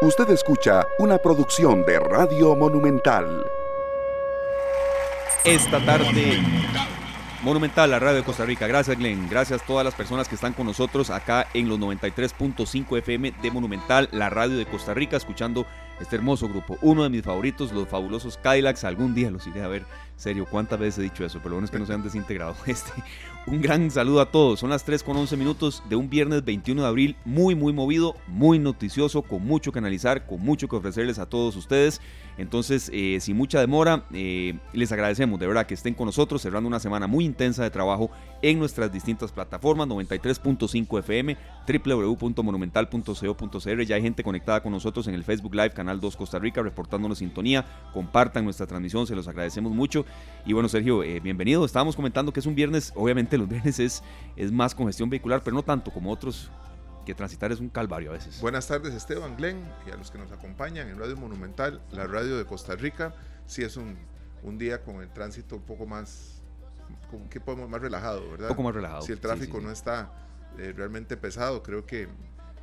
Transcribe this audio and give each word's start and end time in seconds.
Usted 0.00 0.30
escucha 0.30 0.86
una 1.00 1.18
producción 1.18 1.84
de 1.84 1.98
Radio 1.98 2.54
Monumental. 2.54 3.44
Esta 5.44 5.84
tarde 5.84 6.40
Monumental, 7.42 7.90
la 7.90 7.98
radio 7.98 8.18
de 8.18 8.22
Costa 8.22 8.44
Rica. 8.44 8.68
Gracias, 8.68 8.96
Glenn. 8.96 9.28
Gracias 9.28 9.60
a 9.60 9.66
todas 9.66 9.84
las 9.84 9.96
personas 9.96 10.28
que 10.28 10.36
están 10.36 10.52
con 10.52 10.66
nosotros 10.66 11.10
acá 11.10 11.48
en 11.52 11.68
los 11.68 11.80
93.5 11.80 12.96
FM 12.98 13.32
de 13.42 13.50
Monumental, 13.50 14.08
la 14.12 14.30
radio 14.30 14.56
de 14.56 14.66
Costa 14.66 14.94
Rica, 14.94 15.16
escuchando 15.16 15.66
este 16.00 16.16
hermoso 16.16 16.48
grupo. 16.48 16.76
Uno 16.82 17.02
de 17.02 17.10
mis 17.10 17.22
favoritos, 17.22 17.72
los 17.72 17.88
fabulosos 17.88 18.38
Cadillacs. 18.38 18.84
Algún 18.84 19.14
día 19.14 19.30
los 19.30 19.46
iré 19.46 19.62
a 19.62 19.68
ver. 19.68 19.84
Serio, 20.16 20.46
¿cuántas 20.50 20.80
veces 20.80 20.98
he 20.98 21.02
dicho 21.02 21.24
eso? 21.24 21.38
Pero 21.38 21.50
lo 21.50 21.54
bueno 21.56 21.66
es 21.66 21.70
que 21.70 21.78
no 21.78 21.86
se 21.86 21.92
han 21.92 22.02
desintegrado. 22.02 22.56
Este, 22.66 22.92
un 23.46 23.62
gran 23.62 23.90
saludo 23.90 24.20
a 24.20 24.30
todos. 24.30 24.60
Son 24.60 24.68
las 24.68 24.84
3 24.84 25.02
con 25.02 25.16
11 25.16 25.36
minutos 25.36 25.82
de 25.88 25.96
un 25.96 26.10
viernes 26.10 26.44
21 26.44 26.82
de 26.82 26.88
abril. 26.88 27.16
Muy, 27.24 27.54
muy 27.54 27.72
movido, 27.72 28.16
muy 28.26 28.58
noticioso, 28.58 29.22
con 29.22 29.46
mucho 29.46 29.72
que 29.72 29.78
analizar, 29.78 30.26
con 30.26 30.40
mucho 30.40 30.68
que 30.68 30.76
ofrecerles 30.76 31.18
a 31.18 31.26
todos 31.26 31.54
ustedes. 31.56 32.00
Entonces, 32.36 32.90
eh, 32.92 33.18
sin 33.20 33.36
mucha 33.36 33.60
demora, 33.60 34.04
eh, 34.12 34.58
les 34.72 34.92
agradecemos 34.92 35.40
de 35.40 35.46
verdad 35.46 35.66
que 35.66 35.74
estén 35.74 35.94
con 35.94 36.06
nosotros, 36.06 36.42
cerrando 36.42 36.68
una 36.68 36.78
semana 36.78 37.06
muy 37.06 37.24
intensa 37.24 37.62
de 37.62 37.70
trabajo 37.70 38.10
en 38.42 38.58
nuestras 38.58 38.92
distintas 38.92 39.32
plataformas, 39.32 39.88
93.5 39.88 40.98
FM, 40.98 41.36
www.monumental.co.cr. 41.84 43.82
Ya 43.82 43.96
hay 43.96 44.02
gente 44.02 44.22
conectada 44.22 44.62
con 44.62 44.72
nosotros 44.72 45.08
en 45.08 45.14
el 45.14 45.24
Facebook 45.24 45.54
Live, 45.54 45.70
Canal 45.70 45.87
2 45.96 46.16
Costa 46.16 46.38
Rica, 46.38 46.62
reportándonos 46.62 47.18
sintonía. 47.18 47.64
Compartan 47.92 48.44
nuestra 48.44 48.66
transmisión, 48.66 49.06
se 49.06 49.16
los 49.16 49.26
agradecemos 49.28 49.72
mucho. 49.72 50.04
Y 50.44 50.52
bueno, 50.52 50.68
Sergio, 50.68 51.02
eh, 51.02 51.20
bienvenido. 51.20 51.64
Estábamos 51.64 51.96
comentando 51.96 52.32
que 52.32 52.40
es 52.40 52.46
un 52.46 52.54
viernes, 52.54 52.92
obviamente 52.94 53.38
los 53.38 53.48
viernes 53.50 53.78
es, 53.80 54.02
es 54.36 54.52
más 54.52 54.74
congestión 54.74 55.08
vehicular, 55.10 55.42
pero 55.42 55.56
no 55.56 55.62
tanto 55.62 55.90
como 55.90 56.12
otros 56.12 56.50
que 57.06 57.14
transitar 57.14 57.50
es 57.50 57.60
un 57.60 57.70
calvario 57.70 58.10
a 58.10 58.12
veces. 58.12 58.38
Buenas 58.42 58.66
tardes 58.66 58.92
Esteban 58.92 59.34
Glenn 59.34 59.66
y 59.86 59.90
a 59.90 59.96
los 59.96 60.10
que 60.10 60.18
nos 60.18 60.30
acompañan 60.30 60.88
en 60.88 60.98
Radio 60.98 61.16
Monumental, 61.16 61.80
la 61.90 62.06
radio 62.06 62.36
de 62.36 62.44
Costa 62.44 62.76
Rica. 62.76 63.14
Sí 63.46 63.62
es 63.62 63.78
un, 63.78 63.96
un 64.42 64.58
día 64.58 64.82
con 64.82 65.00
el 65.00 65.08
tránsito 65.08 65.56
un 65.56 65.62
poco 65.62 65.86
más, 65.86 66.42
¿qué 67.30 67.40
podemos? 67.40 67.70
Más 67.70 67.80
relajado, 67.80 68.30
¿verdad? 68.30 68.50
Un 68.50 68.56
poco 68.56 68.62
más 68.62 68.74
relajado. 68.74 69.02
Si 69.02 69.12
el 69.12 69.20
tráfico 69.20 69.58
no 69.58 69.70
está 69.70 70.12
eh, 70.58 70.74
realmente 70.76 71.16
pesado, 71.16 71.62
creo 71.62 71.86
que 71.86 72.08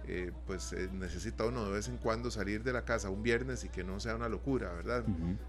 eh, 0.07 0.31
pues 0.45 0.73
eh, 0.73 0.89
necesita 0.93 1.45
uno 1.45 1.65
de 1.65 1.71
vez 1.71 1.87
en 1.87 1.97
cuando 1.97 2.29
salir 2.29 2.63
de 2.63 2.73
la 2.73 2.85
casa 2.85 3.09
un 3.09 3.23
viernes 3.23 3.63
y 3.63 3.69
que 3.69 3.83
no 3.83 3.99
sea 3.99 4.15
una 4.15 4.29
locura, 4.29 4.71
¿verdad? 4.73 5.03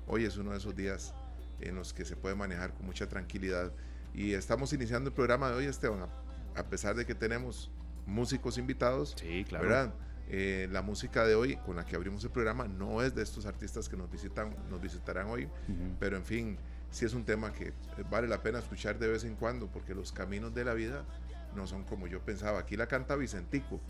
Hoy 0.06 0.24
es 0.24 0.36
uno 0.36 0.52
de 0.52 0.58
esos 0.58 0.74
días 0.74 1.14
en 1.60 1.74
los 1.74 1.92
que 1.92 2.04
se 2.04 2.16
puede 2.16 2.34
manejar 2.34 2.72
con 2.72 2.86
mucha 2.86 3.08
tranquilidad. 3.08 3.72
Y 4.14 4.32
estamos 4.32 4.72
iniciando 4.72 5.08
el 5.08 5.14
programa 5.14 5.50
de 5.50 5.56
hoy, 5.56 5.66
Esteban, 5.66 6.08
a 6.54 6.62
pesar 6.64 6.96
de 6.96 7.04
que 7.04 7.14
tenemos 7.14 7.70
músicos 8.06 8.56
invitados. 8.56 9.14
Sí, 9.18 9.44
claro. 9.44 9.68
¿verdad? 9.68 9.94
Eh, 10.28 10.68
la 10.72 10.82
música 10.82 11.24
de 11.24 11.34
hoy 11.34 11.56
con 11.58 11.76
la 11.76 11.84
que 11.84 11.94
abrimos 11.94 12.24
el 12.24 12.30
programa 12.30 12.66
no 12.66 13.02
es 13.02 13.14
de 13.14 13.22
estos 13.22 13.46
artistas 13.46 13.88
que 13.88 13.96
nos 13.96 14.10
visitan, 14.10 14.56
nos 14.70 14.80
visitarán 14.80 15.28
hoy, 15.28 15.48
pero 16.00 16.16
en 16.16 16.24
fin, 16.24 16.58
sí 16.90 17.04
es 17.04 17.14
un 17.14 17.24
tema 17.24 17.52
que 17.52 17.72
vale 18.10 18.26
la 18.26 18.42
pena 18.42 18.58
escuchar 18.58 18.98
de 18.98 19.06
vez 19.06 19.22
en 19.22 19.36
cuando, 19.36 19.68
porque 19.68 19.94
los 19.94 20.10
caminos 20.12 20.52
de 20.52 20.64
la 20.64 20.74
vida 20.74 21.04
no 21.54 21.66
son 21.66 21.84
como 21.84 22.08
yo 22.08 22.20
pensaba. 22.20 22.58
Aquí 22.58 22.76
la 22.76 22.88
canta 22.88 23.14
Vicentico. 23.14 23.80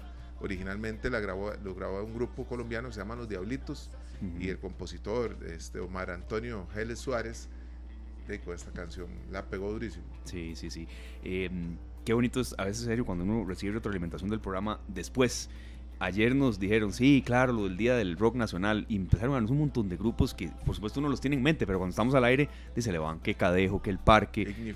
Originalmente 0.41 1.11
la 1.11 1.20
grabó, 1.20 1.53
lo 1.65 1.75
grabó 1.75 2.03
un 2.05 2.15
grupo 2.15 2.45
colombiano 2.45 2.89
que 2.89 2.95
se 2.95 3.01
llama 3.01 3.17
Los 3.17 3.29
Diablitos 3.29 3.91
y 4.39 4.48
el 4.48 4.59
compositor 4.59 5.37
este, 5.47 5.78
Omar 5.78 6.11
Antonio 6.11 6.67
Geles 6.73 6.98
Suárez 6.98 7.48
con 8.45 8.55
esta 8.55 8.73
canción 8.73 9.06
la 9.31 9.45
pegó 9.47 9.70
durísimo. 9.70 10.05
Sí, 10.25 10.56
sí, 10.56 10.69
sí. 10.70 10.89
Eh, 11.23 11.48
qué 12.05 12.12
bonito 12.12 12.41
es 12.41 12.55
a 12.59 12.65
veces 12.65 12.84
serio 12.84 13.06
cuando 13.06 13.25
uno 13.25 13.45
recibe 13.47 13.75
retroalimentación 13.75 14.31
del 14.31 14.41
programa 14.41 14.81
después. 14.89 15.48
Ayer 15.99 16.35
nos 16.35 16.59
dijeron, 16.59 16.93
sí, 16.93 17.23
claro, 17.25 17.55
lo 17.55 17.65
del 17.65 17.77
Día 17.77 17.97
del 17.97 18.19
Rock 18.19 18.37
Nacional. 18.37 18.85
Y 18.89 18.97
empezaron 18.97 19.35
a 19.35 19.51
un 19.51 19.59
montón 19.59 19.89
de 19.89 19.97
grupos 19.97 20.35
que, 20.35 20.51
por 20.65 20.75
supuesto, 20.75 21.01
uno 21.01 21.09
los 21.09 21.21
tiene 21.21 21.37
en 21.37 21.43
mente, 21.43 21.67
pero 21.67 21.79
cuando 21.79 21.91
estamos 21.91 22.15
al 22.15 22.25
aire, 22.25 22.49
dice, 22.75 22.93
le 22.93 22.99
van, 22.99 23.21
que 23.21 23.34
Cadejo, 23.34 23.81
que 23.81 23.91
El 23.91 23.99
Parque. 23.99 24.43
Eh, 24.43 24.75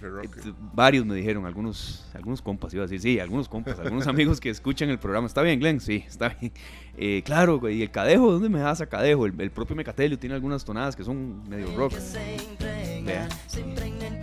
varios 0.73 1.05
me 1.05 1.15
dijeron, 1.15 1.45
algunos, 1.45 2.09
algunos 2.15 2.41
compas, 2.41 2.73
iba 2.73 2.85
a 2.85 2.87
decir, 2.87 3.01
sí, 3.01 3.21
algunos 3.21 3.49
compas, 3.49 3.79
algunos 3.79 4.07
amigos 4.07 4.41
que 4.41 4.49
escuchan 4.49 4.89
el 4.89 4.99
programa. 4.99 5.27
¿Está 5.27 5.43
bien, 5.43 5.61
Glenn? 5.61 5.81
Sí, 5.81 6.05
está 6.07 6.31
bien. 6.41 6.53
Eh, 6.97 7.23
claro, 7.25 7.69
y 7.69 7.83
el 7.83 7.91
Cadejo, 7.91 8.33
¿dónde 8.33 8.49
me 8.49 8.61
das 8.61 8.81
a 8.81 8.87
Cadejo? 8.87 9.27
El, 9.27 9.51
propio 9.51 9.77
Mecatelio 9.77 10.19
tiene 10.19 10.35
algunas 10.35 10.65
tonadas 10.65 10.97
que 10.97 11.05
son 11.05 11.49
medio 11.49 11.75
rock. 11.77 11.95
Vea. 13.05 13.29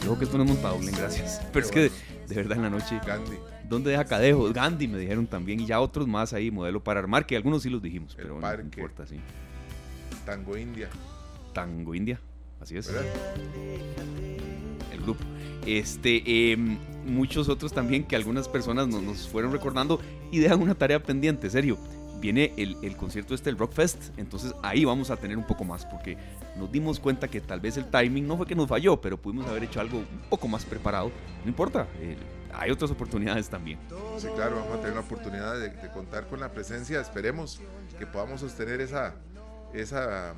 Yo 0.03 0.17
que 0.17 0.25
esto 0.25 0.37
no 0.37 0.45
es 0.45 0.49
montado, 0.49 0.79
Glenn, 0.79 0.95
gracias. 0.95 1.41
Pero 1.51 1.65
es 1.65 1.71
que 1.71 1.91
de 2.27 2.35
verdad 2.35 2.57
en 2.57 2.63
la 2.63 2.69
noche. 2.69 2.99
Gandhi. 3.05 3.56
¿Dónde 3.67 3.91
deja 3.91 4.05
Cadejo? 4.05 4.51
Gandhi 4.53 4.87
me 4.87 4.97
dijeron 4.97 5.27
también 5.27 5.59
y 5.59 5.65
ya 5.65 5.79
otros 5.79 6.07
más 6.07 6.33
ahí, 6.33 6.51
modelo 6.51 6.83
para 6.83 6.99
armar, 6.99 7.25
que 7.25 7.35
algunos 7.35 7.63
sí 7.63 7.69
los 7.69 7.81
dijimos, 7.81 8.13
pero 8.15 8.39
no 8.39 8.61
importa, 8.61 9.05
sí. 9.05 9.19
Tango 10.25 10.57
India. 10.57 10.89
Tango 11.53 11.95
India, 11.95 12.19
así 12.61 12.77
es. 12.77 12.91
El 14.91 15.01
grupo. 15.01 15.23
Este, 15.65 16.51
em, 16.51 16.77
muchos 17.05 17.49
otros 17.49 17.73
también 17.73 18.05
que 18.05 18.15
algunas 18.15 18.47
personas 18.47 18.87
nos, 18.87 19.03
nos 19.03 19.27
fueron 19.27 19.51
recordando 19.51 19.99
y 20.31 20.39
dejan 20.39 20.61
una 20.61 20.75
tarea 20.75 21.03
pendiente, 21.03 21.49
serio 21.49 21.77
viene 22.19 22.53
el, 22.57 22.77
el, 22.81 22.95
concierto 22.95 23.33
este, 23.33 23.49
el 23.49 23.57
Rockfest. 23.57 24.17
Entonces 24.17 24.53
ahí 24.63 24.85
vamos 24.85 25.09
a 25.09 25.17
tener 25.17 25.37
un 25.37 25.45
poco 25.45 25.63
más, 25.63 25.85
porque 25.85 26.17
nos 26.57 26.71
dimos 26.71 26.99
cuenta 26.99 27.27
que 27.27 27.41
tal 27.41 27.59
vez 27.59 27.77
el 27.77 27.85
timing 27.85 28.27
no 28.27 28.37
fue 28.37 28.45
que 28.45 28.55
nos 28.55 28.67
falló, 28.67 28.99
pero 28.99 29.17
pudimos 29.17 29.47
haber 29.47 29.63
hecho 29.63 29.79
algo 29.79 29.99
un 29.99 30.29
poco 30.29 30.47
más 30.47 30.65
preparado. 30.65 31.11
No 31.43 31.49
importa, 31.49 31.87
eh, 31.99 32.17
hay 32.53 32.71
otras 32.71 32.91
oportunidades 32.91 33.49
también. 33.49 33.79
Sí, 34.17 34.27
claro, 34.35 34.55
vamos 34.57 34.77
a 34.77 34.81
tener 34.81 34.95
la 34.95 35.01
oportunidad 35.01 35.59
de, 35.59 35.71
contar 35.91 36.27
con 36.27 36.39
la 36.39 36.51
presencia. 36.51 36.99
Esperemos 36.99 37.61
que 37.97 38.05
podamos 38.05 38.41
sostener 38.41 38.81
esa, 38.81 39.15
esa 39.73 40.33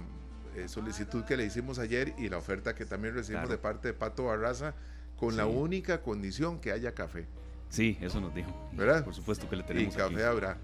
eh, 0.55 0.67
solicitud 0.67 1.23
que 1.23 1.37
le 1.37 1.45
hicimos 1.45 1.79
ayer 1.79 2.13
y 2.17 2.29
la 2.29 2.37
oferta 2.37 2.75
que 2.75 2.85
también 2.85 3.13
recibimos 3.13 3.49
de 3.49 3.57
parte 3.57 3.89
de 3.89 3.93
Pato 3.93 4.25
Barraza, 4.25 4.73
con 5.17 5.35
la 5.35 5.45
única 5.45 6.01
condición 6.01 6.59
que 6.59 6.71
haya 6.71 6.93
café. 6.93 7.27
Sí, 7.69 7.97
eso 8.01 8.19
nos 8.19 8.33
dijo. 8.33 8.51
¿Verdad? 8.73 9.03
Por 9.03 9.13
supuesto 9.13 9.49
que 9.49 9.55
le 9.55 9.63
tenemos. 9.63 9.93
Y 9.93 9.97
café 9.97 10.23
habrá 10.23 10.57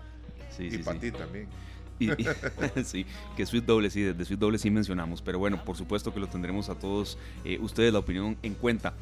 y 0.60 0.78
para 0.80 1.00
ti 1.00 1.12
también. 1.12 1.48
sí, 2.84 3.06
que 3.38 3.46
Sweet 3.46 3.66
Doble, 3.66 3.90
sí, 3.90 4.02
de 4.02 4.26
Sweet 4.26 4.40
Doble 4.40 4.58
sí 4.58 4.70
mencionamos, 4.70 5.22
pero 5.22 5.40
bueno, 5.40 5.64
por 5.64 5.78
supuesto 5.78 6.14
que 6.14 6.20
lo 6.20 6.28
tendremos 6.28 6.70
a 6.70 6.76
todos 6.76 7.18
eh, 7.46 7.58
ustedes 7.62 7.94
la 7.94 8.00
opinión 8.00 8.38
en 8.44 8.54
cuenta. 8.54 8.94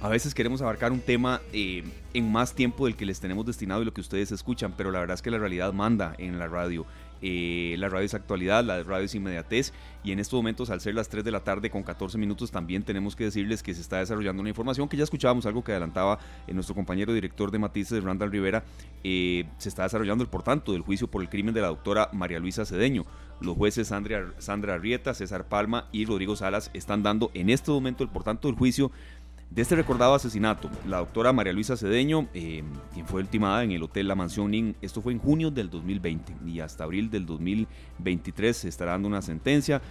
A 0.00 0.08
veces 0.08 0.34
queremos 0.34 0.60
abarcar 0.60 0.90
un 0.90 1.00
tema 1.00 1.40
eh, 1.52 1.84
en 2.12 2.32
más 2.32 2.54
tiempo 2.54 2.86
del 2.86 2.96
que 2.96 3.06
les 3.06 3.20
tenemos 3.20 3.46
destinado 3.46 3.82
y 3.82 3.84
lo 3.84 3.94
que 3.94 4.00
ustedes 4.00 4.32
escuchan, 4.32 4.74
pero 4.76 4.90
la 4.90 4.98
verdad 4.98 5.14
es 5.14 5.22
que 5.22 5.30
la 5.30 5.38
realidad 5.38 5.72
manda 5.72 6.14
en 6.18 6.40
la 6.40 6.48
radio. 6.48 6.84
Eh, 7.22 7.76
la 7.78 7.88
radio 7.88 8.04
es 8.04 8.14
actualidad, 8.14 8.64
la 8.64 8.82
radio 8.82 9.04
es 9.04 9.14
inmediatez 9.14 9.72
y 10.04 10.10
en 10.12 10.18
estos 10.18 10.36
momentos 10.36 10.70
al 10.70 10.80
ser 10.80 10.94
las 10.94 11.08
3 11.08 11.24
de 11.24 11.30
la 11.30 11.40
tarde 11.40 11.70
con 11.70 11.84
14 11.84 12.18
minutos 12.18 12.50
también 12.50 12.82
tenemos 12.82 13.14
que 13.14 13.24
decirles 13.24 13.62
que 13.62 13.74
se 13.74 13.80
está 13.80 13.98
desarrollando 13.98 14.40
una 14.40 14.48
información 14.48 14.88
que 14.88 14.96
ya 14.96 15.04
escuchábamos 15.04 15.46
algo 15.46 15.62
que 15.62 15.70
adelantaba 15.70 16.18
en 16.46 16.56
nuestro 16.56 16.74
compañero 16.74 17.12
director 17.12 17.50
de 17.50 17.58
Matices, 17.58 18.02
Randall 18.02 18.32
Rivera, 18.32 18.64
eh, 19.04 19.44
se 19.58 19.68
está 19.68 19.84
desarrollando 19.84 20.24
el 20.24 20.30
por 20.30 20.42
tanto 20.42 20.72
del 20.72 20.82
juicio 20.82 21.08
por 21.08 21.22
el 21.22 21.28
crimen 21.28 21.54
de 21.54 21.60
la 21.60 21.68
doctora 21.68 22.10
María 22.12 22.40
Luisa 22.40 22.64
Cedeño. 22.64 23.04
Los 23.40 23.56
jueces 23.56 23.88
Sandra, 23.88 24.32
Sandra 24.38 24.80
César 25.14 25.48
Palma 25.48 25.88
y 25.90 26.04
Rodrigo 26.04 26.36
Salas 26.36 26.70
están 26.74 27.02
dando 27.02 27.30
en 27.34 27.50
este 27.50 27.72
momento 27.72 28.04
el 28.04 28.10
por 28.10 28.22
tanto 28.22 28.46
del 28.46 28.56
juicio 28.56 28.92
de 29.54 29.60
este 29.60 29.76
recordado 29.76 30.14
asesinato, 30.14 30.70
la 30.86 30.98
doctora 30.98 31.30
María 31.34 31.52
Luisa 31.52 31.76
Cedeño, 31.76 32.26
eh, 32.32 32.62
quien 32.94 33.06
fue 33.06 33.20
ultimada 33.20 33.62
en 33.62 33.72
el 33.72 33.82
Hotel 33.82 34.08
La 34.08 34.14
Mansión 34.14 34.54
Inn, 34.54 34.76
esto 34.80 35.02
fue 35.02 35.12
en 35.12 35.18
junio 35.18 35.50
del 35.50 35.68
2020 35.68 36.36
y 36.46 36.60
hasta 36.60 36.84
abril 36.84 37.10
del 37.10 37.26
2023 37.26 38.56
se 38.56 38.68
estará 38.68 38.92
dando 38.92 39.08
una 39.08 39.20
sentencia. 39.20 39.82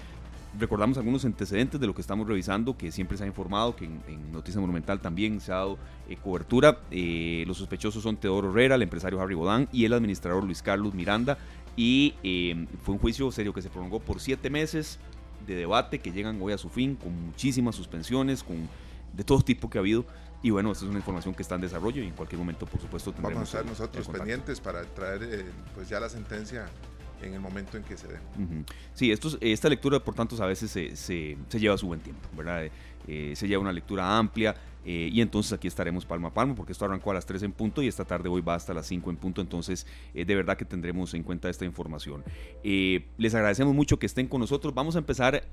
Recordamos 0.59 0.97
algunos 0.97 1.25
antecedentes 1.25 1.79
de 1.79 1.85
lo 1.85 1.93
que 1.93 2.01
estamos 2.01 2.27
revisando, 2.27 2.75
que 2.75 2.91
siempre 2.91 3.19
se 3.19 3.23
ha 3.23 3.27
informado, 3.27 3.75
que 3.75 3.85
en, 3.85 4.31
Noticia 4.31 4.59
Monumental 4.59 4.99
también 4.99 5.39
se 5.39 5.51
ha 5.51 5.57
dado 5.57 5.77
eh, 6.09 6.17
cobertura. 6.17 6.79
Eh, 6.89 7.43
los 7.45 7.57
sospechosos 7.57 8.01
son 8.01 8.17
Teodoro 8.17 8.49
Herrera, 8.49 8.75
el 8.75 8.81
empresario 8.81 9.21
Harry 9.21 9.35
Godán 9.35 9.69
y 9.71 9.85
el 9.85 9.93
administrador 9.93 10.43
Luis 10.43 10.63
Carlos 10.63 10.95
Miranda. 10.95 11.37
Y 11.77 12.15
fue 12.83 12.95
un 12.95 12.99
juicio 12.99 13.31
serio 13.31 13.53
que 13.53 13.61
se 13.61 13.69
prolongó 13.69 13.99
por 13.99 14.19
siete 14.19 14.49
meses 14.49 14.99
de 15.45 15.55
debate 15.55 15.99
que 15.99 16.11
llegan 16.11 16.41
hoy 16.41 16.51
a 16.51 16.57
su 16.57 16.67
fin, 16.67 16.95
con 16.95 17.27
muchísimas 17.27 17.75
suspensiones, 17.75 18.43
con 18.43 18.67
de 19.13 19.23
todo 19.23 19.41
tipo 19.41 19.69
que 19.69 19.77
ha 19.77 19.81
habido. 19.81 20.05
Y 20.43 20.49
bueno, 20.49 20.71
esta 20.71 20.85
es 20.85 20.89
una 20.89 20.99
información 20.99 21.35
que 21.35 21.43
está 21.43 21.55
en 21.55 21.61
desarrollo 21.61 22.01
y 22.01 22.07
en 22.07 22.13
cualquier 22.13 22.39
momento, 22.39 22.65
por 22.65 22.81
supuesto, 22.81 23.11
tendremos 23.11 23.53
Vamos 23.53 23.53
a 23.53 23.59
estar 23.59 23.65
nosotros 23.65 24.07
pendientes 24.07 24.59
para 24.59 24.83
traer 24.83 25.23
eh, 25.23 25.45
pues 25.75 25.87
ya 25.87 25.99
la 25.99 26.09
sentencia 26.09 26.67
en 27.21 27.35
el 27.35 27.39
momento 27.39 27.77
en 27.77 27.83
que 27.83 27.95
se 27.95 28.07
dé. 28.07 28.17
Sí, 28.95 29.11
esto, 29.11 29.37
esta 29.39 29.69
lectura, 29.69 29.99
por 29.99 30.15
tanto, 30.15 30.41
a 30.41 30.47
veces 30.47 30.71
se, 30.71 30.95
se, 30.95 31.37
lleva 31.59 31.77
su 31.77 31.85
buen 31.85 31.99
tiempo, 31.99 32.27
¿verdad? 32.35 32.71
Eh, 33.07 33.33
se 33.35 33.47
lleva 33.47 33.61
una 33.61 33.71
lectura 33.71 34.17
amplia, 34.17 34.55
Eh, 34.83 35.09
y 35.11 35.21
entonces 35.21 35.53
aquí 35.53 35.67
estaremos 35.67 36.05
palmo 36.05 36.27
a 36.27 36.33
palmo, 36.33 36.55
porque 36.55 36.71
esto 36.71 36.85
arrancó 36.85 37.11
a 37.11 37.13
las 37.13 37.25
3 37.25 37.43
en 37.43 37.51
punto 37.51 37.81
y 37.81 37.87
esta 37.87 38.05
tarde 38.05 38.29
hoy 38.29 38.41
va 38.41 38.55
hasta 38.55 38.73
las 38.73 38.87
5 38.87 39.09
en 39.09 39.17
punto. 39.17 39.41
Entonces, 39.41 39.85
eh, 40.13 40.25
de 40.25 40.35
verdad 40.35 40.57
que 40.57 40.65
tendremos 40.65 41.13
en 41.13 41.23
cuenta 41.23 41.49
esta 41.49 41.65
información. 41.65 42.23
Eh, 42.63 43.07
les 43.17 43.35
agradecemos 43.35 43.75
mucho 43.75 43.99
que 43.99 44.05
estén 44.05 44.27
con 44.27 44.41
nosotros. 44.41 44.73
Vamos 44.73 44.95
a 44.95 44.99
empezar 44.99 45.47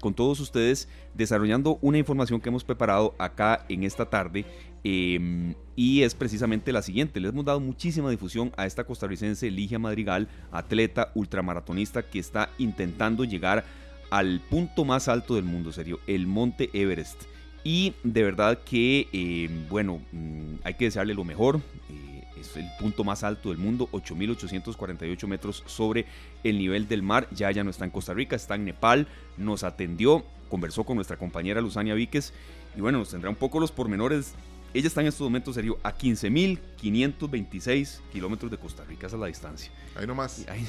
con 0.00 0.14
todos 0.14 0.40
ustedes 0.40 0.88
desarrollando 1.14 1.78
una 1.82 1.98
información 1.98 2.40
que 2.40 2.48
hemos 2.48 2.64
preparado 2.64 3.14
acá 3.18 3.64
en 3.68 3.84
esta 3.84 4.06
tarde. 4.06 4.44
Em, 4.82 5.54
y 5.76 6.02
es 6.02 6.14
precisamente 6.14 6.72
la 6.72 6.82
siguiente. 6.82 7.20
Les 7.20 7.30
hemos 7.30 7.44
dado 7.44 7.60
muchísima 7.60 8.10
difusión 8.10 8.52
a 8.56 8.66
esta 8.66 8.84
costarricense 8.84 9.50
Ligia 9.50 9.78
Madrigal, 9.78 10.28
atleta 10.50 11.12
ultramaratonista 11.14 12.02
que 12.02 12.18
está 12.18 12.50
intentando 12.58 13.24
llegar 13.24 13.64
al 14.10 14.40
punto 14.40 14.84
más 14.84 15.08
alto 15.08 15.36
del 15.36 15.44
mundo, 15.44 15.72
serio, 15.72 16.00
el 16.06 16.26
Monte 16.26 16.70
Everest. 16.72 17.22
Y 17.62 17.94
de 18.02 18.22
verdad 18.22 18.58
que, 18.64 19.08
eh, 19.12 19.48
bueno, 19.68 20.00
mm, 20.12 20.56
hay 20.64 20.74
que 20.74 20.86
desearle 20.86 21.14
lo 21.14 21.24
mejor. 21.24 21.60
Eh, 21.90 22.09
es 22.40 22.56
el 22.56 22.66
punto 22.78 23.04
más 23.04 23.22
alto 23.24 23.50
del 23.50 23.58
mundo, 23.58 23.88
8.848 23.92 25.26
metros 25.26 25.62
sobre 25.66 26.06
el 26.44 26.56
nivel 26.58 26.86
del 26.88 27.02
mar. 27.02 27.28
Ya 27.30 27.50
ya 27.50 27.64
no 27.64 27.70
está 27.70 27.84
en 27.84 27.90
Costa 27.90 28.14
Rica, 28.14 28.36
está 28.36 28.54
en 28.54 28.64
Nepal. 28.64 29.08
Nos 29.36 29.64
atendió, 29.64 30.24
conversó 30.48 30.84
con 30.84 30.94
nuestra 30.96 31.16
compañera 31.16 31.60
Luzania 31.60 31.94
Víquez. 31.94 32.32
Y 32.76 32.80
bueno, 32.80 32.98
nos 32.98 33.10
tendrá 33.10 33.28
un 33.30 33.36
poco 33.36 33.60
los 33.60 33.72
pormenores. 33.72 34.34
Ella 34.72 34.86
está 34.86 35.00
en 35.00 35.08
estos 35.08 35.24
momentos, 35.24 35.56
serio, 35.56 35.78
a 35.82 35.96
15.526 35.96 38.00
kilómetros 38.12 38.48
de 38.50 38.58
Costa 38.58 38.84
Rica. 38.84 39.08
Esa 39.08 39.16
es 39.16 39.20
la 39.20 39.26
distancia. 39.26 39.72
Ahí 39.96 40.06
nomás. 40.06 40.46
Ahí, 40.48 40.64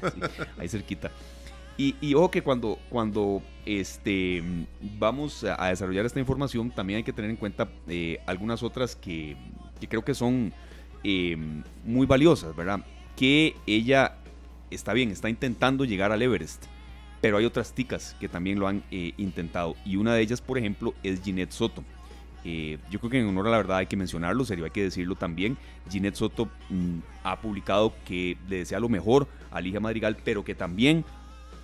ahí 0.58 0.68
cerquita. 0.68 1.12
Y, 1.76 2.14
ojo 2.14 2.30
que 2.30 2.42
cuando, 2.42 2.78
cuando 2.88 3.42
este, 3.66 4.42
vamos 4.96 5.42
a, 5.42 5.70
desarrollar 5.70 6.06
esta 6.06 6.20
información, 6.20 6.70
también 6.70 6.98
hay 6.98 7.02
que 7.02 7.12
tener 7.12 7.30
en 7.30 7.36
cuenta 7.36 7.68
eh, 7.88 8.20
algunas 8.26 8.62
otras 8.62 8.94
que, 8.94 9.36
creo 9.88 10.04
que 10.04 10.14
son 10.14 10.52
eh, 11.04 11.36
muy 11.84 12.06
valiosas, 12.06 12.56
¿verdad? 12.56 12.84
Que 13.16 13.54
ella 13.66 14.16
está 14.70 14.92
bien, 14.92 15.10
está 15.10 15.28
intentando 15.30 15.84
llegar 15.84 16.10
al 16.10 16.22
Everest, 16.22 16.64
pero 17.20 17.36
hay 17.36 17.44
otras 17.44 17.72
ticas 17.72 18.16
que 18.18 18.28
también 18.28 18.58
lo 18.58 18.66
han 18.66 18.82
eh, 18.90 19.12
intentado. 19.16 19.76
Y 19.84 19.96
una 19.96 20.14
de 20.14 20.22
ellas, 20.22 20.40
por 20.40 20.58
ejemplo, 20.58 20.94
es 21.02 21.22
Ginette 21.22 21.52
Soto. 21.52 21.84
yo 22.44 22.98
creo 22.98 23.10
que 23.10 23.20
en 23.20 23.26
honor 23.26 23.46
a 23.46 23.50
la 23.50 23.56
verdad 23.58 23.78
hay 23.78 23.86
que 23.86 23.96
mencionarlo, 23.96 24.44
serio, 24.44 24.64
hay 24.64 24.70
que 24.70 24.82
decirlo 24.82 25.14
también. 25.14 25.56
Ginette 25.90 26.16
Soto 26.16 26.48
mm, 26.70 26.98
ha 27.22 27.40
publicado 27.40 27.94
que 28.04 28.36
le 28.48 28.58
desea 28.58 28.80
lo 28.80 28.88
mejor 28.88 29.28
a 29.50 29.60
Ligia 29.60 29.80
Madrigal, 29.80 30.16
pero 30.24 30.44
que 30.44 30.54
también 30.54 31.04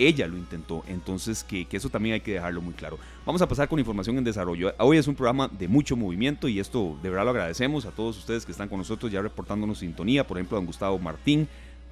ella 0.06 0.26
lo 0.26 0.37
intentó. 0.37 0.82
Entonces, 0.87 1.44
que, 1.44 1.67
eso 1.70 1.88
también 1.88 2.14
hay 2.14 2.20
que 2.20 2.35
dejarlo 2.35 2.61
muy 2.61 2.75
claro. 2.75 2.99
Vamos 3.26 3.43
a 3.43 3.49
pasar 3.49 3.69
con 3.69 3.79
información 3.79 4.17
en 4.19 4.25
desarrollo. 4.25 4.73
Hoy 4.79 4.99
es 4.99 5.06
un 5.06 5.14
programa 5.14 5.49
de 5.49 5.69
mucho 5.69 5.97
movimiento 5.97 6.49
y 6.49 6.58
esto 6.58 6.99
de 7.02 7.11
verdad 7.11 7.25
lo 7.25 7.31
agradecemos 7.31 7.87
a 7.87 7.91
todos 7.91 8.19
ustedes 8.19 8.44
que 8.44 8.52
están 8.52 8.69
con 8.69 8.79
nosotros 8.79 9.12
ya 9.12 9.23
reportándonos 9.23 9.79
sintonía. 9.79 10.26
Por 10.26 10.38
ejemplo, 10.38 10.56
a 10.56 10.61
don 10.61 10.67
Gustavo 10.67 10.99
Martín, 10.99 11.49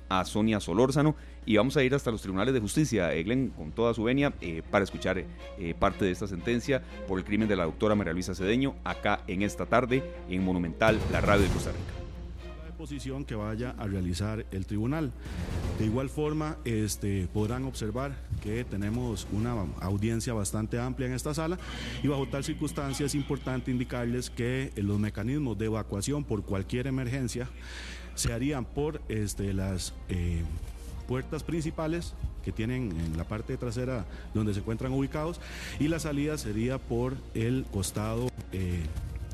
a 0.09 0.25
Sonia 0.25 0.61
Solórzano 0.61 1.15
y 1.45 1.57
vamos 1.57 1.77
a 1.77 1.83
ir 1.83 1.95
hasta 1.95 2.11
los 2.11 2.23
tribunales 2.23 2.53
de 2.55 2.61
justicia, 2.61 3.13
Eglen, 3.15 3.49
con 3.57 3.73
toda 3.73 3.95
su 3.95 4.05
venia, 4.05 4.33
eh, 4.41 4.63
para 4.71 4.85
escuchar 4.85 5.19
eh, 5.19 5.75
parte 5.79 6.05
de 6.05 6.11
esta 6.11 6.27
sentencia 6.27 6.83
por 7.07 7.19
el 7.19 7.25
crimen 7.25 7.49
de 7.49 7.57
la 7.57 7.65
doctora 7.65 7.95
María 7.95 8.13
Luisa 8.13 8.35
Cedeño, 8.35 8.75
acá 8.85 9.21
en 9.27 9.43
esta 9.43 9.65
tarde, 9.65 10.03
en 10.29 10.45
Monumental, 10.45 10.99
la 11.11 11.21
radio 11.21 11.45
de 11.45 11.49
Costa 11.49 11.71
Rica 11.71 12.08
posición 12.79 13.25
que 13.25 13.35
vaya 13.35 13.75
a 13.77 13.87
realizar 13.89 14.47
el 14.53 14.65
tribunal. 14.65 15.11
De 15.79 15.85
igual 15.85 16.09
forma, 16.09 16.57
este, 16.65 17.29
podrán 17.35 17.65
observar 17.65 18.17
que 18.41 18.65
tenemos 18.65 19.27
una 19.33 19.67
audiencia 19.81 20.33
bastante 20.33 20.79
amplia 20.79 21.09
en 21.09 21.15
esta 21.15 21.35
sala 21.35 21.59
y 22.03 22.09
bajo 22.09 22.29
tal 22.29 22.45
circunstancia 22.45 23.05
es 23.05 23.17
importante 23.17 23.73
indicarles 23.73 24.31
que 24.31 24.73
los 24.77 24.99
mecanismos 24.99 25.59
de 25.59 25.67
evacuación 25.67 26.23
por 26.23 26.45
cualquier 26.45 26.87
emergencia 26.87 27.49
se 28.15 28.33
harían 28.33 28.65
por 28.65 29.03
este, 29.09 29.53
las 29.53 29.93
eh, 30.09 30.43
puertas 31.09 31.43
principales 31.43 32.15
que 32.45 32.53
tienen 32.53 32.93
en 32.93 33.17
la 33.17 33.25
parte 33.25 33.57
trasera 33.57 34.07
donde 34.35 34.55
se 34.55 34.61
encuentran 34.61 34.93
ubicados 34.93 35.41
y 35.81 35.89
la 35.89 35.99
salida 35.99 36.39
sería 36.39 36.79
por 36.79 37.17
el 37.35 37.67
costado 37.73 38.29
eh, 38.53 38.83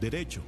derecho 0.00 0.40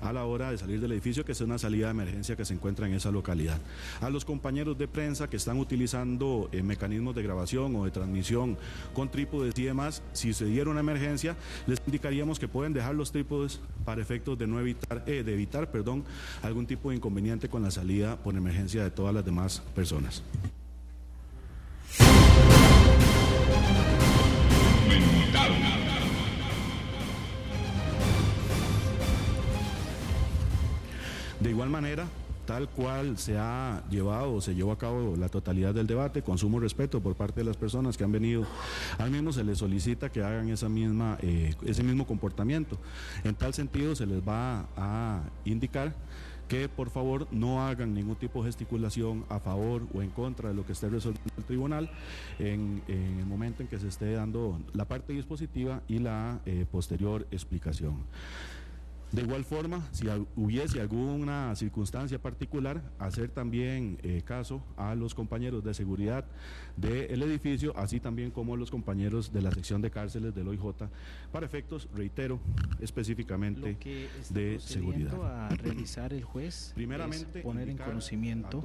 a 0.00 0.12
la 0.12 0.24
hora 0.24 0.50
de 0.50 0.58
salir 0.58 0.80
del 0.80 0.92
edificio, 0.92 1.24
que 1.24 1.32
es 1.32 1.40
una 1.40 1.58
salida 1.58 1.86
de 1.86 1.92
emergencia 1.92 2.36
que 2.36 2.44
se 2.44 2.54
encuentra 2.54 2.86
en 2.86 2.94
esa 2.94 3.10
localidad. 3.10 3.58
A 4.00 4.10
los 4.10 4.24
compañeros 4.24 4.78
de 4.78 4.88
prensa 4.88 5.28
que 5.28 5.36
están 5.36 5.58
utilizando 5.58 6.48
eh, 6.52 6.62
mecanismos 6.62 7.14
de 7.14 7.22
grabación 7.22 7.74
o 7.76 7.84
de 7.84 7.90
transmisión 7.90 8.56
con 8.94 9.10
trípodes 9.10 9.58
y 9.58 9.64
demás, 9.64 10.02
si 10.12 10.32
se 10.32 10.44
diera 10.44 10.70
una 10.70 10.80
emergencia, 10.80 11.36
les 11.66 11.80
indicaríamos 11.86 12.38
que 12.38 12.48
pueden 12.48 12.72
dejar 12.72 12.94
los 12.94 13.12
trípodes 13.12 13.60
para 13.84 14.00
efectos 14.00 14.38
de 14.38 14.46
no 14.46 14.60
evitar, 14.60 15.02
eh, 15.06 15.22
de 15.22 15.32
evitar, 15.32 15.70
perdón, 15.70 16.04
algún 16.42 16.66
tipo 16.66 16.90
de 16.90 16.96
inconveniente 16.96 17.48
con 17.48 17.62
la 17.62 17.70
salida 17.70 18.16
por 18.16 18.36
emergencia 18.36 18.82
de 18.82 18.90
todas 18.90 19.14
las 19.14 19.24
demás 19.24 19.62
personas. 19.74 20.22
De 31.40 31.48
igual 31.48 31.70
manera, 31.70 32.06
tal 32.44 32.68
cual 32.68 33.16
se 33.16 33.38
ha 33.38 33.82
llevado 33.90 34.42
se 34.42 34.54
llevó 34.54 34.72
a 34.72 34.78
cabo 34.78 35.16
la 35.16 35.30
totalidad 35.30 35.72
del 35.72 35.86
debate, 35.86 36.20
con 36.20 36.36
sumo 36.36 36.60
respeto 36.60 37.00
por 37.00 37.14
parte 37.14 37.40
de 37.40 37.44
las 37.44 37.56
personas 37.56 37.96
que 37.96 38.04
han 38.04 38.12
venido, 38.12 38.44
al 38.98 39.10
mismo 39.10 39.32
se 39.32 39.42
les 39.42 39.56
solicita 39.56 40.10
que 40.10 40.22
hagan 40.22 40.50
esa 40.50 40.68
misma, 40.68 41.16
eh, 41.22 41.54
ese 41.64 41.82
mismo 41.82 42.06
comportamiento. 42.06 42.78
En 43.24 43.34
tal 43.34 43.54
sentido, 43.54 43.96
se 43.96 44.04
les 44.04 44.20
va 44.20 44.66
a 44.76 45.22
indicar 45.46 45.94
que 46.46 46.68
por 46.68 46.90
favor 46.90 47.26
no 47.30 47.64
hagan 47.66 47.94
ningún 47.94 48.16
tipo 48.16 48.42
de 48.42 48.48
gesticulación 48.48 49.24
a 49.30 49.38
favor 49.38 49.86
o 49.94 50.02
en 50.02 50.10
contra 50.10 50.50
de 50.50 50.54
lo 50.54 50.66
que 50.66 50.72
esté 50.72 50.90
resolviendo 50.90 51.32
el 51.38 51.44
tribunal 51.44 51.90
en, 52.40 52.82
el 52.88 53.24
momento 53.24 53.62
en 53.62 53.68
que 53.68 53.78
se 53.78 53.88
esté 53.88 54.12
dando 54.12 54.60
la 54.74 54.84
parte 54.84 55.12
dispositiva 55.12 55.80
y 55.88 56.00
la 56.00 56.40
eh, 56.44 56.66
posterior 56.70 57.26
explicación. 57.30 57.94
De 59.12 59.22
igual 59.22 59.44
forma, 59.44 59.88
si 59.90 60.06
hubiese 60.36 60.80
alguna 60.80 61.54
circunstancia 61.56 62.20
particular, 62.20 62.80
hacer 63.00 63.28
también 63.28 63.98
eh, 64.02 64.22
caso 64.24 64.62
a 64.76 64.94
los 64.94 65.16
compañeros 65.16 65.64
de 65.64 65.74
seguridad 65.74 66.24
del 66.76 67.20
edificio, 67.22 67.76
así 67.76 67.98
también 67.98 68.30
como 68.30 68.56
los 68.56 68.70
compañeros 68.70 69.32
de 69.32 69.42
la 69.42 69.50
sección 69.50 69.82
de 69.82 69.90
cárceles 69.90 70.32
del 70.34 70.46
OIJ, 70.46 70.88
para 71.32 71.44
efectos, 71.44 71.88
reitero, 71.92 72.38
específicamente 72.78 73.76
de 74.30 74.60
seguridad. 74.60 75.12
a 75.24 75.48
realizar 75.56 76.12
el 76.12 76.22
juez 76.22 76.72
Primeramente, 76.76 77.40
poner 77.42 77.68
en 77.68 77.78
conocimiento 77.78 78.58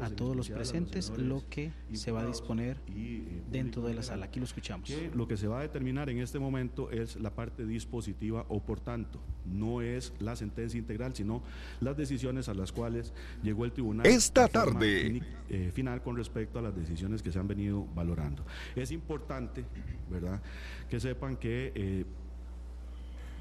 a, 0.00 0.10
todos 0.10 0.36
los 0.36 0.50
presentes 0.50 1.10
lo 1.16 1.48
que 1.48 1.72
se 1.94 2.12
va 2.12 2.20
a 2.20 2.26
disponer 2.26 2.78
eh, 2.88 3.42
dentro 3.50 3.82
de 3.82 3.94
la 3.94 4.02
sala. 4.02 4.26
Aquí 4.26 4.38
lo 4.38 4.44
escuchamos. 4.44 4.90
lo 5.14 5.26
que 5.26 5.38
se 5.38 5.48
va 5.48 5.60
a 5.60 5.62
determinar 5.62 6.10
en 6.10 6.18
este 6.18 6.38
momento 6.38 6.90
es 6.90 7.16
la 7.16 7.30
parte 7.30 7.64
dispositiva 7.64 8.44
o 8.48 8.60
por 8.60 8.80
tanto 8.80 9.20
no 9.46 9.77
es 9.80 10.12
la 10.20 10.36
sentencia 10.36 10.78
integral, 10.78 11.14
sino 11.14 11.42
las 11.80 11.96
decisiones 11.96 12.48
a 12.48 12.54
las 12.54 12.72
cuales 12.72 13.12
llegó 13.42 13.64
el 13.64 13.72
tribunal. 13.72 14.06
Esta 14.06 14.48
tarde. 14.48 15.22
Eh, 15.48 15.70
final 15.74 16.02
con 16.02 16.16
respecto 16.16 16.58
a 16.58 16.62
las 16.62 16.76
decisiones 16.76 17.22
que 17.22 17.32
se 17.32 17.38
han 17.38 17.48
venido 17.48 17.86
valorando. 17.94 18.44
Es 18.76 18.90
importante, 18.92 19.64
¿verdad?, 20.10 20.40
que 20.88 21.00
sepan 21.00 21.36
que... 21.36 21.72
Eh, 21.74 22.04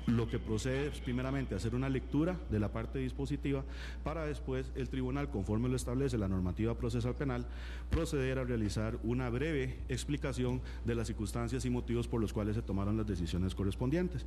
lo 0.08 0.30
que 0.30 0.40
procede 0.40 0.88
es 0.88 1.02
primeramente 1.02 1.54
hacer 1.54 1.76
una 1.76 1.90
lectura 1.90 2.40
de 2.50 2.60
la 2.60 2.72
parte 2.72 2.98
dispositiva 3.00 3.64
para 4.06 4.26
después 4.26 4.72
el 4.76 4.88
tribunal, 4.88 5.30
conforme 5.30 5.68
lo 5.68 5.76
establece 5.76 6.18
la 6.18 6.30
normativa 6.30 6.76
procesal 6.76 7.14
penal, 7.16 7.46
proceder 7.90 8.40
a 8.40 8.46
realizar 8.46 8.98
una 9.04 9.30
breve 9.30 9.80
explicación 9.90 10.62
de 10.86 10.96
las 10.96 11.08
circunstancias 11.08 11.66
y 11.66 11.70
motivos 11.70 12.08
por 12.08 12.22
los 12.22 12.32
cuales 12.32 12.56
se 12.56 12.62
tomaron 12.62 12.96
las 12.96 13.06
decisiones 13.06 13.54
correspondientes. 13.54 14.26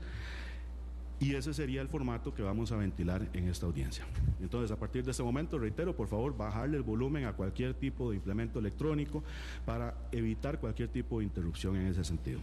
Y 1.20 1.34
ese 1.34 1.52
sería 1.52 1.82
el 1.82 1.88
formato 1.88 2.32
que 2.32 2.42
vamos 2.42 2.72
a 2.72 2.76
ventilar 2.76 3.28
en 3.34 3.48
esta 3.48 3.66
audiencia. 3.66 4.06
Entonces, 4.40 4.70
a 4.70 4.76
partir 4.76 5.04
de 5.04 5.10
este 5.10 5.22
momento, 5.22 5.58
reitero, 5.58 5.94
por 5.94 6.08
favor, 6.08 6.34
bajarle 6.34 6.78
el 6.78 6.82
volumen 6.82 7.26
a 7.26 7.34
cualquier 7.34 7.74
tipo 7.74 8.10
de 8.10 8.16
implemento 8.16 8.58
electrónico 8.58 9.22
para 9.66 9.94
evitar 10.12 10.58
cualquier 10.58 10.88
tipo 10.88 11.18
de 11.18 11.26
interrupción 11.26 11.76
en 11.76 11.88
ese 11.88 12.04
sentido. 12.04 12.40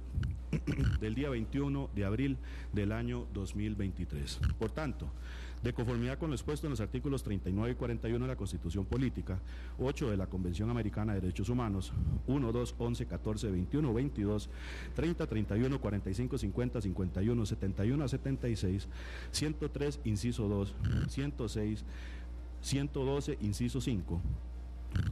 del 1.01 1.15
día 1.15 1.31
21 1.31 1.91
de 1.95 2.05
abril 2.05 2.39
del 2.73 2.93
año 2.93 3.27
2023. 3.35 4.41
Por 4.59 4.71
tanto, 4.71 5.11
De 5.63 5.73
conformidad 5.73 6.19
con 6.19 6.29
lo 6.31 6.35
expuesto 6.35 6.67
en 6.67 6.73
los 6.73 6.81
artículos 6.81 7.23
39 7.23 7.71
y 7.71 7.75
41 7.77 8.25
de 8.25 8.29
la 8.29 8.37
Constitución 8.37 8.85
Política, 8.85 9.39
8 9.79 10.11
de 10.11 10.17
la 10.17 10.27
Convención 10.27 10.71
Americana 10.71 11.15
de 11.15 11.21
Derechos 11.21 11.49
Humanos, 11.49 11.93
1, 12.27 12.51
2, 12.51 12.75
11, 12.79 13.07
14, 13.07 13.51
21, 13.51 13.95
22, 13.95 14.51
30, 14.97 15.27
31, 15.29 15.81
45, 15.81 16.39
50, 16.39 16.81
51, 16.81 17.47
71 17.47 18.05
a 18.05 18.09
76, 18.09 18.89
103, 19.31 20.01
inciso 20.03 20.49
2, 20.49 20.75
106, 21.09 21.85
112, 22.61 23.39
inciso 23.41 23.81
5, 23.81 24.21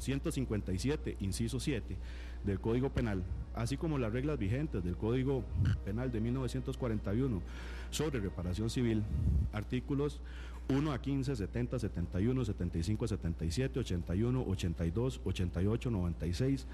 157, 0.00 1.16
inciso 1.20 1.60
7 1.60 1.96
del 2.42 2.58
Código 2.58 2.90
Penal, 2.90 3.22
así 3.54 3.76
como 3.76 3.98
las 3.98 4.12
reglas 4.12 4.36
vigentes 4.36 4.82
del 4.82 4.96
Código 4.96 5.44
Penal 5.84 6.10
de 6.10 6.20
1941 6.20 7.40
sobre 7.90 8.20
reparación 8.20 8.70
civil, 8.70 9.02
artículos 9.52 10.20
1 10.70 10.92
a 10.92 11.00
15, 11.00 11.34
70, 11.34 11.78
71, 11.80 12.44
75, 12.44 13.08
77, 13.08 13.80
81, 13.80 14.44
82, 14.46 15.20
88, 15.24 15.90
96, 15.90 16.66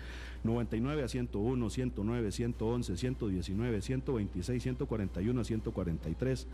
99 0.44 1.02
a 1.02 1.08
101, 1.08 1.70
109, 1.70 2.30
111, 2.30 2.96
119, 2.96 3.80
126, 3.80 4.62
141 4.62 5.40
a 5.40 5.44
143, 5.44 6.46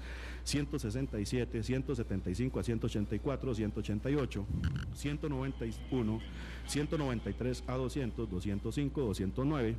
167, 0.45 1.63
175 1.63 2.61
a 2.61 2.63
184, 2.63 3.55
188, 3.55 4.47
191, 4.95 6.21
193 6.67 7.65
a 7.67 7.77
200, 7.77 8.27
205, 8.29 9.01
209, 9.03 9.77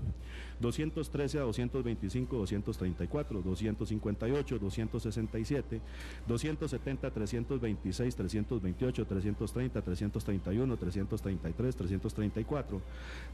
213 0.71 1.39
a 1.39 1.43
225, 1.43 2.37
234, 2.37 3.41
258, 3.41 4.59
267, 4.59 5.81
270, 6.25 7.11
326, 7.11 8.15
328, 8.15 9.05
330, 9.05 9.81
331, 9.81 10.77
333, 10.77 11.73
334, 11.75 12.81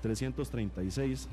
336, 0.01 1.29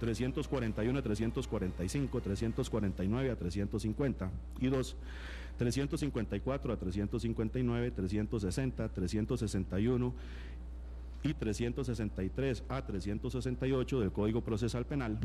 341 0.00 0.98
a 0.98 1.02
345, 1.02 2.20
349 2.20 3.30
a 3.30 3.36
350 3.36 4.30
y 4.60 4.68
2, 4.68 4.96
354 5.56 6.72
a 6.72 6.76
359, 6.76 7.90
360, 7.92 8.88
361 8.88 10.12
y 11.26 11.34
363 11.34 12.64
a 12.68 12.86
368 12.86 14.00
del 14.00 14.12
Código 14.12 14.42
Procesal 14.42 14.86
Penal. 14.86 15.18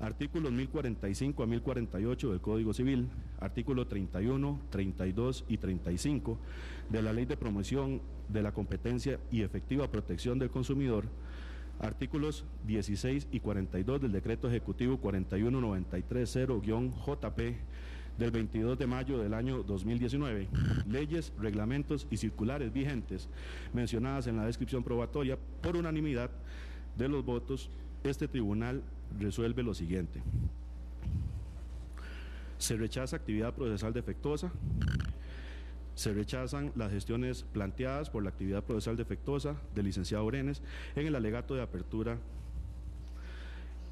Artículos 0.00 0.50
1045 0.52 1.42
a 1.42 1.46
1048 1.46 2.30
del 2.30 2.40
Código 2.40 2.72
Civil, 2.72 3.08
artículo 3.40 3.86
31, 3.86 4.58
32 4.70 5.44
y 5.48 5.58
35 5.58 6.38
de 6.88 7.02
la 7.02 7.12
Ley 7.12 7.26
de 7.26 7.36
Promoción 7.36 8.00
de 8.28 8.42
la 8.42 8.52
Competencia 8.52 9.20
y 9.30 9.42
Efectiva 9.42 9.90
Protección 9.90 10.38
del 10.38 10.50
Consumidor, 10.50 11.06
artículos 11.80 12.44
16 12.66 13.28
y 13.32 13.40
42 13.40 14.00
del 14.00 14.12
Decreto 14.12 14.48
Ejecutivo 14.48 15.00
41930-JP 15.00 17.56
del 18.18 18.32
22 18.32 18.78
de 18.78 18.86
mayo 18.86 19.18
del 19.18 19.32
año 19.32 19.62
2019, 19.62 20.48
leyes, 20.88 21.32
reglamentos 21.38 22.06
y 22.10 22.16
circulares 22.16 22.72
vigentes 22.72 23.28
mencionadas 23.72 24.26
en 24.26 24.36
la 24.36 24.44
descripción 24.44 24.82
probatoria 24.82 25.38
por 25.62 25.76
unanimidad 25.76 26.30
de 26.96 27.08
los 27.08 27.24
votos, 27.24 27.70
este 28.02 28.26
tribunal 28.26 28.82
resuelve 29.18 29.62
lo 29.62 29.72
siguiente. 29.72 30.20
Se 32.58 32.76
rechaza 32.76 33.16
actividad 33.16 33.54
procesal 33.54 33.92
defectuosa, 33.92 34.50
se 35.94 36.12
rechazan 36.12 36.72
las 36.74 36.90
gestiones 36.90 37.44
planteadas 37.52 38.10
por 38.10 38.24
la 38.24 38.30
actividad 38.30 38.64
procesal 38.64 38.96
defectuosa 38.96 39.56
del 39.74 39.86
licenciado 39.86 40.24
Orenes 40.24 40.60
en 40.96 41.06
el 41.06 41.14
alegato 41.14 41.54
de 41.54 41.62
apertura 41.62 42.18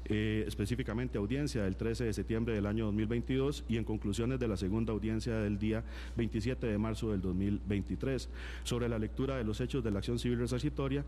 eh, 0.09 0.45
específicamente 0.47 1.17
audiencia 1.17 1.63
del 1.63 1.75
13 1.75 2.05
de 2.05 2.13
septiembre 2.13 2.55
del 2.55 2.65
año 2.65 2.85
2022 2.85 3.65
y 3.67 3.77
en 3.77 3.83
conclusiones 3.83 4.39
de 4.39 4.47
la 4.47 4.55
segunda 4.55 4.93
audiencia 4.93 5.35
del 5.37 5.59
día 5.59 5.83
27 6.15 6.65
de 6.65 6.77
marzo 6.77 7.11
del 7.11 7.21
2023 7.21 8.29
sobre 8.63 8.87
la 8.87 8.99
lectura 8.99 9.37
de 9.37 9.43
los 9.43 9.59
hechos 9.59 9.83
de 9.83 9.91
la 9.91 9.99
acción 9.99 10.17
civil 10.17 10.39
resarcitoria 10.39 11.03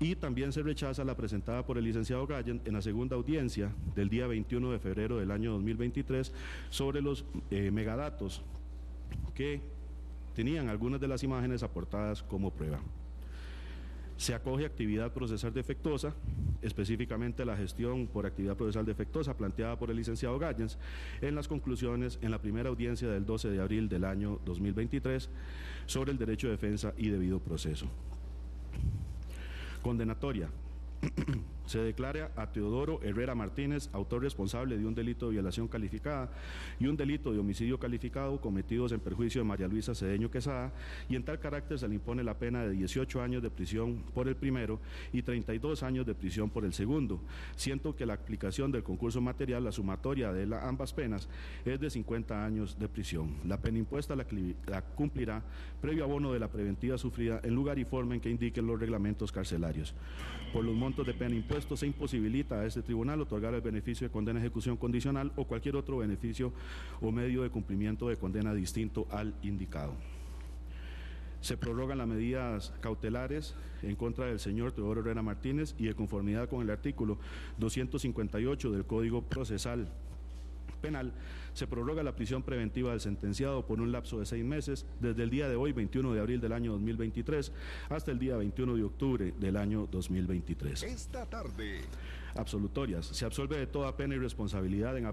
y 0.00 0.16
también 0.16 0.52
se 0.52 0.62
rechaza 0.62 1.04
la 1.04 1.16
presentada 1.16 1.64
por 1.64 1.78
el 1.78 1.84
licenciado 1.84 2.26
Gallen 2.26 2.60
en 2.64 2.74
la 2.74 2.82
segunda 2.82 3.16
audiencia 3.16 3.72
del 3.94 4.08
día 4.08 4.26
21 4.26 4.72
de 4.72 4.78
febrero 4.78 5.18
del 5.18 5.30
año 5.30 5.52
2023 5.52 6.32
sobre 6.70 7.02
los 7.02 7.24
eh, 7.50 7.70
megadatos 7.70 8.42
que 9.34 9.60
tenían 10.34 10.68
algunas 10.68 11.00
de 11.00 11.08
las 11.08 11.22
imágenes 11.22 11.62
aportadas 11.62 12.22
como 12.22 12.50
prueba. 12.50 12.80
Se 14.20 14.34
acoge 14.34 14.66
actividad 14.66 15.14
procesal 15.14 15.54
defectuosa, 15.54 16.12
específicamente 16.60 17.42
la 17.46 17.56
gestión 17.56 18.06
por 18.06 18.26
actividad 18.26 18.54
procesal 18.54 18.84
defectuosa 18.84 19.34
planteada 19.34 19.78
por 19.78 19.90
el 19.90 19.96
licenciado 19.96 20.38
Gallens 20.38 20.76
en 21.22 21.34
las 21.34 21.48
conclusiones 21.48 22.18
en 22.20 22.30
la 22.30 22.38
primera 22.38 22.68
audiencia 22.68 23.08
del 23.08 23.24
12 23.24 23.48
de 23.48 23.62
abril 23.62 23.88
del 23.88 24.04
año 24.04 24.38
2023 24.44 25.30
sobre 25.86 26.12
el 26.12 26.18
derecho 26.18 26.48
de 26.48 26.52
defensa 26.52 26.92
y 26.98 27.08
debido 27.08 27.40
proceso. 27.40 27.86
Condenatoria. 29.80 30.50
Se 31.70 31.78
declara 31.78 32.32
a 32.34 32.50
Teodoro 32.50 33.00
Herrera 33.00 33.36
Martínez 33.36 33.90
autor 33.92 34.22
responsable 34.22 34.76
de 34.76 34.84
un 34.84 34.92
delito 34.92 35.26
de 35.26 35.34
violación 35.34 35.68
calificada 35.68 36.28
y 36.80 36.88
un 36.88 36.96
delito 36.96 37.32
de 37.32 37.38
homicidio 37.38 37.78
calificado 37.78 38.40
cometidos 38.40 38.90
en 38.90 38.98
perjuicio 38.98 39.40
de 39.40 39.44
María 39.44 39.68
Luisa 39.68 39.94
Cedeño 39.94 40.32
Quesada 40.32 40.72
y 41.08 41.14
en 41.14 41.22
tal 41.22 41.38
carácter 41.38 41.78
se 41.78 41.86
le 41.86 41.94
impone 41.94 42.24
la 42.24 42.36
pena 42.36 42.64
de 42.64 42.70
18 42.72 43.22
años 43.22 43.40
de 43.40 43.50
prisión 43.50 44.02
por 44.12 44.26
el 44.26 44.34
primero 44.34 44.80
y 45.12 45.22
32 45.22 45.84
años 45.84 46.04
de 46.06 46.16
prisión 46.16 46.50
por 46.50 46.64
el 46.64 46.72
segundo. 46.72 47.20
Siento 47.54 47.94
que 47.94 48.04
la 48.04 48.14
aplicación 48.14 48.72
del 48.72 48.82
concurso 48.82 49.20
material, 49.20 49.62
la 49.62 49.70
sumatoria 49.70 50.32
de 50.32 50.52
ambas 50.56 50.92
penas, 50.92 51.28
es 51.64 51.78
de 51.78 51.88
50 51.88 52.44
años 52.44 52.80
de 52.80 52.88
prisión. 52.88 53.36
La 53.46 53.60
pena 53.60 53.78
impuesta 53.78 54.16
la, 54.16 54.26
la 54.66 54.82
cumplirá 54.82 55.40
previo 55.80 56.02
abono 56.02 56.32
de 56.32 56.40
la 56.40 56.48
preventiva 56.48 56.98
sufrida 56.98 57.40
en 57.44 57.54
lugar 57.54 57.78
y 57.78 57.84
forma 57.84 58.16
en 58.16 58.20
que 58.20 58.28
indiquen 58.28 58.66
los 58.66 58.80
reglamentos 58.80 59.30
carcelarios. 59.30 59.94
Por 60.52 60.64
los 60.64 60.74
montos 60.74 61.06
de 61.06 61.14
pena 61.14 61.36
impuesta, 61.36 61.59
se 61.60 61.86
imposibilita 61.86 62.60
a 62.60 62.66
este 62.66 62.82
tribunal 62.82 63.20
otorgar 63.20 63.54
el 63.54 63.60
beneficio 63.60 64.06
de 64.06 64.12
condena 64.12 64.40
ejecución 64.40 64.76
condicional 64.76 65.32
o 65.36 65.44
cualquier 65.44 65.76
otro 65.76 65.98
beneficio 65.98 66.52
o 67.00 67.12
medio 67.12 67.42
de 67.42 67.50
cumplimiento 67.50 68.08
de 68.08 68.16
condena 68.16 68.54
distinto 68.54 69.06
al 69.10 69.34
indicado. 69.42 69.94
Se 71.40 71.56
prorrogan 71.56 71.98
las 71.98 72.08
medidas 72.08 72.72
cautelares 72.80 73.54
en 73.82 73.96
contra 73.96 74.26
del 74.26 74.40
señor 74.40 74.72
Teodoro 74.72 75.00
Herrera 75.00 75.22
Martínez 75.22 75.74
y 75.78 75.84
de 75.84 75.94
conformidad 75.94 76.48
con 76.48 76.62
el 76.62 76.70
artículo 76.70 77.18
258 77.58 78.72
del 78.72 78.84
Código 78.84 79.22
Procesal 79.22 79.88
Penal, 80.80 81.12
se 81.52 81.66
prorroga 81.66 82.02
la 82.02 82.16
prisión 82.16 82.42
preventiva 82.42 82.90
del 82.90 83.00
sentenciado 83.00 83.66
por 83.66 83.80
un 83.80 83.92
lapso 83.92 84.18
de 84.18 84.26
seis 84.26 84.44
meses, 84.44 84.86
desde 85.00 85.22
el 85.22 85.30
día 85.30 85.48
de 85.48 85.56
hoy, 85.56 85.72
21 85.72 86.12
de 86.12 86.20
abril 86.20 86.40
del 86.40 86.52
año 86.52 86.72
2023, 86.72 87.52
hasta 87.88 88.10
el 88.10 88.18
día 88.18 88.36
21 88.36 88.76
de 88.76 88.84
octubre 88.84 89.34
del 89.38 89.56
año 89.56 89.88
2023. 89.90 90.82
Esta 90.82 91.26
tarde. 91.26 91.80
Absolutorias. 92.34 93.06
Se 93.06 93.24
absolve 93.24 93.58
de 93.58 93.66
toda 93.66 93.96
pena 93.96 94.14
y 94.14 94.18
responsabilidad 94.18 94.96
en, 94.96 95.06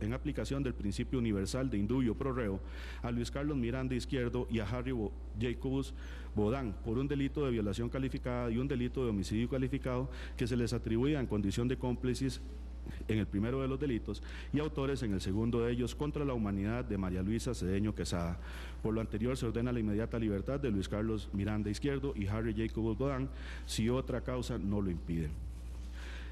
en 0.00 0.12
aplicación 0.12 0.62
del 0.62 0.74
principio 0.74 1.18
universal 1.18 1.70
de 1.70 1.78
indubio 1.78 2.14
pro 2.14 2.32
reo 2.32 2.60
a 3.02 3.10
Luis 3.10 3.30
Carlos 3.30 3.56
Miranda 3.56 3.94
Izquierdo 3.94 4.46
y 4.50 4.60
a 4.60 4.68
Harry 4.68 4.94
Jacobus 5.40 5.94
Bodán 6.34 6.74
por 6.84 6.98
un 6.98 7.08
delito 7.08 7.44
de 7.44 7.50
violación 7.50 7.88
calificada 7.88 8.50
y 8.50 8.58
un 8.58 8.68
delito 8.68 9.02
de 9.02 9.10
homicidio 9.10 9.48
calificado 9.48 10.10
que 10.36 10.46
se 10.46 10.56
les 10.56 10.72
atribuía 10.72 11.20
en 11.20 11.26
condición 11.26 11.68
de 11.68 11.78
cómplices 11.78 12.40
en 13.06 13.18
el 13.18 13.26
primero 13.26 13.60
de 13.60 13.68
los 13.68 13.80
delitos 13.80 14.22
y 14.52 14.60
autores 14.60 15.02
en 15.02 15.12
el 15.14 15.20
segundo 15.20 15.60
de 15.60 15.72
ellos 15.72 15.94
contra 15.94 16.24
la 16.24 16.34
humanidad 16.34 16.84
de 16.84 16.98
María 16.98 17.22
Luisa 17.22 17.54
Cedeño 17.54 17.94
Quesada. 17.94 18.38
Por 18.82 18.94
lo 18.94 19.00
anterior 19.00 19.36
se 19.36 19.46
ordena 19.46 19.72
la 19.72 19.80
inmediata 19.80 20.18
libertad 20.18 20.60
de 20.60 20.70
Luis 20.70 20.88
Carlos 20.88 21.28
Miranda 21.32 21.70
Izquierdo 21.70 22.12
y 22.16 22.26
Harry 22.26 22.54
Jacob 22.54 22.96
Godán 22.96 23.28
si 23.66 23.88
otra 23.88 24.20
causa 24.20 24.58
no 24.58 24.80
lo 24.80 24.90
impide. 24.90 25.30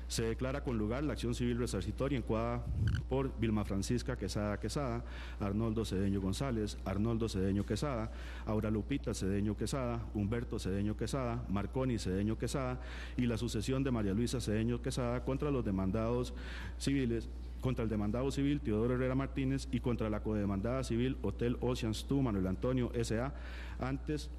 Se 0.08 0.22
declara 0.22 0.62
con 0.62 0.78
lugar 0.78 1.02
la 1.02 1.14
acción 1.14 1.34
civil 1.34 1.58
resarcitoria 1.58 2.18
encuadrada 2.18 2.64
por 3.08 3.38
Vilma 3.40 3.64
Francisca 3.64 4.16
Quesada 4.16 4.58
Quesada, 4.60 5.04
Arnoldo 5.40 5.84
Cedeño 5.84 6.20
González, 6.20 6.78
Arnoldo 6.84 7.28
Cedeño 7.28 7.66
Quesada, 7.66 8.12
Aura 8.46 8.70
Lupita 8.70 9.14
Cedeño 9.14 9.56
Quesada, 9.56 10.00
Humberto 10.14 10.58
Cedeño 10.58 10.96
Quesada, 10.96 11.44
Marconi 11.48 11.98
Cedeño 11.98 12.38
Quesada 12.38 12.80
y 13.16 13.26
la 13.26 13.36
sucesión 13.36 13.82
de 13.82 13.90
María 13.90 14.14
Luisa 14.14 14.40
Cedeño 14.40 14.80
Quesada 14.80 15.24
contra 15.24 15.50
los 15.50 15.64
demandados 15.64 16.34
civiles 16.78 17.28
contra 17.60 17.82
el 17.82 17.90
demandado 17.90 18.30
civil 18.30 18.60
Teodoro 18.60 18.94
Herrera 18.94 19.16
Martínez 19.16 19.66
y 19.72 19.80
contra 19.80 20.08
la 20.08 20.22
codemandada 20.22 20.84
civil 20.84 21.16
Hotel 21.22 21.56
Oceans 21.60 22.06
2 22.08 22.22
Manuel 22.22 22.46
Antonio 22.46 22.92
S.A. 22.94 23.34
antes 23.80 24.30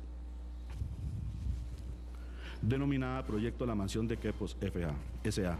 denominada 2.67 3.25
Proyecto 3.25 3.65
La 3.65 3.75
Mansión 3.75 4.07
de 4.07 4.17
Quepos 4.17 4.57
FA, 4.59 4.93
SA. 5.31 5.59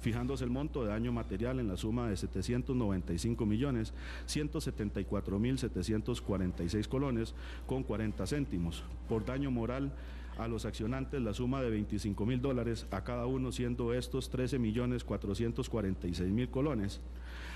fijándose 0.00 0.44
el 0.44 0.50
monto 0.50 0.82
de 0.82 0.88
daño 0.88 1.12
material 1.12 1.60
en 1.60 1.68
la 1.68 1.76
suma 1.76 2.08
de 2.08 2.16
795 2.16 3.44
millones 3.44 3.92
174 4.26 5.38
mil 5.38 5.58
746 5.58 6.88
colones 6.88 7.34
con 7.66 7.82
40 7.82 8.26
céntimos. 8.26 8.84
Por 9.08 9.24
daño 9.24 9.50
moral 9.50 9.92
a 10.38 10.48
los 10.48 10.64
accionantes 10.64 11.20
la 11.20 11.34
suma 11.34 11.62
de 11.62 11.70
25 11.70 12.24
mil 12.26 12.40
dólares 12.40 12.86
a 12.90 13.04
cada 13.04 13.26
uno, 13.26 13.52
siendo 13.52 13.92
estos 13.94 14.30
13 14.30 14.58
millones 14.58 15.04
446 15.04 16.30
mil 16.30 16.48
colones. 16.48 17.00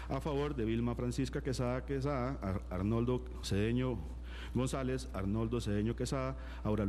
A 0.09 0.21
favor 0.21 0.57
de 0.57 0.65
Vilma 0.65 0.95
Francisca 0.95 1.41
Quesada 1.41 1.85
Quesada, 1.87 2.61
Arnoldo 2.69 3.23
Cedeño 3.43 3.99
González, 4.55 5.09
Arnoldo 5.13 5.61
Cedeño 5.61 5.95
Quesada, 5.95 6.37
Aura, 6.65 6.85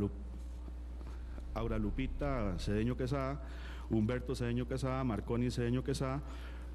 Aura 1.54 1.78
Lupita 1.78 2.58
Cedeño 2.58 2.96
Quesada, 2.96 3.42
Humberto 3.90 4.34
Cedeño 4.34 4.66
Quesada, 4.66 5.04
Marconi 5.04 5.50
Cedeño 5.50 5.84
Quesada, 5.84 6.22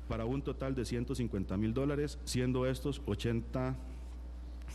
para 0.08 0.26
un 0.26 0.42
total 0.42 0.76
de 0.76 0.86
150 0.86 1.58
mil 1.58 1.74
dólares, 1.74 2.20
siendo 2.24 2.66
estos 2.66 3.02
80 3.06 3.76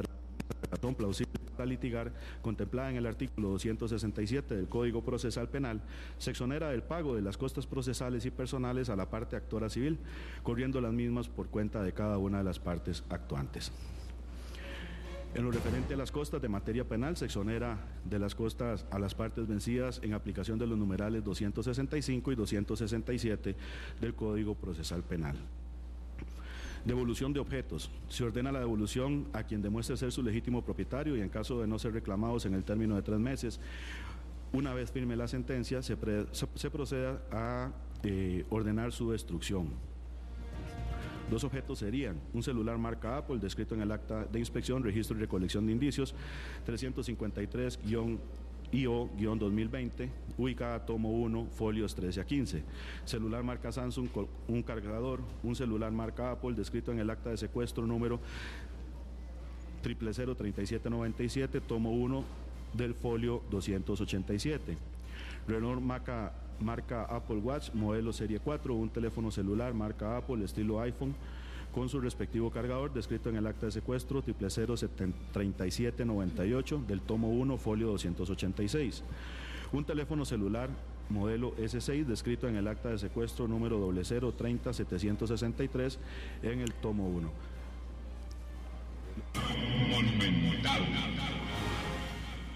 el 0.89 0.95
plausible 0.95 1.44
para 1.55 1.69
litigar, 1.69 2.11
contemplada 2.41 2.91
en 2.91 2.97
el 2.97 3.05
artículo 3.05 3.49
267 3.49 4.55
del 4.55 4.67
Código 4.67 5.03
Procesal 5.03 5.49
Penal, 5.49 5.81
se 6.17 6.31
exonera 6.31 6.69
del 6.69 6.83
pago 6.83 7.15
de 7.15 7.21
las 7.21 7.37
costas 7.37 7.65
procesales 7.65 8.25
y 8.25 8.31
personales 8.31 8.89
a 8.89 8.95
la 8.95 9.09
parte 9.09 9.35
actora 9.35 9.69
civil, 9.69 9.97
corriendo 10.43 10.81
las 10.81 10.93
mismas 10.93 11.27
por 11.27 11.47
cuenta 11.47 11.83
de 11.83 11.93
cada 11.93 12.17
una 12.17 12.39
de 12.39 12.43
las 12.43 12.59
partes 12.59 13.03
actuantes. 13.09 13.71
En 15.35 15.43
lo 15.43 15.51
referente 15.51 15.95
a 15.95 15.97
las 15.97 16.13
costas 16.13 16.41
de 16.41 16.47
materia 16.47 16.85
penal, 16.85 17.17
se 17.17 17.25
exonera 17.25 17.77
de 18.05 18.19
las 18.19 18.35
costas 18.35 18.85
a 18.89 18.99
las 18.99 19.15
partes 19.15 19.45
vencidas 19.45 19.99
en 20.01 20.13
aplicación 20.13 20.57
de 20.57 20.65
los 20.65 20.77
numerales 20.77 21.25
265 21.25 22.31
y 22.31 22.35
267 22.35 23.55
del 23.99 24.15
Código 24.15 24.55
Procesal 24.55 25.03
Penal. 25.03 25.35
Devolución 26.85 27.33
de 27.33 27.39
objetos. 27.39 27.89
Se 28.09 28.23
ordena 28.23 28.51
la 28.51 28.59
devolución 28.59 29.27
a 29.33 29.41
quien 29.41 29.61
demuestre 29.61 29.97
ser 29.97 30.11
su 30.11 30.21
legítimo 30.21 30.63
propietario 30.63 31.17
y 31.17 31.21
en 31.21 31.29
caso 31.29 31.59
de 31.59 31.65
no 31.65 31.79
ser 31.79 31.93
reclamados 31.93 32.45
en 32.45 32.53
el 32.53 32.63
término 32.63 32.95
de 32.95 33.01
tres 33.01 33.19
meses, 33.19 33.59
una 34.53 34.71
vez 34.73 34.91
firme 34.91 35.15
la 35.15 35.27
sentencia, 35.27 35.81
se, 35.81 35.97
proceda 35.97 37.21
a 37.31 37.71
eh, 38.03 38.45
ordenar 38.51 38.91
su 38.91 39.11
destrucción. 39.11 39.69
Dos 41.29 41.43
objetos 41.43 41.79
serían 41.79 42.21
un 42.33 42.43
celular 42.43 42.77
marca 42.77 43.17
Apple 43.17 43.39
descrito 43.39 43.73
en 43.73 43.81
el 43.81 43.91
acta 43.91 44.25
de 44.25 44.37
inspección, 44.37 44.83
registro 44.83 45.17
y 45.17 45.21
recolección 45.21 45.65
de 45.65 45.71
indicios 45.71 46.13
353 46.65 47.79
IO-2020, 48.71 50.09
ubicada 50.37 50.85
tomo 50.85 51.11
1, 51.11 51.47
folios 51.51 51.95
13 51.95 52.21
a 52.21 52.25
15. 52.25 52.63
Celular 53.05 53.43
marca 53.43 53.71
Samsung, 53.71 54.09
un 54.47 54.63
cargador, 54.63 55.21
un 55.43 55.55
celular 55.55 55.91
marca 55.91 56.31
Apple 56.31 56.53
descrito 56.53 56.91
en 56.91 56.99
el 56.99 57.09
acta 57.09 57.29
de 57.29 57.37
secuestro 57.37 57.85
número 57.85 58.19
0003797, 59.83 61.61
tomo 61.61 61.91
1 61.91 62.23
del 62.73 62.93
folio 62.93 63.41
287. 63.51 64.77
Renault 65.47 65.81
marca 65.81 66.33
marca 66.59 67.03
Apple 67.03 67.37
Watch, 67.37 67.73
modelo 67.73 68.13
Serie 68.13 68.39
4, 68.39 68.73
un 68.73 68.89
teléfono 68.89 69.31
celular 69.31 69.73
marca 69.73 70.17
Apple, 70.17 70.43
estilo 70.43 70.79
iPhone, 70.79 71.13
con 71.75 71.87
su 71.89 71.99
respectivo 71.99 72.49
cargador, 72.49 72.93
descrito 72.93 73.29
en 73.29 73.35
el 73.35 73.45
acta 73.45 73.65
de 73.65 73.73
secuestro 73.73 74.23
0003798 74.23 76.85
del 76.85 77.01
tomo 77.01 77.31
1, 77.31 77.57
folio 77.57 77.87
286. 77.87 79.03
Un 79.73 79.83
teléfono 79.83 80.23
celular 80.23 80.69
modelo 81.09 81.53
S6, 81.57 82.05
descrito 82.05 82.47
en 82.47 82.55
el 82.55 82.69
acta 82.69 82.91
de 82.91 82.97
secuestro 82.97 83.49
número 83.49 83.91
0030763 83.91 85.97
en 86.43 86.61
el 86.61 86.73
tomo 86.75 87.09
1. 87.09 87.29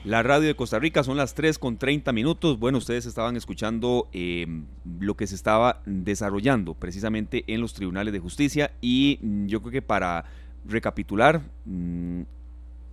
La 0.09 0.23
radio 0.23 0.47
de 0.47 0.55
Costa 0.55 0.79
Rica 0.79 1.03
son 1.03 1.17
las 1.17 1.35
3 1.35 1.59
con 1.59 1.77
30 1.77 2.11
minutos. 2.13 2.57
Bueno, 2.57 2.79
ustedes 2.79 3.05
estaban 3.05 3.37
escuchando 3.37 4.07
em, 4.11 4.65
lo 4.99 5.15
que 5.15 5.27
se 5.27 5.35
estaba 5.35 5.83
desarrollando 5.85 6.73
precisamente 6.73 7.43
en 7.45 7.61
los 7.61 7.75
tribunales 7.75 8.11
de 8.11 8.19
justicia 8.19 8.71
y 8.81 9.19
mm, 9.21 9.45
yo 9.45 9.61
creo 9.61 9.71
que 9.71 9.81
para 9.83 10.25
recapitular, 10.65 11.43
mm, 11.65 12.21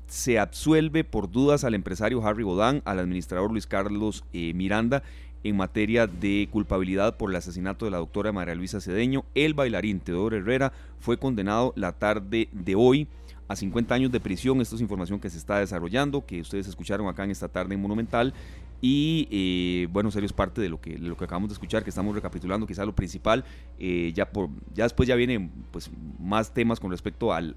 se 0.06 0.38
absuelve 0.38 1.04
por 1.04 1.30
dudas 1.30 1.64
al 1.64 1.72
empresario 1.72 2.22
Harry 2.22 2.44
Bodán, 2.44 2.82
al 2.84 2.98
administrador 2.98 3.50
Luis 3.50 3.66
Carlos 3.66 4.22
eh, 4.34 4.52
Miranda 4.52 5.02
en 5.42 5.56
materia 5.56 6.06
de 6.06 6.50
culpabilidad 6.52 7.16
por 7.16 7.30
el 7.30 7.36
asesinato 7.36 7.86
de 7.86 7.92
la 7.92 7.96
doctora 7.96 8.30
María 8.30 8.54
Luisa 8.54 8.82
Cedeño. 8.82 9.24
El 9.34 9.54
bailarín 9.54 10.00
Teodoro 10.00 10.36
Herrera 10.36 10.70
fue 11.00 11.16
condenado 11.16 11.72
la 11.76 11.92
tarde 11.92 12.50
de 12.52 12.74
hoy 12.74 13.08
a 13.48 13.56
50 13.56 13.94
años 13.94 14.12
de 14.12 14.20
prisión. 14.20 14.60
Esto 14.60 14.76
es 14.76 14.80
información 14.80 15.20
que 15.20 15.30
se 15.30 15.38
está 15.38 15.58
desarrollando, 15.58 16.24
que 16.24 16.40
ustedes 16.40 16.66
escucharon 16.68 17.08
acá 17.08 17.24
en 17.24 17.30
esta 17.30 17.48
tarde 17.48 17.74
en 17.74 17.82
Monumental. 17.82 18.34
Y 18.82 19.26
eh, 19.30 19.88
bueno, 19.90 20.10
serio 20.10 20.26
es 20.26 20.32
parte 20.32 20.60
de 20.60 20.68
lo 20.68 20.80
que 20.80 20.98
lo 20.98 21.16
que 21.16 21.24
acabamos 21.24 21.48
de 21.48 21.54
escuchar, 21.54 21.82
que 21.82 21.90
estamos 21.90 22.14
recapitulando 22.14 22.66
quizá 22.66 22.84
lo 22.84 22.94
principal. 22.94 23.44
Eh, 23.78 24.12
ya 24.14 24.30
por 24.30 24.50
ya 24.74 24.84
después 24.84 25.08
ya 25.08 25.14
vienen 25.14 25.50
pues 25.70 25.90
más 26.18 26.52
temas 26.52 26.78
con 26.78 26.90
respecto 26.90 27.32
al, 27.32 27.56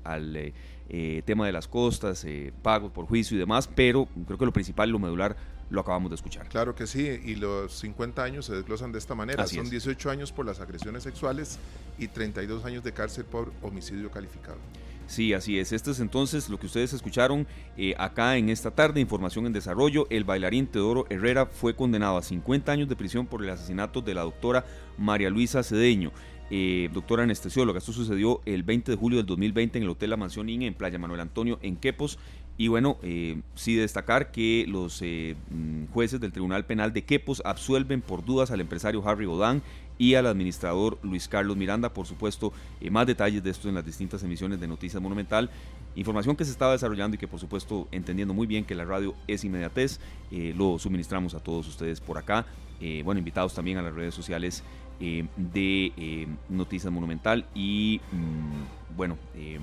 eh, 0.91 1.21
tema 1.25 1.45
de 1.45 1.51
las 1.51 1.67
costas, 1.67 2.25
pagos 2.61 2.91
por 2.91 3.05
juicio 3.05 3.35
y 3.35 3.39
demás, 3.39 3.67
pero 3.67 4.07
creo 4.25 4.37
que 4.37 4.45
lo 4.45 4.53
principal, 4.53 4.89
lo 4.89 4.97
medular, 4.97 5.35
lo 5.69 5.81
acabamos 5.81 6.09
de 6.09 6.15
escuchar. 6.15 6.47
Claro 6.47 6.73
que 6.73 6.87
sí, 6.87 7.01
y 7.01 7.35
los 7.35 7.73
50 7.79 8.23
años 8.23 8.45
se 8.45 8.55
desglosan 8.55 8.91
de 8.91 8.99
esta 8.99 9.13
manera. 9.13 9.45
Son 9.45 9.69
18 9.69 10.09
años 10.09 10.31
por 10.31 10.45
las 10.45 10.61
agresiones 10.61 11.03
sexuales 11.03 11.59
y 11.97 12.07
32 12.07 12.63
años 12.65 12.83
de 12.83 12.93
cárcel 12.93 13.25
por 13.25 13.51
homicidio 13.61 14.09
calificado. 14.09 14.57
Sí, 15.09 15.33
así 15.33 15.57
es. 15.57 15.71
Este 15.71 15.89
es 15.89 15.99
entonces 16.01 16.49
lo 16.49 16.59
que 16.59 16.67
ustedes 16.67 16.93
escucharon 16.93 17.47
eh, 17.77 17.95
acá 17.97 18.37
en 18.37 18.47
esta 18.49 18.69
tarde, 18.69 19.01
información 19.01 19.47
en 19.47 19.53
desarrollo. 19.53 20.05
El 20.11 20.23
bailarín 20.23 20.67
Teodoro 20.67 21.07
Herrera 21.09 21.47
fue 21.47 21.75
condenado 21.75 22.17
a 22.17 22.21
50 22.21 22.71
años 22.71 22.87
de 22.87 22.95
prisión 22.95 23.25
por 23.25 23.43
el 23.43 23.49
asesinato 23.49 24.01
de 24.01 24.13
la 24.13 24.21
doctora 24.21 24.65
María 24.99 25.31
Luisa 25.31 25.63
Cedeño. 25.63 26.11
Eh, 26.51 26.91
doctora 26.93 27.23
anestesióloga. 27.23 27.79
Esto 27.79 27.91
sucedió 27.91 28.41
el 28.45 28.61
20 28.61 28.91
de 28.91 28.97
julio 28.97 29.17
del 29.17 29.25
2020 29.25 29.79
en 29.79 29.83
el 29.85 29.89
Hotel 29.89 30.11
La 30.11 30.17
Mansión 30.17 30.47
Inge 30.47 30.67
en 30.67 30.75
Playa 30.75 30.99
Manuel 30.99 31.21
Antonio 31.21 31.57
en 31.63 31.77
Quepos. 31.77 32.19
Y 32.57 32.67
bueno, 32.67 32.99
eh, 33.01 33.41
sí 33.55 33.73
destacar 33.73 34.31
que 34.31 34.65
los 34.67 35.01
mm, 35.01 35.85
jueces 35.91 36.19
del 36.19 36.31
Tribunal 36.31 36.67
Penal 36.67 36.93
de 36.93 37.03
Quepos 37.03 37.41
absuelven 37.45 38.01
por 38.01 38.23
dudas 38.23 38.51
al 38.51 38.61
empresario 38.61 39.01
Harry 39.07 39.25
Godán 39.25 39.63
y 39.99 40.15
al 40.15 40.25
administrador 40.25 40.97
Luis 41.03 41.27
Carlos 41.27 41.55
Miranda. 41.55 41.93
Por 41.93 42.07
supuesto, 42.07 42.51
más 42.89 43.05
detalles 43.05 43.43
de 43.43 43.51
esto 43.51 43.69
en 43.69 43.75
las 43.75 43.85
distintas 43.85 44.23
emisiones 44.23 44.59
de 44.59 44.67
Noticias 44.67 45.01
Monumental. 45.01 45.51
Información 45.95 46.35
que 46.35 46.45
se 46.45 46.51
estaba 46.51 46.71
desarrollando 46.71 47.15
y 47.15 47.19
que 47.19 47.27
por 47.27 47.39
supuesto, 47.39 47.87
entendiendo 47.91 48.33
muy 48.33 48.47
bien 48.47 48.65
que 48.65 48.73
la 48.73 48.85
radio 48.85 49.13
es 49.27 49.43
inmediatez, 49.43 49.99
lo 50.31 50.79
suministramos 50.79 51.35
a 51.35 51.39
todos 51.39 51.67
ustedes 51.67 51.99
por 52.01 52.17
acá. 52.17 52.47
bueno, 53.03 53.19
invitados 53.19 53.53
también 53.53 53.77
a 53.77 53.83
las 53.83 53.93
redes 53.93 54.15
sociales 54.15 54.63
eh, 55.01 55.25
de 55.37 55.93
eh, 55.95 56.27
Noticias 56.49 56.91
Monumental 56.91 57.45
y 57.55 58.01
mm, 58.11 58.97
bueno, 58.97 59.17
em, 59.33 59.61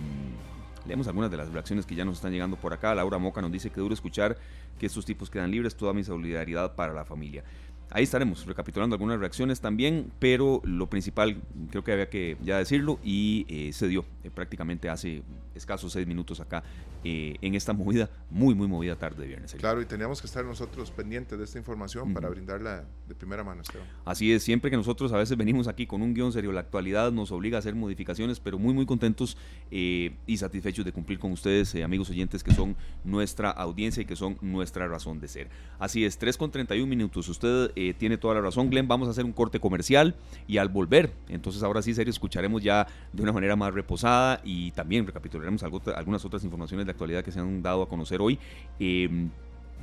leemos 0.86 1.06
algunas 1.08 1.30
de 1.30 1.36
las 1.36 1.50
reacciones 1.50 1.84
que 1.84 1.94
ya 1.94 2.06
nos 2.06 2.14
están 2.14 2.32
llegando 2.32 2.56
por 2.56 2.72
acá. 2.72 2.94
Laura 2.94 3.18
Moca 3.18 3.42
nos 3.42 3.52
dice 3.52 3.68
que 3.68 3.78
duro 3.78 3.92
escuchar 3.92 4.38
que 4.78 4.86
estos 4.86 5.04
tipos 5.04 5.28
quedan 5.28 5.50
libres, 5.50 5.76
toda 5.76 5.92
mi 5.92 6.04
solidaridad 6.04 6.74
para 6.74 6.94
la 6.94 7.04
familia. 7.04 7.44
Ahí 7.90 8.02
estaremos 8.02 8.44
recapitulando 8.46 8.94
algunas 8.94 9.20
reacciones 9.20 9.60
también, 9.60 10.10
pero 10.18 10.60
lo 10.64 10.88
principal 10.88 11.40
creo 11.70 11.84
que 11.84 11.92
había 11.92 12.10
que 12.10 12.36
ya 12.42 12.58
decirlo 12.58 12.98
y 13.04 13.46
eh, 13.48 13.72
se 13.72 13.86
dio 13.86 14.04
eh, 14.24 14.30
prácticamente 14.30 14.88
hace 14.88 15.22
escasos 15.54 15.92
seis 15.92 16.06
minutos 16.06 16.40
acá 16.40 16.64
eh, 17.04 17.36
en 17.40 17.54
esta 17.54 17.72
movida, 17.72 18.10
muy, 18.28 18.54
muy 18.54 18.66
movida 18.66 18.96
tarde 18.96 19.22
de 19.22 19.28
viernes. 19.28 19.54
Claro, 19.54 19.80
y 19.80 19.86
teníamos 19.86 20.20
que 20.20 20.26
estar 20.26 20.44
nosotros 20.44 20.90
pendientes 20.90 21.38
de 21.38 21.44
esta 21.44 21.58
información 21.58 22.12
para 22.12 22.28
brindarla 22.28 22.84
de 23.06 23.14
primera 23.14 23.44
mano, 23.44 23.62
Esteban. 23.62 23.86
Así 24.04 24.32
es, 24.32 24.42
siempre 24.42 24.70
que 24.70 24.76
nosotros 24.76 25.12
a 25.12 25.16
veces 25.16 25.36
venimos 25.38 25.68
aquí 25.68 25.86
con 25.86 26.02
un 26.02 26.12
guion 26.12 26.32
serio, 26.32 26.50
la 26.50 26.60
actualidad 26.60 27.12
nos 27.12 27.30
obliga 27.30 27.56
a 27.56 27.60
hacer 27.60 27.76
modificaciones, 27.76 28.40
pero 28.40 28.58
muy, 28.58 28.74
muy 28.74 28.84
contentos 28.84 29.36
y 29.70 30.36
satisfechos 30.36 30.84
de 30.84 30.92
cumplir 30.92 31.20
con 31.20 31.30
ustedes, 31.30 31.74
amigos 31.76 32.10
oyentes, 32.10 32.42
que 32.42 32.52
son 32.52 32.76
nuestra 33.04 33.50
audiencia 33.50 34.02
y 34.02 34.06
que 34.06 34.16
son 34.16 34.36
nuestra 34.40 34.88
razón 34.88 35.20
de 35.20 35.28
ser. 35.28 35.48
Así 35.78 36.04
es, 36.04 36.18
3 36.18 36.36
con 36.36 36.50
31 36.50 36.88
minutos. 36.88 37.28
Usted 37.28 37.70
eh, 37.76 37.94
tiene 37.96 38.16
toda 38.16 38.34
la 38.34 38.40
razón, 38.40 38.70
Glenn. 38.70 38.88
Vamos 38.88 39.06
a 39.06 39.10
hacer 39.10 39.24
un 39.24 39.32
corte 39.32 39.60
comercial 39.60 40.14
y 40.48 40.56
al 40.56 40.70
volver, 40.70 41.12
entonces 41.28 41.62
ahora 41.62 41.82
sí, 41.82 41.92
serio, 41.92 42.10
escucharemos 42.10 42.62
ya 42.62 42.86
de 43.12 43.22
una 43.22 43.32
manera 43.32 43.54
más 43.54 43.74
reposada 43.74 44.40
y 44.42 44.70
también 44.70 45.06
recapitularemos 45.06 45.62
algunas 45.62 46.24
otras 46.24 46.42
informaciones 46.42 46.86
de 46.86 46.92
actualidad 46.92 47.22
que 47.22 47.30
se 47.30 47.38
han 47.38 47.62
dado 47.62 47.82
a 47.82 47.88
conocer 47.88 48.22
hoy 48.22 48.38
em, 48.80 49.28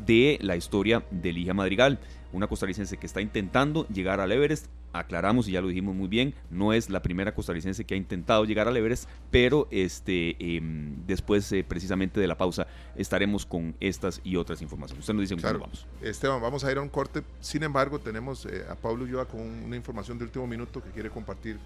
de 0.05 0.37
la 0.41 0.55
historia 0.55 1.03
de 1.11 1.33
Ligia 1.33 1.53
Madrigal, 1.53 1.99
una 2.31 2.47
costarricense 2.47 2.97
que 2.97 3.05
está 3.05 3.21
intentando 3.21 3.87
llegar 3.87 4.19
al 4.19 4.31
Everest 4.31 4.67
aclaramos 4.93 5.47
y 5.47 5.53
ya 5.53 5.61
lo 5.61 5.67
dijimos 5.67 5.95
muy 5.95 6.07
bien, 6.07 6.33
no 6.49 6.71
es 6.71 6.89
la 6.89 7.01
primera 7.01 7.33
costarricense 7.33 7.83
que 7.83 7.95
ha 7.95 7.97
intentado 7.97 8.45
llegar 8.45 8.67
al 8.67 8.77
Everest, 8.77 9.09
pero 9.31 9.67
este, 9.71 10.35
em, 10.55 11.05
después 11.05 11.51
eh, 11.51 11.65
precisamente 11.67 12.19
de 12.19 12.27
la 12.27 12.37
pausa 12.37 12.67
estaremos 12.95 13.45
con 13.45 13.75
estas 13.79 14.21
y 14.23 14.35
otras 14.35 14.61
informaciones. 14.61 15.01
Usted 15.01 15.13
nos 15.13 15.27
dice 15.27 15.35
claro. 15.35 15.59
vamos. 15.59 15.87
Esteban, 16.01 16.41
vamos 16.41 16.63
a 16.63 16.71
ir 16.71 16.77
a 16.77 16.81
un 16.81 16.89
corte. 16.89 17.23
Sin 17.41 17.63
embargo, 17.63 17.99
tenemos 17.99 18.45
eh, 18.45 18.63
a 18.69 18.75
Pablo 18.75 19.03
Ulloa 19.03 19.25
con 19.25 19.41
una 19.41 19.75
información 19.75 20.17
de 20.17 20.25
último 20.25 20.47
minuto 20.47 20.81
que 20.81 20.91
quiere 20.91 21.09
compartir 21.09 21.57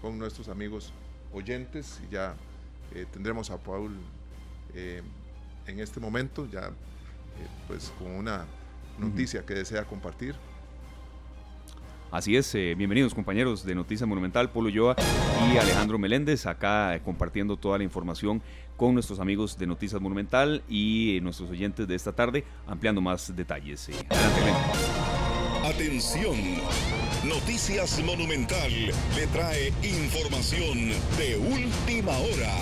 con 0.00 0.18
nuestros 0.18 0.48
amigos 0.48 0.92
oyentes 1.32 2.00
y 2.08 2.12
ya 2.12 2.34
eh, 2.94 3.06
tendremos 3.12 3.50
a 3.50 3.58
Paul 3.58 3.92
en 4.72 5.80
este 5.80 5.98
momento 5.98 6.48
ya 6.48 6.70
pues 7.66 7.92
con 7.98 8.10
una 8.10 8.46
noticia 8.98 9.44
que 9.44 9.54
desea 9.54 9.84
compartir. 9.84 10.34
Así 12.10 12.36
es, 12.36 12.52
eh, 12.56 12.74
bienvenidos 12.76 13.14
compañeros 13.14 13.64
de 13.64 13.74
Noticias 13.74 14.08
Monumental, 14.08 14.50
Polo 14.50 14.68
Yoa 14.68 14.96
y 15.48 15.56
Alejandro 15.56 15.96
Meléndez, 15.96 16.44
acá 16.46 16.96
eh, 16.96 17.00
compartiendo 17.04 17.56
toda 17.56 17.78
la 17.78 17.84
información 17.84 18.42
con 18.76 18.94
nuestros 18.94 19.20
amigos 19.20 19.56
de 19.56 19.68
Noticias 19.68 20.00
Monumental 20.00 20.64
y 20.68 21.16
eh, 21.16 21.20
nuestros 21.20 21.50
oyentes 21.50 21.86
de 21.86 21.94
esta 21.94 22.12
tarde, 22.12 22.44
ampliando 22.66 23.00
más 23.00 23.34
detalles. 23.36 23.90
adelante, 24.08 24.40
Atención, 25.64 26.36
Noticias 27.22 28.02
Monumental 28.02 28.72
le 29.14 29.26
trae 29.28 29.72
información 29.84 30.88
de 31.16 31.36
última 31.36 32.18
hora. 32.18 32.52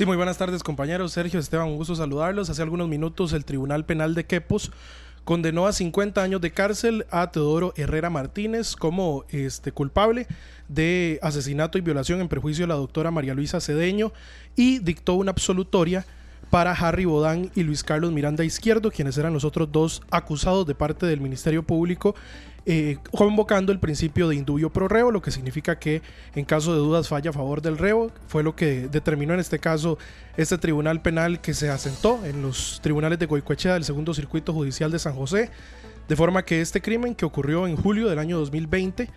Sí, 0.00 0.06
muy 0.06 0.16
buenas 0.16 0.38
tardes 0.38 0.62
compañeros. 0.62 1.12
Sergio 1.12 1.38
Esteban, 1.38 1.68
un 1.68 1.76
gusto 1.76 1.94
saludarlos. 1.94 2.48
Hace 2.48 2.62
algunos 2.62 2.88
minutos 2.88 3.34
el 3.34 3.44
Tribunal 3.44 3.84
Penal 3.84 4.14
de 4.14 4.24
Quepos 4.24 4.72
condenó 5.24 5.66
a 5.66 5.74
50 5.74 6.22
años 6.22 6.40
de 6.40 6.52
cárcel 6.52 7.04
a 7.10 7.30
Teodoro 7.30 7.74
Herrera 7.76 8.08
Martínez 8.08 8.76
como 8.76 9.26
este, 9.28 9.72
culpable 9.72 10.26
de 10.68 11.18
asesinato 11.20 11.76
y 11.76 11.82
violación 11.82 12.22
en 12.22 12.28
perjuicio 12.28 12.62
de 12.62 12.68
la 12.68 12.76
doctora 12.76 13.10
María 13.10 13.34
Luisa 13.34 13.60
Cedeño 13.60 14.10
y 14.56 14.78
dictó 14.78 15.16
una 15.16 15.32
absolutoria 15.32 16.06
para 16.48 16.72
Harry 16.72 17.04
Bodán 17.04 17.50
y 17.54 17.62
Luis 17.62 17.84
Carlos 17.84 18.10
Miranda 18.10 18.42
Izquierdo, 18.42 18.90
quienes 18.90 19.18
eran 19.18 19.34
los 19.34 19.44
otros 19.44 19.70
dos 19.70 20.02
acusados 20.10 20.66
de 20.66 20.74
parte 20.74 21.04
del 21.04 21.20
Ministerio 21.20 21.62
Público 21.62 22.14
eh, 22.66 22.98
convocando 23.10 23.72
el 23.72 23.78
principio 23.78 24.28
de 24.28 24.36
indubio 24.36 24.70
pro 24.70 24.88
reo, 24.88 25.10
lo 25.10 25.22
que 25.22 25.30
significa 25.30 25.78
que 25.78 26.02
en 26.34 26.44
caso 26.44 26.72
de 26.72 26.78
dudas 26.78 27.08
falla 27.08 27.30
a 27.30 27.32
favor 27.32 27.62
del 27.62 27.78
reo. 27.78 28.10
Fue 28.28 28.42
lo 28.42 28.54
que 28.54 28.88
determinó 28.88 29.34
en 29.34 29.40
este 29.40 29.58
caso 29.58 29.98
este 30.36 30.58
tribunal 30.58 31.00
penal 31.00 31.40
que 31.40 31.54
se 31.54 31.70
asentó 31.70 32.24
en 32.24 32.42
los 32.42 32.80
tribunales 32.82 33.18
de 33.18 33.26
Goicoechea 33.26 33.74
del 33.74 33.84
segundo 33.84 34.14
circuito 34.14 34.52
judicial 34.52 34.90
de 34.90 34.98
San 34.98 35.14
José. 35.14 35.50
De 36.08 36.16
forma 36.16 36.44
que 36.44 36.60
este 36.60 36.82
crimen 36.82 37.14
que 37.14 37.24
ocurrió 37.24 37.66
en 37.66 37.76
julio 37.76 38.08
del 38.08 38.18
año 38.18 38.38
2020 38.38 39.08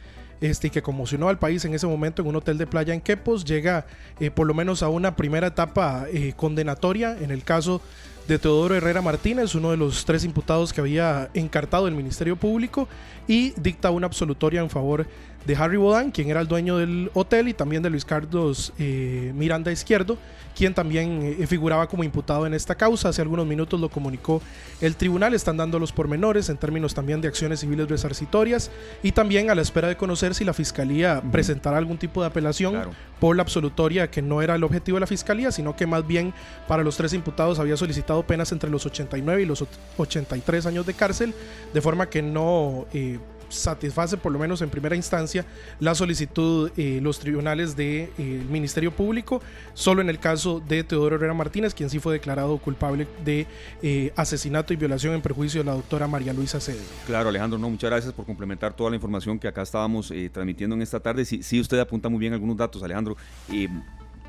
este, 0.41 0.67
y 0.67 0.69
que 0.69 0.81
conmocionó 0.81 1.29
al 1.29 1.39
país 1.39 1.63
en 1.65 1.73
ese 1.73 1.87
momento 1.87 2.21
en 2.21 2.27
un 2.27 2.35
hotel 2.35 2.57
de 2.57 2.67
playa 2.67 2.93
en 2.93 3.01
Quepos, 3.01 3.45
llega 3.45 3.85
eh, 4.19 4.29
por 4.29 4.45
lo 4.45 4.53
menos 4.53 4.83
a 4.83 4.89
una 4.89 5.15
primera 5.15 5.47
etapa 5.47 6.05
eh, 6.11 6.33
condenatoria 6.35 7.17
en 7.19 7.31
el 7.31 7.43
caso 7.43 7.81
de 8.27 8.39
Teodoro 8.39 8.75
Herrera 8.75 9.01
Martínez, 9.01 9.55
uno 9.55 9.71
de 9.71 9.77
los 9.77 10.05
tres 10.05 10.23
imputados 10.23 10.71
que 10.71 10.81
había 10.81 11.29
encartado 11.33 11.87
el 11.87 11.93
Ministerio 11.93 12.35
Público, 12.35 12.87
y 13.27 13.51
dicta 13.59 13.91
una 13.91 14.07
absolutoria 14.07 14.61
en 14.61 14.69
favor 14.69 15.07
de 15.45 15.55
Harry 15.55 15.77
Bodan, 15.77 16.11
quien 16.11 16.29
era 16.29 16.41
el 16.41 16.47
dueño 16.47 16.77
del 16.77 17.11
hotel, 17.13 17.47
y 17.47 17.53
también 17.53 17.83
de 17.83 17.89
Luis 17.89 18.05
Carlos 18.05 18.73
eh, 18.79 19.31
Miranda 19.35 19.71
Izquierdo, 19.71 20.17
quien 20.55 20.73
también 20.73 21.35
eh, 21.39 21.47
figuraba 21.47 21.87
como 21.87 22.03
imputado 22.03 22.45
en 22.45 22.53
esta 22.53 22.75
causa. 22.75 23.09
Hace 23.09 23.21
algunos 23.21 23.45
minutos 23.45 23.79
lo 23.79 23.89
comunicó 23.89 24.41
el 24.81 24.95
tribunal, 24.95 25.33
están 25.33 25.57
dando 25.57 25.79
los 25.79 25.91
pormenores 25.91 26.49
en 26.49 26.57
términos 26.57 26.93
también 26.93 27.21
de 27.21 27.27
acciones 27.27 27.59
civiles 27.59 27.89
resarcitorias 27.89 28.71
y 29.01 29.11
también 29.11 29.49
a 29.49 29.55
la 29.55 29.61
espera 29.61 29.87
de 29.87 29.97
conocer 29.97 30.35
si 30.35 30.45
la 30.45 30.53
fiscalía 30.53 31.21
presentará 31.31 31.77
algún 31.77 31.97
tipo 31.97 32.21
de 32.21 32.27
apelación 32.27 32.75
por 33.19 33.35
la 33.35 33.43
absolutoria, 33.43 34.09
que 34.11 34.21
no 34.21 34.41
era 34.41 34.55
el 34.55 34.63
objetivo 34.63 34.97
de 34.97 35.01
la 35.01 35.07
fiscalía, 35.07 35.51
sino 35.51 35.75
que 35.75 35.87
más 35.87 36.05
bien 36.05 36.33
para 36.67 36.83
los 36.83 36.97
tres 36.97 37.13
imputados 37.13 37.59
había 37.59 37.77
solicitado 37.77 38.23
penas 38.23 38.51
entre 38.51 38.69
los 38.69 38.85
89 38.85 39.41
y 39.41 39.45
los 39.45 39.65
83 39.97 40.65
años 40.65 40.85
de 40.85 40.93
cárcel, 40.93 41.33
de 41.73 41.81
forma 41.81 42.09
que 42.09 42.21
no 42.21 42.85
eh, 42.93 43.19
satisface, 43.49 44.17
por 44.17 44.31
lo 44.31 44.39
menos 44.39 44.61
en 44.61 44.69
primera 44.69 44.95
instancia, 44.95 45.45
la 45.79 45.95
solicitud 45.95 46.71
eh, 46.77 46.99
los 47.01 47.19
tribunales 47.19 47.75
del 47.75 48.07
de, 48.07 48.11
eh, 48.17 48.43
Ministerio 48.49 48.91
Público, 48.91 49.41
solo 49.73 50.01
en 50.01 50.09
el 50.09 50.19
caso 50.19 50.61
de 50.67 50.83
Teodoro 50.83 51.15
Herrera 51.15 51.33
Martínez, 51.33 51.73
quien 51.73 51.89
sí 51.89 51.99
fue 51.99 52.13
declarado 52.13 52.57
culpable 52.57 53.07
de 53.23 53.47
eh, 53.81 54.13
asesinato 54.15 54.73
y 54.73 54.75
violación 54.75 55.13
en 55.13 55.21
perjuicio 55.21 55.61
de 55.61 55.65
la 55.65 55.73
doctora 55.73 56.07
María 56.07 56.33
Luisa 56.33 56.59
Cede. 56.59 56.81
Claro, 57.05 57.29
Alejandro, 57.29 57.59
no, 57.59 57.69
muchas 57.69 57.89
gracias 57.89 58.13
por 58.13 58.25
complementar 58.25 58.75
toda 58.75 58.89
la 58.89 58.95
información 58.95 59.39
que 59.39 59.47
acá 59.47 59.61
estábamos 59.61 60.13
transmitiendo 60.31 60.75
en 60.75 60.81
esta 60.81 60.99
tarde. 60.99 61.25
Sí, 61.25 61.43
sí, 61.43 61.59
usted 61.59 61.79
apunta 61.79 62.09
muy 62.09 62.19
bien 62.19 62.33
algunos 62.33 62.57
datos, 62.57 62.83
Alejandro 62.83 63.15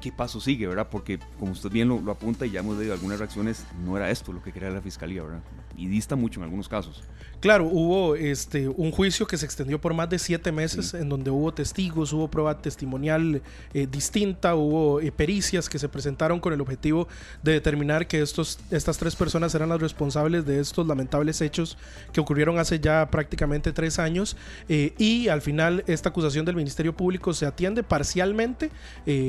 qué 0.04 0.12
paso 0.12 0.38
sigue, 0.38 0.66
¿verdad? 0.66 0.88
Porque 0.90 1.18
como 1.40 1.52
usted 1.52 1.70
bien 1.70 1.88
lo, 1.88 1.98
apunta 2.10 2.44
y 2.44 2.50
ya 2.50 2.60
hemos 2.60 2.76
leído 2.76 2.92
algunas 2.92 3.18
reacciones, 3.18 3.64
no 3.86 3.96
era 3.96 4.10
esto 4.10 4.34
lo 4.34 4.42
que 4.42 4.52
quería 4.52 4.68
la 4.68 4.82
fiscalía, 4.82 5.22
¿verdad? 5.22 5.40
Y 5.76 5.88
dista 5.88 6.16
mucho 6.16 6.40
en 6.40 6.44
algunos 6.44 6.68
casos. 6.68 7.02
Claro, 7.44 7.66
hubo 7.66 8.16
este, 8.16 8.68
un 8.68 8.90
juicio 8.90 9.26
que 9.26 9.36
se 9.36 9.44
extendió 9.44 9.78
por 9.78 9.92
más 9.92 10.08
de 10.08 10.18
siete 10.18 10.50
meses, 10.50 10.94
en 10.94 11.10
donde 11.10 11.30
hubo 11.30 11.52
testigos, 11.52 12.10
hubo 12.14 12.28
prueba 12.28 12.56
testimonial 12.56 13.42
eh, 13.74 13.86
distinta, 13.86 14.54
hubo 14.54 14.98
eh, 15.00 15.12
pericias 15.12 15.68
que 15.68 15.78
se 15.78 15.90
presentaron 15.90 16.40
con 16.40 16.54
el 16.54 16.62
objetivo 16.62 17.06
de 17.42 17.52
determinar 17.52 18.06
que 18.06 18.22
estos, 18.22 18.60
estas 18.70 18.96
tres 18.96 19.14
personas 19.14 19.54
eran 19.54 19.68
las 19.68 19.78
responsables 19.78 20.46
de 20.46 20.58
estos 20.58 20.86
lamentables 20.86 21.42
hechos 21.42 21.76
que 22.14 22.20
ocurrieron 22.22 22.58
hace 22.58 22.80
ya 22.80 23.10
prácticamente 23.10 23.72
tres 23.72 23.98
años. 23.98 24.38
Eh, 24.70 24.94
y 24.96 25.28
al 25.28 25.42
final 25.42 25.84
esta 25.86 26.08
acusación 26.08 26.46
del 26.46 26.56
Ministerio 26.56 26.96
Público 26.96 27.34
se 27.34 27.44
atiende 27.44 27.82
parcialmente, 27.82 28.70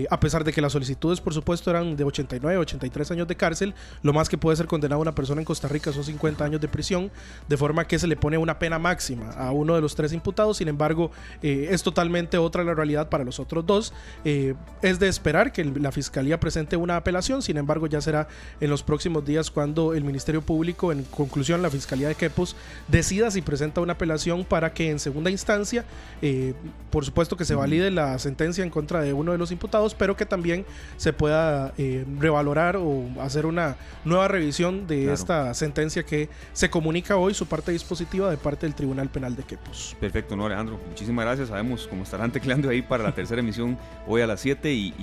a 0.10 0.20
pesar 0.22 0.46
de 0.46 0.54
que 0.54 0.62
las 0.62 0.72
solicitudes, 0.72 1.20
por 1.20 1.34
supuesto, 1.34 1.70
eran 1.70 1.98
de 1.98 2.06
89, 2.06 2.58
83 2.60 3.12
años 3.12 3.28
de 3.28 3.36
cárcel. 3.36 3.74
Lo 4.04 4.14
más 4.14 4.30
que 4.30 4.38
puede 4.38 4.56
ser 4.56 4.68
condenado 4.68 5.02
una 5.02 5.14
persona 5.14 5.42
en 5.42 5.46
Costa 5.46 5.68
Rica 5.68 5.92
son 5.92 6.06
50 6.06 6.35
años 6.44 6.62
de 6.62 6.68
prisión, 6.68 7.12
de 7.48 7.58
forma 7.58 7.86
que 7.86 8.00
se 8.00 8.08
le 8.08 8.16
pone 8.16 8.38
una 8.38 8.60
pena 8.60 8.80
máxima 8.80 9.32
a 9.32 9.52
uno 9.52 9.76
de 9.76 9.82
los 9.82 9.96
tres 9.96 10.14
imputados. 10.14 10.58
Sin 10.58 10.68
embargo, 10.68 11.12
eh, 11.42 11.68
es 11.72 11.84
totalmente 11.84 12.38
otra 12.38 12.64
la 12.64 12.74
realidad 12.74 13.10
para 13.10 13.24
los 13.24 13.40
otros 13.40 13.66
dos. 13.66 13.94
Eh, 14.24 14.56
es 14.82 15.00
de 15.00 15.08
esperar 15.08 15.52
que 15.52 15.64
la 15.66 15.92
Fiscalía 15.92 16.40
presente 16.40 16.76
una 16.76 16.98
apelación, 16.98 17.42
sin 17.42 17.58
embargo, 17.58 17.88
ya 17.88 18.02
será 18.02 18.28
en 18.60 18.70
los 18.70 18.84
próximos 18.84 19.26
días 19.26 19.52
cuando 19.52 19.94
el 19.94 20.04
Ministerio 20.04 20.42
Público, 20.42 20.92
en 20.92 21.04
conclusión, 21.04 21.62
la 21.62 21.70
Fiscalía 21.70 22.08
de 22.08 22.16
Quepos, 22.16 22.56
decida 22.88 23.32
si 23.32 23.42
presenta 23.42 23.82
una 23.82 23.94
apelación 23.94 24.46
para 24.46 24.74
que 24.74 24.90
en 24.90 25.00
segunda 25.00 25.30
instancia, 25.30 25.86
eh, 26.22 26.54
por 26.90 27.06
supuesto 27.06 27.38
que 27.38 27.46
se 27.46 27.56
valide 27.56 27.92
la 27.92 28.18
sentencia 28.20 28.64
en 28.64 28.70
contra 28.70 29.02
de 29.02 29.14
uno 29.14 29.32
de 29.32 29.38
los 29.38 29.52
imputados, 29.52 29.96
pero 29.96 30.16
que 30.16 30.26
también 30.26 30.66
se 30.98 31.14
pueda 31.14 31.74
revalorar 32.20 32.78
o 32.78 33.06
hacer 33.20 33.46
una 33.46 33.78
nueva 34.04 34.28
revisión 34.28 34.88
de 34.88 35.12
esta 35.14 35.54
sentencia 35.54 36.04
que 36.04 36.25
se 36.54 36.70
comunica 36.70 37.18
hoy, 37.18 37.34
su 37.34 37.46
parte 37.46 37.72
dispositiva 37.72 38.30
de 38.30 38.38
parte 38.38 38.66
del 38.66 38.76
Tribunal 38.76 39.10
Penal 39.10 39.36
de 39.36 39.44
Quepos. 39.44 39.96
Perfecto, 40.00 40.36
no 40.36 40.46
Alejandro, 40.46 40.80
muchísimas 40.88 41.26
gracias. 41.26 41.50
Sabemos 41.50 41.88
cómo 41.88 42.04
estarán 42.04 42.32
tecleando 42.32 42.70
ahí 42.70 42.82
para 42.82 43.04
la 43.04 43.14
tercera 43.14 43.42
emisión 43.42 43.78
hoy 44.08 44.22
a 44.22 44.28
las 44.28 44.40
7 44.42 44.72
y, 44.72 44.94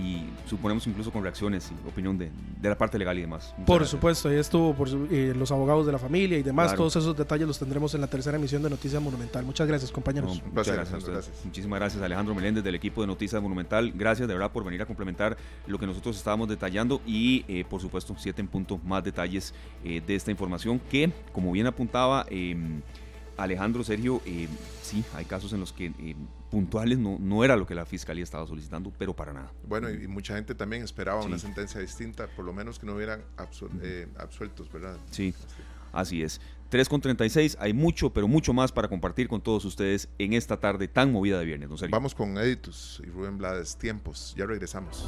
suponemos 0.47 0.87
incluso 0.87 1.11
con 1.11 1.23
reacciones 1.23 1.71
y 1.71 1.89
opinión 1.89 2.19
de, 2.19 2.31
la 2.63 2.77
parte 2.77 2.99
legal 2.99 3.19
y 3.19 3.23
demás. 3.23 3.55
por 3.67 3.87
supuesto, 3.87 4.29
ahí 4.29 4.37
estuvo 4.37 4.75
por 4.75 4.89
eh, 5.11 5.35
los 5.37 5.51
abogados 5.51 5.87
de 5.87 5.93
la 5.93 5.99
familia 5.99 6.39
y 6.39 6.43
demás, 6.43 6.75
todos 6.75 6.97
esos 6.97 7.17
detalles 7.17 7.47
los 7.47 7.59
tendremos 7.59 7.95
en 7.95 8.01
la 8.01 8.07
tercera 8.07 8.37
emisión 8.37 8.63
de 8.63 8.71
Noticias 8.71 9.03
Monumental. 9.03 9.45
Muchas 9.45 9.67
gracias, 9.67 9.91
compañeros. 9.91 10.43
muchas 10.53 10.75
gracias, 10.75 11.31
Muchísimas 11.45 11.79
gracias, 11.79 12.03
Alejandro 12.03 12.35
Meléndez 12.35 12.65
del 12.65 12.75
equipo 12.75 13.01
de 13.01 13.07
Noticias 13.07 13.41
Monumental. 13.43 13.93
Gracias 13.95 14.29
de 14.29 14.35
verdad 14.35 14.51
por 14.51 14.65
venir 14.65 14.83
a 14.83 14.87
complementar 14.87 15.37
lo 15.67 15.79
que 15.79 15.87
nosotros 15.87 16.17
estábamos 16.17 16.49
detallando 16.49 17.01
y, 17.07 17.45
eh, 17.49 17.65
por 17.69 17.81
supuesto, 17.81 18.15
siete 18.19 18.41
en 18.41 18.49
punto 18.49 18.79
más 18.85 19.05
detalles 19.05 19.55
eh, 19.85 20.03
de 20.05 20.15
esta 20.15 20.31
información 20.31 20.81
que, 20.91 21.12
como 21.33 21.53
bien 21.53 21.67
apuntaba 21.67 22.27
em, 22.31 22.83
Alejandro 23.37 23.83
Sergio, 23.85 24.21
em, 24.27 24.49
sí, 24.83 25.05
hay 25.15 25.25
casos 25.25 25.53
en 25.53 25.61
los 25.61 25.73
que 25.73 25.87
em, 25.87 26.17
puntuales 26.51 26.99
no, 26.99 27.19
no 27.19 27.45
era 27.45 27.57
lo 27.57 27.67
que 27.67 27.75
la 27.75 27.87
fiscalía 27.87 28.25
estaba 28.25 28.47
solicitando, 28.47 28.93
pero 28.99 29.15
para 29.15 29.33
nada. 29.33 29.53
Bueno, 29.67 29.91
y, 29.91 30.07
mucha 30.07 30.35
gente 30.35 30.55
también 30.55 30.83
esperaba 30.83 31.23
una 31.23 31.39
sentencia 31.39 31.81
distinta, 31.81 32.27
por 32.27 32.45
lo 32.45 32.53
menos 32.53 32.79
que 32.79 32.87
no 32.87 32.95
hubieran 32.95 33.23
eh, 33.83 34.07
absueltos, 34.19 34.71
¿verdad? 34.71 34.97
Sí, 35.11 35.35
así 35.93 36.23
es. 36.23 36.41
3.36, 36.71 37.57
hay 37.59 37.75
mucho, 37.75 38.11
pero 38.11 38.27
mucho 38.27 38.55
más 38.55 38.73
para 38.73 38.89
compartir 38.89 39.29
con 39.29 39.43
todos 39.43 39.65
ustedes 39.67 40.09
en 40.19 40.33
esta 40.33 40.59
tarde 40.59 40.89
tan 40.89 41.13
movida 41.13 41.39
de 41.39 41.45
viernes. 41.45 41.69
Vamos 41.91 42.15
con 42.15 42.39
Editus 42.39 43.03
y 43.05 43.11
Rubén 43.11 43.37
Blades, 43.37 43.77
tiempos, 43.77 44.35
ya 44.37 44.47
regresamos. 44.47 45.07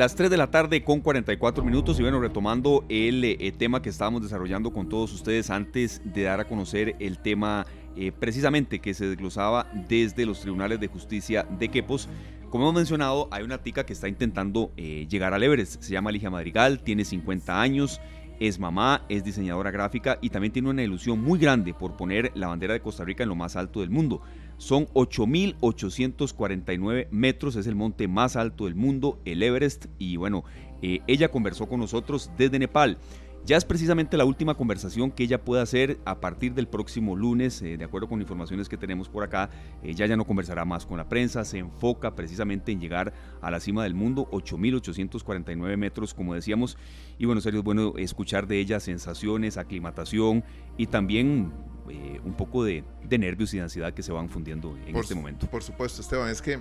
Las 0.00 0.14
3 0.14 0.30
de 0.30 0.38
la 0.38 0.50
tarde 0.50 0.82
con 0.82 1.00
44 1.00 1.62
minutos 1.62 1.98
y 1.98 2.02
bueno, 2.02 2.20
retomando 2.20 2.86
el 2.88 3.22
eh, 3.22 3.52
tema 3.52 3.82
que 3.82 3.90
estábamos 3.90 4.22
desarrollando 4.22 4.72
con 4.72 4.88
todos 4.88 5.12
ustedes 5.12 5.50
antes 5.50 6.00
de 6.02 6.22
dar 6.22 6.40
a 6.40 6.46
conocer 6.46 6.96
el 7.00 7.18
tema 7.18 7.66
eh, 7.96 8.10
precisamente 8.10 8.78
que 8.78 8.94
se 8.94 9.06
desglosaba 9.06 9.70
desde 9.90 10.24
los 10.24 10.40
tribunales 10.40 10.80
de 10.80 10.86
justicia 10.86 11.46
de 11.50 11.68
Quepos. 11.68 12.08
Como 12.48 12.64
hemos 12.64 12.76
mencionado, 12.76 13.28
hay 13.30 13.42
una 13.42 13.58
tica 13.58 13.84
que 13.84 13.92
está 13.92 14.08
intentando 14.08 14.72
eh, 14.78 15.06
llegar 15.06 15.34
al 15.34 15.42
Everest. 15.42 15.82
Se 15.82 15.92
llama 15.92 16.12
Ligia 16.12 16.30
Madrigal, 16.30 16.80
tiene 16.80 17.04
50 17.04 17.60
años, 17.60 18.00
es 18.40 18.58
mamá, 18.58 19.04
es 19.10 19.22
diseñadora 19.22 19.70
gráfica 19.70 20.18
y 20.22 20.30
también 20.30 20.50
tiene 20.50 20.70
una 20.70 20.82
ilusión 20.82 21.22
muy 21.22 21.38
grande 21.38 21.74
por 21.74 21.98
poner 21.98 22.32
la 22.34 22.46
bandera 22.46 22.72
de 22.72 22.80
Costa 22.80 23.04
Rica 23.04 23.24
en 23.24 23.28
lo 23.28 23.34
más 23.36 23.54
alto 23.54 23.80
del 23.80 23.90
mundo. 23.90 24.22
Son 24.60 24.86
8.849 24.88 27.08
metros, 27.10 27.56
es 27.56 27.66
el 27.66 27.74
monte 27.74 28.06
más 28.08 28.36
alto 28.36 28.66
del 28.66 28.74
mundo, 28.74 29.18
el 29.24 29.42
Everest, 29.42 29.86
y 29.98 30.16
bueno, 30.16 30.44
eh, 30.82 31.00
ella 31.06 31.30
conversó 31.30 31.66
con 31.66 31.80
nosotros 31.80 32.30
desde 32.36 32.58
Nepal. 32.58 32.98
Ya 33.46 33.56
es 33.56 33.64
precisamente 33.64 34.16
la 34.16 34.24
última 34.24 34.54
conversación 34.54 35.10
que 35.10 35.24
ella 35.24 35.42
puede 35.42 35.62
hacer 35.62 35.98
a 36.04 36.20
partir 36.20 36.54
del 36.54 36.68
próximo 36.68 37.16
lunes, 37.16 37.62
eh, 37.62 37.76
de 37.76 37.84
acuerdo 37.84 38.08
con 38.08 38.20
informaciones 38.20 38.68
que 38.68 38.76
tenemos 38.76 39.08
por 39.08 39.24
acá. 39.24 39.50
Ella 39.82 40.06
ya 40.06 40.16
no 40.16 40.26
conversará 40.26 40.64
más 40.64 40.86
con 40.86 40.98
la 40.98 41.08
prensa, 41.08 41.44
se 41.44 41.58
enfoca 41.58 42.14
precisamente 42.14 42.70
en 42.70 42.80
llegar 42.80 43.12
a 43.40 43.50
la 43.50 43.58
cima 43.58 43.82
del 43.82 43.94
mundo, 43.94 44.28
8.849 44.30 45.76
metros, 45.76 46.14
como 46.14 46.34
decíamos. 46.34 46.76
Y 47.18 47.24
bueno, 47.24 47.40
serio, 47.40 47.60
es 47.60 47.64
bueno 47.64 47.94
escuchar 47.96 48.46
de 48.46 48.60
ella 48.60 48.78
sensaciones, 48.78 49.56
aclimatación 49.56 50.44
y 50.76 50.86
también 50.86 51.52
eh, 51.88 52.20
un 52.24 52.34
poco 52.34 52.62
de, 52.62 52.84
nervios 53.10 53.52
y 53.54 53.56
de 53.56 53.64
ansiedad 53.64 53.92
que 53.92 54.02
se 54.02 54.12
van 54.12 54.28
fundiendo 54.28 54.76
en 54.86 54.94
este 54.96 55.14
momento. 55.14 55.50
Por 55.50 55.62
supuesto, 55.62 56.02
Esteban, 56.02 56.28
es 56.28 56.42
que 56.42 56.60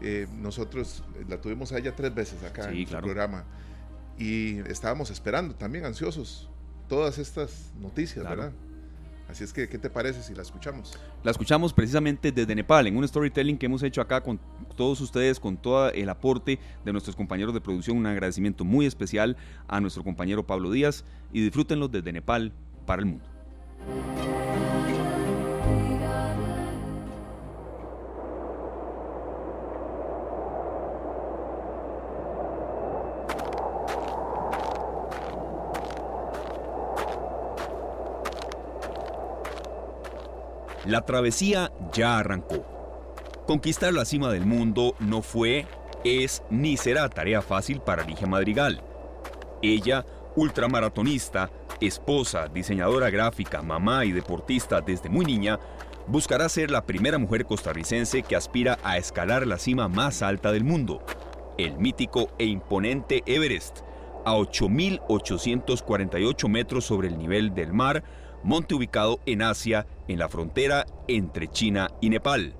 eh, 0.00 0.28
nosotros 0.40 1.02
la 1.26 1.40
tuvimos 1.40 1.72
a 1.72 1.78
ella 1.78 1.96
tres 1.96 2.14
veces 2.14 2.44
acá 2.44 2.70
en 2.70 2.76
el 2.76 2.86
programa 2.86 3.44
y 4.18 4.58
estábamos 4.68 5.10
esperando 5.10 5.54
también 5.54 5.84
ansiosos 5.84 6.48
todas 6.88 7.18
estas 7.18 7.72
noticias, 7.80 8.24
¿verdad? 8.24 8.52
Así 9.28 9.44
es 9.44 9.52
que, 9.52 9.68
¿qué 9.68 9.76
te 9.76 9.90
parece 9.90 10.22
si 10.22 10.34
la 10.34 10.40
escuchamos? 10.40 10.98
La 11.22 11.30
escuchamos 11.30 11.74
precisamente 11.74 12.32
desde 12.32 12.54
Nepal, 12.54 12.86
en 12.86 12.96
un 12.96 13.06
storytelling 13.06 13.58
que 13.58 13.66
hemos 13.66 13.82
hecho 13.82 14.00
acá 14.00 14.22
con 14.22 14.40
todos 14.74 15.02
ustedes, 15.02 15.38
con 15.38 15.58
todo 15.58 15.90
el 15.90 16.08
aporte 16.08 16.58
de 16.82 16.92
nuestros 16.92 17.14
compañeros 17.14 17.52
de 17.52 17.60
producción. 17.60 17.98
Un 17.98 18.06
agradecimiento 18.06 18.64
muy 18.64 18.86
especial 18.86 19.36
a 19.66 19.80
nuestro 19.80 20.02
compañero 20.02 20.46
Pablo 20.46 20.70
Díaz 20.70 21.04
y 21.30 21.42
disfrútenlo 21.42 21.88
desde 21.88 22.10
Nepal 22.10 22.52
para 22.86 23.00
el 23.00 23.06
mundo. 23.06 23.26
La 40.88 41.02
travesía 41.02 41.70
ya 41.92 42.18
arrancó. 42.18 42.64
Conquistar 43.46 43.92
la 43.92 44.06
cima 44.06 44.32
del 44.32 44.46
mundo 44.46 44.94
no 45.00 45.20
fue, 45.20 45.66
es 46.02 46.42
ni 46.48 46.78
será 46.78 47.10
tarea 47.10 47.42
fácil 47.42 47.82
para 47.82 48.04
Ligia 48.04 48.26
Madrigal. 48.26 48.80
Ella, 49.60 50.06
ultramaratonista, 50.34 51.50
esposa, 51.82 52.48
diseñadora 52.48 53.10
gráfica, 53.10 53.60
mamá 53.60 54.06
y 54.06 54.12
deportista 54.12 54.80
desde 54.80 55.10
muy 55.10 55.26
niña, 55.26 55.60
buscará 56.06 56.48
ser 56.48 56.70
la 56.70 56.86
primera 56.86 57.18
mujer 57.18 57.44
costarricense 57.44 58.22
que 58.22 58.34
aspira 58.34 58.78
a 58.82 58.96
escalar 58.96 59.46
la 59.46 59.58
cima 59.58 59.88
más 59.88 60.22
alta 60.22 60.52
del 60.52 60.64
mundo, 60.64 61.02
el 61.58 61.76
mítico 61.76 62.30
e 62.38 62.46
imponente 62.46 63.22
Everest, 63.26 63.80
a 64.24 64.36
8.848 64.36 66.48
metros 66.48 66.86
sobre 66.86 67.08
el 67.08 67.18
nivel 67.18 67.54
del 67.54 67.74
mar, 67.74 68.02
monte 68.42 68.74
ubicado 68.74 69.20
en 69.26 69.42
Asia, 69.42 69.86
en 70.08 70.18
la 70.18 70.28
frontera 70.28 70.86
entre 71.06 71.48
China 71.48 71.90
y 72.00 72.10
Nepal. 72.10 72.54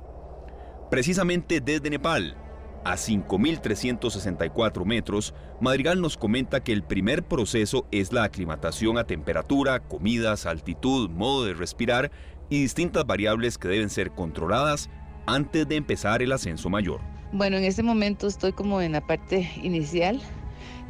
Precisamente 0.91 1.61
desde 1.61 1.91
Nepal, 1.91 2.37
a 2.85 2.95
5.364 2.95 4.85
metros, 4.85 5.35
Madrigal 5.61 6.01
nos 6.01 6.17
comenta 6.17 6.62
que 6.62 6.73
el 6.73 6.83
primer 6.83 7.23
proceso 7.23 7.87
es 7.91 8.12
la 8.12 8.25
aclimatación 8.25 8.97
a 8.99 9.05
temperatura, 9.05 9.81
comidas, 9.81 10.47
altitud, 10.47 11.11
modo 11.11 11.45
de 11.45 11.55
respirar 11.55 12.11
y 12.49 12.62
distintas 12.62 13.07
variables 13.07 13.59
que 13.59 13.69
deben 13.69 13.91
ser 13.91 14.12
controladas 14.12 14.88
antes 15.27 15.69
de 15.69 15.77
empezar 15.77 16.23
el 16.23 16.33
ascenso 16.33 16.71
mayor. 16.71 17.01
Bueno, 17.33 17.59
en 17.59 17.64
este 17.64 17.83
momento 17.83 18.27
estoy 18.27 18.53
como 18.53 18.81
en 18.81 18.93
la 18.93 19.07
parte 19.07 19.51
inicial, 19.62 20.21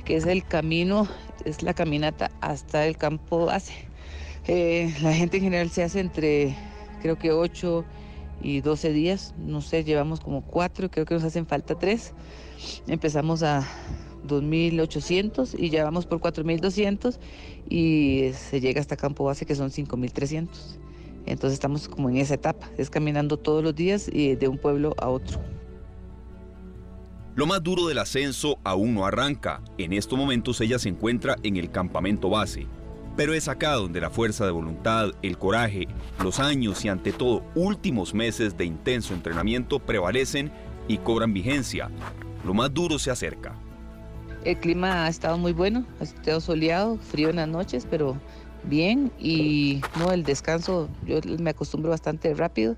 que 0.04 0.16
es 0.16 0.26
el 0.26 0.44
camino, 0.44 1.08
es 1.44 1.62
la 1.64 1.74
caminata 1.74 2.30
hasta 2.40 2.86
el 2.86 2.96
campo 2.96 3.46
base. 3.46 3.87
Eh, 4.48 4.94
la 5.02 5.12
gente 5.12 5.36
en 5.36 5.44
general 5.44 5.70
se 5.70 5.82
hace 5.82 6.00
entre, 6.00 6.56
creo 7.02 7.18
que 7.18 7.32
8 7.32 7.84
y 8.42 8.60
12 8.62 8.92
días, 8.92 9.34
no 9.38 9.60
sé, 9.60 9.84
llevamos 9.84 10.20
como 10.20 10.42
4, 10.42 10.90
creo 10.90 11.04
que 11.04 11.14
nos 11.14 11.24
hacen 11.24 11.46
falta 11.46 11.78
3. 11.78 12.14
Empezamos 12.86 13.42
a 13.42 13.66
2.800 14.26 15.54
y 15.58 15.70
ya 15.70 15.84
vamos 15.84 16.06
por 16.06 16.20
4.200 16.20 17.18
y 17.68 18.30
se 18.32 18.60
llega 18.60 18.80
hasta 18.80 18.96
Campo 18.96 19.24
Base 19.24 19.44
que 19.44 19.54
son 19.54 19.70
5.300. 19.70 20.48
Entonces 21.26 21.54
estamos 21.54 21.88
como 21.88 22.08
en 22.08 22.16
esa 22.16 22.34
etapa, 22.34 22.70
es 22.78 22.88
caminando 22.88 23.36
todos 23.36 23.62
los 23.62 23.74
días 23.74 24.08
y 24.10 24.34
de 24.34 24.48
un 24.48 24.56
pueblo 24.56 24.94
a 24.98 25.10
otro. 25.10 25.40
Lo 27.34 27.46
más 27.46 27.62
duro 27.62 27.86
del 27.86 27.98
ascenso 27.98 28.58
aún 28.64 28.94
no 28.94 29.04
arranca. 29.04 29.62
En 29.76 29.92
estos 29.92 30.18
momentos 30.18 30.60
ella 30.60 30.78
se 30.78 30.88
encuentra 30.88 31.36
en 31.42 31.56
el 31.56 31.70
campamento 31.70 32.30
base, 32.30 32.66
pero 33.18 33.34
es 33.34 33.48
acá 33.48 33.72
donde 33.72 34.00
la 34.00 34.10
fuerza 34.10 34.44
de 34.44 34.52
voluntad, 34.52 35.08
el 35.22 35.36
coraje, 35.36 35.88
los 36.22 36.38
años 36.38 36.84
y 36.84 36.88
ante 36.88 37.10
todo 37.10 37.42
últimos 37.56 38.14
meses 38.14 38.56
de 38.56 38.64
intenso 38.64 39.12
entrenamiento 39.12 39.80
prevalecen 39.80 40.52
y 40.86 40.98
cobran 40.98 41.34
vigencia. 41.34 41.90
Lo 42.46 42.54
más 42.54 42.72
duro 42.72 42.96
se 42.96 43.10
acerca. 43.10 43.56
El 44.44 44.56
clima 44.58 45.04
ha 45.04 45.08
estado 45.08 45.36
muy 45.36 45.52
bueno, 45.52 45.84
ha 45.98 46.04
estado 46.04 46.40
soleado, 46.40 46.96
frío 46.98 47.30
en 47.30 47.36
las 47.36 47.48
noches, 47.48 47.88
pero 47.90 48.16
bien 48.62 49.10
y 49.18 49.80
no, 49.98 50.12
el 50.12 50.22
descanso, 50.22 50.88
yo 51.04 51.18
me 51.40 51.50
acostumbro 51.50 51.90
bastante 51.90 52.32
rápido. 52.34 52.76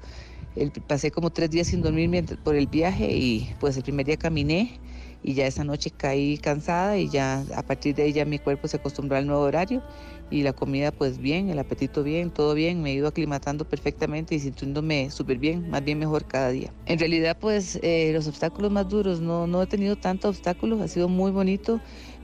El, 0.57 0.71
pasé 0.71 1.11
como 1.11 1.29
tres 1.29 1.51
días 1.51 1.67
sin 1.67 1.83
dormir 1.83 2.39
por 2.43 2.57
el 2.57 2.67
viaje 2.67 3.15
y 3.15 3.55
pues 3.61 3.77
el 3.77 3.83
primer 3.83 4.07
día 4.07 4.17
caminé 4.17 4.81
y 5.23 5.35
ya 5.35 5.47
esa 5.47 5.65
noche 5.65 5.91
caí 5.91 6.39
cansada 6.39 6.97
y 6.97 7.09
ya 7.09 7.45
a 7.55 7.63
partir 7.63 7.95
de 7.95 8.05
ahí 8.05 8.13
ya 8.13 8.25
mi 8.25 8.39
cuerpo 8.39 8.69
se 8.69 8.79
acostumbró 8.79 9.19
al 9.19 9.27
nuevo 9.27 9.43
horario 9.43 9.83
y 10.31 10.43
la 10.43 10.53
comida 10.53 10.93
pues 10.93 11.19
bien, 11.19 11.51
el 11.51 11.59
apetito 11.59 12.03
bien, 12.03 12.31
todo 12.31 12.55
bien, 12.55 12.83
me 12.83 12.91
he 12.91 12.95
ido 12.95 13.09
aclimatando 13.09 13.65
perfectamente 13.65 14.35
y 14.35 14.41
sintiéndome 14.41 15.11
súper 15.11 15.39
bien, 15.39 15.69
más 15.69 15.85
bien 15.85 15.99
mejor 15.99 16.25
cada 16.25 16.51
día. 16.51 16.73
En 16.87 16.99
realidad 16.99 17.37
pues 17.39 17.79
eh, 17.83 18.11
los 18.15 18.29
obstáculos 18.29 18.71
más 18.71 18.89
duros, 18.89 19.21
no, 19.21 19.47
no 19.47 19.63
he 19.63 19.67
tenido 19.67 19.97
tantos 19.97 20.37
obstáculos, 20.37 20.81
ha 20.81 20.89
sido 20.89 21.09
muy 21.09 21.33
bonito, 21.33 21.81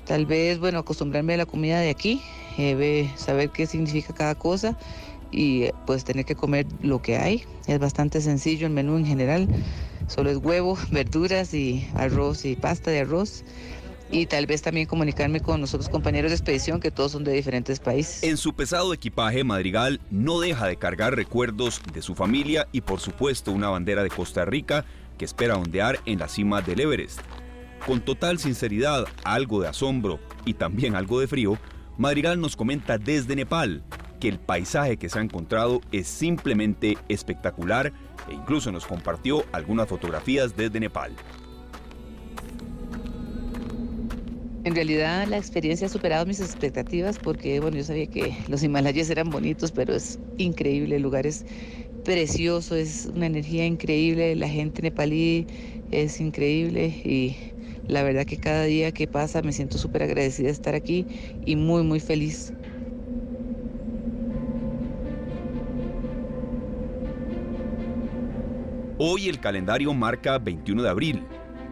tal 0.07 0.25
vez 0.25 0.59
bueno 0.59 0.79
acostumbrarme 0.79 1.35
a 1.35 1.38
la 1.38 1.47
comida 1.47 1.81
de 1.81 1.90
aquí, 1.90 2.23
eh, 2.59 3.11
saber 3.16 3.51
qué 3.51 3.66
significa 3.66 4.14
cada 4.14 4.35
cosa 4.35 4.77
y 5.33 5.64
pues 5.87 6.05
tener 6.05 6.25
que 6.25 6.37
comer 6.37 6.66
lo 6.83 7.01
que 7.01 7.16
hay, 7.16 7.42
es 7.66 7.79
bastante 7.79 8.21
sencillo 8.21 8.66
el 8.66 8.73
menú 8.73 8.97
en 8.97 9.07
general, 9.07 9.49
solo 10.07 10.31
es 10.31 10.37
huevo, 10.37 10.79
verduras 10.90 11.53
y 11.55 11.85
arroz 11.95 12.45
y 12.45 12.55
pasta 12.55 12.90
de 12.90 13.01
arroz 13.01 13.45
y 14.11 14.27
tal 14.27 14.47
vez 14.47 14.62
también 14.62 14.87
comunicarme 14.87 15.40
con 15.40 15.61
los 15.61 15.75
otros 15.75 15.88
compañeros 15.88 16.31
de 16.31 16.37
expedición 16.37 16.81
que 16.81 16.90
todos 16.90 17.12
son 17.12 17.25
de 17.25 17.33
diferentes 17.33 17.81
países. 17.81 18.23
En 18.23 18.37
su 18.37 18.55
pesado 18.55 18.92
equipaje, 18.92 19.45
Madrigal 19.45 20.01
no 20.11 20.40
deja 20.40 20.66
de 20.66 20.77
cargar 20.77 21.16
recuerdos 21.16 21.81
de 21.92 22.03
su 22.03 22.14
familia 22.14 22.69
y 22.73 22.81
por 22.81 23.01
supuesto 23.01 23.53
una 23.53 23.69
bandera 23.69 24.03
de 24.03 24.11
Costa 24.11 24.45
Rica 24.45 24.85
que 25.19 25.25
espera 25.25 25.57
ondear 25.57 25.99
en 26.07 26.19
la 26.19 26.29
cima 26.29 26.62
del 26.62 26.81
Everest. 26.81 27.21
Con 27.87 28.01
total 28.01 28.38
sinceridad, 28.38 29.07
algo 29.25 29.61
de 29.61 29.69
asombro 29.69 30.19
y 30.45 30.55
también 30.55 30.97
algo 30.97 31.21
de 31.21 31.29
frío, 31.29 31.59
Madrigal 31.99 32.40
nos 32.40 32.57
comenta 32.57 32.99
desde 32.99 33.37
Nepal 33.37 33.83
que 34.21 34.29
el 34.29 34.38
paisaje 34.38 34.97
que 34.97 35.09
se 35.09 35.19
ha 35.19 35.23
encontrado 35.23 35.81
es 35.92 36.09
simplemente 36.09 36.99
espectacular 37.09 37.92
e 38.29 38.35
incluso 38.35 38.73
nos 38.73 38.87
compartió 38.87 39.45
algunas 39.53 39.88
fotografías 39.88 40.57
desde 40.57 40.81
Nepal. 40.81 41.12
En 44.66 44.74
realidad 44.74 45.29
la 45.29 45.38
experiencia 45.38 45.87
ha 45.87 45.88
superado 45.88 46.26
mis 46.26 46.40
expectativas 46.40 47.20
porque, 47.20 47.61
bueno, 47.61 47.76
yo 47.76 47.85
sabía 47.85 48.09
que 48.09 48.37
los 48.48 48.64
Himalayas 48.64 49.09
eran 49.11 49.31
bonitos, 49.31 49.70
pero 49.70 49.94
es 49.94 50.18
increíble, 50.38 50.96
el 50.96 51.02
lugar 51.02 51.24
es 51.24 51.44
precioso, 52.02 52.74
es 52.74 53.05
una 53.14 53.26
energía 53.26 53.64
increíble, 53.64 54.35
la 54.35 54.48
gente 54.48 54.83
nepalí 54.83 55.46
es 55.92 56.20
increíble 56.20 56.88
y 57.05 57.37
la 57.87 58.02
verdad 58.02 58.26
que 58.26 58.38
cada 58.38 58.64
día 58.64 58.90
que 58.90 59.07
pasa 59.07 59.40
me 59.40 59.52
siento 59.52 59.79
súper 59.79 60.02
agradecida 60.02 60.46
de 60.46 60.55
estar 60.55 60.74
aquí 60.74 61.07
y 61.44 61.55
muy, 61.55 61.85
muy 61.85 62.00
feliz. 62.00 62.52
Hoy 68.98 69.29
el 69.29 69.38
calendario 69.38 69.94
marca 69.94 70.38
21 70.40 70.83
de 70.83 70.88
abril, 70.88 71.22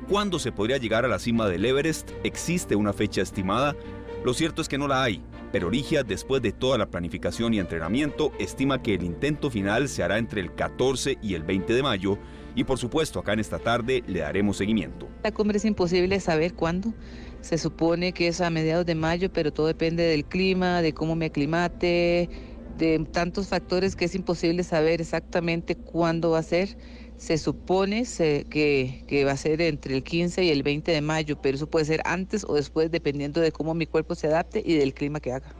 ¿Cuándo 0.09 0.38
se 0.38 0.53
podría 0.53 0.77
llegar 0.77 1.07
a 1.07 1.09
la 1.09 1.19
cima 1.19 1.49
del 1.49 1.64
Everest? 1.64 2.11
¿Existe 2.25 2.77
una 2.77 2.93
fecha 2.93 3.23
estimada? 3.23 3.75
Lo 4.23 4.35
cierto 4.35 4.61
es 4.61 4.69
que 4.69 4.77
no 4.77 4.87
la 4.87 5.03
hay, 5.03 5.23
pero 5.51 5.71
Ligia, 5.71 6.03
después 6.03 6.43
de 6.43 6.53
toda 6.53 6.77
la 6.77 6.90
planificación 6.90 7.55
y 7.55 7.59
entrenamiento, 7.59 8.31
estima 8.38 8.83
que 8.83 8.95
el 8.95 9.03
intento 9.03 9.51
final 9.51 9.88
se 9.88 10.03
hará 10.03 10.19
entre 10.19 10.43
el 10.43 10.55
14 10.55 11.17
y 11.23 11.33
el 11.35 11.43
20 11.43 11.73
de 11.73 11.83
mayo 11.83 12.19
y 12.55 12.64
por 12.64 12.79
supuesto 12.79 13.19
acá 13.19 13.33
en 13.33 13.40
esta 13.40 13.59
tarde 13.59 14.05
le 14.07 14.21
daremos 14.21 14.59
seguimiento. 14.59 15.09
La 15.23 15.33
cumbre 15.33 15.57
es 15.57 15.64
imposible 15.64 16.21
saber 16.21 16.53
cuándo. 16.53 16.93
Se 17.40 17.57
supone 17.57 18.12
que 18.12 18.29
es 18.29 18.43
a 18.43 18.51
mediados 18.51 18.85
de 18.85 18.95
mayo, 18.95 19.33
pero 19.33 19.55
todo 19.55 19.69
depende 19.69 20.03
del 20.03 20.27
clima, 20.27 20.83
de 20.83 20.93
cómo 20.93 21.17
me 21.17 21.27
aclimate, 21.27 22.29
de 22.77 23.07
tantos 23.11 23.49
factores 23.49 23.97
que 23.97 24.05
es 24.05 24.14
imposible 24.14 24.64
saber 24.64 25.01
exactamente 25.01 25.77
cuándo 25.77 26.31
va 26.31 26.40
a 26.40 26.43
ser 26.43 26.77
se 27.16 27.38
supone 27.38 28.05
que, 28.50 29.24
va 29.27 29.33
a 29.33 29.37
ser 29.37 29.61
entre 29.62 29.94
el 29.94 30.03
15 30.03 30.44
y 30.44 30.50
el 30.50 30.62
20 30.62 30.92
de 30.92 31.00
mayo, 31.00 31.40
pero 31.40 31.57
eso 31.57 31.68
puede 31.68 31.85
ser 31.85 32.03
antes 32.05 32.44
o 32.46 32.55
después 32.55 32.90
dependiendo 32.90 33.40
de 33.40 33.53
cómo 33.53 33.74
mi 33.74 33.87
cuerpo 33.87 34.14
se 34.14 34.27
adapte 34.27 34.62
y 34.64 34.74
del 34.74 34.94
clima 34.94 35.20
que 35.20 35.33
haga. 35.33 35.55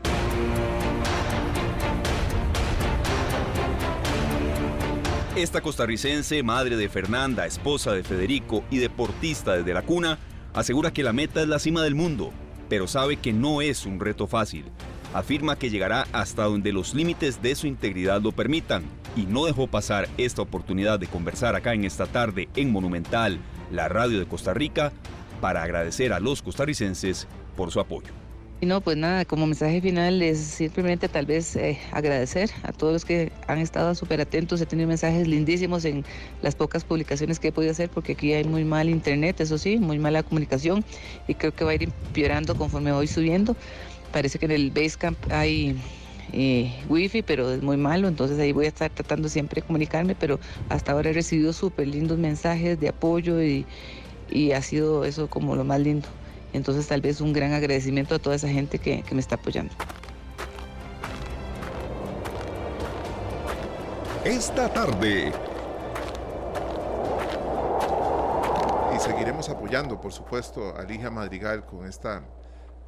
Esta 5.37 5.61
costarricense, 5.61 6.43
madre 6.45 6.77
de 6.77 6.89
Fernanda, 6.89 7.45
esposa 7.45 7.93
de 7.93 8.05
Federico 8.05 8.63
y 8.71 8.79
deportista 8.79 9.57
desde 9.57 9.75
la 9.75 9.83
cuna, 9.83 10.19
asegura 10.53 10.93
que 10.93 11.03
la 11.03 11.13
meta 11.13 11.43
es 11.43 11.49
la 11.49 11.59
cima 11.59 11.83
del 11.83 11.97
mundo, 11.97 12.31
pero 12.69 12.87
sabe 12.87 13.17
que 13.17 13.33
no 13.33 13.61
es 13.61 13.85
un 13.85 13.99
reto 13.99 14.29
fácil 14.29 14.67
afirma 15.15 15.57
que 15.57 15.71
llegará 15.71 16.07
hasta 16.13 16.45
donde 16.45 16.73
los 16.73 16.93
límites 16.93 17.41
de 17.41 17.55
su 17.55 17.67
integridad 17.67 18.21
lo 18.21 18.33
permitan 18.33 18.83
y 19.17 19.23
no 19.23 19.47
dejó 19.47 19.69
pasar 19.69 20.09
esta 20.19 20.43
oportunidad 20.43 20.99
de 20.99 21.07
conversar 21.07 21.55
acá 21.55 21.73
en 21.73 21.85
esta 21.85 22.07
tarde 22.07 22.49
en 22.57 22.71
Monumental, 22.71 23.39
la 23.71 23.89
radio 23.89 24.19
de 24.19 24.27
Costa 24.27 24.53
Rica, 24.53 24.93
para 25.41 25.63
agradecer 25.63 26.13
a 26.13 26.21
los 26.21 26.43
costarricenses 26.43 27.29
por 27.57 27.71
su 27.71 27.81
apoyo. 27.81 28.13
Y 28.61 28.67
no, 28.67 28.81
pues 28.81 28.97
nada, 28.97 29.25
como 29.25 29.47
mensaje 29.47 29.81
final 29.81 30.23
es 30.23 30.39
simplemente 30.39 31.09
tal 31.09 31.27
vez 31.27 31.55
eh, 31.57 31.79
agradecer 31.93 32.51
a 32.63 32.73
todos 32.73 32.93
los 32.93 33.05
que 33.05 33.31
han 33.47 33.59
estado 33.59 33.95
súper 33.95 34.21
atentos. 34.21 34.61
He 34.61 34.67
tenido 34.67 34.89
mensajes 34.89 35.29
lindísimos 35.29 35.85
en 35.85 36.05
las 36.41 36.55
pocas 36.55 36.85
publicaciones 36.85 37.39
que 37.39 37.49
he 37.49 37.53
podido 37.53 37.73
hacer 37.73 37.91
porque 37.91 38.13
aquí 38.13 38.33
hay 38.33 38.45
muy 38.45 38.65
mal 38.65 38.89
internet, 38.89 39.41
eso 39.41 39.59
sí, 39.59 39.77
muy 39.77 39.99
mala 39.99 40.23
comunicación 40.23 40.85
y 41.29 41.35
creo 41.35 41.55
que 41.55 41.65
va 41.65 41.73
a 41.73 41.75
ir 41.75 41.83
empeorando 41.85 42.57
conforme 42.57 42.93
voy 42.93 43.07
subiendo. 43.07 43.55
Parece 44.15 44.39
que 44.39 44.45
en 44.45 44.53
el 44.53 44.71
Basecamp 44.71 45.19
hay 45.33 45.77
eh, 46.33 46.73
wifi, 46.89 47.23
pero 47.23 47.51
es 47.51 47.61
muy 47.65 47.77
malo, 47.77 48.07
entonces 48.07 48.39
ahí 48.39 48.53
voy 48.53 48.67
a 48.67 48.69
estar 48.69 48.89
tratando 48.89 49.29
siempre 49.29 49.61
de 49.61 49.67
comunicarme, 49.67 50.15
pero 50.15 50.39
hasta 50.69 50.93
ahora 50.93 51.11
he 51.11 51.13
recibido 51.13 51.53
súper 51.53 51.89
lindos 51.89 52.17
mensajes 52.17 52.79
de 52.79 52.91
apoyo 52.91 53.43
y, 53.43 53.67
ha 54.55 54.63
sido 54.63 55.05
eso 55.05 55.29
como 55.29 55.57
lo 55.57 55.65
más 55.65 55.81
lindo. 55.81 56.07
Entonces 56.53 56.87
tal 56.87 57.01
vez 57.01 57.21
un 57.21 57.33
gran 57.33 57.55
agradecimiento 57.55 58.15
a 58.15 58.21
toda 58.21 58.37
esa 58.37 58.49
gente 58.49 58.79
que, 58.79 59.03
que 59.03 59.15
me 59.17 59.21
está 59.21 59.35
apoyando. 59.35 59.75
Esta 64.25 64.73
tarde 64.73 65.33
y 68.95 69.01
seguiremos 69.01 69.49
apoyando, 69.49 70.01
por 70.01 70.13
supuesto, 70.13 70.77
a 70.77 70.85
Lija 70.85 71.11
Madrigal 71.11 71.67
con 71.67 71.85
esta 71.85 72.23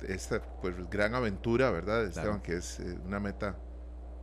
esta 0.08 0.42
pues 0.60 0.74
gran 0.90 1.14
aventura, 1.14 1.70
¿verdad, 1.70 2.04
Esteban? 2.04 2.40
Que 2.40 2.56
es 2.56 2.80
eh, 2.80 2.98
una 3.04 3.20
meta, 3.20 3.56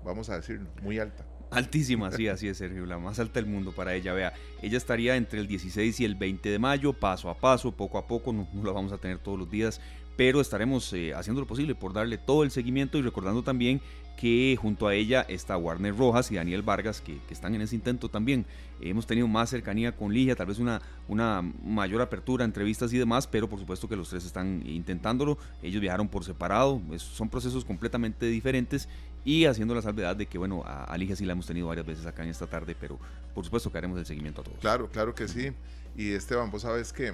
vamos 0.03 0.29
a 0.29 0.36
decir, 0.36 0.62
muy 0.81 0.99
alta. 0.99 1.25
Altísima, 1.51 2.12
sí, 2.12 2.27
así 2.29 2.47
es, 2.47 2.57
Sergio, 2.57 2.86
la 2.86 2.97
más 2.97 3.19
alta 3.19 3.39
del 3.39 3.45
mundo 3.45 3.73
para 3.73 3.93
ella. 3.93 4.13
Vea, 4.13 4.33
ella 4.62 4.77
estaría 4.77 5.15
entre 5.15 5.39
el 5.39 5.47
16 5.47 5.99
y 5.99 6.05
el 6.05 6.15
20 6.15 6.49
de 6.49 6.59
mayo, 6.59 6.93
paso 6.93 7.29
a 7.29 7.38
paso, 7.38 7.71
poco 7.71 7.97
a 7.97 8.07
poco, 8.07 8.33
no, 8.33 8.47
no 8.53 8.63
la 8.63 8.71
vamos 8.71 8.91
a 8.91 8.97
tener 8.97 9.19
todos 9.19 9.38
los 9.38 9.49
días, 9.49 9.79
pero 10.15 10.41
estaremos 10.41 10.91
eh, 10.93 11.13
haciendo 11.13 11.41
lo 11.41 11.47
posible 11.47 11.76
por 11.76 11.93
darle 11.93 12.17
todo 12.17 12.43
el 12.43 12.52
seguimiento 12.52 12.97
y 12.97 13.02
recordando 13.02 13.43
también 13.43 13.82
que 14.17 14.58
junto 14.62 14.88
a 14.88 14.93
ella 14.93 15.26
está 15.28 15.58
Warner 15.58 15.97
Rojas 15.97 16.32
y 16.32 16.36
Daniel 16.36 16.62
Vargas, 16.62 17.02
que, 17.02 17.19
están 17.30 17.56
en 17.56 17.62
ese 17.62 17.76
intento 17.76 18.10
también. 18.10 18.45
hemos 18.80 19.08
tenido 19.08 19.28
más 19.28 19.49
cercanía 19.49 19.91
con 19.91 20.13
Ligia, 20.13 20.36
tal 20.36 20.47
vez 20.47 20.60
una, 20.60 20.82
una 21.08 21.41
mayor 21.41 22.02
apertura, 22.02 22.45
entrevistas 22.45 22.93
y 22.93 22.97
demás, 22.97 23.28
pero 23.28 23.49
por 23.49 23.60
supuesto 23.60 23.89
que 23.89 23.95
los 23.95 24.10
tres 24.10 24.26
están 24.26 24.63
intentándolo. 24.65 25.38
Ellos 25.62 25.82
viajaron 25.82 26.08
por 26.08 26.23
separado, 26.23 26.80
son 26.97 27.28
procesos 27.28 27.65
completamente 27.65 28.28
diferentes 28.28 28.88
y 29.26 29.45
haciendo 29.45 29.73
la 29.73 29.82
salvedad 29.82 30.15
de 30.15 30.26
que, 30.26 30.38
bueno, 30.38 30.63
a, 30.65 30.95
Ligia 30.97 31.15
sí 31.15 31.26
la 31.26 31.34
hemos 31.34 31.47
tenido 31.47 31.67
varias 31.67 31.86
veces 31.86 32.06
acá 32.06 32.23
en 32.23 32.30
esta 32.30 32.47
tarde, 32.47 32.76
pero 32.80 32.99
por 33.34 33.43
supuesto 33.43 33.71
que 33.71 33.78
haremos 33.78 33.97
el 33.97 34.06
seguimiento 34.06 34.41
a 34.41 34.43
todos. 34.43 34.60
Claro, 34.60 34.89
claro 34.89 35.15
que 35.15 35.28
sí. 35.28 35.52
Y 35.95 36.12
Esteban, 36.12 36.52
vos 36.52 36.62
sabes 36.63 36.93
que 36.93 37.13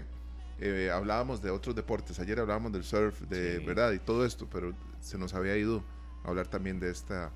eh, 0.61 0.91
hablábamos 0.91 1.41
de 1.41 1.49
otros 1.51 1.75
deportes, 1.75 2.19
ayer 2.19 2.39
hablábamos 2.39 2.71
del 2.71 2.83
surf, 2.83 3.21
de 3.21 3.59
verdad, 3.59 3.91
y 3.93 3.99
todo 3.99 4.25
esto, 4.25 4.47
pero 4.51 4.73
se 4.99 5.17
nos 5.17 5.33
había 5.33 5.57
ido 5.57 5.83
a 6.23 6.29
hablar 6.29 6.47
también 6.47 6.79
de 6.79 6.91
esta 6.91 7.31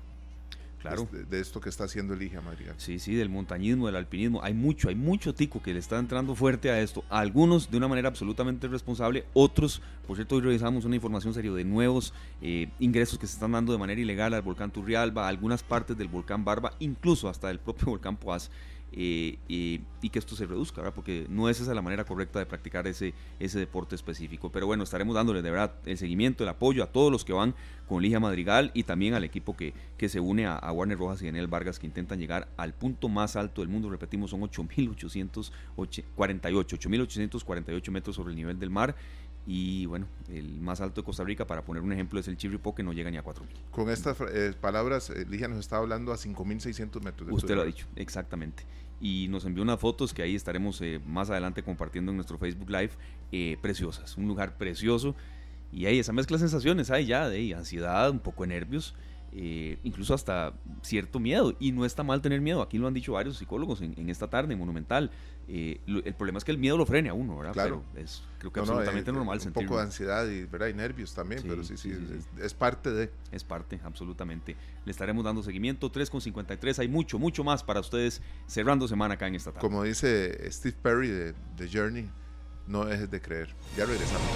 Claro. 0.84 1.04
Este, 1.04 1.24
de, 1.24 1.40
esto 1.40 1.62
que 1.62 1.70
está 1.70 1.84
haciendo 1.84 2.14
Ligia 2.14 2.42
Madrigal. 2.42 2.74
Sí, 2.76 2.98
sí, 2.98 3.14
del 3.14 3.30
montañismo, 3.30 3.86
del 3.86 3.96
alpinismo. 3.96 4.42
Hay 4.42 4.52
mucho, 4.52 4.90
hay 4.90 4.94
mucho 4.94 5.34
tico 5.34 5.62
que 5.62 5.72
le 5.72 5.78
está 5.78 5.98
entrando 5.98 6.34
fuerte 6.34 6.70
a 6.70 6.78
esto. 6.78 7.02
Algunos 7.08 7.70
de 7.70 7.78
una 7.78 7.88
manera 7.88 8.08
absolutamente 8.08 8.68
responsable, 8.68 9.24
otros, 9.32 9.80
por 10.06 10.16
cierto, 10.16 10.34
hoy 10.34 10.42
revisamos 10.42 10.84
una 10.84 10.96
información 10.96 11.32
serio 11.32 11.54
de 11.54 11.64
nuevos 11.64 12.12
eh, 12.42 12.68
ingresos 12.80 13.18
que 13.18 13.26
se 13.26 13.32
están 13.32 13.52
dando 13.52 13.72
de 13.72 13.78
manera 13.78 13.98
ilegal 13.98 14.34
al 14.34 14.42
volcán 14.42 14.70
Turrialba, 14.70 15.26
algunas 15.26 15.62
partes 15.62 15.96
del 15.96 16.08
volcán 16.08 16.44
Barba, 16.44 16.74
incluso 16.80 17.30
hasta 17.30 17.50
el 17.50 17.60
propio 17.60 17.86
volcán 17.86 18.18
Poás. 18.18 18.50
Eh, 18.96 19.38
y 19.48 20.10
que 20.10 20.18
esto 20.18 20.36
se 20.36 20.46
reduzca, 20.46 20.82
¿verdad? 20.82 20.94
porque 20.94 21.26
no 21.28 21.48
es 21.48 21.60
esa 21.60 21.74
la 21.74 21.82
manera 21.82 22.04
correcta 22.04 22.38
de 22.38 22.46
practicar 22.46 22.86
ese, 22.86 23.14
ese 23.40 23.58
deporte 23.58 23.94
específico. 23.94 24.52
Pero 24.52 24.66
bueno, 24.66 24.84
estaremos 24.84 25.14
dándole 25.14 25.42
de 25.42 25.50
verdad 25.50 25.74
el 25.86 25.98
seguimiento, 25.98 26.44
el 26.44 26.50
apoyo 26.50 26.84
a 26.84 26.86
todos 26.86 27.10
los 27.10 27.24
que 27.24 27.32
van 27.32 27.54
con 27.88 28.02
Ligia 28.02 28.20
Madrigal 28.20 28.70
y 28.74 28.84
también 28.84 29.14
al 29.14 29.24
equipo 29.24 29.56
que, 29.56 29.74
que 29.96 30.08
se 30.08 30.20
une 30.20 30.46
a, 30.46 30.70
Warner 30.70 30.98
Rojas 30.98 31.22
y 31.22 31.26
Daniel 31.26 31.48
Vargas 31.48 31.78
que 31.78 31.86
intentan 31.86 32.18
llegar 32.18 32.48
al 32.56 32.74
punto 32.74 33.08
más 33.08 33.36
alto 33.36 33.62
del 33.62 33.68
mundo. 33.68 33.90
Repetimos, 33.90 34.30
son 34.30 34.42
8.848 34.42 35.52
8.848 35.76 37.90
metros 37.90 38.16
sobre 38.16 38.30
el 38.30 38.36
nivel 38.36 38.58
del 38.58 38.70
mar 38.70 38.94
y 39.46 39.84
bueno, 39.86 40.06
el 40.28 40.60
más 40.60 40.80
alto 40.80 41.02
de 41.02 41.04
Costa 41.04 41.22
Rica, 41.22 41.46
para 41.46 41.62
poner 41.62 41.82
un 41.82 41.92
ejemplo, 41.92 42.18
es 42.18 42.28
el 42.28 42.36
Chirripó, 42.36 42.74
que 42.74 42.82
no 42.82 42.94
llega 42.94 43.10
ni 43.10 43.18
a 43.18 43.24
4.000. 43.24 43.42
Con 43.70 43.90
estas 43.90 44.16
eh, 44.32 44.54
palabras, 44.58 45.10
eh, 45.10 45.26
Ligia 45.28 45.48
nos 45.48 45.58
está 45.58 45.76
hablando 45.76 46.12
a 46.12 46.16
5.600 46.16 47.02
metros. 47.02 47.28
De 47.28 47.34
Usted 47.34 47.54
lo 47.54 47.62
ha 47.62 47.66
dicho, 47.66 47.86
exactamente. 47.96 48.64
Y 49.00 49.28
nos 49.28 49.44
envió 49.44 49.62
unas 49.62 49.80
fotos 49.80 50.14
que 50.14 50.22
ahí 50.22 50.34
estaremos 50.34 50.80
eh, 50.80 51.00
más 51.06 51.30
adelante 51.30 51.62
compartiendo 51.62 52.10
en 52.10 52.16
nuestro 52.16 52.38
Facebook 52.38 52.70
Live, 52.70 52.92
preciosas, 53.60 54.16
un 54.16 54.28
lugar 54.28 54.56
precioso. 54.56 55.14
Y 55.72 55.86
ahí 55.86 55.98
esa 55.98 56.12
mezcla 56.12 56.36
de 56.36 56.42
sensaciones, 56.42 56.90
hay 56.90 57.06
ya 57.06 57.28
de 57.28 57.54
ansiedad, 57.54 58.10
un 58.10 58.20
poco 58.20 58.46
nervios, 58.46 58.94
eh, 59.36 59.78
incluso 59.82 60.14
hasta 60.14 60.54
cierto 60.82 61.18
miedo. 61.18 61.54
Y 61.58 61.72
no 61.72 61.84
está 61.84 62.04
mal 62.04 62.22
tener 62.22 62.40
miedo, 62.40 62.62
aquí 62.62 62.78
lo 62.78 62.86
han 62.86 62.94
dicho 62.94 63.14
varios 63.14 63.36
psicólogos 63.36 63.80
en, 63.80 64.08
esta 64.08 64.30
tarde, 64.30 64.52
en 64.52 64.58
Monumental. 64.60 65.10
Eh, 65.48 65.80
el 65.86 66.14
problema 66.14 66.38
es 66.38 66.44
que 66.44 66.52
el 66.52 66.58
miedo 66.58 66.78
lo 66.78 66.86
frene 66.86 67.08
a 67.08 67.14
uno, 67.14 67.36
¿verdad? 67.36 67.52
Claro. 67.52 67.82
Pero 67.92 68.04
es, 68.04 68.22
creo 68.38 68.52
que 68.52 68.60
absolutamente 68.60 69.10
eh, 69.10 69.12
normal 69.12 69.40
Un 69.44 69.52
poco 69.52 69.76
de 69.76 69.82
ansiedad 69.82 70.26
y, 70.28 70.44
¿verdad? 70.44 70.68
y 70.68 70.74
nervios 70.74 71.14
también, 71.14 71.42
pero 71.46 71.64
sí, 71.64 71.76
sí, 71.76 71.92
es, 72.40 72.54
parte 72.54 72.90
de. 72.92 73.10
Es 73.32 73.42
parte, 73.42 73.80
absolutamente. 73.82 74.56
Le 74.84 74.90
estaremos 74.90 75.24
dando 75.24 75.42
seguimiento. 75.42 75.90
3.53, 75.90 76.78
hay 76.78 76.88
mucho, 76.88 77.18
mucho 77.18 77.42
más 77.42 77.64
para 77.64 77.80
ustedes 77.80 78.22
cerrando 78.46 78.86
semana 78.86 79.14
acá 79.14 79.26
en 79.26 79.34
esta 79.34 79.50
tarde. 79.50 79.66
Como 79.66 79.82
dice 79.82 80.50
Steve 80.50 80.76
Perry 80.80 81.08
de 81.08 81.34
The 81.56 81.68
Journey, 81.68 82.08
no 82.68 82.84
dejes 82.84 83.10
de 83.10 83.20
creer. 83.20 83.48
Ya 83.76 83.84
regresamos. 83.84 84.28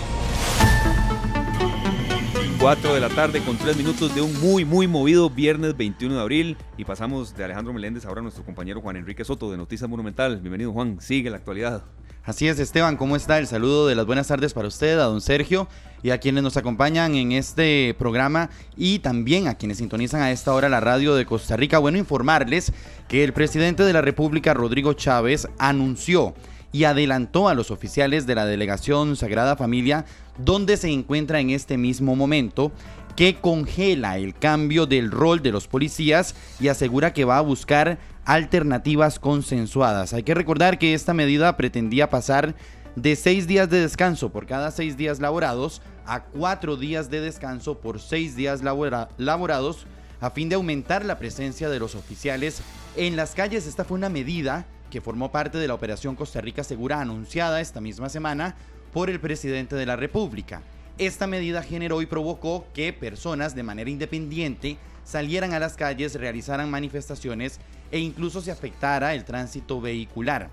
4 2.61 2.93
de 2.93 3.01
la 3.01 3.09
tarde 3.09 3.41
con 3.41 3.57
3 3.57 3.77
minutos 3.77 4.13
de 4.17 4.21
un 4.21 4.35
muy, 4.41 4.65
muy 4.65 4.89
movido 4.89 5.31
viernes 5.31 5.77
21 5.77 6.17
de 6.17 6.21
abril. 6.21 6.57
Y 6.77 6.85
pasamos 6.85 7.37
de 7.37 7.45
Alejandro 7.45 7.73
Meléndez 7.73 8.05
ahora 8.05 8.19
a 8.19 8.23
nuestro 8.23 8.45
compañero 8.45 8.81
Juan 8.81 8.97
Enrique 8.97 9.25
Soto 9.25 9.49
de 9.53 9.57
Noticias 9.57 9.89
Monumental. 9.89 10.41
Bienvenido, 10.41 10.73
Juan. 10.73 11.01
Sigue 11.01 11.31
la 11.31 11.37
actualidad. 11.37 11.85
Así 12.25 12.49
es, 12.49 12.59
Esteban, 12.59 12.97
¿cómo 12.97 13.15
está? 13.15 13.39
El 13.39 13.47
saludo 13.47 13.87
de 13.87 13.95
las 13.95 14.07
buenas 14.07 14.27
tardes 14.27 14.55
para 14.55 14.67
usted, 14.67 14.99
a 14.99 15.05
don 15.05 15.21
Sergio 15.21 15.69
y 16.03 16.11
a 16.11 16.19
quienes 16.19 16.43
nos 16.43 16.57
acompañan 16.57 17.15
en 17.15 17.31
este 17.31 17.95
programa 17.97 18.51
y 18.77 18.99
también 18.99 19.47
a 19.47 19.55
quienes 19.55 19.79
sintonizan 19.79 20.23
a 20.23 20.33
esta 20.33 20.53
hora 20.53 20.69
la 20.69 20.81
radio 20.81 21.15
de 21.15 21.27
Costa 21.27 21.57
Rica. 21.57 21.79
Bueno, 21.79 21.97
informarles 21.97 22.73
que 23.07 23.23
el 23.23 23.33
presidente 23.33 23.85
de 23.85 23.93
la 23.93 24.03
República, 24.03 24.53
Rodrigo 24.53 24.95
Chávez, 24.95 25.49
anunció 25.59 26.35
y 26.73 26.85
adelantó 26.85 27.49
a 27.49 27.55
los 27.55 27.71
oficiales 27.71 28.27
de 28.27 28.35
la 28.35 28.47
delegación 28.47 29.17
Sagrada 29.17 29.57
Familia, 29.57 30.05
donde 30.37 30.77
se 30.77 30.91
encuentra 30.91 31.41
en 31.41 31.51
este 31.51 31.79
mismo 31.79 32.15
momento, 32.15 32.73
que 33.17 33.37
congela 33.37 34.19
el 34.19 34.35
cambio 34.35 34.87
del 34.87 35.11
rol 35.11 35.43
de 35.43 35.51
los 35.51 35.67
policías 35.67 36.35
y 36.61 36.69
asegura 36.69 37.13
que 37.13 37.25
va 37.25 37.39
a 37.39 37.43
buscar 37.43 37.99
alternativas 38.25 39.19
consensuadas. 39.19 40.13
Hay 40.13 40.23
que 40.23 40.35
recordar 40.35 40.79
que 40.79 40.95
esta 40.95 41.15
medida 41.15 41.57
pretendía 41.57 42.11
pasar 42.11 42.55
de 42.95 43.17
seis 43.17 43.47
días 43.47 43.71
de 43.71 43.81
descanso 43.81 44.31
por 44.31 44.47
cada 44.47 44.71
seis 44.71 44.97
días 44.97 45.19
laborados 45.19 45.83
a 46.07 46.25
cuatro 46.25 46.77
días 46.77 47.11
de 47.11 47.21
descanso 47.21 47.79
por 47.79 48.01
seis 48.01 48.37
días 48.37 48.63
laborados 48.63 49.87
a 50.21 50.31
fin 50.31 50.49
de 50.49 50.57
aumentar 50.57 51.05
la 51.05 51.19
presencia 51.19 51.69
de 51.69 51.79
los 51.79 51.95
oficiales 51.95 52.61
en 52.97 53.17
las 53.17 53.35
calles. 53.35 53.67
Esta 53.67 53.85
fue 53.85 53.97
una 53.97 54.09
medida 54.09 54.67
que 54.91 55.01
formó 55.01 55.31
parte 55.31 55.59
de 55.59 55.69
la 55.69 55.75
Operación 55.75 56.17
Costa 56.17 56.41
Rica 56.41 56.65
Segura 56.65 57.01
anunciada 57.01 57.61
esta 57.61 57.81
misma 57.81 58.09
semana 58.09 58.57
por 58.93 59.11
el 59.11 59.21
presidente 59.21 59.77
de 59.77 59.87
la 59.87 59.97
República. 59.97 60.63
Esta 60.99 61.27
medida 61.27 61.63
generó 61.63 62.03
y 62.03 62.07
provocó 62.07 62.67
que 62.75 62.93
personas 62.93 63.55
de 63.55 63.63
manera 63.63 63.91
independiente 63.91 64.79
salieran 65.05 65.55
a 65.55 65.61
las 65.61 65.75
calles, 65.75 66.15
realizaran 66.15 66.71
manifestaciones 66.71 67.61
e 67.91 67.99
incluso 67.99 68.41
se 68.41 68.51
afectara 68.51 69.15
el 69.15 69.25
tránsito 69.25 69.81
vehicular. 69.81 70.51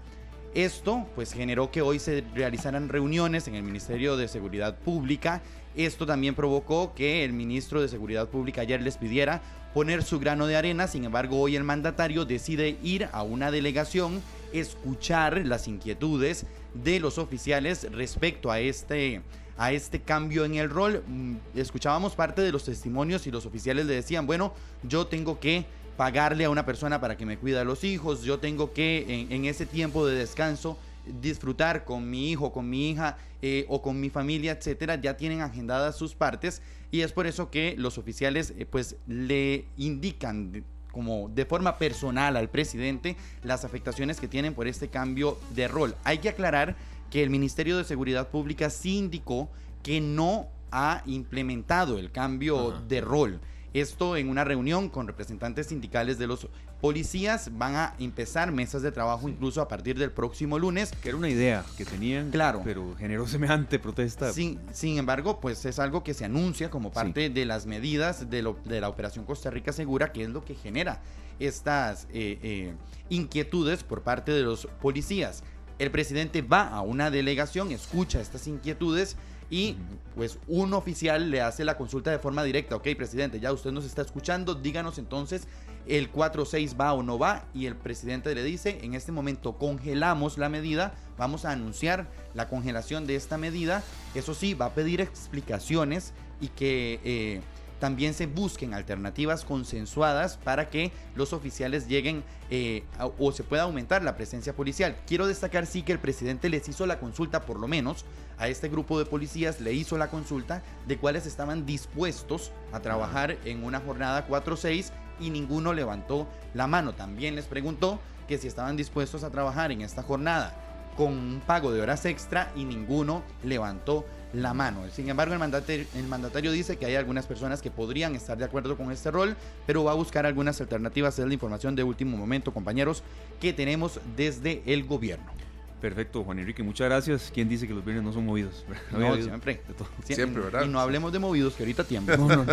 Esto 0.53 1.05
pues 1.15 1.33
generó 1.33 1.71
que 1.71 1.81
hoy 1.81 1.99
se 1.99 2.23
realizaran 2.33 2.87
reuniones 2.87 3.47
en 3.47 3.55
el 3.55 3.63
Ministerio 3.63 4.15
de 4.15 4.29
Seguridad 4.29 4.77
Pública. 4.77 5.41
Esto 5.75 6.05
también 6.05 6.35
provocó 6.35 6.93
que 6.93 7.25
el 7.25 7.33
ministro 7.33 7.81
de 7.81 7.89
Seguridad 7.89 8.29
Pública 8.29 8.61
ayer 8.61 8.81
les 8.81 8.97
pidiera 8.97 9.41
poner 9.75 10.03
su 10.03 10.21
grano 10.21 10.47
de 10.47 10.55
arena. 10.55 10.87
Sin 10.87 11.03
embargo, 11.03 11.37
hoy 11.37 11.57
el 11.57 11.65
mandatario 11.65 12.23
decide 12.23 12.77
ir 12.81 13.09
a 13.11 13.23
una 13.23 13.51
delegación, 13.51 14.21
escuchar 14.53 15.45
las 15.45 15.67
inquietudes 15.67 16.45
de 16.73 17.01
los 17.01 17.17
oficiales 17.17 17.85
respecto 17.91 18.51
a 18.51 18.61
este 18.61 19.21
a 19.57 19.73
este 19.73 20.01
cambio 20.01 20.45
en 20.45 20.55
el 20.55 20.69
rol. 20.69 21.03
Mm, 21.05 21.35
escuchábamos 21.55 22.15
parte 22.15 22.41
de 22.41 22.53
los 22.53 22.63
testimonios 22.63 23.27
y 23.27 23.31
los 23.31 23.45
oficiales 23.45 23.85
le 23.85 23.95
decían, 23.95 24.25
bueno, 24.25 24.53
yo 24.83 25.07
tengo 25.07 25.41
que 25.41 25.65
pagarle 25.97 26.45
a 26.45 26.49
una 26.49 26.65
persona 26.65 27.01
para 27.01 27.17
que 27.17 27.25
me 27.25 27.37
cuida 27.37 27.61
a 27.61 27.63
los 27.65 27.83
hijos, 27.83 28.23
yo 28.23 28.39
tengo 28.39 28.71
que 28.71 29.05
en, 29.07 29.31
en 29.31 29.45
ese 29.45 29.65
tiempo 29.65 30.07
de 30.07 30.15
descanso 30.15 30.77
disfrutar 31.21 31.83
con 31.83 32.09
mi 32.09 32.31
hijo, 32.31 32.51
con 32.51 32.69
mi 32.69 32.91
hija 32.91 33.17
eh, 33.41 33.65
o 33.69 33.81
con 33.81 33.99
mi 33.99 34.09
familia, 34.09 34.53
etcétera, 34.53 34.95
ya 34.95 35.17
tienen 35.17 35.41
agendadas 35.41 35.95
sus 35.95 36.15
partes 36.15 36.61
y 36.95 37.01
es 37.01 37.11
por 37.11 37.27
eso 37.27 37.51
que 37.51 37.75
los 37.77 37.97
oficiales 37.97 38.53
eh, 38.57 38.65
pues 38.65 38.95
le 39.05 39.65
indican 39.75 40.63
como 40.93 41.27
de 41.27 41.45
forma 41.45 41.77
personal 41.77 42.37
al 42.37 42.49
presidente 42.49 43.17
las 43.43 43.65
afectaciones 43.65 44.21
que 44.21 44.29
tienen 44.29 44.53
por 44.53 44.65
este 44.65 44.87
cambio 44.87 45.37
de 45.53 45.67
rol. 45.67 45.93
Hay 46.05 46.19
que 46.19 46.29
aclarar 46.29 46.77
que 47.11 47.21
el 47.21 47.29
Ministerio 47.29 47.77
de 47.77 47.83
Seguridad 47.83 48.29
Pública 48.29 48.69
sí 48.69 48.97
indicó 48.97 49.49
que 49.83 49.99
no 49.99 50.47
ha 50.71 51.03
implementado 51.05 51.99
el 51.99 52.11
cambio 52.11 52.71
de 52.87 53.01
rol. 53.01 53.41
Esto 53.75 54.15
en 54.15 54.29
una 54.29 54.45
reunión 54.45 54.87
con 54.87 55.05
representantes 55.05 55.67
sindicales 55.67 56.17
de 56.17 56.27
los 56.27 56.47
policías. 56.79 57.49
Van 57.57 57.75
a 57.75 57.93
empezar 57.99 58.53
mesas 58.53 58.81
de 58.83 58.93
trabajo 58.93 59.27
incluso 59.27 59.61
a 59.61 59.67
partir 59.67 59.99
del 59.99 60.13
próximo 60.13 60.57
lunes. 60.57 60.93
Que 61.03 61.09
era 61.09 61.17
una 61.17 61.27
idea 61.27 61.65
que 61.77 61.83
tenían, 61.83 62.31
claro. 62.31 62.61
pero 62.63 62.95
generó 62.97 63.27
semejante 63.27 63.77
protesta. 63.77 64.31
Sin, 64.31 64.61
sin 64.71 64.97
embargo, 64.97 65.41
pues 65.41 65.65
es 65.65 65.77
algo 65.79 66.05
que 66.05 66.13
se 66.13 66.23
anuncia 66.23 66.69
como 66.69 66.93
parte 66.93 67.29
de 67.29 67.43
las 67.43 67.65
medidas 67.65 68.29
de, 68.29 68.55
de, 68.63 68.79
la 68.79 68.87
Operación 68.87 69.25
Costa 69.25 69.49
Rica 69.49 69.73
Segura, 69.73 70.13
que 70.13 70.23
es 70.23 70.29
lo 70.29 70.45
que 70.45 70.55
genera 70.55 71.01
estas 71.39 72.05
eh, 72.13 72.39
eh, 72.41 72.73
inquietudes 73.09 73.83
por 73.83 74.03
parte 74.03 74.31
de 74.31 74.43
los 74.43 74.67
policías. 74.81 75.43
El 75.79 75.91
presidente 75.91 76.41
va 76.41 76.69
a 76.69 76.79
una 76.79 77.11
delegación, 77.11 77.71
escucha 77.71 78.21
estas 78.21 78.47
inquietudes 78.47 79.17
y 79.49 79.75
pues 80.15 80.39
un 80.47 80.73
oficial 80.73 81.29
le 81.29 81.41
hace 81.41 81.65
la 81.65 81.77
consulta 81.77 82.11
de 82.11 82.19
forma 82.19 82.43
directa, 82.43 82.75
ok 82.75 82.87
presidente, 82.97 83.39
ya 83.39 83.51
usted 83.51 83.71
nos 83.71 83.85
está 83.85 84.01
escuchando, 84.01 84.55
díganos 84.55 84.97
entonces 84.97 85.47
el 85.87 86.11
4-6 86.11 86.79
va 86.79 86.93
o 86.93 87.03
no 87.03 87.19
va 87.19 87.45
y 87.53 87.67
el 87.67 87.75
presidente 87.75 88.33
le 88.33 88.43
dice, 88.43 88.79
en 88.81 88.95
este 88.95 89.11
momento 89.11 89.53
congelamos 89.53 90.37
la 90.37 90.49
medida, 90.49 90.93
vamos 91.17 91.45
a 91.45 91.51
anunciar 91.51 92.07
la 92.33 92.49
congelación 92.49 93.05
de 93.05 93.15
esta 93.15 93.37
medida, 93.37 93.83
eso 94.15 94.33
sí, 94.33 94.53
va 94.53 94.67
a 94.67 94.73
pedir 94.73 95.01
explicaciones 95.01 96.13
y 96.41 96.47
que... 96.49 96.99
Eh, 97.03 97.41
también 97.85 98.15
se 98.15 98.25
busquen 98.25 98.73
alternativas 98.73 99.45
consensuadas 99.45 100.37
para 100.37 100.71
que 100.71 100.91
los 101.13 101.33
oficiales 101.33 101.87
lleguen 101.87 102.23
eh, 102.49 102.83
o 103.19 103.31
se 103.31 103.43
pueda 103.43 103.61
aumentar 103.61 104.01
la 104.01 104.17
presencia 104.17 104.53
policial. 104.53 104.95
Quiero 105.05 105.27
destacar 105.27 105.67
sí 105.67 105.83
que 105.83 105.91
el 105.91 105.99
presidente 105.99 106.49
les 106.49 106.67
hizo 106.67 106.87
la 106.87 106.97
consulta, 106.97 107.41
por 107.41 107.59
lo 107.59 107.67
menos 107.67 108.03
a 108.39 108.47
este 108.47 108.69
grupo 108.69 108.97
de 108.97 109.05
policías 109.05 109.61
le 109.61 109.73
hizo 109.73 109.99
la 109.99 110.09
consulta 110.09 110.63
de 110.87 110.97
cuáles 110.97 111.27
estaban 111.27 111.67
dispuestos 111.67 112.51
a 112.73 112.79
trabajar 112.79 113.37
en 113.45 113.63
una 113.63 113.79
jornada 113.81 114.27
4-6 114.27 114.89
y 115.19 115.29
ninguno 115.29 115.71
levantó 115.71 116.27
la 116.55 116.65
mano. 116.65 116.95
También 116.95 117.35
les 117.35 117.45
preguntó 117.45 117.99
que 118.27 118.39
si 118.39 118.47
estaban 118.47 118.77
dispuestos 118.77 119.23
a 119.23 119.29
trabajar 119.29 119.71
en 119.71 119.81
esta 119.81 120.01
jornada 120.01 120.55
con 120.97 121.09
un 121.09 121.41
pago 121.45 121.71
de 121.71 121.81
horas 121.81 122.03
extra 122.05 122.51
y 122.55 122.65
ninguno 122.65 123.21
levantó 123.43 124.05
la 124.35 124.53
mano. 124.53 124.83
Sin 124.91 125.09
embargo, 125.09 125.33
el 125.33 125.39
mandatario, 125.39 125.85
el 125.95 126.07
mandatario 126.07 126.51
dice 126.51 126.77
que 126.77 126.85
hay 126.85 126.95
algunas 126.95 127.25
personas 127.25 127.61
que 127.61 127.71
podrían 127.71 128.15
estar 128.15 128.37
de 128.37 128.45
acuerdo 128.45 128.77
con 128.77 128.91
este 128.91 129.11
rol, 129.11 129.35
pero 129.65 129.83
va 129.83 129.91
a 129.91 129.95
buscar 129.95 130.25
algunas 130.25 130.59
alternativas. 130.61 131.17
Es 131.17 131.25
la 131.25 131.33
información 131.33 131.75
de 131.75 131.83
último 131.83 132.17
momento, 132.17 132.53
compañeros, 132.53 133.03
que 133.39 133.53
tenemos 133.53 133.99
desde 134.15 134.61
el 134.65 134.85
gobierno. 134.85 135.44
Perfecto, 135.81 136.23
Juan 136.23 136.39
Enrique, 136.39 136.63
muchas 136.63 136.85
gracias. 136.85 137.31
¿Quién 137.33 137.49
dice 137.49 137.67
que 137.67 137.73
los 137.73 137.83
viernes 137.83 138.03
no 138.03 138.13
son 138.13 138.25
movidos? 138.25 138.65
No, 138.91 139.15
siempre. 139.15 139.61
Siempre, 140.03 140.43
¿verdad? 140.43 140.63
Y 140.65 140.69
no 140.69 140.79
hablemos 140.79 141.11
de 141.11 141.19
movidos, 141.19 141.53
que 141.55 141.63
ahorita 141.63 141.83
tiempo. 141.83 142.15
No, 142.15 142.27
no, 142.27 142.45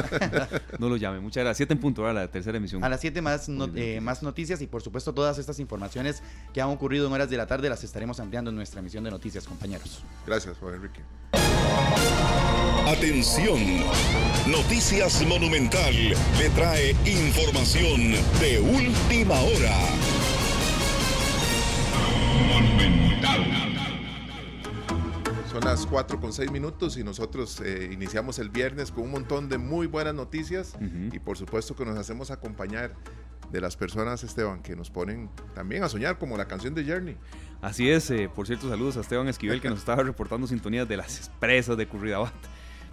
no, 0.78 0.88
lo 0.88 0.96
llame. 0.96 1.20
Muchas 1.20 1.42
gracias. 1.42 1.58
Siete 1.58 1.74
en 1.74 1.80
punto, 1.80 2.02
ahora 2.02 2.14
la 2.14 2.28
tercera 2.30 2.56
emisión. 2.58 2.82
A 2.82 2.88
las 2.88 3.00
siete 3.00 3.22
más, 3.22 3.48
eh, 3.76 4.00
más 4.00 4.22
noticias 4.22 4.60
y 4.60 4.66
por 4.66 4.82
supuesto 4.82 5.14
todas 5.14 5.38
estas 5.38 5.60
informaciones 5.60 6.22
que 6.52 6.60
han 6.60 6.68
ocurrido 6.68 7.06
en 7.06 7.12
horas 7.12 7.30
de 7.30 7.36
la 7.36 7.46
tarde 7.46 7.68
las 7.68 7.84
estaremos 7.84 8.18
ampliando 8.18 8.50
en 8.50 8.56
nuestra 8.56 8.80
emisión 8.80 9.04
de 9.04 9.10
noticias, 9.10 9.46
compañeros. 9.46 10.02
Gracias, 10.26 10.58
Juan 10.58 10.74
Enrique. 10.74 11.00
Atención, 12.86 13.60
Noticias 14.46 15.24
Monumental 15.26 15.94
le 16.38 16.50
trae 16.50 16.96
información 17.06 18.12
de 18.40 18.60
última 18.60 19.40
hora. 19.40 19.76
Son 25.50 25.60
las 25.64 25.86
4 25.86 26.18
con 26.18 26.32
6 26.32 26.50
minutos 26.50 26.96
y 26.96 27.04
nosotros 27.04 27.60
eh, 27.60 27.90
iniciamos 27.92 28.38
el 28.38 28.48
viernes 28.48 28.90
con 28.90 29.04
un 29.04 29.10
montón 29.10 29.48
de 29.48 29.58
muy 29.58 29.86
buenas 29.86 30.14
noticias 30.14 30.74
y 31.12 31.18
por 31.18 31.36
supuesto 31.36 31.76
que 31.76 31.84
nos 31.84 31.98
hacemos 31.98 32.30
acompañar 32.30 32.94
de 33.52 33.60
las 33.60 33.76
personas, 33.76 34.24
Esteban, 34.24 34.62
que 34.62 34.74
nos 34.74 34.90
ponen 34.90 35.28
también 35.54 35.84
a 35.84 35.88
soñar, 35.90 36.18
como 36.18 36.38
la 36.38 36.46
canción 36.46 36.74
de 36.74 36.84
Journey. 36.84 37.16
Así 37.60 37.90
es, 37.90 38.10
eh, 38.10 38.30
por 38.34 38.46
cierto, 38.46 38.68
saludos 38.68 38.96
a 38.96 39.00
Esteban 39.00 39.28
Esquivel 39.28 39.60
que 39.60 39.68
nos 39.68 39.78
estaba 39.80 40.02
reportando 40.02 40.46
sintonías 40.46 40.88
de 40.88 40.96
las 40.96 41.30
presas 41.38 41.76
de 41.76 41.86
Curridabat. 41.86 42.32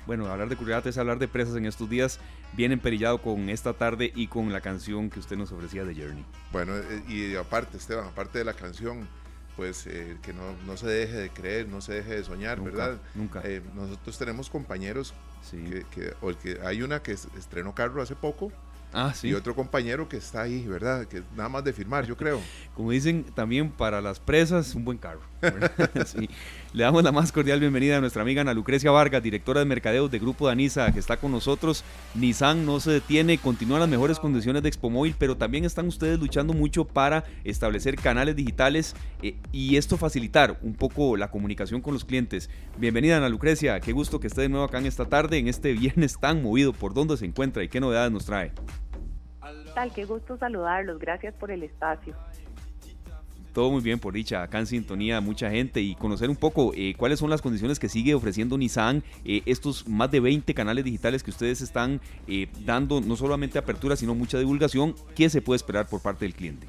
Bueno, 0.05 0.27
hablar 0.27 0.49
de 0.49 0.57
Curridabat 0.57 0.86
es 0.88 0.97
hablar 0.97 1.17
de 1.17 1.30
presas 1.30 1.55
en 1.55 1.65
estos 1.65 1.89
días, 1.89 2.19
bien 2.53 2.73
emperillado 2.73 3.21
con 3.21 3.47
esta 3.49 3.73
tarde 3.73 4.11
y 4.13 4.27
con 4.27 4.51
la 4.51 4.59
canción 4.59 5.09
que 5.09 5.19
usted 5.19 5.38
nos 5.38 5.51
ofrecía 5.53 5.86
de 5.86 5.95
Journey. 5.95 6.25
Bueno, 6.51 6.75
eh, 6.75 7.03
y 7.07 7.36
aparte, 7.36 7.77
Esteban, 7.77 8.07
aparte 8.07 8.39
de 8.39 8.43
la 8.43 8.53
canción, 8.53 9.07
pues 9.60 9.86
eh, 9.88 10.16
que 10.22 10.32
no, 10.32 10.55
no, 10.66 10.78
se 10.78 10.88
deje 10.88 11.18
de 11.18 11.30
creer, 11.32 11.68
no 11.68 11.82
se 11.82 11.95
deje 11.95 12.16
de 12.16 12.24
soñar, 12.24 12.62
¿verdad? 12.62 12.97
Nunca. 13.14 13.43
nosotros 13.76 14.18
tenemos 14.18 14.49
compañeros 14.49 15.14
que, 15.51 15.86
que, 15.91 16.14
o 16.22 16.32
que 16.34 16.62
hay 16.64 16.82
una 16.82 17.03
que 17.03 17.12
estrenó 17.12 17.76
carro 17.76 18.01
hace 18.01 18.16
poco, 18.16 18.53
Ah, 18.91 19.14
sí. 19.14 19.28
Y 19.28 19.34
otro 19.34 19.53
compañero 19.53 20.10
que 20.10 20.18
está 20.18 20.41
ahí, 20.41 20.66
¿verdad? 20.66 21.05
Que 21.05 21.22
nada 21.36 21.49
más 21.49 21.64
de 21.64 21.74
firmar, 21.74 22.05
yo 22.05 22.18
creo. 22.18 22.41
Como 22.76 22.89
dicen 22.91 23.24
también 23.36 23.70
para 23.70 24.01
las 24.01 24.20
presas, 24.20 24.74
un 24.74 24.84
buen 24.84 24.97
carro. 24.97 25.22
Le 26.72 26.84
damos 26.84 27.03
la 27.03 27.11
más 27.11 27.32
cordial 27.32 27.59
bienvenida 27.59 27.97
a 27.97 27.99
nuestra 27.99 28.22
amiga 28.22 28.41
Ana 28.41 28.53
Lucrecia 28.53 28.91
Vargas, 28.91 29.24
directora 29.24 29.59
de 29.59 29.65
mercadeos 29.65 30.11
de 30.11 30.20
Grupo 30.20 30.45
Danisa, 30.45 30.91
que 30.91 30.99
está 30.99 31.17
con 31.17 31.32
nosotros. 31.32 31.84
Nissan 32.13 32.63
no 32.63 32.80
se 32.80 32.91
detiene, 32.91 33.39
continúa 33.39 33.78
en 33.78 33.82
las 33.82 33.89
mejores 33.89 34.20
condiciones 34.20 34.61
de 34.61 34.70
Expo 34.70 34.91
Móvil, 34.91 35.15
pero 35.17 35.36
también 35.36 35.65
están 35.65 35.88
ustedes 35.88 36.20
luchando 36.20 36.53
mucho 36.53 36.86
para 36.86 37.24
establecer 37.43 37.95
canales 37.95 38.36
digitales 38.36 38.95
eh, 39.24 39.36
y 39.51 39.78
esto 39.78 39.97
facilitar 39.97 40.59
un 40.61 40.76
poco 40.76 41.17
la 41.17 41.32
comunicación 41.32 41.82
con 41.82 41.95
los 41.95 42.05
clientes. 42.05 42.51
Bienvenida 42.78 43.17
Ana 43.17 43.30
Lucrecia, 43.30 43.80
qué 43.80 43.91
gusto 43.91 44.20
que 44.20 44.28
esté 44.28 44.41
de 44.41 44.49
nuevo 44.49 44.65
acá 44.65 44.78
en 44.78 44.86
esta 44.86 45.05
tarde, 45.05 45.39
en 45.39 45.47
este 45.47 45.74
viernes 45.80 46.20
tan 46.20 46.43
movido. 46.43 46.72
¿Por 46.72 46.93
dónde 46.93 47.17
se 47.17 47.26
encuentra 47.26 47.63
y 47.63 47.67
qué 47.70 47.80
novedades 47.80 48.11
nos 48.11 48.26
trae? 48.26 48.51
Tal, 49.74 49.91
qué 49.93 50.05
gusto 50.05 50.38
saludarlos, 50.38 50.99
gracias 50.99 51.34
por 51.34 51.49
el 51.49 51.63
espacio. 51.63 52.15
Todo 53.54 53.72
muy 53.72 53.82
bien, 53.82 54.00
por 54.00 54.14
dicha, 54.14 54.43
acá 54.43 54.60
en 54.60 54.68
sintonía 54.68 55.22
mucha 55.22 55.50
gente 55.50 55.82
y 55.82 55.95
conocer 55.95 56.30
un 56.30 56.36
poco 56.36 56.72
eh, 56.76 56.93
cuáles 56.97 57.20
son 57.20 57.30
las 57.30 57.41
condiciones 57.41 57.80
que 57.80 57.89
sigue 57.89 58.14
ofreciendo 58.14 58.58
Nissan, 58.58 59.04
eh, 59.26 59.41
estos 59.45 59.88
más 59.88 60.12
de 60.12 60.20
20 60.20 60.54
canales 60.54 60.86
digitales 60.86 61.24
que 61.24 61.32
ustedes 61.32 61.62
están 61.62 62.00
eh, 62.28 62.47
dando, 62.66 63.02
no 63.02 63.16
solamente 63.16 63.58
apertura, 63.58 63.95
sino 63.95 64.14
mucha 64.14 64.38
divulgación, 64.38 64.93
¿qué 65.16 65.30
se 65.30 65.41
puede 65.41 65.58
esperar 65.58 65.88
por 65.88 66.02
parte 66.02 66.26
del 66.26 66.36
cliente? 66.36 66.68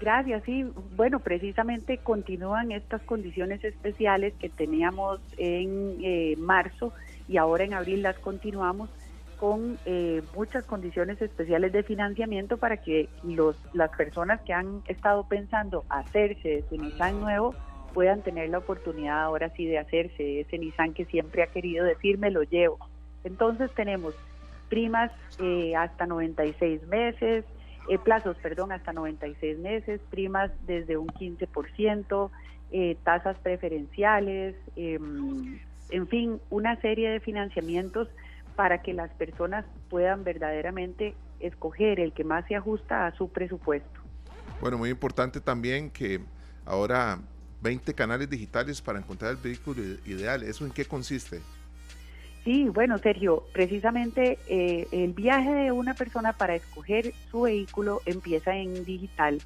Gracias, 0.00 0.44
sí. 0.44 0.64
Bueno, 0.96 1.18
precisamente 1.18 1.98
continúan 1.98 2.70
estas 2.70 3.02
condiciones 3.02 3.64
especiales 3.64 4.32
que 4.38 4.48
teníamos 4.48 5.20
en 5.38 6.40
marzo 6.40 6.92
y 7.28 7.36
ahora 7.36 7.64
en 7.64 7.74
abril 7.74 8.02
las 8.02 8.16
continuamos 8.18 8.90
con 9.38 9.78
eh, 9.86 10.22
muchas 10.34 10.64
condiciones 10.64 11.20
especiales 11.22 11.72
de 11.72 11.82
financiamiento 11.82 12.56
para 12.56 12.78
que 12.78 13.08
los, 13.22 13.56
las 13.72 13.90
personas 13.96 14.40
que 14.42 14.52
han 14.52 14.82
estado 14.88 15.28
pensando 15.28 15.84
hacerse 15.88 16.48
de 16.48 16.64
su 16.68 16.76
Nissan 16.76 17.20
nuevo 17.20 17.54
puedan 17.94 18.22
tener 18.22 18.50
la 18.50 18.58
oportunidad 18.58 19.22
ahora 19.22 19.50
sí 19.50 19.66
de 19.66 19.78
hacerse 19.78 20.40
ese 20.40 20.58
Nissan 20.58 20.92
que 20.92 21.04
siempre 21.04 21.42
ha 21.42 21.46
querido 21.46 21.84
decir 21.84 22.18
me 22.18 22.30
lo 22.30 22.42
llevo. 22.42 22.78
Entonces 23.24 23.70
tenemos 23.74 24.14
primas 24.68 25.12
eh, 25.40 25.74
hasta 25.76 26.06
96 26.06 26.86
meses, 26.88 27.44
eh, 27.88 27.98
plazos, 27.98 28.36
perdón, 28.42 28.72
hasta 28.72 28.92
96 28.92 29.58
meses, 29.58 30.00
primas 30.10 30.50
desde 30.66 30.96
un 30.96 31.08
15%, 31.08 32.30
tasas 33.02 33.38
preferenciales, 33.38 34.54
em, 34.76 35.58
en 35.90 36.06
fin, 36.06 36.40
una 36.50 36.78
serie 36.82 37.08
de 37.08 37.20
financiamientos 37.20 38.08
para 38.58 38.82
que 38.82 38.92
las 38.92 39.08
personas 39.12 39.64
puedan 39.88 40.24
verdaderamente 40.24 41.14
escoger 41.38 42.00
el 42.00 42.12
que 42.12 42.24
más 42.24 42.44
se 42.48 42.56
ajusta 42.56 43.06
a 43.06 43.14
su 43.14 43.28
presupuesto. 43.28 44.00
Bueno, 44.60 44.76
muy 44.76 44.90
importante 44.90 45.40
también 45.40 45.90
que 45.90 46.18
ahora 46.66 47.20
20 47.60 47.94
canales 47.94 48.28
digitales 48.28 48.82
para 48.82 48.98
encontrar 48.98 49.30
el 49.30 49.36
vehículo 49.36 49.80
ideal. 50.06 50.42
¿Eso 50.42 50.66
en 50.66 50.72
qué 50.72 50.84
consiste? 50.84 51.40
Sí, 52.42 52.68
bueno, 52.68 52.98
Sergio, 52.98 53.44
precisamente 53.52 54.40
eh, 54.48 54.88
el 54.90 55.12
viaje 55.12 55.54
de 55.54 55.70
una 55.70 55.94
persona 55.94 56.32
para 56.32 56.56
escoger 56.56 57.14
su 57.30 57.42
vehículo 57.42 58.00
empieza 58.06 58.56
en 58.56 58.84
digital. 58.84 59.40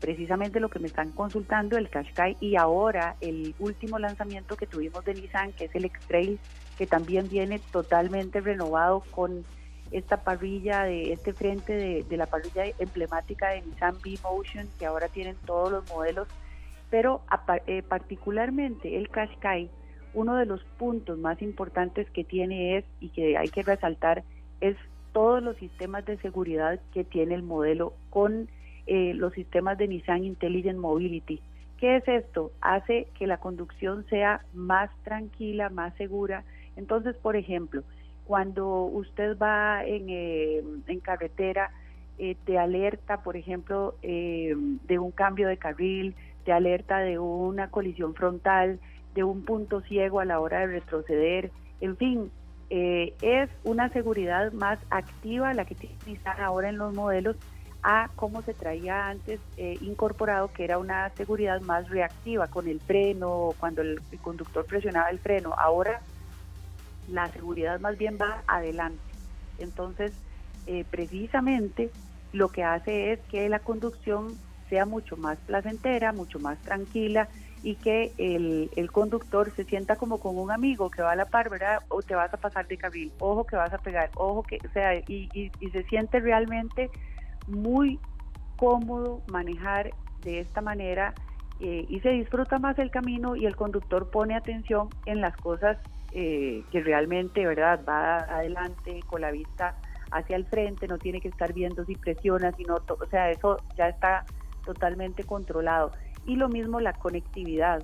precisamente 0.01 0.59
lo 0.59 0.71
que 0.71 0.79
me 0.79 0.87
están 0.87 1.11
consultando, 1.11 1.77
el 1.77 1.91
Qashqai 1.91 2.39
y 2.41 2.57
ahora 2.57 3.15
el 3.21 3.55
último 3.59 3.99
lanzamiento 3.99 4.57
que 4.57 4.67
tuvimos 4.67 5.05
de 5.05 5.17
Nissan, 5.17 5.53
que 5.53 5.67
es 5.67 5.75
el 5.75 5.85
X-Trail, 5.85 6.39
que 6.79 6.87
también 6.87 7.29
viene 7.29 7.59
totalmente 7.59 8.41
renovado 8.41 9.01
con 9.11 9.45
esta 9.91 10.19
parrilla 10.19 10.85
de 10.85 11.13
este 11.13 11.33
frente 11.33 11.75
de, 11.75 12.05
de 12.05 12.17
la 12.17 12.27
parrilla 12.27 12.65
emblemática 12.79 13.51
de 13.51 13.63
Nissan 13.63 13.97
B-Motion, 14.03 14.69
que 14.79 14.87
ahora 14.87 15.09
tienen 15.09 15.37
todos 15.45 15.71
los 15.73 15.89
modelos, 15.91 16.29
pero 16.91 17.23
eh, 17.67 17.83
particularmente 17.83 18.97
el 18.97 19.09
Qashqai 19.09 19.71
uno 20.13 20.37
de 20.37 20.47
los 20.47 20.63
puntos 20.79 21.19
más 21.19 21.41
importantes 21.43 22.11
que 22.11 22.25
tiene 22.25 22.79
es, 22.79 22.85
y 23.01 23.11
que 23.11 23.37
hay 23.37 23.49
que 23.49 23.63
resaltar, 23.63 24.25
es 24.61 24.77
todos 25.13 25.43
los 25.43 25.57
sistemas 25.57 26.05
de 26.05 26.19
seguridad 26.19 26.81
que 26.93 27.05
tiene 27.05 27.35
el 27.35 27.43
modelo 27.43 27.95
con 28.11 28.49
eh, 28.87 29.15
los 29.15 29.33
sistemas 29.35 29.79
de 29.79 29.89
Nissan 29.89 30.25
Intelligent 30.25 30.79
Mobility. 30.79 31.41
¿Qué 31.79 31.97
es 31.97 32.09
esto? 32.09 32.53
Hace 32.61 33.09
que 33.19 33.27
la 33.27 33.39
conducción 33.39 34.05
sea 34.11 34.45
más 34.53 34.91
tranquila, 35.03 35.71
más 35.71 35.95
segura. 35.95 36.45
Entonces, 36.77 37.17
por 37.17 37.37
ejemplo, 37.37 37.83
cuando 38.31 38.85
usted 38.85 39.37
va 39.37 39.85
en, 39.85 40.07
eh, 40.09 40.63
en 40.87 41.01
carretera, 41.01 41.73
eh, 42.17 42.37
te 42.45 42.59
alerta, 42.59 43.25
por 43.25 43.37
ejemplo, 43.37 43.97
de 44.03 44.99
un 45.01 45.11
cambio 45.11 45.49
de 45.49 45.57
carril, 45.57 46.15
te 46.45 46.53
alerta 46.53 47.01
de 47.01 47.19
una 47.19 47.71
colisión 47.73 48.15
frontal, 48.15 48.79
de 49.17 49.25
un 49.25 49.45
punto 49.45 49.81
ciego 49.81 50.21
a 50.21 50.25
la 50.25 50.39
hora 50.39 50.61
de 50.61 50.69
retroceder, 50.69 51.51
en 51.81 51.97
fin, 51.97 52.31
eh, 52.69 53.15
es 53.21 53.51
una 53.65 53.89
seguridad 53.89 54.53
más 54.53 54.79
activa 54.91 55.53
la 55.53 55.65
que 55.65 55.75
tiene 55.75 55.97
ahora 56.39 56.69
en 56.69 56.79
los 56.79 56.95
modelos, 56.95 57.35
a 57.83 58.11
cómo 58.15 58.43
se 58.43 58.55
traía 58.55 59.09
antes 59.09 59.41
eh, 59.57 59.77
incorporado, 59.81 60.53
que 60.53 60.63
era 60.63 60.79
una 60.79 61.11
seguridad 61.17 61.61
más 61.63 61.89
reactiva 61.89 62.47
con 62.47 62.69
el 62.69 62.79
freno, 62.79 63.55
cuando 63.59 63.83
el, 63.83 64.01
conductor 64.23 64.65
presionaba 64.67 65.11
el 65.11 65.19
freno. 65.19 65.53
Ahora 65.59 66.01
la 67.11 67.31
seguridad 67.33 67.81
más 67.81 67.97
bien 67.99 68.19
va 68.21 68.43
adelante. 68.47 69.03
Entonces, 69.59 70.13
eh, 70.67 70.85
precisamente 70.91 71.91
lo 72.33 72.51
que 72.51 72.63
hace 72.63 73.13
es 73.13 73.21
que 73.29 73.49
la 73.49 73.61
conducción 73.61 74.39
sea 74.69 74.87
mucho 74.87 75.17
más 75.17 75.39
placentera, 75.41 76.13
mucho 76.13 76.39
más 76.39 76.59
tranquila 76.63 77.29
y 77.63 77.75
que 77.77 78.15
el, 78.19 78.91
conductor 78.93 79.53
se 79.57 79.65
sienta 79.65 79.97
como 79.97 80.19
con 80.19 80.39
un 80.39 80.51
amigo 80.51 80.91
que 80.91 81.03
va 81.03 81.13
a 81.13 81.17
la 81.17 81.27
par, 81.27 81.51
¿verdad? 81.51 81.81
O 81.89 82.03
te 82.03 82.15
vas 82.15 82.33
a 82.33 82.37
pasar 82.37 82.67
de 82.69 82.79
carril, 82.79 83.13
ojo 83.19 83.45
que 83.45 83.57
vas 83.57 83.73
a 83.73 83.79
pegar, 83.79 84.11
ojo 84.15 84.45
que, 84.45 84.59
o 84.65 84.73
sea, 84.73 84.95
y 84.95 85.51
se 85.73 85.83
siente 85.85 86.21
realmente 86.21 86.91
muy 87.49 87.99
cómodo 88.57 89.23
manejar 89.27 89.91
de 90.23 90.41
esta 90.41 90.61
manera 90.61 91.15
eh, 91.61 91.85
y 91.89 92.01
se 92.01 92.09
disfruta 92.11 92.59
más 92.59 92.79
el 92.79 92.91
camino 92.91 93.37
y 93.37 93.45
el 93.45 93.55
conductor 93.55 94.11
pone 94.11 94.35
atención 94.35 94.89
en 95.05 95.21
las 95.21 95.37
cosas 95.37 95.77
eh, 96.13 96.65
que 96.71 96.81
realmente, 96.81 97.47
¿verdad? 97.47 97.81
Va 97.89 98.19
adelante 98.21 99.03
con 99.07 99.21
la 99.21 99.31
vista 99.31 99.77
hacia 100.11 100.37
el 100.37 100.45
frente, 100.47 100.89
no 100.89 100.99
tiene 100.99 101.21
que 101.21 101.29
estar 101.29 101.53
viendo 101.53 101.85
si 101.85 101.95
presiona, 101.95 102.53
si 102.53 102.65
no, 102.65 102.77
o 102.89 103.07
sea, 103.11 103.31
eso 103.31 103.61
ya 103.77 103.89
está 103.89 104.25
totalmente 104.65 105.25
controlado. 105.25 105.93
Y 106.27 106.37
lo 106.37 106.49
mismo 106.49 106.81
la 106.81 106.93
conectividad. 106.95 107.83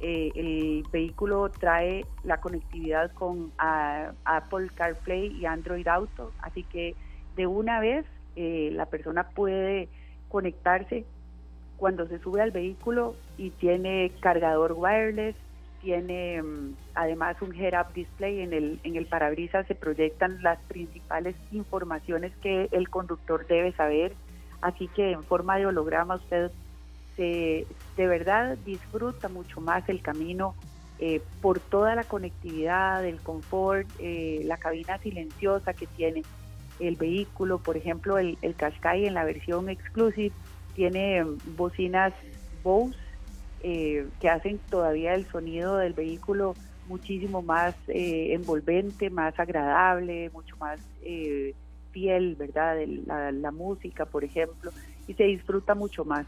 Eh, 0.00 0.32
el 0.34 0.84
vehículo 0.92 1.50
trae 1.50 2.04
la 2.24 2.40
conectividad 2.40 3.12
con 3.12 3.52
Apple 3.58 4.68
CarPlay 4.74 5.28
y 5.28 5.46
Android 5.46 5.86
Auto, 5.86 6.32
así 6.42 6.64
que 6.64 6.94
de 7.36 7.46
una 7.46 7.80
vez 7.80 8.04
eh, 8.36 8.70
la 8.72 8.86
persona 8.86 9.30
puede 9.30 9.88
conectarse 10.28 11.06
cuando 11.76 12.06
se 12.08 12.18
sube 12.18 12.42
al 12.42 12.50
vehículo 12.50 13.14
y 13.36 13.50
tiene 13.50 14.12
cargador 14.20 14.74
wireless, 14.76 15.36
tiene 15.84 16.42
mm, 16.42 16.74
además 16.94 17.36
un 17.42 17.54
head-up 17.54 17.92
display 17.94 18.40
en 18.40 18.54
el, 18.54 18.80
en 18.82 18.96
el 18.96 19.06
parabrisas, 19.06 19.66
se 19.66 19.74
proyectan 19.74 20.42
las 20.42 20.58
principales 20.64 21.36
informaciones 21.52 22.32
que 22.42 22.68
el 22.72 22.88
conductor 22.88 23.46
debe 23.46 23.72
saber, 23.72 24.14
así 24.62 24.88
que 24.88 25.12
en 25.12 25.22
forma 25.22 25.58
de 25.58 25.66
holograma 25.66 26.16
usted 26.16 26.50
se, 27.16 27.66
de 27.96 28.06
verdad 28.06 28.56
disfruta 28.64 29.28
mucho 29.28 29.60
más 29.60 29.86
el 29.88 30.00
camino 30.00 30.54
eh, 30.98 31.20
por 31.42 31.60
toda 31.60 31.94
la 31.94 32.04
conectividad, 32.04 33.04
el 33.04 33.20
confort, 33.20 33.86
eh, 33.98 34.40
la 34.44 34.56
cabina 34.56 34.96
silenciosa 34.98 35.74
que 35.74 35.86
tiene 35.86 36.22
el 36.80 36.96
vehículo, 36.96 37.58
por 37.58 37.76
ejemplo 37.76 38.16
el, 38.16 38.38
el 38.40 38.54
Qashqai 38.54 39.06
en 39.06 39.14
la 39.14 39.24
versión 39.24 39.68
exclusive 39.68 40.34
tiene 40.74 41.22
mm, 41.22 41.56
bocinas 41.56 42.14
Bose 42.62 43.03
eh, 43.66 44.06
que 44.20 44.28
hacen 44.28 44.60
todavía 44.68 45.14
el 45.14 45.26
sonido 45.26 45.78
del 45.78 45.94
vehículo 45.94 46.54
muchísimo 46.86 47.40
más 47.40 47.74
eh, 47.88 48.34
envolvente, 48.34 49.08
más 49.08 49.40
agradable, 49.40 50.28
mucho 50.34 50.54
más 50.58 50.78
eh, 51.02 51.54
fiel, 51.90 52.36
¿verdad? 52.36 52.76
De 52.76 52.86
la, 53.06 53.32
la, 53.32 53.50
música, 53.50 54.04
por 54.04 54.22
ejemplo, 54.22 54.70
y 55.08 55.14
se 55.14 55.24
disfruta 55.24 55.74
mucho 55.74 56.04
más. 56.04 56.26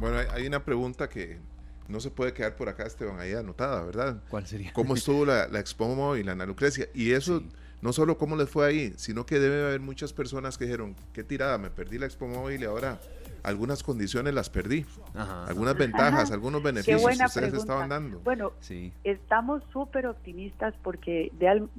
Bueno, 0.00 0.18
hay 0.32 0.48
una 0.48 0.64
pregunta 0.64 1.08
que 1.08 1.38
no 1.86 2.00
se 2.00 2.10
puede 2.10 2.32
quedar 2.32 2.56
por 2.56 2.68
acá, 2.68 2.84
Esteban, 2.84 3.20
ahí 3.20 3.32
anotada, 3.34 3.84
¿verdad? 3.84 4.20
¿Cuál 4.28 4.48
sería? 4.48 4.72
¿Cómo 4.72 4.96
estuvo 4.96 5.24
la, 5.24 5.46
la 5.46 5.60
Expo 5.60 6.16
y 6.16 6.24
la 6.24 6.32
Ana 6.32 6.44
Lucrecia? 6.44 6.88
Y 6.92 7.12
eso... 7.12 7.38
Sí 7.38 7.48
no 7.80 7.92
solo 7.92 8.18
cómo 8.18 8.36
les 8.36 8.50
fue 8.50 8.66
ahí, 8.66 8.92
sino 8.96 9.24
que 9.24 9.38
debe 9.38 9.64
haber 9.64 9.80
muchas 9.80 10.12
personas 10.12 10.58
que 10.58 10.64
dijeron, 10.64 10.96
qué 11.12 11.22
tirada, 11.22 11.58
me 11.58 11.70
perdí 11.70 11.98
la 11.98 12.06
Expo 12.06 12.26
Móvil 12.26 12.60
y 12.62 12.64
ahora 12.64 13.00
algunas 13.42 13.82
condicionmente 13.82 14.34
las 14.34 14.50
perdí. 14.50 14.84
Algunas 15.46 15.76
ventajas, 15.76 16.30
algunos 16.30 16.62
beneficios 16.62 17.18
que 17.18 17.24
ustedes 17.24 17.54
estaban 17.54 17.88
dando. 17.88 18.20
Bueno, 18.20 18.52
sí. 18.60 18.92
estamos 19.04 19.62
súper 19.72 20.06
optimistas 20.06 20.74
porque 20.82 21.32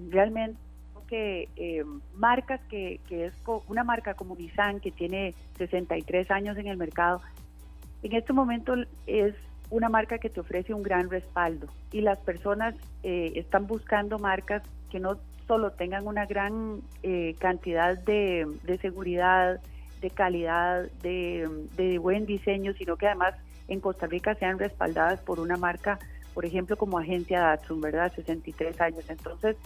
realmente 0.10 0.57
que 1.07 1.49
eh, 1.55 1.84
marcas 2.16 2.62
que, 2.70 2.99
que 3.10 3.26
es 3.26 3.34
una 3.68 3.84
marca 3.84 4.14
como 4.14 4.36
Nissan 4.36 4.80
que 4.80 4.91
tiene 4.91 5.34
63 5.57 6.30
años 6.30 6.55
en 6.57 6.68
el 6.68 6.78
mercado, 6.78 7.20
en 8.03 8.14
este 8.14 8.32
momento 8.32 8.76
es 9.07 9.34
una 9.72 9.89
marca 9.89 10.18
que 10.18 10.30
te 10.30 10.39
ofrece 10.39 10.74
un 10.74 10.84
gran 10.84 11.10
respaldo 11.10 11.68
y 11.91 12.01
las 12.01 12.20
personas 12.20 12.76
eh, 13.03 13.34
están 13.36 13.68
buscando 13.68 14.20
marcas 14.20 14.64
que 14.89 14.99
no 14.99 15.18
solo 15.47 15.72
tengan 15.72 16.07
una 16.07 16.26
gran 16.26 16.82
eh, 17.01 17.36
cantidad 17.39 17.97
de, 17.97 18.47
seguridad, 18.82 19.60
de 20.02 20.10
calidad, 20.10 20.89
de, 21.02 22.00
buen 22.02 22.26
diseño, 22.26 22.74
sino 22.74 22.95
que 22.97 23.08
además 23.08 23.36
en 23.68 23.80
Costa 23.80 24.08
Rica 24.08 24.36
sean 24.36 24.60
respaldadas 24.60 25.20
por 25.22 25.39
una 25.39 25.58
marca, 25.58 26.00
por 26.34 26.45
ejemplo, 26.45 26.78
como 26.78 26.97
Agencia 26.97 27.41
Datsun, 27.41 27.82
¿verdad? 27.82 28.12
63 28.14 28.80
años. 28.82 29.06
Entonces, 29.10 29.58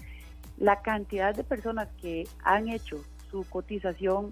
la 0.58 0.82
cantidad 0.82 1.36
de 1.36 1.44
personas 1.44 1.88
que 2.02 2.28
han 2.44 2.70
hecho 2.70 3.04
su 3.30 3.46
cotización 3.50 4.32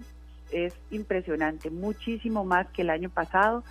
es 0.50 0.74
impresionante, 0.90 1.70
muchísimo 1.70 2.44
más 2.44 2.68
que 2.70 2.82
el 2.82 2.90
año 2.90 3.08
pasado 3.08 3.64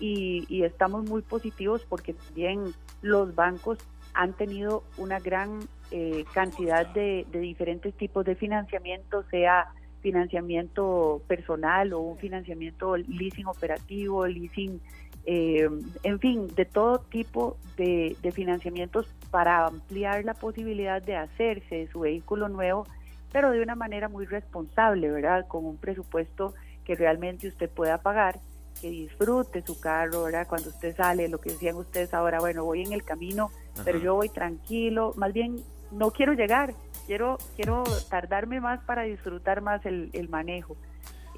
y, 0.00 0.44
y 0.48 0.64
estamos 0.64 1.08
muy 1.08 1.22
positivos 1.22 1.86
porque 1.88 2.12
también 2.14 2.74
los 3.02 3.34
bancos 3.34 3.78
han 4.14 4.32
tenido 4.32 4.84
una 4.96 5.18
gran 5.20 5.60
eh, 5.90 6.24
cantidad 6.32 6.86
de, 6.86 7.26
diferentes 7.30 7.94
tipos 7.94 8.24
de 8.24 8.34
financiamiento, 8.34 9.24
sea 9.30 9.66
financiamiento 10.04 11.22
personal 11.26 11.94
o 11.94 12.00
un 12.00 12.18
financiamiento 12.18 12.94
leasing 12.94 13.46
operativo, 13.46 14.26
leasing, 14.26 14.78
eh, 15.24 15.66
en 16.02 16.20
fin, 16.20 16.46
de 16.54 16.66
todo 16.66 16.98
tipo 16.98 17.56
de, 17.78 18.14
financiamientos 18.34 19.06
para 19.30 19.66
ampliar 19.66 20.22
la 20.26 20.34
posibilidad 20.34 21.00
de 21.00 21.16
hacerse 21.16 21.76
de 21.76 21.88
su 21.88 22.00
vehículo 22.00 22.50
nuevo, 22.50 22.86
pero 23.32 23.50
de 23.50 23.62
una 23.62 23.76
manera 23.76 24.10
muy 24.10 24.26
responsable, 24.26 25.10
¿verdad? 25.10 25.46
Con 25.48 25.64
un 25.64 25.78
presupuesto 25.78 26.52
que 26.84 26.94
realmente 26.94 27.48
usted 27.48 27.70
pueda 27.70 27.96
pagar 27.96 28.38
que 28.78 28.90
disfrute 28.90 29.62
su 29.62 29.80
carro, 29.80 30.24
¿verdad? 30.24 30.46
Cuando 30.46 30.68
usted 30.68 30.94
sale, 30.94 31.28
lo 31.28 31.38
que 31.38 31.52
decían 31.52 31.76
ustedes 31.76 32.12
ahora, 32.12 32.40
bueno, 32.40 32.62
voy 32.64 32.82
en 32.82 32.92
el 32.92 33.04
camino, 33.04 33.50
pero 33.84 33.98
yo 33.98 34.14
voy 34.14 34.28
tranquilo, 34.28 35.14
más 35.16 35.32
bien 35.32 35.62
no 35.92 36.10
quiero 36.10 36.34
llegar, 36.34 36.74
quiero, 37.06 37.38
quiero 37.56 37.84
tardarme 38.08 38.60
más 38.60 38.80
para 38.84 39.02
disfrutar 39.02 39.60
más 39.60 39.84
el, 39.86 40.28
manejo. 40.28 40.76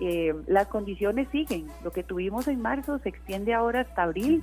Eh, 0.00 0.34
las 0.46 0.68
condiciones 0.68 1.28
siguen, 1.30 1.66
lo 1.82 1.90
que 1.90 2.02
tuvimos 2.02 2.48
en 2.48 2.60
marzo 2.60 2.98
se 2.98 3.08
extiende 3.08 3.54
ahora 3.54 3.80
hasta 3.80 4.02
abril 4.02 4.42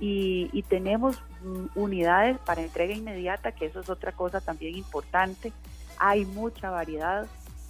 y, 0.00 0.62
tenemos 0.68 1.22
mm, 1.42 1.78
unidades 1.78 2.38
para 2.38 2.62
entrega 2.62 2.94
inmediata, 2.94 3.52
que 3.52 3.66
eso 3.66 3.80
es 3.80 3.88
otra 3.88 4.12
cosa 4.12 4.40
también 4.40 4.76
importante. 4.76 5.52
Hay 5.98 6.24
mucha 6.24 6.70
variedad. 6.70 7.26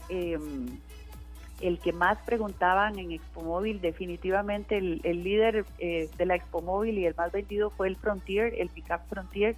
Em, 0.09 0.67
el 1.61 1.79
que 1.79 1.93
más 1.93 2.19
preguntaban 2.27 2.99
en 2.99 3.13
Expo 3.13 3.43
Móvil, 3.43 3.81
definitivamente 3.81 4.77
el, 4.77 5.01
líder 5.23 5.65
eh, 5.79 6.11
de 6.19 6.27
la 6.27 6.35
Expo 6.35 6.61
Móvil 6.63 6.99
y 6.99 7.07
el 7.07 7.15
más 7.15 7.31
vendido 7.31 7.71
fue 7.71 7.89
el 7.89 7.97
Frontier, 7.97 8.55
el 8.59 8.69
Pickup 8.69 9.07
Frontier, 9.09 9.57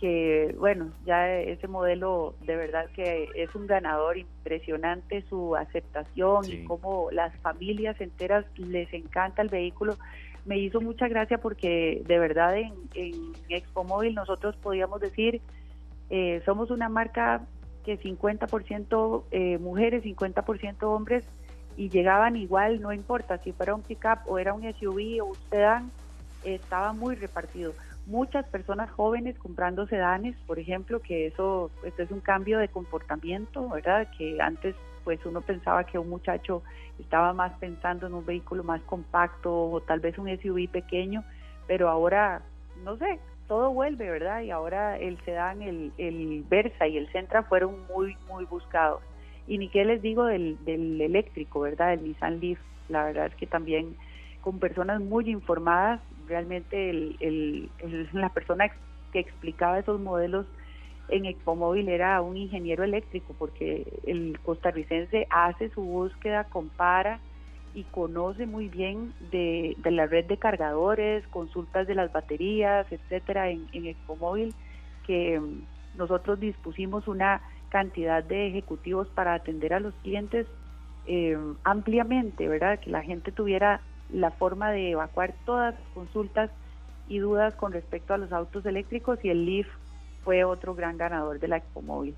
que 0.00 0.54
bueno, 0.58 0.92
ya 1.06 1.38
ese 1.38 1.68
modelo 1.68 2.34
de 2.42 2.56
verdad 2.56 2.86
que 2.94 3.28
es 3.34 3.54
un 3.54 3.66
ganador 3.66 4.18
impresionante 4.18 5.24
su 5.28 5.56
aceptación 5.56 6.44
y 6.50 6.64
cómo 6.64 7.08
las 7.12 7.34
familias 7.38 7.98
enteras 8.00 8.44
les 8.56 8.92
encanta 8.92 9.42
el 9.42 9.48
vehículo. 9.48 9.96
Me 10.44 10.58
hizo 10.58 10.80
mucha 10.80 11.08
gracia 11.08 11.38
porque 11.38 12.02
de 12.06 12.18
verdad 12.18 12.56
en, 12.56 12.74
en 12.94 13.32
Expo 13.48 13.84
Móvil 13.84 14.14
nosotros 14.14 14.54
podíamos 14.56 15.00
decir, 15.00 15.40
eh, 16.10 16.42
somos 16.44 16.70
una 16.70 16.88
marca 16.88 17.42
que 17.84 17.98
50% 17.98 19.24
eh, 19.30 19.58
mujeres, 19.58 20.04
50% 20.04 20.82
hombres 20.82 21.24
y 21.76 21.88
llegaban 21.88 22.36
igual, 22.36 22.80
no 22.80 22.92
importa 22.92 23.38
si 23.38 23.52
fuera 23.52 23.74
un 23.74 23.82
pickup 23.82 24.18
o 24.26 24.38
era 24.38 24.52
un 24.52 24.62
SUV 24.74 25.22
o 25.22 25.26
un 25.26 25.36
sedán, 25.50 25.90
estaba 26.44 26.92
muy 26.92 27.16
repartido 27.16 27.72
muchas 28.06 28.46
personas 28.46 28.90
jóvenes 28.90 29.36
comprando 29.38 29.86
sedanes, 29.86 30.36
por 30.46 30.58
ejemplo, 30.58 31.00
que 31.00 31.26
eso 31.26 31.70
es 31.84 32.10
un 32.10 32.20
cambio 32.20 32.58
de 32.58 32.68
comportamiento, 32.68 33.68
¿verdad? 33.68 34.08
Que 34.16 34.40
antes 34.40 34.74
pues 35.04 35.24
uno 35.24 35.40
pensaba 35.40 35.84
que 35.84 35.98
un 35.98 36.08
muchacho 36.08 36.62
estaba 36.98 37.32
más 37.32 37.52
pensando 37.60 38.06
en 38.06 38.14
un 38.14 38.26
vehículo 38.26 38.64
más 38.64 38.82
compacto 38.82 39.70
o 39.70 39.80
tal 39.80 40.00
vez 40.00 40.18
un 40.18 40.26
SUV 40.26 40.68
pequeño, 40.68 41.22
pero 41.68 41.88
ahora, 41.88 42.42
no 42.84 42.96
sé, 42.96 43.20
todo 43.46 43.70
vuelve, 43.72 44.10
¿verdad? 44.10 44.40
Y 44.42 44.50
ahora 44.50 44.98
el 44.98 45.18
sedán, 45.24 45.62
el, 45.62 45.92
el 45.98 46.44
Versa 46.48 46.88
y 46.88 46.96
el 46.96 47.10
Sentra 47.12 47.44
fueron 47.44 47.86
muy, 47.86 48.16
muy 48.28 48.44
buscados. 48.46 49.00
Y 49.46 49.58
ni 49.58 49.68
qué 49.68 49.84
les 49.84 50.02
digo 50.02 50.24
del, 50.24 50.58
del 50.64 51.00
eléctrico, 51.00 51.60
¿verdad? 51.60 51.92
El 51.92 52.02
Nissan 52.02 52.40
Leaf, 52.40 52.58
la 52.88 53.04
verdad 53.04 53.26
es 53.26 53.34
que 53.36 53.46
también 53.46 53.96
con 54.40 54.58
personas 54.58 55.00
muy 55.00 55.30
informadas 55.30 56.00
realmente 56.26 56.90
el, 56.90 57.70
la 58.12 58.28
persona 58.30 58.70
que 59.12 59.18
explicaba 59.20 59.78
esos 59.78 60.00
modelos 60.00 60.46
en 61.08 61.24
Expo 61.24 61.74
era 61.74 62.20
un 62.20 62.36
ingeniero 62.36 62.82
eléctrico, 62.82 63.34
porque 63.38 64.00
el 64.06 64.38
costarricense 64.40 65.26
hace 65.30 65.68
su 65.70 65.82
búsqueda, 65.82 66.44
compara 66.44 67.20
y 67.74 67.84
conoce 67.84 68.46
muy 68.46 68.68
bien 68.68 69.12
de, 69.30 69.76
la 69.84 70.06
red 70.06 70.24
de 70.24 70.38
cargadores, 70.38 71.26
consultas 71.28 71.86
de 71.86 71.94
las 71.94 72.12
baterías, 72.12 72.90
etcétera, 72.90 73.50
en, 73.50 73.68
en 73.72 73.86
Ecomóvil, 73.86 74.54
que 75.06 75.38
mm, 75.38 75.98
nosotros 75.98 76.40
dispusimos 76.40 77.06
una 77.06 77.40
cantidad 77.68 78.24
de 78.24 78.48
ejecutivos 78.48 79.08
para 79.08 79.34
atender 79.34 79.74
a 79.74 79.80
los 79.80 79.94
clientes 80.02 80.46
eh, 81.06 81.38
ampliamente, 81.64 82.48
¿verdad? 82.48 82.80
Que 82.80 82.90
la 82.90 83.02
gente 83.02 83.30
tuviera 83.30 83.80
la 84.12 84.30
forma 84.30 84.70
de 84.70 84.92
evacuar 84.92 85.34
todas 85.44 85.74
las 85.74 85.88
consultas 85.94 86.50
y 87.08 87.18
dudas 87.18 87.54
con 87.54 87.72
respecto 87.72 88.14
a 88.14 88.18
los 88.18 88.32
autos 88.32 88.66
eléctricos 88.66 89.18
y 89.24 89.30
el 89.30 89.46
Leaf 89.46 89.68
fue 90.24 90.44
otro 90.44 90.74
gran 90.74 90.98
ganador 90.98 91.38
de 91.38 91.48
la 91.48 91.58
Ecomóvil. 91.58 92.14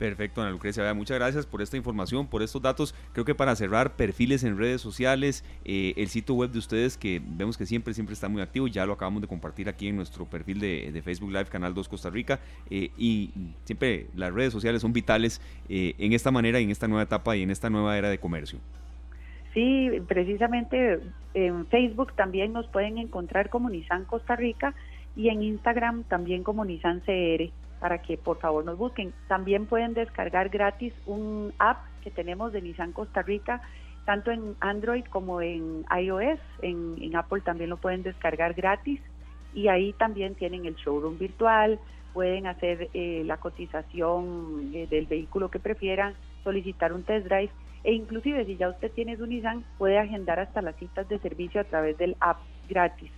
Perfecto, 0.00 0.40
Ana 0.40 0.50
Lucrecia. 0.50 0.94
Muchas 0.94 1.18
gracias 1.18 1.44
por 1.44 1.60
esta 1.60 1.76
información, 1.76 2.26
por 2.26 2.42
estos 2.42 2.62
datos. 2.62 2.94
Creo 3.12 3.26
que 3.26 3.34
para 3.34 3.54
cerrar, 3.54 3.96
perfiles 3.96 4.42
en 4.44 4.56
redes 4.56 4.80
sociales, 4.80 5.44
eh, 5.62 5.92
el 5.98 6.08
sitio 6.08 6.36
web 6.36 6.50
de 6.50 6.58
ustedes 6.58 6.96
que 6.96 7.20
vemos 7.22 7.58
que 7.58 7.66
siempre, 7.66 7.92
siempre 7.92 8.14
está 8.14 8.26
muy 8.26 8.40
activo, 8.40 8.66
ya 8.66 8.86
lo 8.86 8.94
acabamos 8.94 9.20
de 9.20 9.28
compartir 9.28 9.68
aquí 9.68 9.88
en 9.88 9.96
nuestro 9.96 10.24
perfil 10.24 10.58
de, 10.58 11.02
Facebook 11.04 11.30
Live, 11.30 11.50
Canal 11.50 11.74
2 11.74 11.86
Costa 11.86 12.08
Rica, 12.08 12.40
eh, 12.70 12.90
y 12.96 13.30
siempre 13.64 14.06
las 14.14 14.32
redes 14.32 14.54
sociales 14.54 14.80
son 14.80 14.94
vitales 14.94 15.42
eh, 15.68 15.94
en 15.98 16.14
esta 16.14 16.30
manera, 16.30 16.58
en 16.58 16.70
esta 16.70 16.88
nueva 16.88 17.02
etapa 17.02 17.36
y 17.36 17.42
en 17.42 17.50
esta 17.50 17.68
nueva 17.68 17.98
era 17.98 18.08
de 18.08 18.18
comercio. 18.18 18.58
Sí, 19.52 19.90
precisamente 20.06 21.00
en 21.34 21.66
Facebook 21.66 22.12
también 22.14 22.52
nos 22.52 22.66
pueden 22.68 22.98
encontrar 22.98 23.50
como 23.50 23.68
Nissan 23.68 24.04
Costa 24.04 24.36
Rica 24.36 24.74
y 25.16 25.28
en 25.28 25.42
Instagram 25.42 26.04
también 26.04 26.44
como 26.44 26.64
Nissan 26.64 27.00
CR 27.00 27.50
para 27.80 27.98
que 28.02 28.16
por 28.16 28.38
favor 28.38 28.64
nos 28.64 28.78
busquen. 28.78 29.12
También 29.26 29.66
pueden 29.66 29.94
descargar 29.94 30.50
gratis 30.50 30.92
un 31.06 31.52
app 31.58 31.78
que 32.02 32.10
tenemos 32.10 32.52
de 32.52 32.62
Nissan 32.62 32.92
Costa 32.92 33.22
Rica, 33.22 33.62
tanto 34.04 34.30
en 34.30 34.54
Android 34.60 35.04
como 35.06 35.40
en 35.40 35.84
iOS. 35.98 36.38
En, 36.62 37.16
Apple 37.16 37.40
también 37.40 37.70
lo 37.70 37.76
pueden 37.76 38.02
descargar 38.02 38.54
gratis 38.54 39.00
y 39.52 39.66
ahí 39.66 39.92
también 39.94 40.36
tienen 40.36 40.64
el 40.66 40.76
showroom 40.76 41.18
virtual, 41.18 41.80
pueden 42.12 42.46
hacer 42.46 42.88
eh, 42.94 43.22
la 43.24 43.38
cotización 43.38 44.70
eh, 44.74 44.86
del 44.88 45.06
vehículo 45.06 45.50
que 45.50 45.58
prefieran, 45.58 46.14
solicitar 46.44 46.92
un 46.92 47.02
test 47.02 47.26
drive 47.26 47.50
e 47.82 47.92
inclusive 47.94 48.44
si 48.44 48.56
ya 48.56 48.68
usted 48.68 48.90
tiene 48.92 49.16
su 49.16 49.26
Nissan 49.26 49.64
puede 49.78 49.98
agendar 49.98 50.38
hasta 50.38 50.60
las 50.60 50.76
citas 50.76 51.08
de 51.08 51.18
servicio 51.18 51.60
a 51.60 51.64
través 51.64 51.96
del 51.98 52.16
app 52.20 52.38
gratis. 52.68 53.10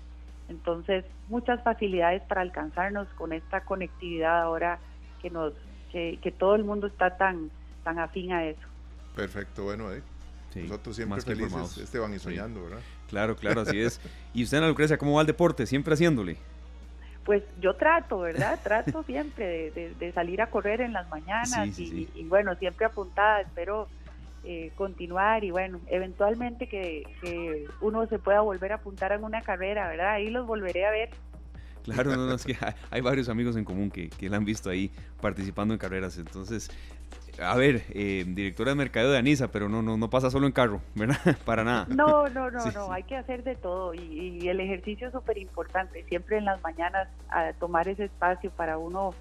Entonces, 0.48 1.04
muchas 1.28 1.62
facilidades 1.62 2.22
para 2.22 2.42
alcanzarnos 2.42 3.08
con 3.14 3.32
esta 3.32 3.62
conectividad 3.62 4.42
ahora 4.42 4.78
que 5.20 5.30
nos 5.30 5.52
que, 5.90 6.34
todo 6.38 6.54
el 6.54 6.64
mundo 6.64 6.86
está 6.86 7.16
tan 7.16 7.50
tan 7.84 7.98
afín 7.98 8.32
a 8.32 8.44
eso. 8.44 8.60
Perfecto, 9.14 9.64
bueno, 9.64 9.92
eh. 9.92 10.02
nosotros 10.54 10.96
siempre 10.96 11.20
felices, 11.20 11.78
Esteban, 11.78 12.14
y 12.14 12.18
soñando, 12.18 12.62
¿verdad? 12.62 12.80
Claro, 13.08 13.36
claro, 13.36 13.62
así 13.62 13.80
es. 13.80 14.00
¿Y 14.32 14.44
usted, 14.44 14.58
Ana 14.58 14.68
Lucrecia, 14.68 14.96
cómo 14.96 15.14
va 15.14 15.20
el 15.20 15.26
deporte? 15.26 15.66
¿Siempre 15.66 15.92
haciéndole? 15.92 16.38
Pues 17.24 17.42
yo 17.60 17.74
trato, 17.74 18.20
¿verdad? 18.20 18.58
Trato 18.62 19.02
siempre 19.02 19.70
de, 19.70 20.12
salir 20.12 20.40
a 20.40 20.48
correr 20.48 20.80
en 20.80 20.92
las 20.92 21.08
mañanas 21.10 21.78
y, 21.78 22.08
y, 22.14 22.24
bueno, 22.24 22.54
siempre 22.56 22.86
apuntada, 22.86 23.42
espero 23.42 23.88
eh, 24.44 24.72
continuar 24.74 25.44
y 25.44 25.50
bueno, 25.50 25.80
eventualmente 25.88 26.66
que, 26.66 27.04
uno 27.80 28.06
se 28.06 28.18
pueda 28.18 28.40
volver 28.40 28.72
a 28.72 28.76
apuntar 28.76 29.12
en 29.12 29.24
una 29.24 29.42
carrera, 29.42 29.88
¿verdad? 29.88 30.12
Ahí 30.12 30.30
los 30.30 30.46
volveré 30.46 30.86
a 30.86 30.90
ver. 30.90 31.10
Claro, 31.84 32.14
no, 32.16 32.32
es 32.32 32.44
que 32.44 32.56
hay, 32.90 33.00
varios 33.00 33.28
amigos 33.28 33.56
en 33.56 33.64
común 33.64 33.90
que, 33.90 34.08
que 34.08 34.28
la 34.28 34.36
han 34.36 34.44
visto 34.44 34.70
ahí 34.70 34.90
participando 35.20 35.74
en 35.74 35.78
carreras, 35.78 36.16
entonces 36.16 36.70
a 37.40 37.56
ver, 37.56 37.84
eh, 37.90 38.24
directora 38.26 38.72
de 38.72 38.74
mercado 38.74 39.10
de 39.10 39.18
Anisa, 39.18 39.48
pero 39.50 39.68
no, 39.68 39.82
no, 39.82 39.96
no 39.96 40.10
pasa 40.10 40.30
solo 40.30 40.46
en 40.46 40.52
carro, 40.52 40.80
¿verdad? 40.94 41.36
Para 41.44 41.64
nada. 41.64 41.86
No, 41.88 42.28
no, 42.28 42.50
no, 42.50 42.64
no, 42.72 42.92
hay 42.92 43.04
que 43.04 43.16
hacer 43.16 43.42
de 43.42 43.54
todo 43.54 43.94
y, 43.94 44.48
el 44.48 44.60
ejercicio 44.60 45.06
es 45.06 45.12
súper 45.12 45.38
importante, 45.38 46.04
siempre 46.08 46.36
en 46.36 46.44
las 46.44 46.62
mañanas 46.62 47.08
a 47.28 47.52
tomar 47.54 47.88
ese 47.88 48.04
espacio 48.04 48.50
para 48.50 48.76
uno 48.76 49.14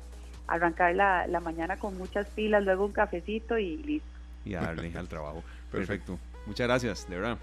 arrancar 0.47 0.95
la, 0.95 1.27
la 1.27 1.39
mañana 1.39 1.77
con 1.77 1.97
muchas 1.97 2.27
pilas, 2.27 2.63
luego 2.63 2.85
un 2.85 2.91
cafecito 2.91 3.57
y 3.57 3.77
listo 3.77 4.20
y 4.45 4.55
a 4.55 4.61
darle 4.61 4.91
al 4.97 5.07
trabajo. 5.07 5.43
Perfecto. 5.71 6.19
Muchas 6.45 6.67
gracias, 6.67 7.09
de 7.09 7.15
verdad. 7.17 7.37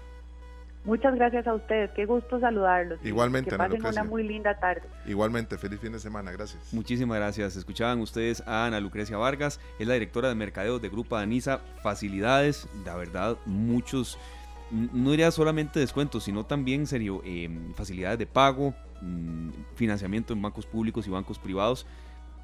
Muchas 0.85 1.13
gracias 1.15 1.45
a 1.45 1.53
ustedes, 1.53 1.91
qué 1.91 2.05
gusto 2.05 2.39
saludarlos. 2.39 2.99
Igualmente, 3.03 3.51
que 3.51 3.57
pasen 3.57 3.85
una 3.85 4.03
muy 4.03 4.23
linda 4.23 4.57
tarde. 4.59 4.83
Igualmente, 5.05 5.57
feliz 5.57 5.79
fin 5.79 5.91
de 5.91 5.99
semana, 5.99 6.31
gracias. 6.31 6.73
Muchísimas 6.73 7.17
gracias. 7.17 7.57
Escuchaban 7.57 7.99
ustedes 7.99 8.41
a 8.47 8.65
Ana 8.65 8.79
Lucrecia 8.79 9.17
Vargas, 9.17 9.59
es 9.77 9.87
la 9.87 9.95
directora 9.95 10.29
de 10.29 10.35
mercadeo 10.35 10.79
de 10.79 10.87
Grupo 10.87 11.17
Anisa. 11.17 11.59
Facilidades, 11.83 12.67
la 12.85 12.95
verdad, 12.95 13.37
muchos, 13.45 14.17
no 14.71 15.11
diría 15.11 15.31
solamente 15.31 15.81
descuentos, 15.81 16.23
sino 16.23 16.45
también, 16.45 16.87
serio, 16.87 17.21
em, 17.25 17.73
facilidades 17.73 18.17
de 18.17 18.25
pago, 18.25 18.73
mm, 19.01 19.49
financiamiento 19.75 20.31
en 20.31 20.41
bancos 20.41 20.65
públicos 20.65 21.05
y 21.05 21.09
bancos 21.09 21.37
privados, 21.39 21.85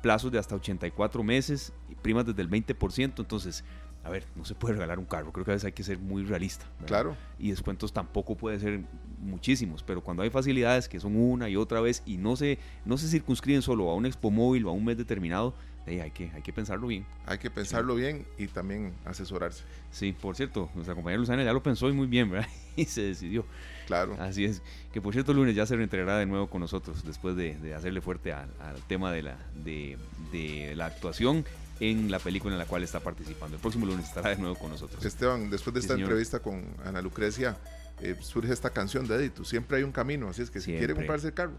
plazos 0.01 0.29
de 0.31 0.39
hasta 0.39 0.55
84 0.55 1.23
meses, 1.23 1.71
primas 2.01 2.25
desde 2.25 2.41
el 2.41 2.49
20%. 2.49 3.21
Entonces, 3.21 3.63
a 4.05 4.09
ver, 4.11 4.23
no 4.35 4.45
se 4.45 4.53
puede 4.53 4.75
regalar 4.75 4.99
un 4.99 5.05
carro, 5.05 5.33
creo 5.33 5.43
que 5.43 5.51
a 5.51 5.55
veces 5.55 5.65
hay 5.65 5.71
que 5.71 5.83
ser 5.83 5.97
muy 5.97 6.23
realista. 6.23 6.65
Claro. 6.85 7.17
Y 7.39 7.49
descuentos 7.49 7.91
tampoco 7.91 8.35
puede 8.35 8.59
ser 8.59 8.81
muchísimos, 9.19 9.81
pero 9.81 10.01
cuando 10.01 10.21
hay 10.21 10.29
facilidades 10.29 10.87
que 10.87 10.99
son 10.99 11.15
una 11.15 11.49
y 11.49 11.55
otra 11.55 11.81
vez 11.81 12.03
y 12.05 12.17
no 12.17 12.35
se, 12.35 12.59
no 12.85 12.99
se 12.99 13.07
circunscriben 13.07 13.63
solo 13.63 13.89
a 13.89 13.95
un 13.95 14.05
expo 14.05 14.29
móvil 14.29 14.67
o 14.67 14.69
a 14.69 14.73
un 14.73 14.85
mes 14.85 14.95
determinado, 14.95 15.55
hay, 15.87 16.11
que, 16.11 16.31
hay 16.35 16.43
que 16.43 16.53
pensarlo 16.53 16.85
bien. 16.85 17.03
Hay 17.25 17.39
que 17.39 17.49
pensarlo 17.49 17.95
bien 17.95 18.27
y 18.37 18.45
también 18.45 18.93
asesorarse. 19.05 19.63
Sí, 19.89 20.13
por 20.13 20.35
cierto, 20.35 20.69
nuestra 20.75 20.93
compañera 20.93 21.19
Luzana 21.19 21.43
ya 21.43 21.53
lo 21.53 21.63
pensó 21.63 21.89
y 21.89 21.93
muy 21.93 22.07
bien, 22.07 22.29
¿verdad? 22.29 22.47
Y 22.77 22.85
se 22.85 23.03
decidió. 23.03 23.45
Claro. 23.87 24.17
Así 24.19 24.43
es. 24.43 24.61
Que 24.91 25.01
por 25.01 25.13
cierto, 25.13 25.31
el 25.31 25.37
lunes 25.37 25.55
ya 25.55 25.65
se 25.65 25.77
reintegrará 25.77 26.17
de 26.17 26.25
nuevo 26.25 26.47
con 26.47 26.59
nosotros 26.59 27.05
después 27.05 27.37
de, 27.37 27.73
hacerle 27.73 28.01
fuerte 28.01 28.33
al, 28.33 28.49
tema 28.87 29.11
de 29.11 29.23
la, 29.23 29.37
de, 29.63 29.97
de 30.31 30.75
la 30.75 30.87
actuación 30.87 31.45
en 31.79 32.09
la 32.09 32.19
película 32.19 32.53
en 32.53 32.59
la 32.59 32.65
cual 32.65 32.83
está 32.83 32.99
participando. 32.99 33.55
El 33.55 33.61
próximo 33.61 33.85
lunes 33.85 34.05
estará 34.05 34.29
de 34.29 34.37
nuevo 34.37 34.55
con 34.55 34.71
nosotros. 34.71 35.03
Esteban, 35.03 35.49
después 35.49 35.73
de 35.73 35.79
esta 35.81 35.93
entrevista 35.93 36.39
con 36.39 36.63
Ana 36.85 37.01
Lucrecia, 37.01 37.57
eh, 38.01 38.15
surge 38.19 38.53
esta 38.53 38.69
canción 38.69 39.07
de 39.07 39.15
Editus. 39.15 39.49
Siempre 39.49 39.77
hay 39.77 39.83
un 39.83 39.91
camino, 39.91 40.29
así 40.29 40.41
es 40.41 40.49
que 40.49 40.61
si 40.61 40.75
quiere 40.75 40.93
comprarse 40.93 41.27
el 41.27 41.33
carro, 41.33 41.57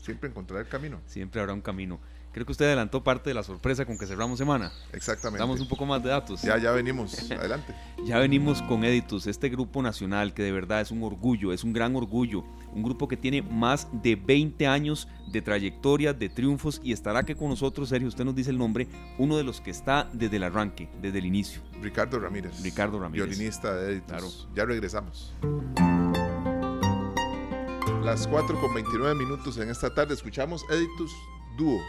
siempre 0.00 0.28
encontrará 0.28 0.62
el 0.62 0.68
camino. 0.68 1.00
Siempre 1.06 1.40
habrá 1.40 1.52
un 1.52 1.60
camino. 1.60 2.00
Creo 2.38 2.46
que 2.46 2.52
usted 2.52 2.66
adelantó 2.66 3.02
parte 3.02 3.30
de 3.30 3.34
la 3.34 3.42
sorpresa 3.42 3.84
con 3.84 3.98
que 3.98 4.06
cerramos 4.06 4.38
semana. 4.38 4.70
Exactamente. 4.92 5.40
Damos 5.40 5.58
un 5.58 5.66
poco 5.66 5.84
más 5.84 6.00
de 6.00 6.10
datos. 6.10 6.40
Ya, 6.40 6.56
ya 6.56 6.70
venimos. 6.70 7.18
Adelante. 7.32 7.74
Ya 8.04 8.20
venimos 8.20 8.62
con 8.62 8.84
Editus, 8.84 9.26
este 9.26 9.48
grupo 9.48 9.82
nacional 9.82 10.32
que 10.32 10.44
de 10.44 10.52
verdad 10.52 10.80
es 10.80 10.92
un 10.92 11.02
orgullo, 11.02 11.52
es 11.52 11.64
un 11.64 11.72
gran 11.72 11.96
orgullo. 11.96 12.44
Un 12.72 12.84
grupo 12.84 13.08
que 13.08 13.16
tiene 13.16 13.42
más 13.42 13.88
de 13.90 14.14
20 14.14 14.68
años 14.68 15.08
de 15.26 15.42
trayectoria, 15.42 16.12
de 16.12 16.28
triunfos 16.28 16.80
y 16.84 16.92
estará 16.92 17.18
aquí 17.18 17.34
con 17.34 17.48
nosotros, 17.48 17.88
Sergio, 17.88 18.06
usted 18.06 18.24
nos 18.24 18.36
dice 18.36 18.50
el 18.50 18.58
nombre, 18.58 18.86
uno 19.18 19.36
de 19.36 19.42
los 19.42 19.60
que 19.60 19.72
está 19.72 20.08
desde 20.12 20.36
el 20.36 20.44
arranque, 20.44 20.88
desde 21.02 21.18
el 21.18 21.26
inicio. 21.26 21.60
Ricardo 21.82 22.20
Ramírez. 22.20 22.62
Ricardo 22.62 23.00
Ramírez. 23.00 23.26
Violinista 23.26 23.74
de 23.74 23.94
Editus. 23.94 24.06
Claro. 24.06 24.28
Ya 24.54 24.64
regresamos. 24.64 25.34
Las 28.04 28.28
4 28.28 28.60
con 28.60 28.72
29 28.74 29.16
minutos 29.16 29.58
en 29.58 29.70
esta 29.70 29.92
tarde 29.92 30.14
escuchamos 30.14 30.64
Editus 30.70 31.12
Dúo 31.58 31.80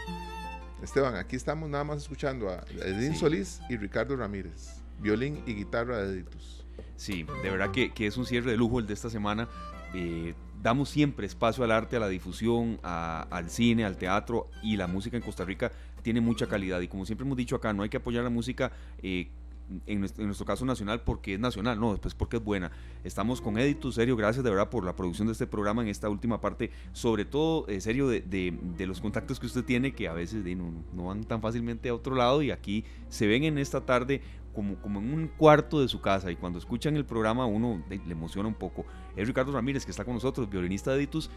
Esteban, 0.82 1.14
aquí 1.16 1.36
estamos 1.36 1.68
nada 1.68 1.84
más 1.84 1.98
escuchando 1.98 2.48
a 2.48 2.64
Edín 2.84 3.14
Solís 3.14 3.60
y 3.68 3.76
Ricardo 3.76 4.16
Ramírez, 4.16 4.82
violín 4.98 5.42
y 5.46 5.54
guitarra 5.54 5.98
de 5.98 6.14
Editus. 6.14 6.64
Sí, 6.96 7.26
de 7.42 7.50
verdad 7.50 7.70
que, 7.70 7.92
es 8.06 8.16
un 8.16 8.24
cierre 8.24 8.52
de 8.52 8.56
lujo 8.56 8.78
el 8.78 8.86
de 8.86 8.94
esta 8.94 9.10
semana. 9.10 9.46
Eh, 9.92 10.34
damos 10.62 10.88
siempre 10.88 11.26
espacio 11.26 11.64
al 11.64 11.70
arte, 11.70 11.96
a 11.96 12.00
la 12.00 12.08
difusión, 12.08 12.78
al 12.82 13.50
cine, 13.50 13.84
al 13.84 13.98
teatro 13.98 14.48
y 14.62 14.76
la 14.76 14.86
música 14.86 15.16
en 15.16 15.22
Costa 15.22 15.44
Rica 15.44 15.70
tiene 16.02 16.22
mucha 16.22 16.46
calidad 16.46 16.80
y 16.80 16.88
como 16.88 17.04
siempre 17.04 17.26
hemos 17.26 17.36
dicho 17.36 17.56
acá, 17.56 17.72
no 17.74 17.82
hay 17.82 17.90
que 17.90 17.98
apoyar 17.98 18.24
la 18.24 18.30
música 18.30 18.72
eh, 19.02 19.28
en 19.86 20.00
nuestro, 20.00 20.46
caso 20.46 20.64
nacional 20.64 21.02
porque 21.02 21.34
es 21.34 21.40
nacional, 21.40 21.78
no, 21.78 21.92
después 21.92 22.14
porque 22.14 22.36
es 22.38 22.44
buena. 22.44 22.70
Estamos 23.04 23.40
con 23.40 23.58
Editus, 23.58 23.94
serio, 23.94 24.16
gracias 24.16 24.44
de 24.44 24.50
verdad 24.50 24.70
por 24.70 24.84
la 24.84 24.96
producción 24.96 25.26
de 25.28 25.32
este 25.32 25.46
programa 25.46 25.82
en 25.82 25.88
esta 25.88 26.08
última 26.08 26.40
parte, 26.40 26.70
sobre 26.92 27.24
todo, 27.24 27.66
eh, 27.68 27.80
serio, 27.80 28.08
de, 28.08 28.20
de, 28.20 28.86
los 28.86 29.00
contactos 29.00 29.38
que 29.38 29.46
usted 29.46 29.64
tiene 29.64 29.92
que 29.92 30.08
a 30.08 30.12
veces 30.12 30.44
no, 30.56 30.72
no, 30.92 31.04
van 31.04 31.24
tan 31.24 31.40
fácilmente 31.40 31.88
a 31.88 31.94
otro 31.94 32.14
lado 32.14 32.42
y 32.42 32.50
aquí 32.50 32.84
se 33.08 33.26
ven 33.26 33.44
en 33.44 33.58
esta 33.58 33.84
tarde 33.84 34.20
como, 34.54 34.76
como 34.76 34.98
en 35.00 35.12
un 35.12 35.28
cuarto 35.28 35.80
de 35.80 35.88
su 35.88 36.00
casa 36.00 36.30
y 36.30 36.36
cuando 36.36 36.58
escuchan 36.58 36.96
el 36.96 37.04
programa 37.04 37.46
uno 37.46 37.82
le 37.88 38.12
emociona 38.12 38.48
un 38.48 38.54
poco. 38.54 38.84
Es 39.16 39.26
Ricardo 39.26 39.52
Ramírez 39.52 39.84
que 39.84 39.90
está 39.90 40.04
con 40.04 40.14
nosotros, 40.14 40.50
violinista 40.50 40.90
de 40.90 40.98
Editus, 40.98 41.30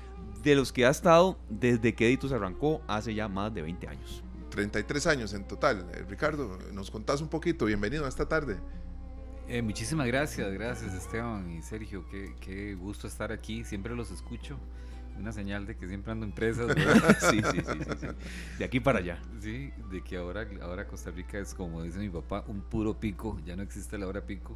de 0.44 0.56
los 0.56 0.74
que 0.74 0.86
ha 0.86 0.90
estado 0.90 1.38
desde 1.50 1.94
que 1.94 2.08
Editus 2.08 2.32
arrancó 2.32 2.82
hace 2.88 3.14
ya 3.14 3.28
más 3.28 3.54
de 3.54 3.62
20 3.62 3.88
años. 3.88 4.24
33 4.54 5.08
años 5.08 5.34
en 5.34 5.46
total. 5.46 5.90
Eh, 5.96 6.06
Ricardo, 6.08 6.60
nos 6.74 6.92
contás 6.92 7.22
un 7.22 7.28
poquito. 7.28 7.66
Bienvenido 7.66 8.06
a 8.06 8.08
esta 8.08 8.28
tarde. 8.28 8.58
Eh, 9.48 9.64
muchísimas 9.64 10.06
gracias, 10.06 10.54
gracias 10.54 10.94
Esteban 10.94 11.50
y 11.50 11.64
Sergio. 11.64 12.06
Qué, 12.08 12.36
qué, 12.40 12.76
gusto 12.76 13.08
estar 13.08 13.32
aquí. 13.32 13.64
Siempre 13.64 13.96
los 13.96 14.12
escucho. 14.12 14.60
Una 15.18 15.32
señal 15.32 15.66
de 15.66 15.76
que 15.76 15.88
siempre 15.88 16.12
ando 16.12 16.28
en 16.28 16.34
presas. 16.34 16.68
sí, 17.32 17.42
sí, 17.42 17.62
sí, 17.62 17.84
sí, 18.00 18.08
De 18.60 18.66
aquí 18.66 18.80
para 18.80 19.00
allá. 19.00 19.20
Sí, 19.42 19.72
de 19.90 20.04
que 20.04 20.18
ahora, 20.18 20.48
ahora 20.62 20.86
Costa 20.86 21.10
Rica 21.10 21.40
es 21.40 21.56
como 21.56 21.82
dice 21.82 21.98
mi 21.98 22.10
papá, 22.10 22.44
un 22.48 22.62
puro 22.62 23.00
pico. 23.00 23.40
Ya 23.44 23.56
no 23.56 23.64
existe 23.64 23.98
la 23.98 24.06
hora 24.06 24.22
pico. 24.22 24.56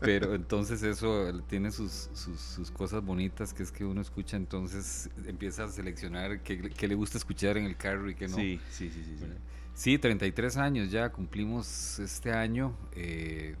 Pero 0.00 0.34
entonces 0.34 0.82
eso 0.82 1.42
tiene 1.48 1.70
sus, 1.70 2.10
sus, 2.14 2.70
cosas 2.70 3.04
bonitas, 3.04 3.52
que 3.52 3.62
es 3.62 3.70
que 3.70 3.84
uno 3.84 4.00
escucha, 4.00 4.36
entonces 4.36 5.10
empieza 5.26 5.64
a 5.64 5.68
seleccionar 5.68 6.40
qué, 6.40 6.70
qué, 6.70 6.88
le 6.88 6.94
gusta 6.94 7.18
escuchar 7.18 7.56
en 7.56 7.66
el 7.66 7.76
carro 7.76 8.08
y 8.08 8.14
qué 8.14 8.28
no. 8.28 8.36
Sí, 8.36 8.60
sí, 8.70 8.90
sí. 8.90 9.02
Sí, 9.04 9.16
sí. 9.18 9.26
sí 9.74 9.98
33 9.98 10.56
años 10.56 10.90
ya 10.90 11.10
cumplimos 11.10 11.98
este 11.98 12.32
año. 12.32 12.76
Eh, 12.94 13.54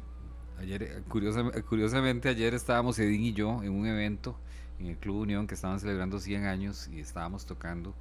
ayer, 0.58 1.02
curiosamente, 1.08 2.28
ayer 2.28 2.54
estábamos 2.54 2.98
Edín 2.98 3.22
y 3.22 3.32
yo 3.32 3.62
en 3.62 3.72
un 3.72 3.86
evento 3.86 4.38
en 4.78 4.86
el 4.86 4.96
Club 4.96 5.16
Unión 5.20 5.46
que 5.46 5.54
estaban 5.54 5.80
celebrando 5.80 6.18
100 6.18 6.44
años 6.44 6.88
y 6.88 7.00
estábamos 7.00 7.46
tocando 7.46 7.94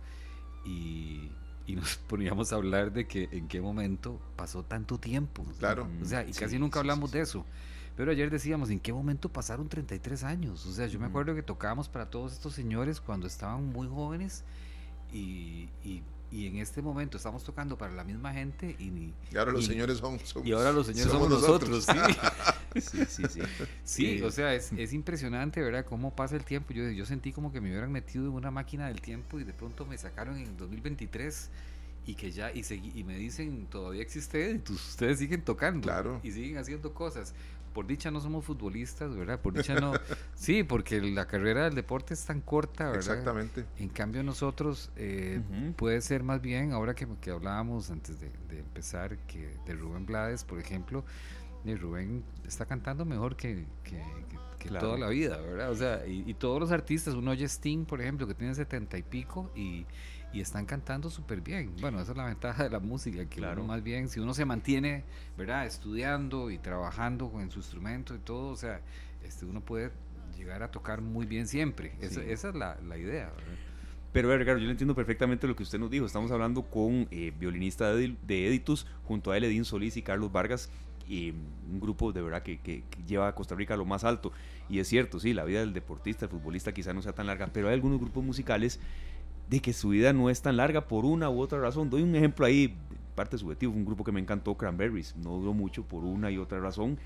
y, 0.66 1.32
y 1.68 1.76
nos 1.76 1.96
poníamos 2.08 2.54
a 2.54 2.56
hablar 2.56 2.92
de 2.92 3.08
que 3.08 3.30
en 3.32 3.48
qué 3.48 3.62
momento 3.62 4.20
pasó 4.36 4.64
tanto 4.64 4.98
tiempo. 4.98 5.46
Claro. 5.60 5.88
O 6.02 6.06
sea, 6.06 6.28
y 6.28 6.32
casi 6.32 6.60
nunca 6.60 6.80
hablamos 6.80 7.12
de 7.12 7.22
eso. 7.22 7.46
Pero 7.96 8.12
ayer 8.12 8.30
decíamos, 8.30 8.70
¿en 8.70 8.80
qué 8.80 8.92
momento 8.92 9.30
pasaron 9.30 9.70
33 9.70 10.24
años? 10.24 10.66
O 10.66 10.74
sea, 10.74 10.88
yo 10.88 11.00
me 11.00 11.06
acuerdo 11.06 11.34
que 11.34 11.44
tocábamos 11.44 11.88
para 11.88 12.10
todos 12.10 12.34
estos 12.34 12.54
señores 12.54 13.00
cuando 13.00 13.26
estaban 13.26 13.66
muy 13.66 13.88
jóvenes 13.88 14.44
y, 15.14 15.70
y, 15.84 16.04
en 16.32 16.58
este 16.58 16.82
momento 16.82 17.16
estamos 17.16 17.46
tocando 17.46 17.78
para 17.78 17.94
la 17.94 18.04
misma 18.04 18.34
gente 18.34 18.76
y... 18.78 19.14
y 19.32 19.38
ahora 19.38 19.54
los 19.54 19.66
señores 19.66 20.00
son, 20.00 20.20
Y 20.44 20.52
ahora 20.52 20.74
los 20.74 20.88
señores 20.88 21.10
somos, 21.10 21.30
nosotros, 21.30 21.86
sí. 22.74 22.82
sí, 22.82 23.06
sí, 23.08 23.24
sí. 23.30 23.40
Sí, 23.86 24.22
o 24.22 24.30
sea, 24.30 24.54
es, 24.54 24.74
es, 24.74 24.92
impresionante, 24.92 25.62
¿verdad? 25.62 25.86
Cómo 25.86 26.14
pasa 26.14 26.36
el 26.36 26.44
tiempo. 26.44 26.74
Yo, 26.74 26.90
yo 26.90 27.06
sentí 27.06 27.32
como 27.32 27.54
que 27.54 27.62
me 27.62 27.70
hubieran 27.70 27.90
metido 27.90 28.26
en 28.26 28.34
una 28.34 28.52
máquina 28.52 28.88
del 28.88 29.00
tiempo 29.00 29.40
y 29.40 29.46
de 29.46 29.54
pronto 29.54 29.86
me 29.86 29.98
sacaron 29.98 30.38
en 30.38 30.58
2023 30.58 31.52
y 32.08 32.16
que 32.16 32.32
ya 32.32 32.52
y, 32.52 32.64
y 32.96 33.04
me 33.04 33.18
dicen 33.18 33.66
todavía 33.68 34.02
existe 34.02 34.62
y 34.68 34.72
ustedes 34.72 35.20
siguen 35.20 35.42
tocando 35.42 35.82
claro. 35.82 36.20
y 36.24 36.32
siguen 36.32 36.58
haciendo 36.58 36.94
cosas 36.94 37.34
por 37.76 37.86
dicha 37.86 38.10
no 38.10 38.22
somos 38.22 38.46
futbolistas, 38.46 39.14
¿verdad? 39.14 39.42
Por 39.42 39.54
dicha 39.54 39.76
no. 39.76 39.92
Sí, 40.34 40.64
porque 40.64 41.02
la 41.02 41.28
carrera 41.28 41.66
del 41.66 41.76
deporte 41.76 42.14
es 42.14 42.24
tan 42.24 42.40
corta, 42.40 42.86
¿verdad? 42.86 43.00
Exactamente. 43.00 43.66
En 43.78 43.90
cambio 43.90 44.24
nosotros 44.24 44.92
eh, 44.96 45.42
puede 45.76 46.00
ser 46.00 46.24
más 46.24 46.42
bien, 46.42 46.72
ahora 46.72 46.96
que, 46.96 47.06
que 47.20 47.32
hablábamos 47.32 47.92
antes 47.92 48.22
de, 48.22 48.32
empezar, 48.58 49.18
que 49.28 49.58
de 49.66 49.74
Rubén 49.74 50.06
Blades, 50.06 50.46
por 50.46 50.58
ejemplo, 50.58 51.04
de 51.66 51.76
Rubén 51.76 52.24
está 52.48 52.66
cantando 52.66 53.04
mejor 53.04 53.36
que, 53.36 53.66
que, 53.84 54.02
toda 54.70 54.98
la 54.98 55.10
vida, 55.10 55.38
¿verdad? 55.38 55.72
O 55.72 55.76
sea, 55.76 56.06
y, 56.08 56.24
y, 56.26 56.34
todos 56.34 56.60
los 56.60 56.72
artistas, 56.72 57.14
uno 57.14 57.32
oye 57.32 57.46
Sting, 57.46 57.86
por 57.86 58.02
ejemplo, 58.02 58.28
que 58.28 58.34
tiene 58.34 58.54
setenta 58.56 58.98
y 58.98 59.04
pico 59.04 59.52
y 59.56 59.86
y 60.36 60.42
están 60.42 60.66
cantando 60.66 61.10
súper 61.10 61.40
bien. 61.40 61.72
Bueno, 61.80 62.02
esa 62.02 62.12
es 62.12 62.18
la 62.18 62.26
ventaja 62.26 62.64
de 62.66 62.70
la 62.70 62.80
música, 62.80 63.26
que 63.26 63.38
claro. 63.38 63.64
más 63.64 63.82
bien, 63.82 64.10
si 64.10 64.20
uno 64.20 64.34
se 64.34 64.44
mantiene, 64.44 65.06
¿verdad? 65.38 65.66
Estudiando 65.66 66.52
y 66.52 66.58
trabajando 66.58 67.30
con 67.30 67.50
su 67.50 67.60
instrumento 67.60 68.14
y 68.14 68.20
todo, 68.20 68.50
o 68.50 68.56
sea, 68.58 68.82
este, 69.24 69.46
uno 69.46 69.62
puede 69.62 69.92
llegar 70.38 70.62
a 70.62 70.70
tocar 70.72 71.00
muy 71.00 71.26
bien 71.26 71.48
siempre. 71.48 71.94
Esa, 72.02 72.22
es 72.22 72.44
la, 72.54 72.78
idea, 72.98 73.32
Pero, 74.12 74.34
Edgar, 74.34 74.58
yo 74.58 74.66
le 74.66 74.72
entiendo 74.72 74.94
perfectamente 74.94 75.48
lo 75.48 75.56
que 75.56 75.64
usted 75.64 75.80
nos 75.80 75.90
dijo. 75.90 76.06
Estamos 76.06 76.32
hablando 76.32 76.64
con 76.64 77.08
eh, 77.12 77.32
violinista 77.40 77.94
de, 77.96 78.18
Editus, 78.28 78.86
junto 79.06 79.32
a 79.32 79.38
Eledín 79.38 79.64
Solís 79.64 79.96
y 79.96 80.02
Carlos 80.02 80.34
Vargas, 80.34 80.70
y 81.08 81.32
un 81.72 81.80
grupo 81.80 82.12
de 82.12 82.22
verdad 82.22 82.44
que, 82.44 82.60
que, 82.60 82.84
lleva 83.08 83.30
a 83.30 83.36
Costa 83.36 83.56
Rica 83.56 83.76
a 83.76 83.78
lo 83.78 83.86
más 83.86 84.04
alto. 84.04 84.34
Y 84.70 84.80
es 84.80 84.88
cierto, 84.88 85.20
sí, 85.20 85.34
la 85.34 85.44
vida 85.44 85.60
del 85.60 85.74
deportista, 85.74 86.26
el 86.26 86.32
futbolista 86.32 86.74
quizá 86.74 86.94
no 86.94 87.02
sea 87.02 87.14
tan 87.14 87.28
larga, 87.28 87.48
pero 87.54 87.68
hay 87.68 87.76
algunos 87.76 88.00
grupos 88.00 88.24
musicales 88.24 88.80
de 89.50 89.60
que 89.60 89.74
su 89.74 89.90
vida 89.90 90.12
no 90.14 90.30
es 90.30 90.42
tan 90.42 90.58
larga 90.58 90.88
por 90.88 91.06
una 91.06 91.30
u 91.30 91.40
otra 91.40 91.60
razón. 91.60 91.90
Doy 91.90 92.02
un 92.02 92.16
ejemplo 92.16 92.46
ahí, 92.46 92.76
parte 93.14 93.38
subjetivo, 93.38 93.74
un 93.74 93.86
grupo 93.86 94.04
que 94.04 94.12
me 94.12 94.20
encantó, 94.20 94.56
Cranberries, 94.56 95.16
no 95.16 95.38
duró 95.38 95.54
mucho 95.54 95.84
por 95.84 96.04
una 96.04 96.32
y 96.32 96.38
otra 96.38 96.60
razón, 96.60 96.98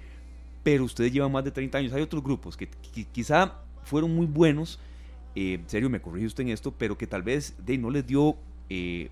pero 0.63 0.83
ustedes 0.85 1.11
llevan 1.11 1.31
más 1.31 1.43
de 1.43 1.51
30 1.51 1.77
años. 1.77 1.93
Hay 1.93 2.01
otros 2.01 2.23
grupos 2.23 2.55
que, 2.55 2.69
quizá 3.11 3.61
fueron 3.83 4.15
muy 4.15 4.25
buenos, 4.25 4.79
eh, 5.35 5.55
en 5.55 5.69
serio 5.69 5.89
me 5.89 6.01
corrige 6.01 6.27
usted 6.27 6.43
en 6.43 6.49
esto, 6.49 6.73
pero 6.77 6.97
que 6.97 7.07
tal 7.07 7.23
vez 7.23 7.55
de, 7.65 7.77
no 7.77 7.89
les 7.89 8.05
dio 8.05 8.37
eh, 8.69 9.09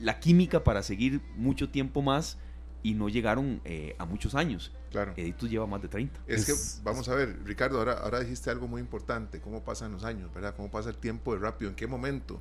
la 0.00 0.18
química 0.18 0.64
para 0.64 0.82
seguir 0.82 1.20
mucho 1.36 1.68
tiempo 1.68 2.02
más 2.02 2.38
y 2.82 2.94
no 2.94 3.08
llegaron 3.08 3.60
eh, 3.64 3.94
a 3.98 4.04
muchos 4.04 4.34
años. 4.34 4.72
Claro. 4.92 5.14
Editus 5.16 5.50
lleva 5.50 5.66
más 5.66 5.80
de 5.80 5.88
30. 5.88 6.20
Es, 6.26 6.44
que, 6.44 6.52
vamos 6.84 7.08
a 7.08 7.14
ver, 7.14 7.40
Ricardo, 7.44 7.78
ahora, 7.78 7.94
ahora 7.94 8.20
dijiste 8.20 8.50
algo 8.50 8.68
muy 8.68 8.80
importante, 8.80 9.40
cómo 9.40 9.64
pasan 9.64 9.90
los 9.90 10.04
años, 10.04 10.32
¿verdad? 10.34 10.54
Cómo 10.54 10.70
pasa 10.70 10.90
el 10.90 10.96
tiempo 10.96 11.32
de 11.32 11.40
rápido, 11.40 11.70
en 11.70 11.74
qué 11.74 11.86
momento. 11.86 12.38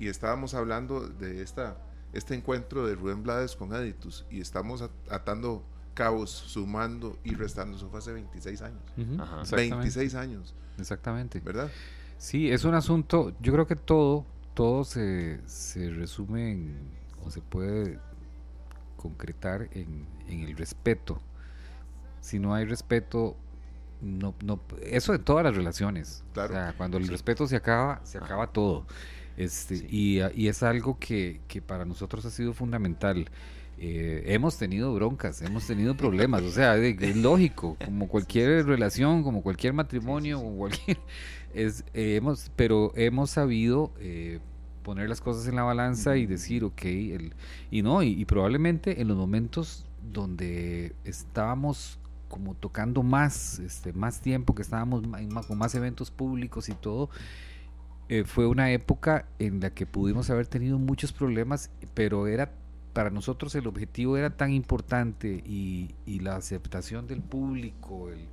Y 0.00 0.08
estábamos 0.08 0.54
hablando 0.54 1.06
de 1.06 1.42
esta, 1.42 1.76
este 2.14 2.34
encuentro 2.34 2.86
de 2.86 2.94
Rubén 2.94 3.22
Blades 3.22 3.54
con 3.54 3.74
Editus 3.74 4.24
y 4.30 4.40
estamos 4.40 4.82
atando 5.10 5.62
cabos, 5.92 6.30
sumando 6.30 7.18
y 7.24 7.34
restando. 7.34 7.76
Eso 7.76 7.90
fue 7.90 7.98
hace 7.98 8.12
26 8.12 8.62
años. 8.62 8.82
26 9.50 10.14
años. 10.14 10.54
Exactamente. 10.78 11.40
¿Verdad? 11.40 11.70
Sí, 12.16 12.50
es 12.50 12.64
un 12.64 12.74
asunto, 12.74 13.34
yo 13.40 13.52
creo 13.52 13.66
que 13.66 13.76
todo, 13.76 14.24
todo 14.54 14.84
se, 14.84 15.40
se 15.46 15.90
resume 15.90 16.52
en, 16.52 16.90
o 17.22 17.30
se 17.30 17.42
puede 17.42 17.98
concretar 18.96 19.68
en, 19.72 20.06
en 20.28 20.40
el 20.40 20.56
respeto 20.56 21.20
si 22.22 22.38
no 22.38 22.54
hay 22.54 22.64
respeto, 22.64 23.36
no, 24.00 24.34
no, 24.42 24.60
eso 24.80 25.12
en 25.12 25.22
todas 25.22 25.44
las 25.44 25.54
relaciones. 25.54 26.24
Claro. 26.32 26.54
O 26.54 26.56
sea, 26.56 26.74
cuando 26.76 26.96
el 26.96 27.06
respeto 27.06 27.46
se 27.46 27.56
acaba, 27.56 28.00
se 28.04 28.16
acaba 28.16 28.46
todo. 28.46 28.86
Este, 29.36 29.86
y, 29.88 30.20
y, 30.34 30.48
es 30.48 30.62
algo 30.62 30.98
que, 30.98 31.40
que, 31.48 31.60
para 31.60 31.84
nosotros 31.84 32.24
ha 32.24 32.30
sido 32.30 32.52
fundamental. 32.54 33.28
Eh, 33.78 34.22
hemos 34.26 34.58
tenido 34.58 34.94
broncas, 34.94 35.42
hemos 35.42 35.66
tenido 35.66 35.96
problemas, 35.96 36.42
o 36.42 36.50
sea, 36.50 36.76
es, 36.76 37.16
lógico, 37.16 37.76
como 37.84 38.06
cualquier 38.06 38.64
relación, 38.66 39.24
como 39.24 39.42
cualquier 39.42 39.72
matrimonio, 39.72 40.38
o 40.38 40.56
cualquier, 40.56 40.98
es, 41.54 41.84
eh, 41.92 42.16
hemos, 42.16 42.52
pero 42.54 42.92
hemos 42.94 43.30
sabido 43.30 43.92
eh, 43.98 44.38
poner 44.84 45.08
las 45.08 45.20
cosas 45.20 45.48
en 45.48 45.56
la 45.56 45.64
balanza 45.64 46.16
y 46.16 46.26
decir, 46.26 46.62
ok, 46.62 46.84
el, 46.84 47.34
y 47.70 47.82
no, 47.82 48.02
y, 48.02 48.10
y 48.10 48.24
probablemente 48.24 49.00
en 49.00 49.08
los 49.08 49.16
momentos 49.16 49.86
donde 50.12 50.94
estábamos 51.04 51.98
como 52.32 52.54
tocando 52.54 53.02
más, 53.02 53.58
este, 53.58 53.92
más 53.92 54.22
tiempo, 54.22 54.54
que 54.54 54.62
estábamos 54.62 55.02
con 55.46 55.58
más 55.58 55.74
eventos 55.74 56.10
públicos 56.10 56.70
y 56.70 56.72
todo, 56.72 57.10
eh, 58.08 58.24
fue 58.24 58.46
una 58.46 58.72
época 58.72 59.26
en 59.38 59.60
la 59.60 59.68
que 59.68 59.84
pudimos 59.84 60.30
haber 60.30 60.46
tenido 60.46 60.78
muchos 60.78 61.12
problemas, 61.12 61.70
pero 61.92 62.26
era 62.26 62.50
para 62.94 63.10
nosotros 63.10 63.54
el 63.54 63.66
objetivo 63.66 64.16
era 64.16 64.30
tan 64.30 64.50
importante 64.50 65.42
y, 65.44 65.94
y 66.06 66.20
la 66.20 66.36
aceptación 66.36 67.06
del 67.06 67.20
público, 67.20 68.08
el, 68.08 68.26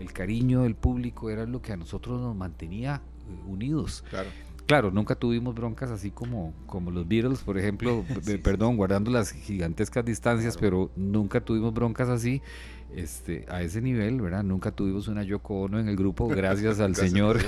el, 0.00 0.12
cariño 0.12 0.62
del 0.62 0.74
público 0.74 1.30
era 1.30 1.46
lo 1.46 1.62
que 1.62 1.72
a 1.72 1.76
nosotros 1.76 2.20
nos 2.20 2.34
mantenía 2.34 3.02
eh, 3.28 3.48
unidos. 3.48 4.04
Claro. 4.10 4.30
Claro, 4.66 4.90
nunca 4.90 5.14
tuvimos 5.14 5.54
broncas 5.54 5.90
así 5.90 6.10
como, 6.10 6.54
como 6.66 6.90
los 6.90 7.06
Beatles, 7.06 7.40
por 7.40 7.56
ejemplo, 7.56 8.04
perdón, 8.42 8.76
guardando 8.76 9.12
las 9.12 9.30
gigantescas 9.30 10.04
distancias, 10.04 10.56
pero 10.58 10.90
nunca 10.96 11.40
tuvimos 11.40 11.72
broncas 11.72 12.08
así 12.08 12.42
este, 12.94 13.44
a 13.48 13.62
ese 13.62 13.80
nivel, 13.80 14.20
¿verdad? 14.20 14.42
Nunca 14.42 14.70
tuvimos 14.70 15.08
una 15.08 15.22
Yoko 15.22 15.62
Ono 15.62 15.78
en 15.80 15.88
el 15.88 15.96
grupo, 15.96 16.28
gracias 16.28 16.80
al 16.80 16.94
Señor. 16.94 17.38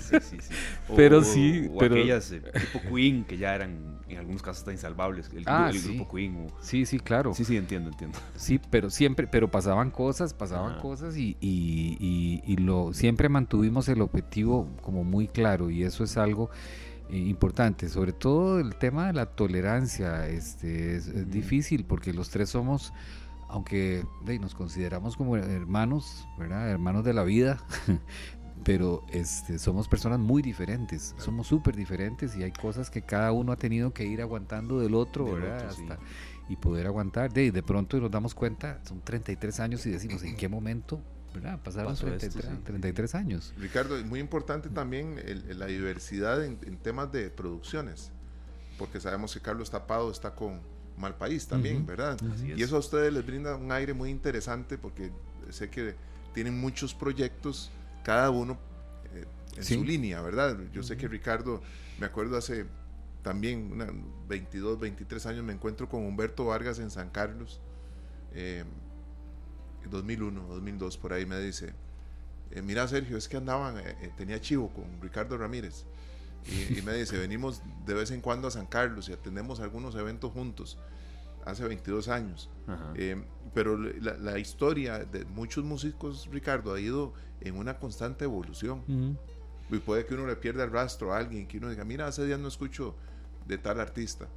pero 0.96 1.22
sí, 1.22 1.68
o 1.72 1.78
pero... 1.78 1.94
aquellas 1.94 2.30
eh, 2.32 2.40
tipo 2.40 2.94
Queen 2.94 3.24
que 3.24 3.38
ya 3.38 3.54
eran 3.54 3.96
en 4.08 4.18
algunos 4.18 4.42
casos 4.42 4.60
hasta 4.60 4.72
insalvables, 4.72 5.30
el, 5.34 5.44
ah, 5.46 5.70
grupo 5.72 6.14
Queen. 6.14 6.46
Sí, 6.60 6.86
sí, 6.86 7.00
claro. 7.00 7.34
Sí, 7.34 7.44
sí, 7.44 7.56
entiendo, 7.56 7.90
entiendo. 7.90 8.18
Sí, 8.36 8.60
pero 8.70 8.90
siempre, 8.90 9.26
pero 9.26 9.50
pasaban 9.50 9.90
cosas, 9.90 10.34
pasaban 10.34 10.80
cosas 10.80 11.16
y, 11.16 11.36
y, 11.40 12.42
y, 12.46 12.56
lo 12.58 12.92
siempre 12.92 13.28
mantuvimos 13.28 13.88
el 13.88 14.00
objetivo 14.02 14.68
como 14.82 15.04
muy 15.04 15.26
claro 15.26 15.70
y 15.70 15.82
eso 15.82 16.04
es 16.04 16.16
algo 16.16 16.50
eh, 17.08 17.18
importante, 17.18 17.88
sobre 17.88 18.12
todo 18.12 18.60
el 18.60 18.76
tema 18.76 19.08
de 19.08 19.12
la 19.12 19.26
tolerancia, 19.26 20.28
este 20.28 20.96
es 20.96 21.30
difícil 21.30 21.84
porque 21.84 22.12
los 22.12 22.30
tres 22.30 22.50
somos 22.50 22.92
aunque 23.48 24.06
nos 24.40 24.54
consideramos 24.54 25.16
como 25.16 25.36
hermanos, 25.36 26.26
¿verdad? 26.38 26.68
Hermanos 26.68 27.04
de 27.04 27.12
la 27.12 27.22
vida, 27.24 27.58
pero 28.64 29.04
este, 29.10 29.58
somos 29.58 29.88
personas 29.88 30.18
muy 30.18 30.42
diferentes, 30.42 31.14
somos 31.18 31.46
súper 31.46 31.76
diferentes 31.76 32.36
y 32.36 32.42
hay 32.42 32.52
cosas 32.52 32.90
que 32.90 33.02
cada 33.02 33.32
uno 33.32 33.52
ha 33.52 33.56
tenido 33.56 33.92
que 33.92 34.04
ir 34.04 34.20
aguantando 34.20 34.80
del 34.80 34.94
otro, 34.94 35.24
¿verdad? 35.32 35.70
Y 36.48 36.56
poder 36.56 36.86
aguantar. 36.86 37.32
De, 37.32 37.50
de 37.50 37.62
pronto 37.62 37.98
nos 38.00 38.10
damos 38.10 38.34
cuenta, 38.34 38.80
son 38.84 39.00
33 39.02 39.60
años 39.60 39.86
y 39.86 39.90
decimos, 39.90 40.22
¿en 40.22 40.36
qué 40.36 40.48
momento? 40.48 41.00
¿verdad? 41.34 41.60
Pasaron 41.62 41.94
33, 41.94 43.14
años. 43.14 43.52
Ricardo, 43.58 43.98
es 43.98 44.06
muy 44.06 44.20
importante 44.20 44.70
también 44.70 45.20
la 45.48 45.66
diversidad 45.66 46.42
en, 46.42 46.58
en 46.62 46.78
temas 46.78 47.12
de 47.12 47.28
producciones, 47.28 48.10
porque 48.78 49.00
sabemos 49.00 49.34
que 49.34 49.40
Carlos 49.40 49.70
Tapado 49.70 50.10
está 50.10 50.34
con 50.34 50.60
mal 50.96 51.16
país 51.16 51.46
también, 51.46 51.86
¿verdad? 51.86 52.18
Y 52.42 52.62
eso 52.62 52.76
a 52.76 52.78
ustedes 52.78 53.12
les 53.12 53.24
brinda 53.24 53.56
un 53.56 53.70
aire 53.72 53.94
muy 53.94 54.10
interesante 54.10 54.78
porque 54.78 55.10
sé 55.50 55.68
que 55.70 55.94
tienen 56.32 56.58
muchos 56.58 56.94
proyectos, 56.94 57.70
cada 58.04 58.30
uno 58.30 58.58
eh, 59.14 59.24
en 59.56 59.64
su 59.64 59.84
línea, 59.84 60.20
¿verdad? 60.20 60.58
Yo 60.72 60.82
sé 60.82 60.96
que 60.96 61.08
Ricardo, 61.08 61.62
me 61.98 62.06
acuerdo 62.06 62.36
hace 62.36 62.66
también 63.22 63.72
una, 63.72 63.88
22, 64.28 64.78
23 64.78 65.26
años, 65.26 65.44
me 65.44 65.52
encuentro 65.52 65.88
con 65.88 66.04
Humberto 66.04 66.44
Vargas 66.46 66.78
en 66.78 66.90
San 66.90 67.10
Carlos. 67.10 67.60
Eh, 68.32 68.64
2001, 69.90 70.46
2002, 70.46 70.98
por 70.98 71.12
ahí 71.12 71.26
me 71.26 71.40
dice, 71.40 71.72
eh, 72.50 72.62
mira 72.62 72.86
Sergio, 72.86 73.16
es 73.16 73.28
que 73.28 73.36
andaban, 73.36 73.78
eh, 73.78 74.12
tenía 74.16 74.40
chivo 74.40 74.72
con 74.72 74.84
Ricardo 75.00 75.36
Ramírez. 75.36 75.84
Y, 76.48 76.82
me 76.82 76.94
dice, 76.94 77.18
venimos 77.18 77.62
de 77.84 77.94
vez 77.94 78.10
en 78.10 78.20
cuando 78.20 78.48
a 78.48 78.50
San 78.50 78.66
Carlos 78.66 79.08
y 79.08 79.12
atendemos 79.12 79.60
algunos 79.60 79.94
eventos 79.94 80.32
juntos, 80.32 80.78
hace 81.44 81.64
22 81.64 82.08
años. 82.08 82.50
pero 83.54 83.76
la, 83.78 84.38
historia 84.38 85.00
de 85.04 85.24
muchos 85.24 85.64
músicos, 85.64 86.28
Ricardo, 86.30 86.74
ha 86.74 86.80
ido 86.80 87.14
en 87.40 87.56
una 87.56 87.78
constante 87.78 88.24
evolución. 88.24 89.18
Y 89.70 89.78
puede 89.78 90.06
que 90.06 90.14
uno 90.14 90.26
le 90.26 90.36
pierda 90.36 90.64
el 90.64 90.70
rastro 90.70 91.12
a 91.12 91.18
alguien, 91.18 91.48
que 91.48 91.58
uno 91.58 91.70
diga, 91.70 91.84
mira, 91.84 92.06
hace 92.06 92.24
días 92.24 92.38
no 92.38 92.48
escucho 92.48 92.94
de 93.46 93.58
tal 93.58 93.80
artista. 93.80 94.28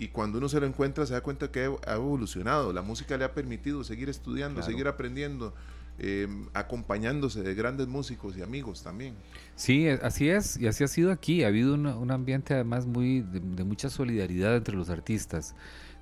Y 0.00 0.08
cuando 0.08 0.38
uno 0.38 0.48
se 0.48 0.60
lo 0.60 0.66
encuentra, 0.66 1.06
se 1.06 1.12
da 1.12 1.20
cuenta 1.20 1.50
que 1.50 1.72
ha 1.86 1.94
evolucionado. 1.94 2.72
La 2.72 2.82
música 2.82 3.16
le 3.16 3.24
ha 3.24 3.34
permitido 3.34 3.82
seguir 3.82 4.08
estudiando, 4.08 4.62
seguir 4.62 4.86
aprendiendo, 4.86 5.54
em, 5.98 6.46
acompañándose 6.54 7.42
de 7.42 7.54
grandes 7.54 7.88
músicos 7.88 8.36
y 8.36 8.42
amigos 8.42 8.82
también. 8.82 9.14
Sí, 9.56 9.86
e, 9.86 9.92
así 10.02 10.28
es, 10.28 10.56
y 10.56 10.66
así 10.66 10.84
ha 10.84 10.88
sido 10.88 11.10
aquí. 11.10 11.44
Ha 11.44 11.48
habido 11.48 11.74
un 11.74 12.10
ambiente 12.10 12.54
además 12.54 12.86
muy 12.86 13.22
de, 13.22 13.64
mucha 13.64 13.90
solidaridad 13.90 14.56
entre 14.56 14.76
los 14.76 14.90
artistas 14.90 15.54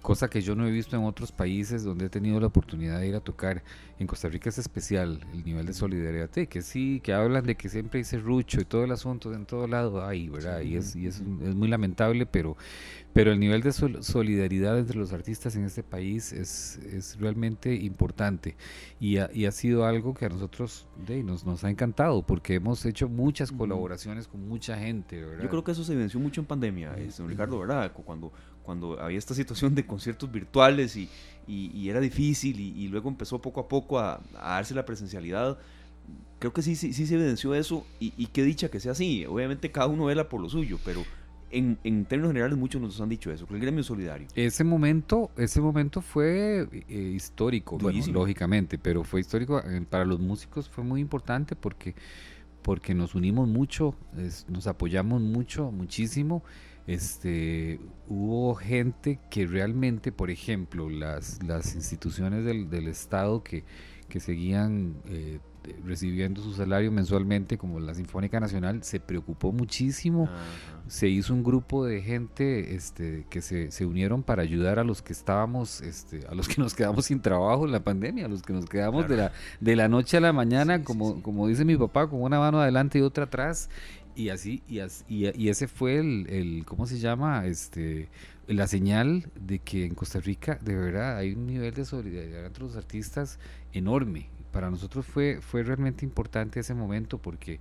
cosa 0.06 0.30
que 0.30 0.40
yo 0.40 0.54
no 0.54 0.64
he 0.68 0.70
visto 0.70 0.94
en 0.94 1.02
otros 1.02 1.32
países 1.32 1.82
donde 1.82 2.06
he 2.06 2.08
tenido 2.08 2.38
la 2.38 2.46
oportunidad 2.46 3.00
de 3.00 3.08
ir 3.08 3.16
a 3.16 3.20
tocar. 3.20 3.64
En 3.98 4.06
Costa 4.06 4.28
Rica 4.28 4.50
es 4.50 4.58
especial 4.58 5.18
el 5.32 5.44
nivel 5.44 5.66
de 5.66 5.72
solidaridad, 5.72 6.30
que 6.30 6.62
sí, 6.62 7.00
que 7.02 7.12
hablan 7.12 7.44
de 7.44 7.56
que 7.56 7.68
siempre 7.68 8.04
hay 8.08 8.18
rucho 8.20 8.60
y 8.60 8.64
todo 8.64 8.84
el 8.84 8.92
asunto 8.92 9.34
en 9.34 9.46
todo 9.46 9.66
lado, 9.66 10.06
ahí, 10.06 10.28
¿verdad? 10.28 10.60
Y, 10.60 10.76
es, 10.76 10.94
y 10.94 11.08
es, 11.08 11.16
es, 11.16 11.54
muy 11.56 11.66
lamentable, 11.66 12.24
pero, 12.24 12.56
pero 13.12 13.32
el 13.32 13.40
nivel 13.40 13.62
de 13.62 13.72
solidaridad 13.72 14.78
entre 14.78 14.96
los 14.96 15.12
artistas 15.12 15.56
en 15.56 15.64
este 15.64 15.82
país 15.82 16.32
es, 16.32 16.76
es 16.76 17.18
realmente 17.18 17.74
importante 17.74 18.54
y 19.00 19.16
ha, 19.16 19.28
y 19.34 19.46
ha, 19.46 19.50
sido 19.50 19.86
algo 19.86 20.14
que 20.14 20.26
a 20.26 20.28
nosotros 20.28 20.86
de, 21.04 21.24
nos, 21.24 21.44
nos 21.44 21.64
ha 21.64 21.70
encantado 21.70 22.22
porque 22.22 22.54
hemos 22.54 22.86
hecho 22.86 23.08
muchas 23.08 23.50
colaboraciones 23.50 24.28
con 24.28 24.46
mucha 24.46 24.78
gente, 24.78 25.24
¿verdad? 25.24 25.42
Yo 25.42 25.50
creo 25.50 25.64
que 25.64 25.72
eso 25.72 25.82
se 25.82 25.96
venció 25.96 26.20
mucho 26.20 26.42
en 26.42 26.46
pandemia, 26.46 26.94
eh, 26.96 27.10
Ricardo, 27.26 27.58
¿verdad? 27.58 27.90
Cuando 27.92 28.30
cuando 28.66 29.00
había 29.00 29.16
esta 29.16 29.34
situación 29.34 29.74
de 29.76 29.86
conciertos 29.86 30.30
virtuales 30.30 30.96
y, 30.96 31.08
y, 31.46 31.88
era 31.88 32.00
difícil 32.00 32.58
y, 32.58 32.88
luego 32.88 33.08
empezó 33.08 33.40
poco 33.40 33.60
a 33.60 33.68
poco 33.68 34.00
a, 34.00 34.20
darse 34.34 34.74
la 34.74 34.84
presencialidad. 34.84 35.56
Creo 36.40 36.52
que 36.52 36.60
sí, 36.60 36.76
sí, 36.76 36.92
sí 36.92 37.06
se 37.06 37.14
evidenció 37.14 37.54
eso 37.54 37.86
y, 38.00 38.26
qué 38.26 38.42
dicha 38.42 38.68
que 38.68 38.80
sea 38.80 38.92
así. 38.92 39.24
Obviamente 39.24 39.70
cada 39.70 39.86
uno 39.86 40.06
vela 40.06 40.28
por 40.28 40.40
lo 40.40 40.48
suyo, 40.48 40.78
pero 40.84 41.04
en, 41.50 41.78
en, 41.84 42.04
términos 42.04 42.30
generales 42.30 42.58
muchos 42.58 42.82
nos 42.82 43.00
han 43.00 43.08
dicho 43.08 43.30
eso, 43.30 43.46
que 43.46 43.54
el 43.54 43.60
gremio 43.60 43.84
solidario. 43.84 44.26
Ese 44.34 44.64
momento, 44.64 45.30
ese 45.36 45.60
momento 45.60 46.02
fue 46.02 46.68
eh, 46.88 47.12
histórico, 47.14 47.78
lógicamente, 48.12 48.76
pero 48.76 49.04
fue 49.04 49.20
histórico 49.20 49.60
eh, 49.60 49.86
para 49.88 50.04
los 50.04 50.18
músicos, 50.18 50.68
fue 50.68 50.82
muy 50.82 51.00
importante 51.00 51.54
porque, 51.54 51.94
porque 52.62 52.94
nos 52.94 53.14
unimos 53.14 53.46
mucho, 53.46 53.94
nos 54.48 54.66
apoyamos 54.66 55.22
mucho, 55.22 55.70
muchísimo 55.70 56.42
este, 56.86 57.80
hubo 58.08 58.54
gente 58.54 59.18
que 59.30 59.46
realmente, 59.46 60.12
por 60.12 60.30
ejemplo, 60.30 60.88
las, 60.88 61.42
las 61.42 61.74
instituciones 61.74 62.44
del, 62.44 62.70
del 62.70 62.88
Estado 62.88 63.42
que, 63.42 63.64
que 64.08 64.20
seguían 64.20 64.94
eh, 65.06 65.40
recibiendo 65.84 66.40
su 66.42 66.52
salario 66.52 66.92
mensualmente, 66.92 67.58
como 67.58 67.80
la 67.80 67.94
Sinfónica 67.94 68.38
Nacional, 68.38 68.82
se 68.82 69.00
preocupó 69.00 69.52
muchísimo. 69.52 70.28
Se 70.86 71.08
hizo 71.08 71.34
un 71.34 71.42
grupo 71.42 71.84
de 71.84 72.02
gente 72.02 72.76
este, 72.76 73.26
que 73.28 73.42
se, 73.42 73.72
se, 73.72 73.84
unieron 73.84 74.22
para 74.22 74.42
ayudar 74.42 74.78
a 74.78 74.84
los 74.84 75.02
que 75.02 75.12
estábamos, 75.12 75.80
este, 75.80 76.24
a 76.28 76.34
los 76.34 76.46
que 76.46 76.60
nos 76.60 76.74
quedamos 76.74 77.06
sin 77.06 77.20
trabajo 77.20 77.66
en 77.66 77.72
la 77.72 77.82
pandemia, 77.82 78.26
a 78.26 78.28
los 78.28 78.42
que 78.42 78.52
nos 78.52 78.66
quedamos 78.66 79.08
de, 79.08 79.16
la, 79.16 79.32
de 79.60 79.74
la 79.74 79.88
noche 79.88 80.18
a 80.18 80.20
la 80.20 80.32
mañana, 80.32 80.84
como, 80.84 81.22
como 81.22 81.48
dice 81.48 81.64
mi 81.64 81.76
papá, 81.76 82.08
con 82.08 82.22
una 82.22 82.38
mano 82.38 82.60
adelante 82.60 83.00
y 83.00 83.02
otra 83.02 83.24
atrás, 83.24 83.68
y 84.16 84.30
así, 84.30 84.62
y, 84.66 84.80
y, 85.08 85.48
ese 85.48 85.68
fue 85.68 85.98
el, 85.98 86.26
el, 86.30 86.64
¿cómo 86.64 86.86
se 86.86 86.98
llama? 86.98 87.46
Este, 87.46 88.08
la 88.46 88.66
señal 88.66 89.30
de 89.38 89.58
que 89.58 89.84
en 89.84 89.94
Costa 89.94 90.20
Rica, 90.20 90.58
de 90.62 90.74
verdad, 90.74 91.18
hay 91.18 91.34
un 91.34 91.46
nivel 91.46 91.74
de 91.74 91.84
solidaridad 91.84 92.46
entre 92.46 92.64
los 92.64 92.76
artistas 92.76 93.38
enorme. 93.72 94.30
Para 94.52 94.70
nosotros 94.70 95.04
fue, 95.04 95.40
fue 95.42 95.62
realmente 95.62 96.04
importante 96.04 96.60
ese 96.60 96.72
momento 96.72 97.18
porque, 97.18 97.60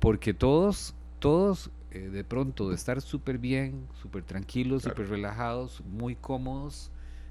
porque 0.00 0.34
todos, 0.34 0.94
todos 1.20 1.70
eh, 1.92 2.08
de 2.08 2.24
pronto 2.24 2.70
de 2.70 2.74
estar 2.74 3.00
súper 3.00 3.38
bien, 3.38 3.86
súper 4.02 4.24
tranquilos, 4.24 4.82
súper 4.82 5.08
relajados, 5.08 5.82
muy 5.84 6.16
cómodos, 6.16 6.90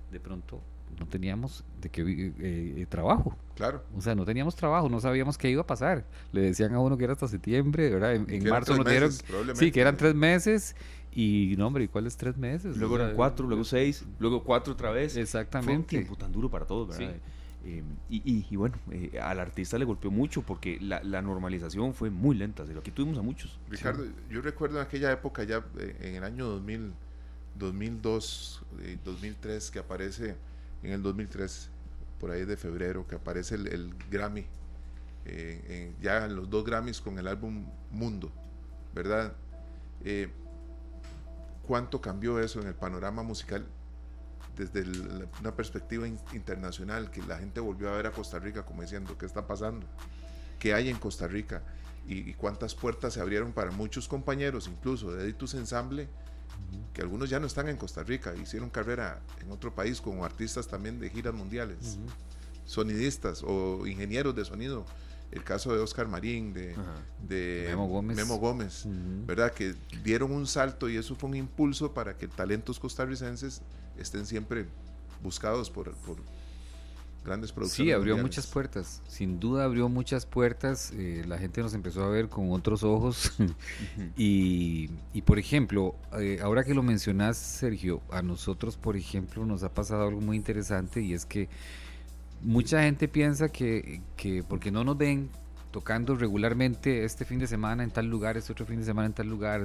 de 0.10 0.20
pronto 0.22 0.62
no 1.00 1.06
teníamos 1.08 1.64
de 1.82 1.90
qué 1.90 2.02
eh, 2.02 2.34
eh, 2.40 2.86
trabajo. 2.90 3.36
Claro. 3.56 3.84
O 3.96 4.02
sea, 4.02 4.16
no 4.16 4.26
teníamos 4.26 4.56
trabajo, 4.56 4.90
no 4.90 5.00
sabíamos 5.00 5.38
qué 5.38 5.50
iba 5.50 5.62
a 5.62 5.68
pasar. 5.68 6.06
Le 6.32 6.42
decían 6.42 6.74
a 6.74 6.80
uno 6.80 6.98
que 6.98 7.04
era 7.04 7.14
hasta 7.14 7.28
septiembre, 7.28 7.90
¿verdad? 7.90 8.16
En, 8.16 8.50
marzo 8.50 8.76
nos 8.76 8.86
dieron. 8.86 9.12
Sí, 9.56 9.72
que 9.72 9.82
eran 9.82 9.98
tres 9.98 10.16
meses. 10.16 10.76
Y 11.12 11.56
no, 11.58 11.68
hombre, 11.68 11.86
¿y 11.86 11.88
cuáles 11.88 12.16
tres 12.16 12.38
meses? 12.38 12.78
Luego 12.78 12.96
eran 12.96 13.16
cuatro, 13.16 13.48
luego 13.48 13.64
seis, 13.64 14.06
luego 14.20 14.44
cuatro 14.44 14.74
otra 14.74 14.92
vez. 14.92 15.18
Exactamente. 15.18 15.72
Fue 15.72 15.78
un 15.78 15.86
tiempo 15.86 16.16
tan 16.16 16.32
duro 16.32 16.50
para 16.50 16.66
todos, 16.66 16.90
¿verdad? 16.90 17.16
Eh, 17.66 17.84
y, 18.10 18.46
y, 18.50 18.56
bueno, 18.56 18.76
al 19.22 19.40
artista 19.40 19.78
le 19.78 19.86
golpeó 19.86 20.12
mucho 20.12 20.42
porque 20.42 20.78
la, 20.80 21.04
la 21.04 21.22
normalización 21.22 21.94
fue 21.94 22.10
muy 22.10 22.36
lenta. 22.36 22.64
Aquí 22.80 22.92
tuvimos 22.92 23.18
a 23.18 23.22
muchos. 23.22 23.60
Ricardo, 23.70 24.06
yo 24.30 24.42
recuerdo 24.42 24.80
en 24.80 24.86
aquella 24.86 25.12
época, 25.12 25.44
ya 25.44 25.66
en 26.00 26.16
el 26.16 26.24
año 26.24 26.46
2000, 26.46 26.94
2002, 27.58 28.64
2003, 29.04 29.72
que 29.72 29.80
aparece 29.80 30.36
en 30.84 30.92
el 30.92 31.02
2003, 31.02 31.70
por 32.20 32.32
ahí 32.32 32.46
de 32.46 32.58
febrero, 32.58 33.08
que 33.08 33.16
aparece 33.16 33.56
el, 33.56 33.96
Grammy, 34.10 34.46
eh, 35.26 35.94
ya 36.02 36.26
en 36.26 36.36
los 36.36 36.50
dos 36.50 36.64
Grammys 36.64 37.02
con 37.02 37.18
el 37.20 37.28
álbum 37.28 37.66
Mundo, 37.92 38.32
¿verdad? 38.94 39.34
Eh, 40.04 40.30
¿Cuánto 41.68 42.00
cambió 42.00 42.40
eso 42.40 42.62
en 42.62 42.68
el 42.68 42.76
panorama 42.76 43.24
musical 43.24 43.66
desde 44.56 44.84
una 45.42 45.54
perspectiva 45.54 46.08
internacional? 46.08 47.12
Que 47.12 47.22
la 47.24 47.38
gente 47.38 47.60
volvió 47.60 47.90
a 47.90 47.98
ver 47.98 48.08
a 48.08 48.12
Costa 48.12 48.40
Rica 48.40 48.64
como 48.64 48.82
diciendo, 48.84 49.18
¿qué 49.18 49.26
está 49.26 49.46
pasando? 49.46 49.86
¿Qué 50.60 50.74
hay 50.74 50.90
en 50.90 50.98
Costa 50.98 51.28
Rica? 51.28 51.62
Y, 52.08 52.34
cuántas 52.36 52.74
puertas 52.74 53.16
se 53.16 53.20
abrieron 53.20 53.52
para 53.52 53.70
muchos 53.72 54.08
compañeros, 54.08 54.70
incluso 54.70 55.12
de 55.12 55.26
Editus 55.26 55.56
Ensemble, 55.56 56.08
que 56.94 57.02
algunos 57.02 57.30
ya 57.30 57.40
no 57.40 57.48
están 57.48 57.70
en 57.70 57.78
Costa 57.78 58.04
Rica, 58.04 58.34
hicieron 58.36 58.70
carrera 58.70 59.22
en 59.42 59.52
otro 59.52 59.74
país 59.74 60.02
como 60.02 60.26
artistas 60.26 60.68
también 60.68 61.00
de 61.00 61.10
giras 61.10 61.34
mundiales, 61.34 62.00
sonidistas 62.66 63.44
o 63.44 63.86
ingenieros 63.86 64.36
de 64.36 64.46
sonido. 64.46 64.86
El 65.30 65.44
caso 65.44 65.74
de 65.74 65.80
Oscar 65.80 66.08
Marín, 66.08 66.54
de, 66.54 66.74
Memo 68.16 68.38
Gómez, 68.38 68.86
¿verdad? 69.26 69.52
Que 69.52 69.76
dieron 70.04 70.32
un 70.32 70.48
salto 70.48 70.90
y 70.90 70.96
eso 70.96 71.16
fue 71.16 71.30
un 71.30 71.36
impulso 71.36 71.94
para 71.94 72.18
que 72.18 72.28
talentos 72.28 72.80
costarricenses 72.80 73.62
estén 73.98 74.26
siempre 74.26 74.66
buscados 75.22 75.70
por, 75.70 75.94
por 75.98 76.18
grandes 77.24 77.52
producciones. 77.52 77.90
Sí, 77.90 77.92
abrió 77.92 78.18
muchas 78.18 78.48
puertas, 78.48 79.02
sin 79.08 79.40
duda 79.40 79.66
abrió 79.66 79.90
muchas 79.90 80.26
puertas, 80.26 80.92
eh, 80.96 81.24
la 81.28 81.38
gente 81.38 81.62
nos 81.62 81.74
empezó 81.74 82.04
a 82.04 82.10
ver 82.10 82.30
con 82.30 82.52
otros 82.52 82.84
ojos. 82.84 83.34
Y, 84.16 84.90
y, 85.14 85.22
por 85.22 85.38
ejemplo, 85.38 85.96
eh, 86.20 86.40
ahora 86.42 86.64
que 86.64 86.74
lo 86.74 86.82
mencionas 86.82 87.38
Sergio, 87.38 88.02
a 88.10 88.22
nosotros 88.22 88.78
por 88.78 88.96
ejemplo 88.96 89.46
nos 89.46 89.64
ha 89.64 89.74
pasado 89.74 90.08
algo 90.08 90.22
muy 90.22 90.38
interesante 90.38 91.02
y 91.02 91.14
es 91.14 91.26
que 91.26 91.50
mucha 92.42 92.82
gente 92.82 93.08
piensa 93.08 93.50
que, 93.50 94.02
que 94.16 94.44
porque 94.44 94.72
no 94.72 94.84
nos 94.84 94.98
ven 94.98 95.30
tocando 95.72 96.16
regularmente 96.16 97.04
este 97.04 97.26
fin 97.26 97.40
de 97.40 97.48
semana 97.48 97.84
en 97.84 97.92
tal 97.92 98.08
lugar, 98.08 98.38
este 98.38 98.52
otro 98.52 98.66
fin 98.66 98.80
de 98.80 98.86
semana 98.86 99.08
en 99.08 99.14
tal 99.14 99.28
lugar, 99.28 99.62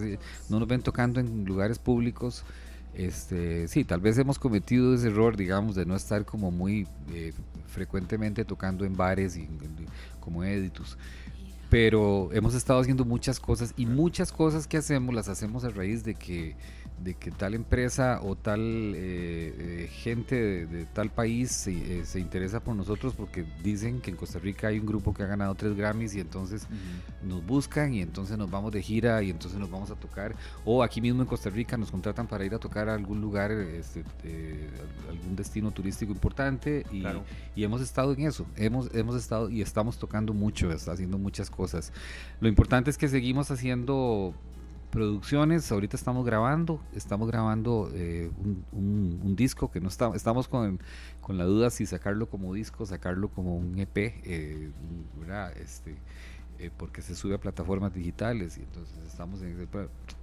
no 0.48 0.58
nos 0.58 0.68
ven 0.68 0.82
tocando 0.82 1.20
en 1.20 1.44
lugares 1.44 1.78
públicos, 1.78 2.44
este, 2.94 3.68
sí, 3.68 3.84
tal 3.84 4.00
vez 4.00 4.18
hemos 4.18 4.38
cometido 4.38 4.94
ese 4.94 5.08
error, 5.08 5.36
digamos, 5.36 5.74
de 5.74 5.86
no 5.86 5.96
estar 5.96 6.24
como 6.24 6.50
muy 6.50 6.86
eh, 7.12 7.32
frecuentemente 7.68 8.44
tocando 8.44 8.84
en 8.84 8.96
bares 8.96 9.36
y, 9.36 9.48
como 10.20 10.44
editus. 10.44 10.98
Pero 11.70 12.28
hemos 12.32 12.54
estado 12.54 12.80
haciendo 12.80 13.04
muchas 13.04 13.40
cosas 13.40 13.72
y 13.76 13.86
muchas 13.86 14.30
cosas 14.30 14.66
que 14.66 14.76
hacemos 14.76 15.14
las 15.14 15.28
hacemos 15.28 15.64
a 15.64 15.70
raíz 15.70 16.04
de 16.04 16.14
que 16.14 16.54
de 17.02 17.14
que 17.14 17.30
tal 17.30 17.54
empresa 17.54 18.20
o 18.22 18.36
tal 18.36 18.60
eh, 18.60 18.94
eh, 18.96 19.88
gente 19.92 20.66
de, 20.66 20.86
tal 20.86 21.10
país 21.10 21.50
se, 21.50 22.00
eh, 22.00 22.04
se, 22.04 22.20
interesa 22.20 22.60
por 22.60 22.76
nosotros 22.76 23.14
porque 23.14 23.44
dicen 23.62 24.00
que 24.00 24.10
en 24.10 24.16
Costa 24.16 24.38
Rica 24.38 24.68
hay 24.68 24.78
un 24.78 24.86
grupo 24.86 25.12
que 25.12 25.22
ha 25.22 25.26
ganado 25.26 25.54
tres 25.54 25.76
Grammys 25.76 26.14
y 26.14 26.20
entonces 26.20 26.66
nos 27.22 27.44
buscan 27.44 27.94
y 27.94 28.02
entonces 28.02 28.38
nos 28.38 28.50
vamos 28.50 28.72
de 28.72 28.82
gira 28.82 29.22
y 29.22 29.30
entonces 29.30 29.58
nos 29.58 29.70
vamos 29.70 29.90
a 29.90 29.96
tocar. 29.96 30.34
O 30.64 30.82
aquí 30.82 31.00
mismo 31.00 31.22
en 31.22 31.28
Costa 31.28 31.50
Rica 31.50 31.76
nos 31.76 31.90
contratan 31.90 32.26
para 32.26 32.44
ir 32.44 32.54
a 32.54 32.58
tocar 32.58 32.88
a 32.88 32.94
algún 32.94 33.20
lugar, 33.20 33.50
este, 33.50 34.04
algún 35.08 35.34
destino 35.34 35.70
turístico 35.70 36.12
importante 36.12 36.86
y, 36.92 37.04
y, 37.56 37.64
hemos 37.64 37.80
estado 37.80 38.12
en 38.12 38.26
eso, 38.26 38.46
hemos, 38.56 38.94
hemos 38.94 39.16
estado 39.16 39.50
y 39.50 39.62
estamos 39.62 39.98
tocando 39.98 40.32
mucho, 40.32 40.70
haciendo 40.70 41.18
muchas 41.18 41.50
cosas. 41.50 41.92
Lo 42.40 42.48
importante 42.48 42.90
es 42.90 42.98
que 42.98 43.08
seguimos 43.08 43.50
haciendo 43.50 44.34
producciones, 44.92 45.72
ahorita 45.72 45.96
estamos 45.96 46.24
grabando, 46.24 46.78
estamos 46.94 47.26
grabando 47.26 47.90
eh, 47.94 48.30
un, 48.72 49.34
disco 49.34 49.70
que 49.70 49.80
no 49.80 49.88
está, 49.88 50.12
estamos 50.14 50.46
con, 50.46 50.78
con 51.22 51.38
la 51.38 51.44
duda 51.44 51.70
si 51.70 51.86
sacarlo 51.86 52.28
como 52.28 52.52
disco, 52.52 52.84
sacarlo 52.84 53.28
como 53.28 53.56
un 53.56 53.78
EP, 53.78 53.96
eh, 53.96 54.70
Este, 55.56 55.96
eh, 56.58 56.70
porque 56.76 57.00
se 57.00 57.14
sube 57.14 57.34
a 57.34 57.38
plataformas 57.38 57.94
digitales 57.94 58.58
y 58.58 58.60
entonces 58.60 58.94
estamos 59.06 59.40
en 59.40 59.66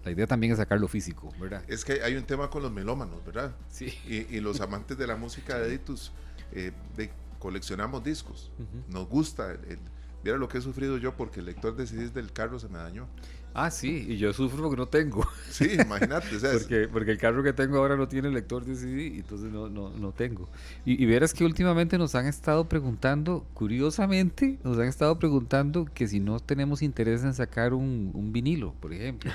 la 0.06 0.12
idea 0.12 0.28
también 0.28 0.54
es 0.54 0.60
sacarlo 0.60 0.88
físico, 0.88 1.34
¿verdad? 1.42 1.64
Es 1.68 1.84
que 1.84 2.04
hay 2.04 2.16
un 2.16 2.24
tema 2.24 2.52
con 2.52 2.62
los 2.62 2.72
melómanos, 2.72 3.26
¿verdad? 3.26 3.56
Sí. 3.70 3.88
Y, 4.08 4.40
los 4.40 4.62
amantes 4.62 5.00
de 5.00 5.08
la 5.08 5.16
música 5.16 5.58
de 5.58 5.68
Editus, 5.68 6.12
de, 6.54 7.10
coleccionamos 7.40 8.04
discos, 8.04 8.52
nos 8.88 9.10
gusta 9.10 9.52
el 9.52 9.80
Mira 10.24 10.38
lo 10.38 10.50
que 10.50 10.58
he 10.58 10.62
sufrido 10.62 10.98
yo 10.98 11.16
porque 11.16 11.40
el 11.40 11.46
lector 11.46 11.76
de 11.76 11.88
CDs 11.88 12.14
del 12.14 12.34
carro 12.34 12.60
se 12.60 12.68
me 12.68 12.78
dañó. 12.78 13.08
Ah, 13.54 13.72
sí, 13.72 14.06
y 14.08 14.18
yo 14.18 14.32
sufro 14.32 14.64
porque 14.64 14.78
no 14.78 14.88
tengo. 14.88 15.28
Sí, 15.50 15.72
imagínate. 15.74 16.38
porque, 16.40 16.88
porque 16.88 17.12
el 17.12 17.18
carro 17.18 17.44
que 17.44 17.52
tengo 17.52 17.78
ahora 17.78 17.98
no 17.98 18.08
tiene 18.08 18.30
lector 18.30 18.64
de 18.64 18.76
CD, 18.76 19.08
entonces 19.18 19.52
no, 19.52 19.68
no, 19.68 19.90
no 19.90 20.12
tengo. 20.12 20.48
Y, 20.86 21.02
y, 21.02 21.06
verás 21.06 21.34
que 21.34 21.44
últimamente 21.44 21.98
nos 21.98 22.16
han 22.16 22.28
estado 22.28 22.70
preguntando, 22.70 23.46
curiosamente, 23.54 24.60
nos 24.64 24.78
han 24.78 24.88
estado 24.88 25.18
preguntando 25.20 25.86
que 25.94 26.08
si 26.08 26.20
no 26.20 26.40
tenemos 26.40 26.82
interés 26.82 27.24
en 27.24 27.34
sacar 27.34 27.74
un, 27.74 28.12
un 28.14 28.32
vinilo, 28.32 28.74
por 28.80 28.94
ejemplo. 28.94 29.32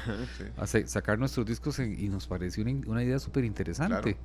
sacar 0.87 1.19
nuestros 1.19 1.45
discos 1.45 1.79
y 1.81 2.09
nos 2.09 2.27
parece 2.27 2.63
una, 2.63 2.73
una 2.87 3.03
idea 3.03 3.19
súper 3.19 3.45
interesante. 3.45 4.17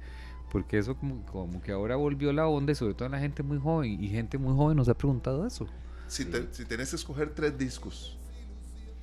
Porque 0.52 0.78
eso 0.78 0.96
como, 0.96 1.26
como 1.26 1.62
que 1.62 1.72
ahora 1.72 1.96
volvió 1.96 2.32
la 2.34 2.48
onda, 2.48 2.72
y 2.72 2.76
sobre 2.76 2.94
todo 2.94 3.06
en 3.06 3.12
la 3.12 3.20
gente 3.20 3.44
muy 3.44 3.60
joven, 3.60 4.04
y 4.04 4.08
gente 4.10 4.38
muy 4.38 4.56
joven 4.56 4.78
nos 4.78 4.90
ha 4.90 4.96
preguntado 4.96 5.46
eso. 5.46 5.68
Si, 6.08 6.26
tenés 6.26 6.90
que 6.90 6.96
escoger 6.96 7.30
tres 7.36 7.58
discos 7.58 8.18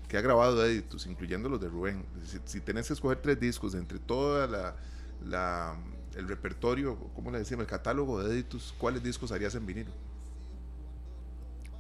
que 0.09 0.17
ha 0.17 0.21
grabado 0.21 0.65
Editus, 0.65 1.07
incluyendo 1.07 1.49
los 1.49 1.61
de 1.61 1.69
Rubén, 1.69 2.05
si, 2.45 2.61
tenés 2.61 2.87
que 2.87 2.93
escoger 2.93 3.19
tres 3.19 3.41
discos 3.41 3.73
de 3.73 3.79
entre 3.79 3.99
toda 3.99 4.75
la, 5.23 5.77
el 6.17 6.29
repertorio, 6.29 6.97
¿cómo 7.15 7.31
le 7.31 7.39
decimos? 7.39 7.63
El 7.63 7.69
catálogo 7.69 8.23
de 8.23 8.35
Editus, 8.35 8.75
¿cuáles 8.79 9.03
discos 9.03 9.33
harías 9.33 9.55
en 9.55 9.67
vinilo? 9.67 9.91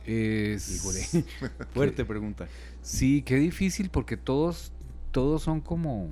Es... 0.04 0.82
fuerte 1.74 2.04
pregunta. 2.04 2.48
Sí, 2.82 3.22
qué 3.22 3.36
difícil 3.36 3.90
porque 3.90 4.16
todos, 4.16 4.72
todos 5.12 5.42
son 5.42 5.60
como... 5.60 6.10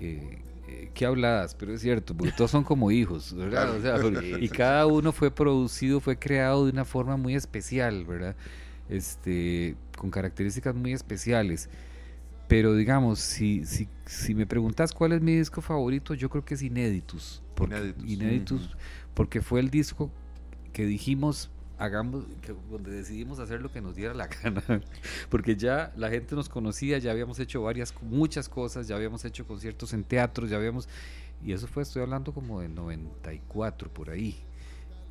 Eh, 0.00 0.42
eh, 0.68 0.90
qué 0.94 1.06
habladas, 1.06 1.54
pero 1.54 1.74
es 1.74 1.80
cierto, 1.80 2.16
porque 2.16 2.32
todos 2.32 2.50
son 2.50 2.64
como 2.64 2.90
hijos, 2.90 3.34
¿verdad? 3.34 4.40
y 4.40 4.48
cada 4.48 4.86
uno 4.86 5.12
fue 5.12 5.30
producido, 5.30 6.00
fue 6.00 6.18
creado 6.18 6.64
de 6.64 6.72
una 6.72 6.84
forma 6.84 7.16
muy 7.16 7.34
especial, 7.34 8.04
¿verdad? 8.04 8.36
Este, 8.92 9.74
con 9.96 10.10
características 10.10 10.74
muy 10.74 10.92
especiales. 10.92 11.70
Pero 12.46 12.74
digamos, 12.74 13.18
si, 13.20 13.64
si, 13.64 13.88
si 14.04 14.34
me 14.34 14.46
preguntas 14.46 14.92
cuál 14.92 15.12
es 15.12 15.22
mi 15.22 15.36
disco 15.36 15.62
favorito, 15.62 16.12
yo 16.12 16.28
creo 16.28 16.44
que 16.44 16.54
es 16.54 16.62
Inéditus. 16.62 17.42
Porque, 17.54 17.94
Inéditus, 18.04 18.76
porque 19.14 19.40
fue 19.40 19.60
el 19.60 19.70
disco 19.70 20.10
que 20.74 20.84
dijimos, 20.84 21.50
hagamos, 21.78 22.26
donde 22.70 22.90
decidimos 22.90 23.38
hacer 23.38 23.62
lo 23.62 23.72
que 23.72 23.80
nos 23.80 23.96
diera 23.96 24.12
la 24.12 24.26
gana, 24.42 24.62
porque 25.30 25.56
ya 25.56 25.92
la 25.96 26.10
gente 26.10 26.34
nos 26.34 26.50
conocía, 26.50 26.98
ya 26.98 27.10
habíamos 27.10 27.38
hecho 27.38 27.62
varias, 27.62 27.94
muchas 28.02 28.48
cosas, 28.48 28.86
ya 28.86 28.96
habíamos 28.96 29.24
hecho 29.24 29.46
conciertos 29.46 29.94
en 29.94 30.04
teatros, 30.04 30.50
ya 30.50 30.58
habíamos, 30.58 30.88
y 31.42 31.52
eso 31.52 31.66
fue, 31.66 31.82
estoy 31.82 32.02
hablando 32.02 32.34
como 32.34 32.60
de 32.60 32.68
94 32.68 33.90
por 33.90 34.10
ahí. 34.10 34.44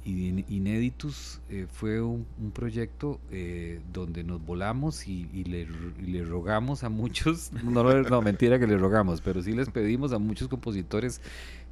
Y 0.03 0.43
Inéditus 0.49 1.41
eh, 1.49 1.67
fue 1.71 2.01
un, 2.01 2.25
proyecto 2.53 3.19
eh, 3.31 3.81
donde 3.93 4.23
nos 4.23 4.43
volamos 4.43 5.07
y, 5.07 5.25
le, 5.43 5.67
le, 6.01 6.23
rogamos 6.23 6.83
a 6.83 6.89
muchos, 6.89 7.51
no, 7.63 7.83
no 8.01 8.21
mentira 8.21 8.59
que 8.59 8.67
le 8.67 8.77
rogamos, 8.77 9.21
pero 9.21 9.41
sí 9.41 9.51
les 9.53 9.69
pedimos 9.69 10.11
a 10.11 10.19
muchos 10.19 10.47
compositores 10.47 11.21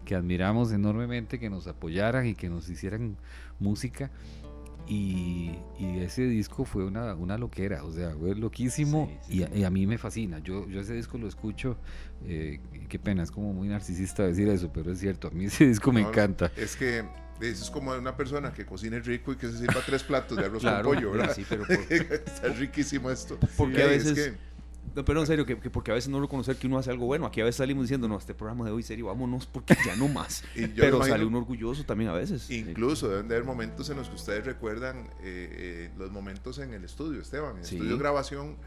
que 0.06 0.16
admiramos 0.16 0.72
enormemente 0.72 1.40
que 1.40 1.50
nos 1.50 1.68
apoyaran 1.68 2.28
y 2.28 2.36
que 2.36 2.50
nos 2.50 2.70
hicieran 2.70 3.18
música 3.60 4.12
y, 4.90 5.52
ese 5.80 6.24
disco 6.24 6.66
fue 6.66 6.84
una, 6.84 7.14
una, 7.14 7.38
loquera, 7.38 7.84
o 7.84 7.92
sea, 7.92 8.16
fue 8.16 8.34
loquísimo 8.34 9.12
Y, 9.30 9.64
a, 9.64 9.70
mí 9.70 9.86
me 9.86 10.00
fascina. 10.00 10.40
Yo, 10.40 10.68
yo 10.68 10.82
ese 10.82 10.96
disco 10.96 11.20
lo 11.20 11.28
escucho, 11.28 11.78
eh, 12.26 12.60
qué 12.90 12.98
pena, 12.98 13.22
es 13.22 13.30
como 13.30 13.54
muy 13.54 13.68
narcisista 13.68 14.24
decir 14.24 14.48
eso, 14.50 14.72
pero 14.74 14.92
es 14.92 15.00
cierto, 15.00 15.28
a 15.28 15.32
mí 15.32 15.46
ese 15.46 15.68
disco 15.68 15.92
me 15.92 16.02
encanta. 16.02 16.52
Es 16.58 16.76
que 16.76 17.04
es 17.42 17.70
como 17.70 17.92
una 17.94 18.16
persona 18.16 18.54
que 18.54 18.66
cocina 18.66 19.00
rico 19.00 19.32
y 19.32 19.36
que 19.36 19.48
se 19.48 19.58
sirva 19.58 19.82
tres 19.86 20.04
platos 20.04 20.38
de 20.38 20.46
arroz 20.46 20.64
con 20.64 20.82
pollo, 20.82 21.12
¿verdad? 21.12 21.34
Sí, 21.36 21.46
pero 21.48 21.66
Está 21.90 22.50
riquísimo 22.50 23.10
esto. 23.10 23.38
Porque 23.58 23.84
a 23.84 23.88
veces... 23.88 24.34
No, 24.96 25.06
pero 25.06 25.20
en 25.20 25.28
serio, 25.28 25.46
que, 25.46 25.56
porque 25.56 25.92
a 25.92 25.94
veces 25.94 26.10
no 26.10 26.20
reconocer 26.20 26.56
que 26.56 26.66
uno 26.66 26.78
hace 26.78 26.90
algo 26.90 27.06
bueno. 27.06 27.26
Aquí 27.26 27.42
a 27.42 27.44
veces 27.44 27.58
salimos 27.58 27.84
diciendo, 27.84 28.08
no, 28.08 28.18
este 28.18 28.34
programa 28.34 28.66
de 28.66 28.72
hoy, 28.72 28.82
serio, 28.82 29.06
vámonos 29.06 29.46
porque 29.46 29.78
ya 29.86 29.96
no 29.96 30.08
más. 30.08 30.44
pero 30.76 31.04
sale 31.04 31.26
uno 31.26 31.38
orgulloso 31.38 31.84
también 31.86 32.10
a 32.10 32.14
veces. 32.14 32.50
Incluso 32.50 33.08
deben 33.08 33.28
de 33.28 33.36
haber 33.36 33.46
momentos 33.46 33.90
en 33.90 33.98
los 33.98 34.10
que 34.10 34.16
ustedes 34.16 34.46
recuerdan 34.46 35.08
eh, 35.22 35.90
eh, 35.92 35.92
los 35.98 36.12
momentos 36.12 36.58
en 36.58 36.74
el 36.74 36.84
estudio, 36.84 37.22
Esteban, 37.22 37.52
en 37.52 37.58
el 37.58 37.64
estudio 37.64 37.92
de 37.92 37.98
grabación, 37.98 38.58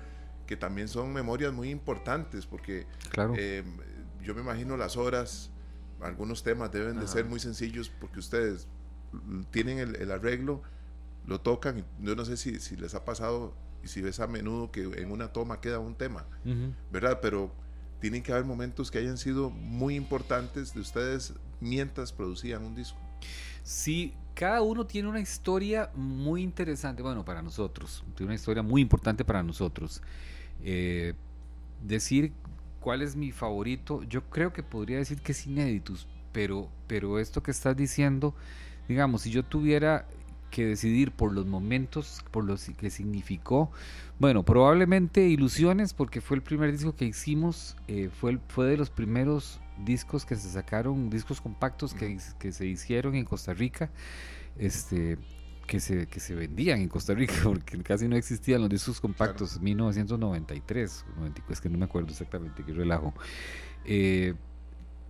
que 0.47 0.57
también 0.57 0.89
son 0.89 1.13
memorias 1.13 1.53
muy 1.53 1.71
importantes 1.71 2.47
porque 2.47 2.87
claro. 3.11 3.35
Eh, 3.37 3.65
yo 4.23 4.35
me 4.35 4.41
imagino 4.41 4.77
las 4.77 4.97
horas, 4.97 5.51
algunos 6.03 6.43
temas 6.43 6.73
deben 6.73 6.99
de 6.99 7.07
ser 7.07 7.25
muy 7.25 7.41
sencillos 7.41 7.91
porque 8.01 8.19
ustedes 8.19 8.67
tienen 9.51 9.79
el, 9.79 9.97
el 9.97 10.11
arreglo, 10.11 10.63
lo 11.27 11.41
tocan. 11.41 11.85
Yo 12.01 12.17
no 12.17 12.25
sé 12.25 12.37
si, 12.37 12.61
si 12.61 12.77
les 12.77 12.95
ha 12.95 13.05
pasado 13.05 13.55
y 13.83 13.89
si 13.89 14.01
ves 14.01 14.21
a 14.21 14.27
menudo 14.27 14.71
que 14.71 14.83
en 14.83 15.11
una 15.11 15.33
toma 15.33 15.61
queda 15.61 15.79
un 15.79 15.95
tema, 15.95 16.25
¿verdad? 16.93 17.19
Pero 17.21 17.53
tienen 18.01 18.23
que 18.23 18.33
haber 18.33 18.45
momentos 18.45 18.91
que 18.91 18.99
hayan 18.99 19.19
sido 19.19 19.51
muy 19.51 19.97
importantes 19.97 20.75
de 20.75 20.81
ustedes 20.81 21.35
mientras 21.61 22.13
producían 22.13 22.65
un 22.65 22.75
disco. 22.75 22.99
Sí, 23.63 24.15
cada 24.35 24.63
uno 24.63 24.87
tiene 24.87 25.09
una 25.09 25.21
historia 25.21 25.91
muy 25.95 26.43
interesante, 26.43 27.03
bueno, 27.03 27.25
para 27.25 27.43
nosotros, 27.43 28.05
tiene 28.17 28.31
una 28.31 28.35
historia 28.35 28.63
muy 28.63 28.83
importante 28.83 29.25
para 29.25 29.43
nosotros. 29.43 30.03
Eh, 30.65 31.15
decir 31.83 32.33
cuál 32.83 33.01
es 33.01 33.17
mi 33.17 33.33
favorito, 33.33 34.03
yo 34.03 34.29
creo 34.29 34.53
que 34.53 34.63
podría 34.63 34.99
decir 34.99 35.21
que 35.23 35.33
es 35.33 35.47
Inéditus, 35.47 36.07
pero, 36.33 36.69
pero 36.87 37.19
esto 37.19 37.43
que 37.43 37.51
estás 37.51 37.77
diciendo, 37.77 38.35
digamos, 38.89 39.23
si 39.23 39.31
yo 39.31 39.43
tuviera 39.43 40.07
que 40.51 40.67
decidir 40.67 41.13
por 41.13 41.33
los 41.33 41.47
momentos, 41.47 42.23
por 42.31 42.45
lo 42.45 42.57
que 42.79 42.91
significó. 42.91 43.71
Bueno, 44.19 44.45
probablemente 44.45 45.27
Ilusiones, 45.27 45.95
porque 45.95 46.21
fue 46.21 46.37
el 46.37 46.43
primer 46.43 46.71
disco 46.71 46.95
que 46.95 47.07
hicimos, 47.07 47.77
eh, 47.89 48.11
fue, 48.13 48.39
fue 48.49 48.67
de 48.67 48.77
los 48.77 48.91
primeros 48.91 49.61
discos 49.85 50.27
que 50.27 50.37
se 50.37 50.51
sacaron, 50.51 51.09
discos 51.09 51.41
compactos 51.41 51.95
que, 51.95 52.19
que, 52.39 52.53
se 52.53 52.67
hicieron 52.67 53.15
en 53.15 53.25
Costa 53.25 53.55
Rica, 53.55 53.91
este, 54.59 55.17
que, 55.67 55.81
se, 55.81 56.07
que 56.07 56.21
se 56.21 56.35
vendían 56.35 56.81
en 56.81 56.89
Costa 56.89 57.15
Rica, 57.15 57.35
porque 57.45 57.79
casi 57.83 58.09
no 58.09 58.17
existían 58.17 58.61
los 58.61 58.71
discos 58.71 59.01
compactos, 59.01 59.61
1993, 59.61 61.05
es 61.51 61.61
que 61.61 61.69
no 61.69 61.79
me 61.79 61.85
acuerdo 61.85 62.11
exactamente 62.11 62.63
qué 62.65 62.73
relajo. 62.73 63.15
Eh, 63.85 64.35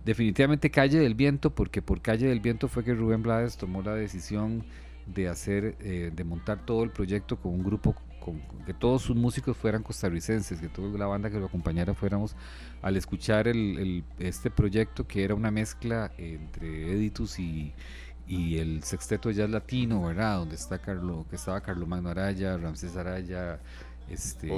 definitivamente 0.05 0.69
Calle 0.69 0.99
del 0.99 1.15
Viento, 1.15 1.53
porque 1.53 1.81
por 1.81 2.01
Calle 2.01 2.27
del 2.27 2.39
Viento 2.39 2.67
fue 2.67 2.83
que 2.83 2.93
Rubén 2.93 3.23
Blades 3.23 3.57
tomó 3.57 3.81
la 3.81 3.95
decisión 3.95 4.63
de 5.05 5.27
hacer, 5.27 5.75
eh, 5.81 6.11
de 6.13 6.23
montar 6.23 6.65
todo 6.65 6.83
el 6.83 6.89
proyecto 6.89 7.37
con 7.37 7.53
un 7.53 7.63
grupo, 7.63 7.95
con, 8.19 8.41
que 8.65 8.73
todos 8.73 9.01
sus 9.01 9.15
músicos 9.15 9.57
fueran 9.57 9.83
costarricenses, 9.83 10.59
que 10.59 10.69
toda 10.69 10.97
la 10.97 11.07
banda 11.07 11.29
que 11.29 11.39
lo 11.39 11.47
acompañara 11.47 11.93
fuéramos, 11.93 12.35
al 12.81 12.95
escuchar 12.95 13.47
el, 13.47 14.03
este 14.19 14.49
proyecto 14.49 15.05
que 15.05 15.23
era 15.23 15.35
una 15.35 15.51
mezcla 15.51 16.11
entre 16.17 16.91
Editus 16.93 17.39
y, 17.39 17.73
y 18.27 18.57
el 18.57 18.83
sexteto 18.83 19.29
de 19.29 19.35
jazz 19.35 19.49
latino, 19.49 20.03
¿verdad? 20.03 20.37
Donde 20.37 20.55
está 20.55 20.79
Carlo, 20.79 21.25
que 21.29 21.35
estaba 21.35 21.61
Carlos 21.61 21.87
Magno 21.87 22.09
Araya, 22.09 22.57
Ramsés 22.57 22.95
Araya, 22.95 23.59
este... 24.09 24.49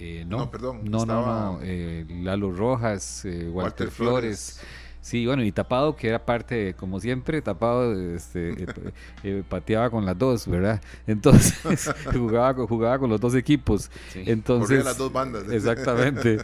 Eh, 0.00 0.24
no, 0.24 0.48
perdón. 0.48 0.82
No, 0.84 1.04
no, 1.04 1.26
no. 1.26 1.58
Eh, 1.60 2.06
Lalo 2.08 2.52
Rojas, 2.52 3.26
Walter, 3.52 3.90
Flores 3.90 4.60
Sí, 5.08 5.24
bueno, 5.24 5.42
y 5.42 5.52
tapado, 5.52 5.96
que 5.96 6.08
era 6.08 6.24
parte, 6.24 6.74
como 6.74 7.00
siempre, 7.00 7.40
tapado, 7.40 7.94
este, 8.14 8.64
eh, 8.64 8.66
eh, 9.22 9.42
pateaba 9.48 9.88
con 9.88 10.04
las 10.04 10.18
dos, 10.18 10.46
¿verdad? 10.46 10.82
Entonces, 11.06 11.94
jugaba, 12.12 12.54
con, 12.54 12.66
jugaba 12.66 12.98
con 12.98 13.08
los 13.08 13.18
dos 13.18 13.34
equipos. 13.34 13.90
Entonces, 14.14 14.84
las 14.84 14.98
dos 14.98 15.10
bandas. 15.10 15.44
Exactamente. 15.50 16.38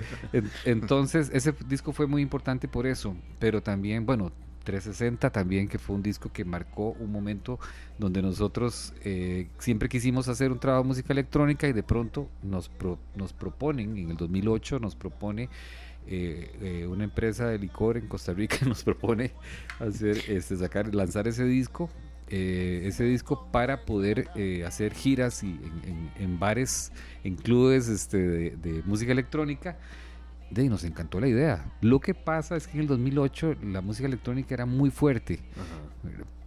Entonces, 0.65 1.31
ese 1.35 1.53
disco 1.69 1.93
fue 1.93 2.07
muy 2.07 2.23
importante 2.23 2.67
por 2.67 2.87
eso, 2.87 3.15
pero 3.39 3.63
también, 3.63 4.07
bueno, 4.07 4.33
360 4.65 5.31
también, 5.31 5.69
que 5.69 5.79
fue 5.79 5.95
un 5.95 6.03
disco 6.03 6.33
que 6.33 6.45
marcó 6.45 6.97
un 6.99 7.13
momento 7.13 7.61
donde 7.99 8.23
nosotros 8.23 8.95
eh, 9.05 9.49
siempre 9.59 9.89
quisimos 9.89 10.29
hacer 10.29 10.51
un 10.51 10.59
trabajo 10.59 10.83
de 10.83 10.89
música 10.89 11.13
electrónica 11.13 11.69
y 11.69 11.73
de 11.73 11.83
pronto 11.83 12.29
nos, 12.43 12.71
nos 13.15 13.33
proponen, 13.33 13.97
en 13.97 14.11
el 14.11 14.17
2008 14.17 14.81
nos 14.81 14.97
propone 14.97 15.49
eh, 16.07 16.51
eh, 16.61 16.87
una 16.87 17.05
empresa 17.05 17.49
de 17.49 17.59
licor 17.59 17.97
en 17.97 18.09
Costa 18.09 18.35
Rica 18.35 18.59
nos 18.67 18.85
propone 18.85 19.33
hacer, 19.79 20.19
este, 20.29 20.57
sacar, 20.59 20.95
lanzar 20.95 21.27
ese 21.27 21.45
disco, 21.45 21.89
eh, 22.29 22.83
ese 22.85 23.05
disco 23.05 23.49
para 23.51 23.87
poder 23.87 24.29
hacer 24.67 24.93
giras 24.93 25.43
y 25.43 25.59
en, 26.19 26.39
bares, 26.39 26.93
en 27.23 27.37
clubes 27.37 27.89
este, 27.89 28.19
de, 28.51 28.83
música 28.85 29.13
electrónica. 29.13 29.79
De 30.51 30.69
nos 30.69 30.85
encantó 30.85 31.21
la 31.21 31.29
idea. 31.29 31.73
Lo 31.81 32.01
que 32.01 32.15
pasa 32.15 32.57
es 32.57 32.67
que 32.67 32.75
en 32.75 32.83
el 32.83 32.87
2008 32.87 33.57
la 33.63 33.81
música 33.81 34.07
electrónica 34.07 34.55
era 34.55 34.67
muy 34.67 34.91
fuerte, 34.91 35.41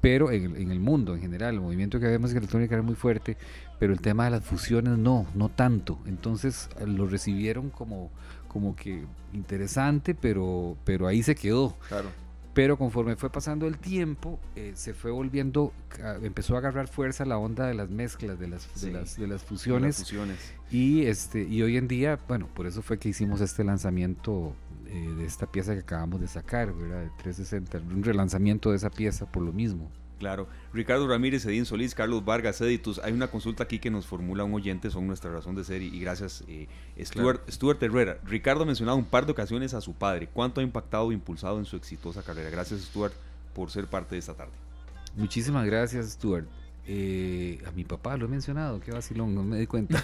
pero 0.01 0.31
en, 0.31 0.71
el 0.71 0.79
mundo 0.79 1.15
en 1.15 1.21
general, 1.21 1.55
el 1.55 1.61
movimiento 1.61 1.99
que 1.99 2.05
había 2.05 2.13
de 2.13 2.19
música 2.19 2.39
electrónica 2.39 2.75
era 2.75 2.83
muy 2.83 2.95
fuerte, 2.95 3.37
pero 3.79 3.93
el 3.93 3.99
tema 3.99 4.25
de 4.25 4.31
las 4.31 4.43
fusiones 4.43 4.97
no, 4.97 5.25
no 5.35 5.49
tanto. 5.49 5.99
Entonces 6.05 6.69
lo 6.85 7.07
recibieron 7.07 7.69
como, 7.69 8.11
como 8.47 8.75
que 8.75 9.03
interesante, 9.33 10.15
pero, 10.15 10.77
pero 10.85 11.07
ahí 11.07 11.23
se 11.23 11.35
quedó. 11.35 11.75
Claro. 11.89 12.09
Pero 12.57 12.75
conforme 12.75 13.15
fue 13.15 13.29
pasando 13.29 13.67
el 13.67 13.77
tiempo, 13.77 14.39
eh, 14.55 14.71
se 14.73 14.95
fue 14.95 15.11
volviendo, 15.11 15.73
empezó 16.23 16.55
a 16.55 16.57
agarrar 16.57 16.87
fuerza 16.87 17.23
la 17.23 17.37
onda 17.37 17.67
de 17.67 17.75
las 17.75 17.91
mezclas, 17.91 18.39
de 18.39 18.47
las, 18.47 18.81
de 18.81 18.93
las, 18.93 19.15
de 19.15 19.27
las 19.27 19.43
fusiones. 19.43 20.11
Y, 20.71 21.05
este, 21.05 21.43
y 21.43 21.61
hoy 21.61 21.77
en 21.77 21.87
día, 21.87 22.17
bueno, 22.27 22.47
por 22.55 22.65
eso 22.65 22.81
fue 22.81 22.97
que 22.97 23.09
hicimos 23.09 23.41
este 23.41 23.63
lanzamiento 23.63 24.55
eh, 24.87 25.13
de 25.19 25.25
esta 25.25 25.45
pieza 25.45 25.75
que 25.75 25.81
acabamos 25.81 26.19
de 26.19 26.27
sacar, 26.27 26.73
¿verdad? 26.73 27.03
De 27.03 27.11
360, 27.21 27.77
un 27.93 28.03
relanzamiento 28.03 28.71
de 28.71 28.77
esa 28.77 28.89
pieza 28.89 29.31
por 29.31 29.43
lo 29.43 29.53
mismo. 29.53 29.91
Claro. 30.19 30.47
Ricardo 30.73 31.07
Ramírez, 31.07 31.45
Edín 31.45 31.65
Solís, 31.65 31.93
Carlos 31.93 32.25
Vargas, 32.25 32.59
Editus. 32.61 32.99
Hay 32.99 33.13
una 33.13 33.27
consulta 33.27 33.63
aquí 33.63 33.79
que 33.79 33.91
nos 33.91 34.05
formula 34.05 34.43
un 34.43 34.53
oyente, 34.53 34.89
son 34.89 35.07
nuestra 35.07 35.31
razón 35.31 35.55
de 35.55 35.63
ser 35.63 35.81
y, 35.81 35.99
gracias. 35.99 36.43
Eh, 36.47 36.67
Stuart, 37.03 37.83
Herrera. 37.83 38.19
Ricardo 38.25 38.63
ha 38.63 38.65
mencionado 38.65 38.97
un 38.97 39.05
par 39.05 39.25
de 39.25 39.31
ocasiones 39.31 39.73
a 39.73 39.81
su 39.81 39.93
padre. 39.93 40.27
¿Cuánto 40.31 40.61
ha 40.61 40.63
impactado 40.63 41.05
o 41.05 41.11
impulsado 41.11 41.59
en 41.59 41.65
su 41.65 41.75
exitosa 41.75 42.23
carrera? 42.23 42.49
Gracias, 42.49 42.81
Stuart, 42.81 43.13
por 43.53 43.69
ser 43.69 43.87
parte 43.87 44.15
de 44.15 44.19
esta 44.19 44.33
tarde. 44.33 44.53
Muchísimas 45.15 45.65
gracias, 45.65 46.11
Stuart. 46.11 46.47
Eh, 46.89 47.61
a 47.65 47.71
mi 47.71 47.83
papá 47.83 48.15
lo 48.15 48.27
he 48.27 48.29
mencionado, 48.29 48.79
qué 48.79 48.91
vacilón, 48.91 49.35
no 49.35 49.43
me 49.43 49.59
di 49.59 49.67
cuenta. 49.67 50.01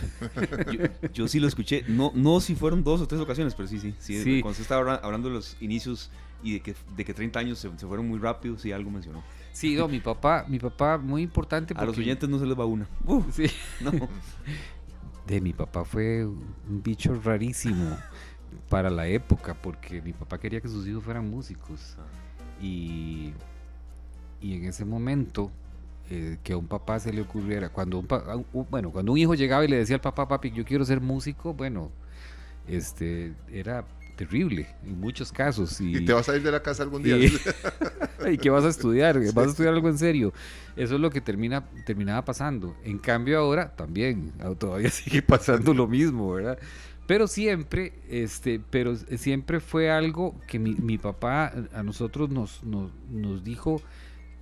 yo, 1.14 1.30
sí 1.30 1.40
lo 1.40 1.48
escuché, 1.48 1.86
no, 1.88 2.12
no 2.14 2.42
si 2.42 2.56
fueron 2.56 2.84
dos 2.84 3.00
o 3.00 3.08
tres 3.08 3.22
ocasiones, 3.22 3.56
pero 3.56 3.70
sí, 3.70 3.80
sí. 3.80 3.96
sí, 4.00 4.42
Cuando 4.42 4.58
se 4.58 4.64
estaba 4.64 4.96
hablando 4.96 5.30
de 5.30 5.36
los 5.36 5.56
inicios 5.62 6.12
y 6.44 6.54
de 6.54 6.60
que, 6.60 6.76
de 6.98 7.06
que 7.06 7.14
30 7.14 7.40
años 7.40 7.60
se, 7.60 7.70
se 7.78 7.88
fueron 7.88 8.10
muy 8.10 8.20
rápido, 8.20 8.60
sí, 8.60 8.74
algo 8.74 8.92
mencionó. 8.92 9.24
Sí, 9.54 9.76
no, 9.76 9.88
mi 9.88 10.00
papá, 10.00 10.46
mi 10.48 10.60
papá 10.60 10.98
muy 10.98 11.22
importante. 11.22 11.74
A 11.78 11.86
los 11.86 11.98
oyentes 11.98 12.28
no 12.28 12.40
se 12.40 12.46
les 12.46 12.60
va 12.60 12.66
una. 12.66 12.88
sí. 13.32 13.46
No. 13.82 13.92
De 15.28 15.40
mi 15.40 15.54
papá 15.54 15.86
fue 15.86 16.26
un 16.26 16.84
bicho 16.84 17.14
rarísimo 17.24 17.98
para 18.68 18.90
la 18.90 19.08
época, 19.08 19.54
porque 19.54 20.02
mi 20.02 20.12
papá 20.12 20.38
quería 20.38 20.60
que 20.60 20.68
sus 20.68 20.86
hijos 20.86 21.04
fueran 21.04 21.30
músicos. 21.30 21.96
Y, 22.62 23.32
y 24.42 24.56
en 24.56 24.66
ese 24.66 24.84
momento, 24.84 25.50
eh, 26.10 26.38
que 26.44 26.54
a 26.54 26.58
un 26.58 26.68
papá 26.68 27.00
se 27.00 27.14
le 27.14 27.22
ocurriera, 27.22 27.70
cuando 27.70 28.00
un, 28.00 28.08
bueno, 28.70 28.92
cuando 28.92 29.14
un 29.14 29.18
hijo 29.18 29.36
llegaba 29.36 29.64
y 29.64 29.68
le 29.70 29.78
decía 29.78 29.96
al 29.96 30.02
papá, 30.02 30.28
papi, 30.28 30.52
yo 30.52 30.66
quiero 30.66 30.84
ser 30.84 31.00
músico, 31.00 31.54
bueno, 31.54 31.92
este, 32.68 33.34
era 33.52 33.86
terrible 34.16 34.68
en 34.84 35.00
muchos 35.00 35.32
casos. 35.32 35.80
Y, 35.82 36.06
te 36.06 36.14
vas 36.14 36.30
a 36.30 36.36
ir 36.36 36.44
de 36.44 36.52
la 36.52 36.62
casa 36.62 36.84
algún 36.84 37.04
día. 37.04 37.18
Y, 37.18 37.32
qué 38.42 38.50
vas 38.50 38.64
a 38.64 38.70
estudiar? 38.70 39.20
¿Vas 39.34 39.48
a 39.48 39.50
estudiar 39.50 39.74
algo 39.74 39.90
en 39.90 39.98
serio? 39.98 40.34
Eso 40.76 40.96
es 40.96 41.02
lo 41.02 41.10
que 41.10 41.22
termina, 41.22 41.66
terminaba 41.86 42.24
pasando. 42.24 42.76
En 42.84 42.98
cambio 42.98 43.40
ahora 43.40 43.76
también, 43.76 44.32
todavía 44.58 44.90
sigue 44.92 45.22
pasando 45.22 45.74
lo 45.74 45.88
mismo, 45.88 46.34
¿verdad? 46.34 46.58
Pero 47.06 47.28
siempre, 47.28 47.94
este, 48.10 48.62
pero 48.70 48.96
siempre 48.96 49.60
fue 49.60 49.92
algo 49.92 50.40
que 50.48 50.58
mi, 50.58 50.74
mi 50.76 50.98
papá 50.98 51.52
a 51.74 51.84
nosotros 51.84 52.30
nos, 52.30 52.64
nos, 52.64 52.92
nos, 53.10 53.44
dijo, 53.44 53.82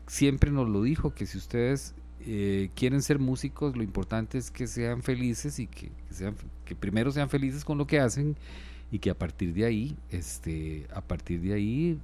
siempre 0.05 0.51
nos 0.51 0.69
lo 0.69 0.83
dijo, 0.83 1.15
que 1.15 1.25
si 1.25 1.39
ustedes 1.39 1.95
eh, 2.19 2.69
quieren 2.75 3.01
ser 3.01 3.17
músicos, 3.17 3.75
lo 3.75 3.81
importante 3.81 4.37
es 4.37 4.51
que 4.51 4.67
sean 4.67 5.01
felices 5.01 5.57
y 5.57 5.65
que, 5.65 5.91
sean, 6.11 6.35
que 6.63 6.75
primero 6.75 7.11
sean 7.11 7.29
felices 7.29 7.65
con 7.65 7.79
lo 7.79 7.87
que 7.87 7.99
hacen 7.99 8.37
y 8.91 8.99
que 8.99 9.09
a 9.09 9.17
partir 9.17 9.53
de 9.53 9.63
ahí, 9.63 9.95
este, 10.09 10.85
a 10.93 10.99
parir 10.99 11.39
de 11.39 11.53
ahí, 11.53 11.99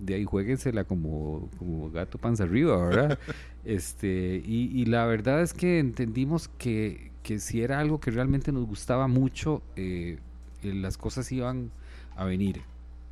de 0.00 0.14
ahí 0.14 0.24
jueguensela 0.24 0.84
como, 0.84 1.50
como 1.58 1.90
gato 1.90 2.16
panza 2.16 2.44
arriba, 2.44 2.76
¿verdad? 2.86 3.18
este, 3.64 4.40
y, 4.46 4.84
la 4.86 5.04
verdad 5.06 5.42
es 5.42 5.52
que 5.52 5.80
entendimos 5.80 6.46
que, 6.58 7.10
que, 7.24 7.40
si 7.40 7.62
era 7.62 7.80
algo 7.80 7.98
que 7.98 8.12
realmente 8.12 8.52
nos 8.52 8.66
gustaba 8.66 9.08
mucho, 9.08 9.62
eh, 9.74 10.20
eh, 10.62 10.72
las 10.72 10.96
cosas 10.96 11.30
iban 11.32 11.72
a 12.14 12.24
venir. 12.24 12.62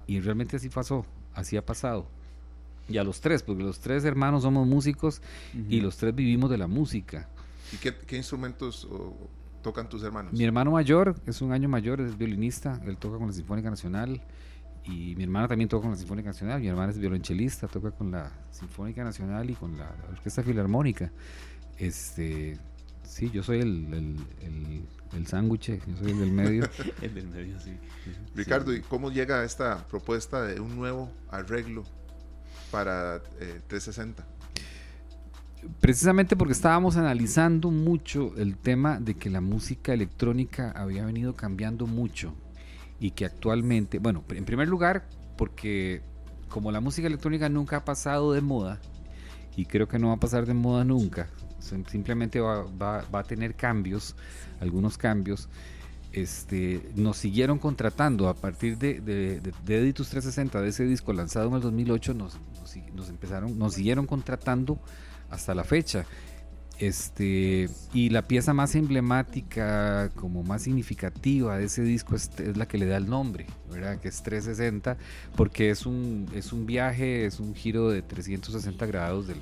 Y 0.06 0.20
realmente 0.20 0.56
así 0.56 0.68
pasó, 0.68 1.04
así 1.34 1.56
ha 1.56 1.66
pasado. 1.66 2.06
Y 2.88 2.98
a 2.98 3.04
los 3.04 3.20
tres, 3.20 3.42
porque 3.42 3.64
los 3.64 3.80
tres 3.80 4.04
hermanos 4.04 4.44
somos 4.44 4.68
músicos 4.68 5.20
y 5.68 5.80
los 5.80 5.96
tres 5.96 6.14
vivimos 6.14 6.48
de 6.50 6.58
la 6.58 6.66
música. 6.66 7.28
¿Y 7.72 7.76
qué, 7.76 7.94
qué 7.94 8.16
instrumentos 8.16 8.88
tocan 9.62 9.88
tus 9.88 10.02
hermanos? 10.02 10.32
Mi 10.32 10.44
hermano 10.44 10.70
mayor 10.70 11.14
es 11.26 11.40
un 11.42 11.52
año 11.52 11.68
mayor, 11.68 12.00
es 12.00 12.16
violinista, 12.16 12.80
él 12.84 12.96
toca 12.96 13.18
con 13.18 13.28
la 13.28 13.32
Sinfónica 13.32 13.70
Nacional 13.70 14.20
y 14.84 15.14
mi 15.16 15.24
hermana 15.24 15.48
también 15.48 15.68
toca 15.68 15.82
con 15.82 15.90
la 15.92 15.96
Sinfónica 15.96 16.30
Nacional, 16.30 16.60
mi 16.60 16.68
hermana 16.68 16.90
es 16.92 16.98
violonchelista, 16.98 17.68
toca 17.68 17.90
con 17.90 18.10
la 18.10 18.30
Sinfónica 18.50 19.04
Nacional 19.04 19.50
y 19.50 19.54
con 19.54 19.76
la 19.76 19.90
Orquesta 20.10 20.42
Filarmónica. 20.42 21.10
Este, 21.78 22.58
sí, 23.02 23.30
yo 23.30 23.42
soy 23.42 23.60
el, 23.60 24.16
el, 24.40 24.86
el, 25.12 25.26
sándwich, 25.26 25.80
yo 25.86 25.96
soy 25.96 26.12
el 26.12 26.20
del 26.20 26.32
medio. 26.32 26.68
el 27.02 27.14
del 27.14 27.28
medio, 27.28 27.60
sí. 27.60 27.76
Ricardo, 28.34 28.74
¿y 28.74 28.80
cómo 28.80 29.10
llega 29.10 29.44
esta 29.44 29.86
propuesta 29.88 30.42
de 30.42 30.60
un 30.60 30.76
nuevo 30.76 31.10
arreglo 31.30 31.84
para 32.70 33.16
eh, 33.40 33.60
360? 33.68 34.39
Precisamente 35.80 36.36
porque 36.36 36.52
estábamos 36.52 36.96
analizando 36.96 37.70
mucho 37.70 38.34
el 38.36 38.56
tema 38.56 39.00
de 39.00 39.14
que 39.14 39.30
la 39.30 39.40
música 39.40 39.92
electrónica 39.92 40.72
había 40.72 41.04
venido 41.04 41.36
cambiando 41.36 41.86
mucho 41.86 42.34
y 42.98 43.12
que 43.12 43.24
actualmente, 43.24 43.98
bueno, 43.98 44.24
en 44.30 44.44
primer 44.44 44.68
lugar, 44.68 45.06
porque 45.36 46.02
como 46.48 46.70
la 46.70 46.80
música 46.80 47.06
electrónica 47.06 47.48
nunca 47.48 47.78
ha 47.78 47.84
pasado 47.84 48.32
de 48.32 48.42
moda, 48.42 48.78
y 49.56 49.64
creo 49.66 49.88
que 49.88 49.98
no 49.98 50.08
va 50.08 50.14
a 50.14 50.20
pasar 50.20 50.46
de 50.46 50.54
moda 50.54 50.84
nunca, 50.84 51.28
simplemente 51.60 52.40
va, 52.40 53.04
a 53.12 53.22
tener 53.24 53.54
cambios, 53.54 54.16
algunos 54.60 54.98
cambios, 54.98 55.48
este, 56.12 56.90
nos 56.96 57.16
siguieron 57.16 57.58
contratando 57.58 58.28
a 58.28 58.34
partir 58.34 58.76
de, 58.78 59.00
de, 59.00 59.40
de, 59.40 59.78
Editus 59.78 60.08
360, 60.08 60.60
de 60.60 60.68
ese 60.68 60.84
disco 60.84 61.12
lanzado 61.12 61.48
en 61.48 61.54
el 61.54 61.60
2008, 61.60 62.14
nos, 62.14 62.38
nos, 62.94 63.08
empezaron, 63.08 63.58
nos 63.58 63.74
siguieron 63.74 64.06
contratando 64.06 64.78
hasta 65.30 65.54
la 65.54 65.64
fecha. 65.64 66.04
Este, 66.80 67.68
y 67.92 68.08
la 68.08 68.22
pieza 68.22 68.54
más 68.54 68.74
emblemática, 68.74 70.10
como 70.14 70.42
más 70.42 70.62
significativa 70.62 71.58
de 71.58 71.66
ese 71.66 71.82
disco 71.82 72.16
es, 72.16 72.30
la 72.56 72.66
que 72.66 72.78
le 72.78 72.86
da 72.86 72.96
el 72.96 73.06
nombre, 73.06 73.46
¿verdad? 73.70 74.00
Que 74.00 74.08
es 74.08 74.22
360, 74.22 74.96
porque 75.36 75.68
es 75.68 75.84
un, 75.84 76.26
es 76.34 76.54
un 76.54 76.64
viaje, 76.64 77.26
es 77.26 77.38
un 77.38 77.54
giro 77.54 77.90
de 77.90 78.00
360 78.00 78.86
grados 78.86 79.26
de 79.26 79.34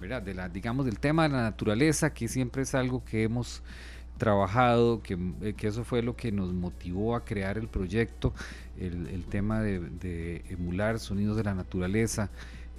¿verdad? 0.00 0.22
De 0.22 0.34
la, 0.34 0.48
digamos, 0.48 0.86
del 0.86 1.00
tema 1.00 1.24
de 1.24 1.30
la 1.30 1.42
naturaleza, 1.42 2.14
que 2.14 2.28
siempre 2.28 2.62
es 2.62 2.76
algo 2.76 3.04
que 3.04 3.24
hemos 3.24 3.64
trabajado, 4.16 5.02
que, 5.02 5.18
eh, 5.42 5.54
que 5.54 5.66
eso 5.66 5.82
fue 5.82 6.02
lo 6.02 6.14
que 6.14 6.30
nos 6.30 6.52
motivó 6.52 7.16
a 7.16 7.24
crear 7.24 7.58
el 7.58 7.66
proyecto, 7.66 8.32
el, 8.78 9.24
tema 9.24 9.60
de 9.60 10.44
emular 10.48 11.00
sonidos 11.00 11.36
de 11.36 11.42
la 11.42 11.54
naturaleza. 11.54 12.30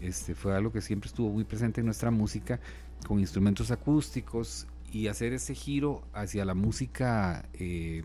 Este, 0.02 0.34
fue 0.36 0.56
algo 0.56 0.72
que 0.72 0.82
siempre 0.82 1.08
estuvo 1.08 1.30
muy 1.30 1.44
presente 1.44 1.82
en 1.82 1.86
nuestra 1.86 2.12
música, 2.12 2.60
con 3.06 3.20
instrumentos 3.20 3.72
acústicos 3.72 4.68
y 4.92 5.08
hacer 5.08 5.34
ese 5.34 5.54
giro 5.56 6.04
hacia 6.14 6.46
la 6.46 6.54
música 6.54 7.48
eh, 7.54 8.04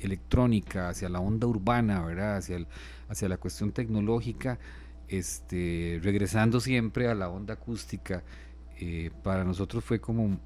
electrónica, 0.00 0.88
hacia 0.88 1.08
la 1.08 1.20
onda 1.20 1.46
urbana, 1.46 2.04
¿verdad? 2.04 2.36
Hacia, 2.36 3.28
la 3.28 3.36
cuestión 3.36 3.72
tecnológica, 3.72 4.58
este, 5.08 5.98
regresando 6.02 6.60
siempre 6.60 7.08
a 7.08 7.14
la 7.14 7.28
onda 7.28 7.54
acústica. 7.54 8.22
Eh, 8.80 9.10
para 9.24 9.42
nosotros 9.42 9.82
fue 9.82 10.00
como, 10.00 10.38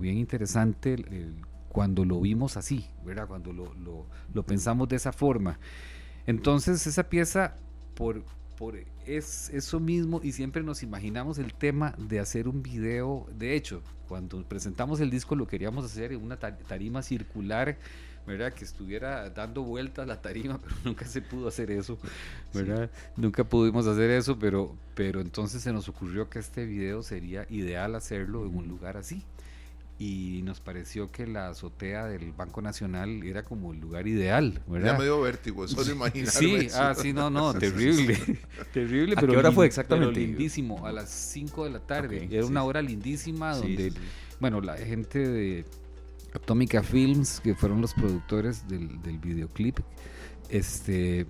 bien 0.00 0.16
interesante 0.16 0.96
cuando 1.68 2.04
lo 2.04 2.20
vimos 2.20 2.56
así, 2.56 2.86
¿verdad? 3.04 3.28
Cuando 3.28 3.52
lo, 3.52 3.72
lo 4.34 4.42
pensamos 4.42 4.88
de 4.88 4.96
esa 4.96 5.12
forma. 5.12 5.58
Entonces 6.26 6.86
esa 6.86 7.08
pieza, 7.08 7.54
por, 7.94 8.24
por 8.56 8.76
es 9.06 9.50
eso 9.50 9.78
mismo 9.78 10.20
y 10.22 10.32
siempre 10.32 10.62
nos 10.62 10.82
imaginamos 10.82 11.38
el 11.38 11.54
tema 11.54 11.94
de 11.98 12.18
hacer 12.18 12.48
un 12.48 12.62
video. 12.62 13.26
De 13.38 13.54
hecho, 13.54 13.82
cuando 14.08 14.42
presentamos 14.42 15.00
el 15.00 15.10
disco 15.10 15.36
lo 15.36 15.46
queríamos 15.46 15.84
hacer 15.84 16.12
en 16.12 16.22
una 16.22 16.38
tarima 16.38 17.02
circular, 17.02 17.76
¿verdad? 18.26 18.52
Que 18.52 18.64
estuviera 18.64 19.30
dando 19.30 19.62
vueltas 19.62 20.06
la 20.06 20.20
tarima, 20.20 20.58
pero 20.62 20.74
nunca 20.84 21.04
se 21.04 21.22
pudo 21.22 21.48
hacer 21.48 21.70
eso, 21.70 21.98
¿verdad? 22.52 22.90
Nunca 23.16 23.44
pudimos 23.44 23.86
hacer 23.86 24.10
eso, 24.10 24.38
pero, 24.38 24.74
pero 24.94 25.20
entonces 25.20 25.62
se 25.62 25.72
nos 25.72 25.88
ocurrió 25.88 26.28
que 26.28 26.38
este 26.38 26.66
video 26.66 27.02
sería 27.02 27.46
ideal 27.50 27.94
hacerlo 27.94 28.44
en 28.46 28.56
un 28.56 28.66
lugar 28.68 28.96
así 28.96 29.22
y 29.98 30.42
nos 30.44 30.60
pareció 30.60 31.10
que 31.10 31.26
la 31.26 31.48
azotea 31.48 32.06
del 32.06 32.32
Banco 32.32 32.60
Nacional 32.60 33.22
era 33.22 33.44
como 33.44 33.72
el 33.72 33.80
lugar 33.80 34.06
ideal, 34.06 34.60
¿verdad? 34.66 34.92
Ya 34.92 34.98
me 34.98 35.04
dio 35.04 35.20
vértigo, 35.22 35.66
solo 35.66 35.90
imaginarme 35.90 36.30
Sí, 36.32 36.68
ah, 36.74 36.94
sí, 36.94 37.12
no, 37.14 37.30
no, 37.30 37.54
terrible, 37.58 38.18
terrible, 38.72 39.16
pero 39.16 39.32
qué 39.32 39.38
hora 39.38 39.52
fue 39.52 39.66
exactamente? 39.66 40.20
lindísimo, 40.20 40.86
a 40.86 40.92
las 40.92 41.08
5 41.10 41.64
de 41.64 41.70
la 41.70 41.80
tarde, 41.80 42.28
era 42.30 42.44
una 42.44 42.62
hora 42.64 42.82
lindísima 42.82 43.56
donde, 43.56 43.92
bueno, 44.38 44.60
la 44.60 44.76
gente 44.76 45.18
de 45.18 45.64
Atómica 46.34 46.82
Films, 46.82 47.40
que 47.40 47.54
fueron 47.54 47.80
los 47.80 47.94
productores 47.94 48.68
del, 48.68 49.00
del 49.00 49.18
videoclip, 49.18 49.78
este, 50.50 51.26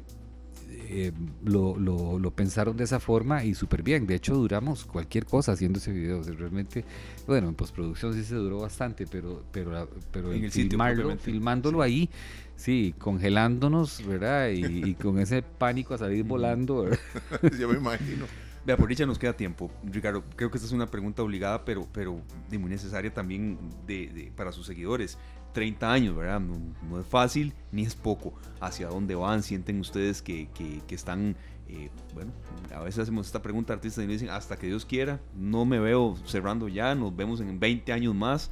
eh, 0.89 1.13
lo, 1.45 1.77
lo, 1.77 2.31
pensaron 2.31 2.77
de 2.77 2.85
esa 2.85 3.01
forma 3.01 3.45
y 3.45 3.55
súper 3.55 3.83
bien. 3.83 4.07
De 4.07 4.15
hecho, 4.15 4.35
duramos 4.35 4.85
cualquier 4.85 5.25
cosa 5.25 5.53
haciendo 5.53 5.79
ese 5.79 5.93
video. 5.93 6.23
realmente, 6.23 6.85
bueno, 7.27 7.49
en 7.49 7.55
postproducción 7.55 8.15
sí 8.15 8.25
se 8.25 8.35
duró 8.35 8.61
bastante, 8.61 9.07
pero, 9.07 9.43
pero, 9.53 9.89
pero 10.13 10.33
en 10.33 10.45
el 10.45 10.51
filmarlo, 10.51 11.17
filmándolo 11.19 11.83
ahí, 11.83 12.11
sí, 12.57 12.95
congelándonos, 12.99 14.07
¿verdad? 14.07 14.51
Y, 14.51 14.95
con 14.95 15.19
ese 15.19 15.43
pánico 15.43 15.95
a 15.95 15.99
salir 15.99 16.25
volando. 16.25 16.89
Yo 17.59 17.69
me 17.69 17.79
imagino. 17.79 18.27
Vea, 18.67 18.77
por 18.77 18.89
dicha 18.89 19.07
nos 19.07 19.19
queda 19.19 19.33
tiempo. 19.33 19.71
Ricardo, 19.85 20.25
creo 20.35 20.51
que 20.51 20.59
esta 20.59 20.67
es 20.67 20.73
una 20.73 20.91
pregunta 20.91 21.23
obligada, 21.23 21.65
pero, 21.65 21.87
pero 21.93 22.21
muy 22.51 22.69
necesaria 22.69 23.15
también 23.15 23.59
de, 23.87 24.33
para 24.35 24.51
sus 24.51 24.67
seguidores. 24.67 25.19
30 25.57 25.91
años, 25.91 26.15
¿verdad? 26.15 26.39
No, 26.39 27.01
es 27.01 27.07
fácil 27.07 27.55
ni 27.73 27.81
es 27.81 27.95
poco. 27.95 28.35
¿Hacia 28.61 28.89
dónde 28.89 29.15
van? 29.15 29.43
¿Sienten 29.43 29.81
ustedes 29.81 30.21
que, 30.21 30.51
que, 30.55 30.95
están, 30.95 31.35
eh, 31.67 31.89
bueno, 32.13 32.31
a 32.75 32.81
veces 32.81 32.99
hacemos 33.01 33.25
esta 33.25 33.41
pregunta 33.41 33.73
a 33.73 33.77
artistas 33.77 34.05
y 34.05 34.07
dicen, 34.07 34.29
hasta 34.29 34.59
que 34.59 34.67
Dios 34.67 34.85
quiera, 34.85 35.19
no 35.35 35.65
me 35.65 35.79
veo 35.79 36.15
cerrando 36.27 36.69
ya, 36.69 36.95
nos 36.95 37.17
vemos 37.17 37.41
en 37.41 37.59
20 37.59 37.91
años 37.95 38.15
más. 38.15 38.51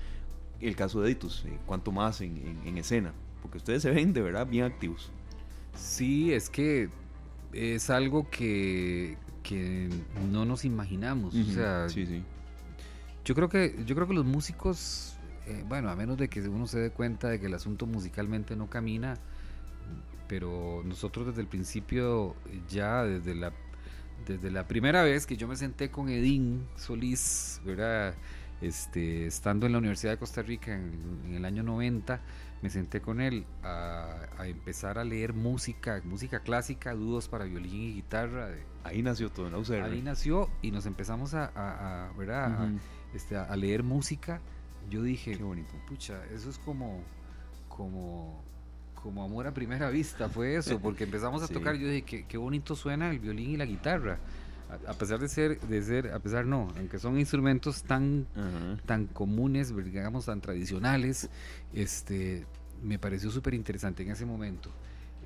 El 0.63 0.77
caso 0.77 1.03
de 1.03 1.11
Editus, 1.11 1.45
eh, 1.45 1.59
¿cuánto 1.67 1.93
más 1.93 2.23
en, 2.23 2.59
en, 2.65 2.79
escena? 2.79 3.13
Porque 3.43 3.59
ustedes 3.59 3.83
se 3.83 3.91
ven 3.91 4.15
de 4.15 4.23
verdad 4.23 4.47
bien 4.47 4.65
activos. 4.65 5.11
Sí, 5.75 6.33
es 6.33 6.49
que 6.49 6.89
es 7.53 7.91
algo 7.91 8.31
que, 8.31 9.19
que 9.43 9.91
no 10.33 10.47
nos 10.47 10.65
imaginamos. 10.65 11.35
O 11.35 11.45
sea, 11.53 11.87
sí, 11.91 12.07
sí. 12.07 12.23
Yo 13.27 13.35
creo 13.35 13.51
que, 13.51 13.85
yo 13.85 13.95
creo 13.95 14.09
que 14.09 14.15
los 14.15 14.25
músicos 14.25 15.14
eh, 15.47 15.65
bueno, 15.67 15.91
a 15.91 15.97
menos 15.97 16.17
de 16.17 16.29
que 16.29 16.41
uno 16.49 16.67
se 16.67 16.79
dé 16.79 16.91
cuenta 16.91 17.29
de 17.29 17.39
que 17.39 17.47
el 17.47 17.55
asunto 17.55 17.87
musicalmente 17.87 18.57
no 18.57 18.71
camina, 18.71 19.19
pero 20.27 20.83
nosotros 20.85 21.27
desde 21.27 21.43
el 21.43 21.49
principio, 21.49 22.35
ya 22.69 23.05
desde 23.05 23.35
la, 23.35 23.53
desde 24.27 24.51
la 24.51 24.67
primera 24.67 25.03
vez 25.03 25.27
que 25.27 25.37
yo 25.37 25.47
me 25.47 25.57
senté 25.57 25.91
con 25.91 26.09
Edín 26.09 26.67
Solís, 26.77 27.61
¿verdad? 27.65 28.15
Este, 28.63 29.27
estando 29.27 29.67
en 29.67 29.73
la 29.73 29.79
Universidad 29.79 30.13
de 30.13 30.19
Costa 30.19 30.41
Rica 30.41 30.73
en, 30.73 31.35
el 31.35 31.45
año 31.45 31.63
90, 31.63 32.21
me 32.63 32.71
senté 32.71 33.03
con 33.03 33.21
él 33.21 33.45
a, 33.63 34.27
empezar 34.47 34.99
a 34.99 35.05
leer 35.05 35.35
música, 35.35 36.01
música 36.05 36.41
clásica, 36.41 36.95
dudos 36.95 37.29
para 37.29 37.45
violín 37.45 37.83
y 37.83 37.95
guitarra. 37.97 38.49
ahí 38.83 39.03
nació 39.03 39.31
todo, 39.31 39.51
¿no? 39.51 39.63
Ahí 39.85 40.01
nació 40.01 40.49
y 40.63 40.71
nos 40.71 40.87
empezamos 40.87 41.35
a, 41.35 42.11
¿verdad? 42.17 42.71
este, 43.13 43.37
a 43.37 43.55
leer 43.57 43.83
música 43.83 44.41
yo 44.91 45.03
dije, 45.03 45.37
Qué 45.37 45.43
bonito. 45.43 45.73
pucha, 45.89 46.25
eso 46.33 46.51
es 46.51 46.59
como, 46.59 47.01
como, 47.69 48.43
como 48.95 49.25
amor 49.25 49.47
a 49.47 49.55
primera 49.55 49.91
vista, 49.91 50.29
fue 50.29 50.57
eso, 50.57 50.79
porque 50.81 51.05
empezamos 51.05 51.43
a 51.43 51.49
tocar, 51.53 51.77
yo 51.77 51.89
dije, 51.89 52.25
qué, 52.29 52.37
bonito 52.39 52.77
suena 52.77 53.11
el 53.11 53.19
violín 53.19 53.51
y 53.51 53.57
la 53.57 53.67
guitarra. 53.67 54.19
A, 54.89 54.95
pesar 54.95 55.21
de 55.21 55.29
ser, 55.29 55.61
de 55.61 55.83
ser, 55.83 56.11
a 56.13 56.19
pesar 56.19 56.47
no, 56.47 56.73
aunque 56.77 56.99
son 56.99 57.19
instrumentos 57.19 57.83
tan, 57.85 58.27
tan 58.87 59.07
comunes, 59.07 59.73
digamos, 59.77 60.25
tan 60.25 60.41
tradicionales, 60.41 61.29
este, 61.73 62.45
me 62.83 62.99
pareció 62.99 63.31
súper 63.31 63.55
interesante 63.55 64.03
en 64.03 64.11
ese 64.11 64.27
momento. 64.27 64.71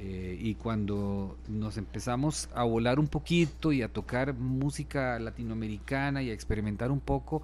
Eh, 0.01 0.39
y 0.41 0.55
cuando 0.55 1.37
nos 1.49 1.77
empezamos 1.77 2.49
a 2.55 2.63
volar 2.63 3.01
un 3.01 3.09
poquito 3.09 3.73
y 3.73 3.83
a 3.83 3.89
tocar 3.89 4.33
música 4.33 5.19
latinoamericana 5.19 6.23
y 6.23 6.31
a 6.31 6.33
experimentar 6.33 6.93
un 6.93 7.01
poco, 7.01 7.43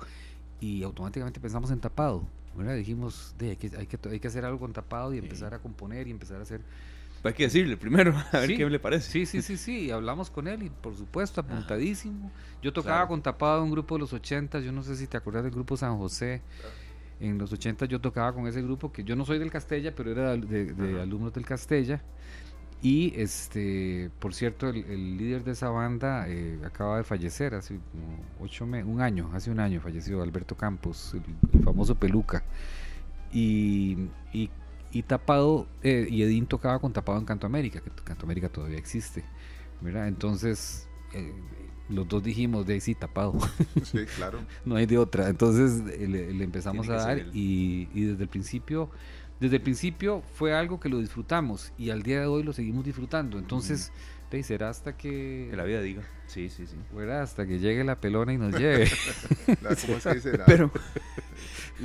y 0.65 0.82
automáticamente 0.82 1.41
pensamos 1.41 1.70
en 1.70 1.78
tapado. 1.78 2.27
¿verdad? 2.57 2.77
Dijimos, 2.77 3.35
de, 3.39 3.51
hay, 3.51 3.57
que, 3.57 3.70
hay, 3.77 3.86
que, 3.86 3.99
hay 4.09 4.20
que 4.20 4.28
hacer 4.28 4.45
algo 4.45 4.59
con 4.59 4.73
tapado 4.73 5.12
y 5.12 5.19
empezar 5.19 5.53
a 5.55 5.59
componer 5.59 6.09
y 6.09 6.11
empezar 6.11 6.39
a 6.39 6.43
hacer... 6.43 6.61
Hay 7.23 7.32
que 7.32 7.45
decirle 7.45 7.77
primero, 7.78 8.15
a 8.32 8.39
ver 8.39 8.55
qué 8.55 8.69
le 8.69 8.78
parece. 8.78 9.11
Sí, 9.11 9.27
sí, 9.27 9.41
sí, 9.41 9.57
sí, 9.57 9.91
hablamos 9.91 10.31
con 10.31 10.47
él 10.47 10.62
y 10.62 10.70
por 10.70 10.95
supuesto, 10.95 11.41
apuntadísimo. 11.41 12.31
Yo 12.62 12.73
tocaba 12.73 13.09
con 13.09 13.23
tapado 13.23 13.59
en 13.59 13.65
un 13.65 13.70
grupo 13.70 13.95
de 13.95 14.01
los 14.01 14.12
80, 14.12 14.61
yo 14.61 14.73
no 14.73 14.82
sé 14.82 14.95
si 14.97 15.07
te 15.07 15.16
acuerdas 15.16 15.43
del 15.43 15.53
grupo 15.53 15.77
San 15.77 15.97
José. 15.97 16.43
En 17.20 17.39
los 17.39 17.51
80 17.51 17.86
yo 17.86 18.01
tocaba 18.01 18.35
con 18.35 18.47
ese 18.47 18.61
grupo, 18.61 18.93
que 18.93 19.05
yo 19.05 19.16
no 19.16 19.24
soy 19.24 19.39
del 19.39 19.51
Castella, 19.51 19.95
pero 19.95 20.12
era 20.12 20.36
de 20.36 21.01
alumnos 21.01 21.32
del 21.32 21.47
Castella. 21.47 22.03
Y 22.85 23.15
este, 23.16 24.11
por 24.19 24.35
cierto, 24.35 24.69
el, 24.69 25.16
líder 25.16 25.43
de 25.43 25.52
esa 25.52 25.70
banda 25.70 26.28
eh, 26.28 26.61
acaba 26.66 26.98
de 26.98 27.02
fallecer 27.02 27.55
hace 27.55 27.78
como 27.90 28.20
ocho 28.40 28.66
meses, 28.66 28.86
un 28.86 29.01
año, 29.01 29.31
hace 29.32 29.51
un 29.51 29.59
año 29.59 29.81
falleció 29.81 30.23
Alberto 30.23 30.55
Campos, 30.55 31.15
el, 31.15 31.65
famoso 31.65 31.94
peluca. 31.94 32.44
Y, 33.32 34.11
y, 34.35 35.02
tapado, 35.05 35.66
eh, 35.82 36.06
y 36.11 36.24
Edín 36.24 36.47
tocaba 36.47 36.78
con 36.78 36.93
tapado 36.93 37.19
en 37.19 37.24
Canto 37.24 37.47
América, 37.47 37.81
que 37.81 37.90
Canto 38.05 38.27
América 38.27 38.51
todavía 38.51 38.77
existe. 38.77 39.24
¿verdad? 39.81 40.06
Entonces, 40.06 40.86
eh, 41.15 41.32
los 41.89 42.06
dos 42.06 42.23
dijimos 42.23 42.66
de 42.66 42.82
sí, 42.82 42.94
tapado. 42.94 43.32
Sí, 43.82 44.05
claro. 44.16 44.40
no 44.66 44.77
hay 44.77 44.85
de 44.85 44.98
otra. 44.98 45.31
Entonces 45.31 45.82
le, 45.98 46.44
empezamos 46.44 46.90
a 46.90 46.97
dar 46.97 47.19
y, 47.32 47.89
y 47.94 48.05
desde 48.05 48.24
el 48.24 48.28
principio 48.28 48.90
desde 49.45 49.57
el 49.57 49.62
principio 49.62 50.23
fue 50.37 50.55
algo 50.55 50.81
que 50.81 50.89
lo 50.89 50.99
disfrutamos 50.99 51.71
y 51.77 51.91
al 51.91 52.03
día 52.03 52.21
de 52.21 52.27
hoy 52.27 52.43
lo 52.43 52.55
seguimos 52.55 52.83
disfrutando. 52.83 53.39
Entonces, 53.39 53.93
será 54.43 54.71
hasta 54.71 54.97
que... 54.97 55.49
Que 55.51 55.57
la 55.57 55.65
vida 55.65 55.83
diga. 55.83 56.03
Sí, 56.27 56.49
sí, 56.49 56.66
sí. 56.66 56.77
Fuera 56.91 57.23
hasta 57.23 57.47
que 57.47 57.59
llegue 57.59 57.85
la 57.85 58.01
pelona 58.01 58.33
y 58.33 58.39
nos 58.39 58.59
lleve. 58.59 58.89
la, 59.62 59.77
¿Cómo 59.77 60.01
se 60.01 60.15
dice? 60.15 60.39
Pero 60.47 60.73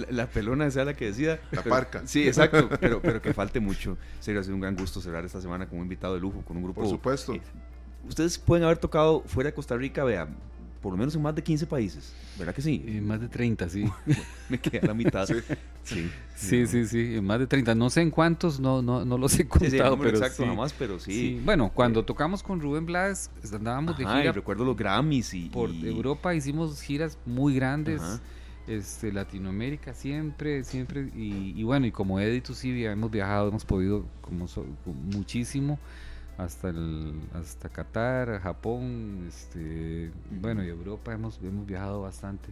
la, 0.10 0.28
pelona 0.28 0.72
sea 0.72 0.86
la 0.86 0.96
que 0.96 1.08
decida. 1.08 1.42
La 1.52 1.62
parca. 1.62 2.02
Sí, 2.06 2.26
exacto. 2.26 2.70
Pero, 2.80 3.02
pero 3.02 3.22
que 3.22 3.34
falte 3.34 3.60
mucho. 3.60 3.98
Serio, 4.22 4.40
ha 4.40 4.44
sido 4.44 4.56
un 4.56 4.62
gran 4.62 4.78
gusto 4.78 5.02
cerrar 5.02 5.26
esta 5.26 5.42
semana 5.42 5.68
como 5.68 5.82
invitado 5.82 6.14
de 6.14 6.22
lujo 6.22 6.42
con 6.46 6.56
un 6.56 6.64
grupo. 6.64 6.80
Por 6.80 6.90
supuesto. 6.90 7.34
ustedes 8.08 8.40
pueden 8.40 8.64
haber 8.64 8.78
tocado 8.78 9.22
fuera 9.26 9.50
de 9.50 9.54
Costa 9.54 9.76
Rica, 9.76 10.06
vean 10.06 10.38
por 10.82 10.94
lo 10.94 10.98
menos 10.98 11.14
en 11.16 11.22
más 11.22 11.36
de 11.36 11.44
15 11.44 11.68
países, 11.68 12.14
¿verdad 12.38 12.56
que 12.56 12.62
sí? 12.62 12.84
En 12.88 13.06
más 13.06 13.20
de 13.20 13.28
30, 13.28 13.70
sí. 13.70 13.86
Me 14.50 14.60
quedé 14.60 14.80
a 14.80 14.88
la 14.88 14.94
mitad. 14.94 15.28
sí. 15.28 16.10
Sí. 16.36 16.68
sí, 16.68 16.86
sí, 16.86 17.16
en 17.16 17.26
más 17.26 17.40
de 17.40 17.48
30. 17.48 17.76
No 17.76 17.90
sé 17.90 18.02
en 18.02 18.12
cuántos, 18.12 18.60
no, 18.60 18.82
no, 18.82 19.04
no 19.04 19.18
los 19.18 19.38
he 19.40 19.48
contado, 19.48 19.98
pero 19.98 20.18
exacto, 20.18 20.44
sí. 20.44 20.76
pero 20.78 21.00
sí. 21.00 21.42
Bueno, 21.44 21.72
cuando 21.74 22.06
tocamos 22.06 22.44
con 22.44 22.62
Rubén 22.62 22.86
Blas, 22.86 23.30
andábamos 23.52 23.98
de 23.98 24.06
gira. 24.06 24.32
recuerdo 24.32 24.64
los 24.64 24.78
Grammys 24.78 25.34
y... 25.34 25.50
Por 25.50 25.72
Europa 25.72 26.34
hicimos 26.34 26.82
giras 26.82 27.18
muy 27.26 27.56
grandes. 27.56 28.02
Este, 28.68 29.12
Latinoamérica 29.12 29.96
siempre, 29.96 30.64
siempre, 30.64 31.10
y, 31.16 31.64
bueno, 31.64 31.88
y 31.88 31.92
como 31.92 32.20
Edith 32.20 32.52
sí 32.54 32.86
hemos 32.86 33.10
viajado, 33.10 33.50
hemos 33.50 33.66
podido 33.66 34.06
como 34.22 34.46
muchísimo 34.86 35.80
hasta 36.40 36.70
el 36.70 37.14
hasta 37.34 37.70
Qatar, 37.70 38.40
Japón, 38.40 39.26
este, 39.28 40.12
bueno, 40.32 40.64
y 40.64 40.70
Europa 40.70 41.14
hemos 41.14 41.40
hemos 41.44 41.66
viajado 41.66 42.02
bastante. 42.02 42.50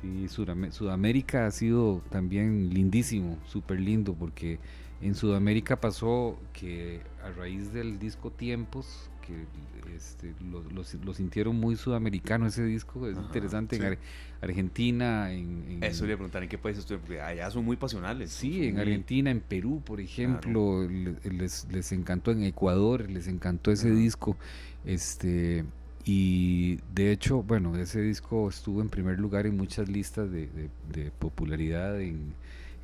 Sí, 0.00 0.28
Sudamérica 0.28 1.46
ha 1.46 1.50
sido 1.50 2.02
también 2.10 2.70
lindísimo, 2.74 3.38
súper 3.46 3.80
lindo, 3.80 4.14
porque 4.14 4.58
en 5.00 5.14
Sudamérica 5.14 5.80
pasó 5.80 6.36
que 6.52 7.00
a 7.22 7.30
raíz 7.30 7.72
del 7.72 7.98
disco 7.98 8.30
Tiempos, 8.30 9.08
que 9.26 9.46
este, 9.86 10.34
lo, 10.40 11.14
sintieron 11.14 11.56
muy 11.56 11.76
sudamericano 11.76 12.46
ese 12.46 12.64
disco, 12.64 13.06
es 13.08 13.16
interesante. 13.16 13.76
En 13.76 13.98
Argentina, 14.40 15.32
en, 15.32 15.78
Eso 15.82 16.04
le 16.04 16.08
voy 16.08 16.14
a 16.14 16.16
preguntar, 16.16 16.42
¿en 16.42 16.48
qué 16.48 16.58
países 16.58 16.80
estuvieron? 16.80 17.06
Porque 17.06 17.20
allá 17.20 17.50
son 17.50 17.64
muy 17.64 17.76
pasionales. 17.76 18.30
Sí, 18.30 18.66
en 18.66 18.78
Argentina, 18.78 19.30
en 19.30 19.40
Perú, 19.40 19.82
por 19.84 20.00
ejemplo, 20.00 20.86
les, 20.88 21.66
les, 21.70 21.92
encantó, 21.92 22.30
en 22.30 22.44
Ecuador 22.44 23.10
les 23.10 23.28
encantó 23.28 23.70
ese 23.70 23.90
disco. 23.90 24.36
Este 24.84 25.64
y 26.06 26.80
de 26.94 27.12
hecho, 27.12 27.42
bueno, 27.42 27.76
ese 27.78 28.02
disco 28.02 28.50
estuvo 28.50 28.82
en 28.82 28.90
primer 28.90 29.18
lugar 29.18 29.46
en 29.46 29.56
muchas 29.56 29.88
listas 29.88 30.30
de, 30.30 30.50
de 30.92 31.10
popularidad 31.18 31.98
en, 31.98 32.34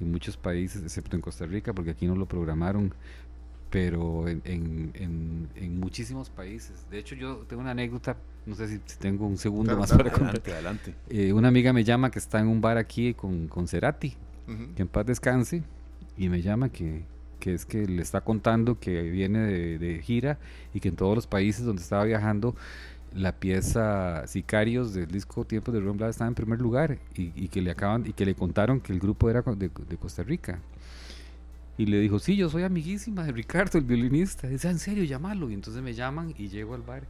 en 0.00 0.10
muchos 0.10 0.36
países, 0.36 0.82
excepto 0.82 1.16
en 1.16 1.22
Costa 1.22 1.46
Rica, 1.46 1.72
porque 1.72 1.90
aquí 1.90 2.06
no 2.06 2.16
lo 2.16 2.26
programaron 2.26 2.94
pero 3.70 4.28
en, 4.28 4.42
en, 4.44 5.48
en, 5.54 5.80
muchísimos 5.80 6.28
países. 6.28 6.84
De 6.90 6.98
hecho, 6.98 7.14
yo 7.14 7.36
tengo 7.48 7.62
una 7.62 7.70
anécdota, 7.70 8.16
no 8.44 8.54
sé 8.56 8.68
si 8.68 8.78
tengo 8.98 9.26
un 9.26 9.38
segundo 9.38 9.76
más 9.78 9.92
para 9.92 10.10
contar. 10.10 10.42
Adelante, 10.52 10.94
eh, 11.08 11.32
una 11.32 11.48
amiga 11.48 11.72
me 11.72 11.84
llama 11.84 12.10
que 12.10 12.18
está 12.18 12.40
en 12.40 12.48
un 12.48 12.60
bar 12.60 12.76
aquí 12.76 13.14
con, 13.14 13.46
con 13.46 13.68
Cerati, 13.68 14.14
que 14.74 14.82
en 14.82 14.88
paz 14.88 15.06
descanse, 15.06 15.62
y 16.18 16.28
me 16.28 16.42
llama 16.42 16.70
que, 16.70 17.04
que 17.38 17.54
es 17.54 17.64
que 17.64 17.86
le 17.86 18.02
está 18.02 18.22
contando 18.22 18.80
que 18.80 19.02
viene 19.02 19.38
de, 19.38 19.78
de, 19.78 20.02
gira 20.02 20.38
y 20.74 20.80
que 20.80 20.88
en 20.88 20.96
todos 20.96 21.14
los 21.14 21.28
países 21.28 21.64
donde 21.64 21.80
estaba 21.80 22.04
viajando 22.04 22.56
la 23.14 23.32
pieza 23.32 24.26
Sicarios 24.26 24.92
del 24.92 25.06
disco 25.06 25.44
Tiempos 25.44 25.72
de 25.72 25.80
Ron 25.80 25.96
Blas 25.96 26.10
estaba 26.10 26.28
en 26.28 26.34
primer 26.34 26.60
lugar 26.60 26.98
y, 27.14 27.32
y, 27.36 27.48
que 27.48 27.62
le 27.62 27.70
acaban 27.70 28.06
y 28.06 28.12
que 28.12 28.26
le 28.26 28.34
contaron 28.34 28.80
que 28.80 28.92
el 28.92 28.98
grupo 28.98 29.30
era 29.30 29.42
de, 29.42 29.68
de 29.68 29.96
Costa 29.96 30.24
Rica 30.24 30.58
y 31.78 31.86
le 31.86 31.98
dijo, 32.00 32.18
sí, 32.18 32.36
yo 32.36 32.50
soy 32.50 32.62
amiguísima 32.62 33.24
de 33.24 33.32
Ricardo, 33.32 33.78
el 33.78 33.84
violinista. 33.84 34.48
dice, 34.48 34.68
ah, 34.68 34.70
en 34.70 34.78
serio, 34.78 35.04
llámalo. 35.04 35.50
Y 35.50 35.54
entonces 35.54 35.82
me 35.82 35.94
llaman 35.94 36.34
y 36.36 36.48
llego 36.48 36.74
al 36.74 36.82
bar 36.82 37.04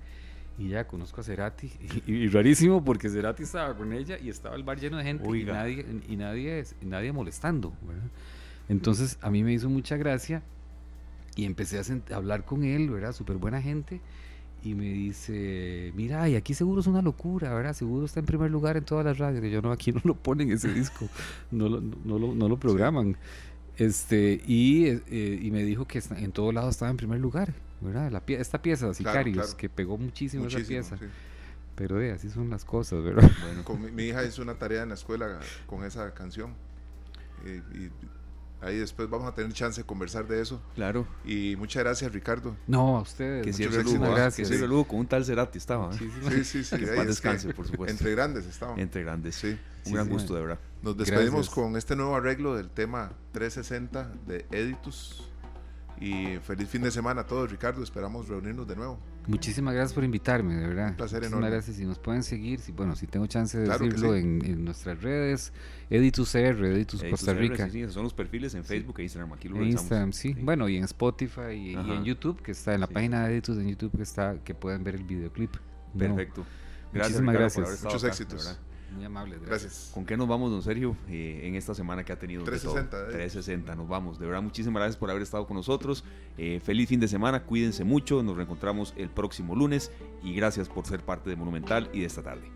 y 0.60 0.68
ya 0.68 0.86
conozco 0.86 1.22
a 1.22 1.24
Cerati. 1.24 1.70
Y, 2.06 2.28
rarísimo 2.28 2.84
porque 2.84 3.08
Cerati 3.08 3.42
estaba 3.42 3.74
con 3.76 3.92
ella 3.92 4.18
y 4.22 4.28
estaba 4.28 4.54
el 4.56 4.62
bar 4.62 4.78
lleno 4.78 4.98
de 4.98 5.04
gente 5.04 5.38
y 5.38 5.44
nadie, 5.44 5.86
y 6.06 6.16
nadie, 6.16 6.64
nadie 6.82 7.12
molestando. 7.12 7.72
Entonces 8.68 9.18
a 9.22 9.30
mí 9.30 9.42
me 9.42 9.52
hizo 9.52 9.68
mucha 9.68 9.96
gracia 9.96 10.42
Y 11.34 11.44
empecé 11.44 11.78
a, 11.78 12.14
hablar 12.14 12.44
con 12.44 12.62
él, 12.62 12.90
¿verdad? 12.90 13.12
Súper 13.12 13.36
buena 13.36 13.60
gente. 13.62 14.00
Y 14.62 14.74
me 14.74 14.90
dice, 14.92 15.90
mira, 15.96 16.28
y 16.28 16.36
aquí 16.36 16.52
seguro 16.52 16.82
es 16.82 16.86
una 16.86 17.00
locura, 17.00 17.54
¿verdad? 17.54 17.72
Seguro 17.72 18.04
está 18.04 18.20
en 18.20 18.26
primer 18.26 18.50
lugar 18.50 18.76
en 18.76 18.84
todas 18.84 19.06
las 19.06 19.16
radios. 19.16 19.42
Y 19.42 19.50
yo, 19.50 19.62
no, 19.62 19.72
aquí 19.72 19.90
no 19.90 20.02
lo 20.04 20.14
ponen 20.14 20.52
ese 20.52 20.70
disco, 20.74 21.08
no 21.50 21.70
lo, 21.70 21.80
no, 21.80 22.18
lo, 22.18 22.34
no 22.34 22.46
lo 22.46 22.60
programan. 22.60 23.16
Este, 23.80 24.42
y, 24.46 24.88
eh, 24.88 25.38
y, 25.40 25.50
me 25.50 25.64
dijo 25.64 25.86
que 25.86 26.02
en 26.10 26.32
todo 26.32 26.52
lado 26.52 26.68
estaba 26.68 26.90
en 26.90 26.98
primer 26.98 27.18
lugar, 27.18 27.54
¿verdad? 27.80 28.10
La 28.10 28.22
esta 28.26 28.60
pieza, 28.60 28.92
Sicarios, 28.92 29.54
que 29.54 29.70
pegó 29.70 29.96
muchísimo, 29.96 30.46
esa 30.46 30.58
pieza. 30.58 30.98
Pero 31.76 31.98
eh, 32.02 32.12
así 32.12 32.28
son 32.28 32.50
las 32.50 32.66
cosas, 32.66 33.02
¿verdad? 33.02 33.30
Bueno, 33.64 33.90
mi, 33.90 34.02
hija 34.02 34.22
hizo 34.24 34.42
una 34.42 34.56
tarea 34.56 34.82
en 34.82 34.90
la 34.90 34.96
escuela 34.96 35.40
con 35.66 35.82
esa 35.84 36.12
canción. 36.12 36.52
y 37.46 37.88
Ahí 38.62 38.76
después 38.76 39.08
vamos 39.08 39.26
a 39.26 39.34
tener 39.34 39.52
chance 39.52 39.80
de 39.80 39.86
conversar 39.86 40.26
de 40.26 40.42
eso. 40.42 40.60
Claro. 40.74 41.06
Y 41.24 41.56
muchas 41.56 41.82
gracias, 41.82 42.12
Ricardo. 42.12 42.56
No, 42.66 42.98
a 42.98 43.00
ustedes. 43.00 43.44
Que 43.44 43.52
cierre 43.52 43.82
lujo. 43.82 44.12
Gracias. 44.12 44.50
Que 44.50 44.58
lujo 44.58 44.88
con 44.88 45.00
un 45.00 45.06
tal 45.06 45.24
Cerati 45.24 45.58
estaba. 45.58 45.92
Sí, 45.92 46.10
sí, 46.28 46.44
sí. 46.44 46.64
sí, 46.64 46.76
que 46.76 46.86
descanse, 46.86 47.54
por 47.54 47.66
supuesto. 47.66 47.90
Entre 47.90 48.10
grandes 48.12 48.46
estaban. 48.46 48.78
Entre 48.78 49.02
grandes. 49.02 49.36
Sí. 49.36 49.58
Un 49.86 49.92
gran 49.92 50.08
gusto, 50.08 50.34
de 50.34 50.42
verdad. 50.42 50.58
Nos 50.82 50.96
despedimos 50.96 51.48
con 51.48 51.76
este 51.76 51.96
nuevo 51.96 52.14
arreglo 52.14 52.54
del 52.54 52.68
tema 52.70 53.12
360 53.32 54.12
de 54.26 54.46
Editus. 54.50 55.26
Y 55.98 56.38
feliz 56.38 56.68
fin 56.68 56.82
de 56.82 56.90
semana 56.90 57.22
a 57.22 57.26
todos, 57.26 57.50
Ricardo. 57.50 57.82
Esperamos 57.82 58.28
reunirnos 58.28 58.66
de 58.66 58.76
nuevo. 58.76 58.98
Muchísimas 59.30 59.74
gracias 59.74 59.94
por 59.94 60.04
invitarme, 60.04 60.56
de 60.56 60.66
verdad. 60.66 60.90
Un 60.90 60.96
placer 60.96 61.20
Muchísimas 61.20 61.50
gracias. 61.50 61.76
Si 61.76 61.84
nos 61.84 61.98
pueden 61.98 62.22
seguir, 62.22 62.60
si, 62.60 62.72
bueno, 62.72 62.96
si 62.96 63.06
tengo 63.06 63.26
chance 63.26 63.58
de 63.58 63.68
decirlo 63.68 64.16
en, 64.16 64.64
nuestras 64.64 65.00
redes, 65.00 65.52
Editus 65.88 66.32
CR, 66.32 66.64
Editus, 66.66 67.04
Costa 67.04 67.32
Rica. 67.32 67.68
sí, 67.70 67.88
son 67.88 68.04
los 68.04 68.14
perfiles 68.14 68.54
en 68.54 68.64
Facebook 68.64 68.98
e 68.98 69.04
Instagram. 69.04 69.32
Aquí 69.32 69.48
lo 69.48 69.62
Instagram, 69.62 70.12
sí. 70.12 70.34
Bueno, 70.40 70.68
y 70.68 70.76
en 70.76 70.84
Spotify 70.84 71.52
y, 71.52 71.74
en 71.74 72.04
YouTube, 72.04 72.42
que 72.42 72.52
está 72.52 72.74
en 72.74 72.80
la 72.80 72.86
página 72.86 73.26
de 73.26 73.34
Editus 73.34 73.58
en 73.58 73.68
YouTube, 73.68 73.96
que 73.96 74.02
está 74.02 74.38
que 74.42 74.54
pueden 74.54 74.84
ver 74.84 74.96
el 74.96 75.04
videoclip. 75.04 75.56
Perfecto. 75.96 76.44
Gracias, 76.92 77.20
Muchísimas 77.20 77.34
gracias. 77.34 77.84
Muchos 77.84 78.04
éxitos. 78.04 78.60
Muy 78.92 79.04
amable, 79.04 79.38
gracias. 79.44 79.90
¿Con 79.94 80.04
qué 80.04 80.16
nos 80.16 80.28
vamos, 80.28 80.50
don 80.50 80.62
Sergio, 80.62 80.96
eh, 81.08 81.40
en 81.44 81.54
esta 81.54 81.74
semana 81.74 82.04
que 82.04 82.12
ha 82.12 82.18
tenido? 82.18 82.44
360. 82.44 83.08
360, 83.08 83.74
nos 83.74 83.88
vamos. 83.88 84.18
De 84.18 84.26
verdad, 84.26 84.42
muchísimas 84.42 84.80
gracias 84.80 84.96
por 84.96 85.10
haber 85.10 85.22
estado 85.22 85.46
con 85.46 85.56
nosotros. 85.56 86.04
Eh, 86.36 86.60
feliz 86.62 86.88
fin 86.88 87.00
de 87.00 87.08
semana, 87.08 87.44
cuídense 87.44 87.84
mucho. 87.84 88.22
Nos 88.22 88.36
reencontramos 88.36 88.94
el 88.96 89.08
próximo 89.08 89.54
lunes 89.54 89.90
y 90.22 90.34
gracias 90.34 90.68
por 90.68 90.86
ser 90.86 91.00
parte 91.00 91.30
de 91.30 91.36
Monumental 91.36 91.88
y 91.92 92.00
de 92.00 92.06
esta 92.06 92.22
tarde. 92.22 92.50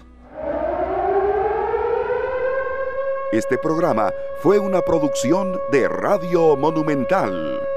Este 3.33 3.59
programa 3.59 4.13
fue 4.43 4.59
una 4.59 4.81
producción 4.83 5.59
de 5.73 5.89
Radio 5.89 6.57
Monumental. 6.57 7.74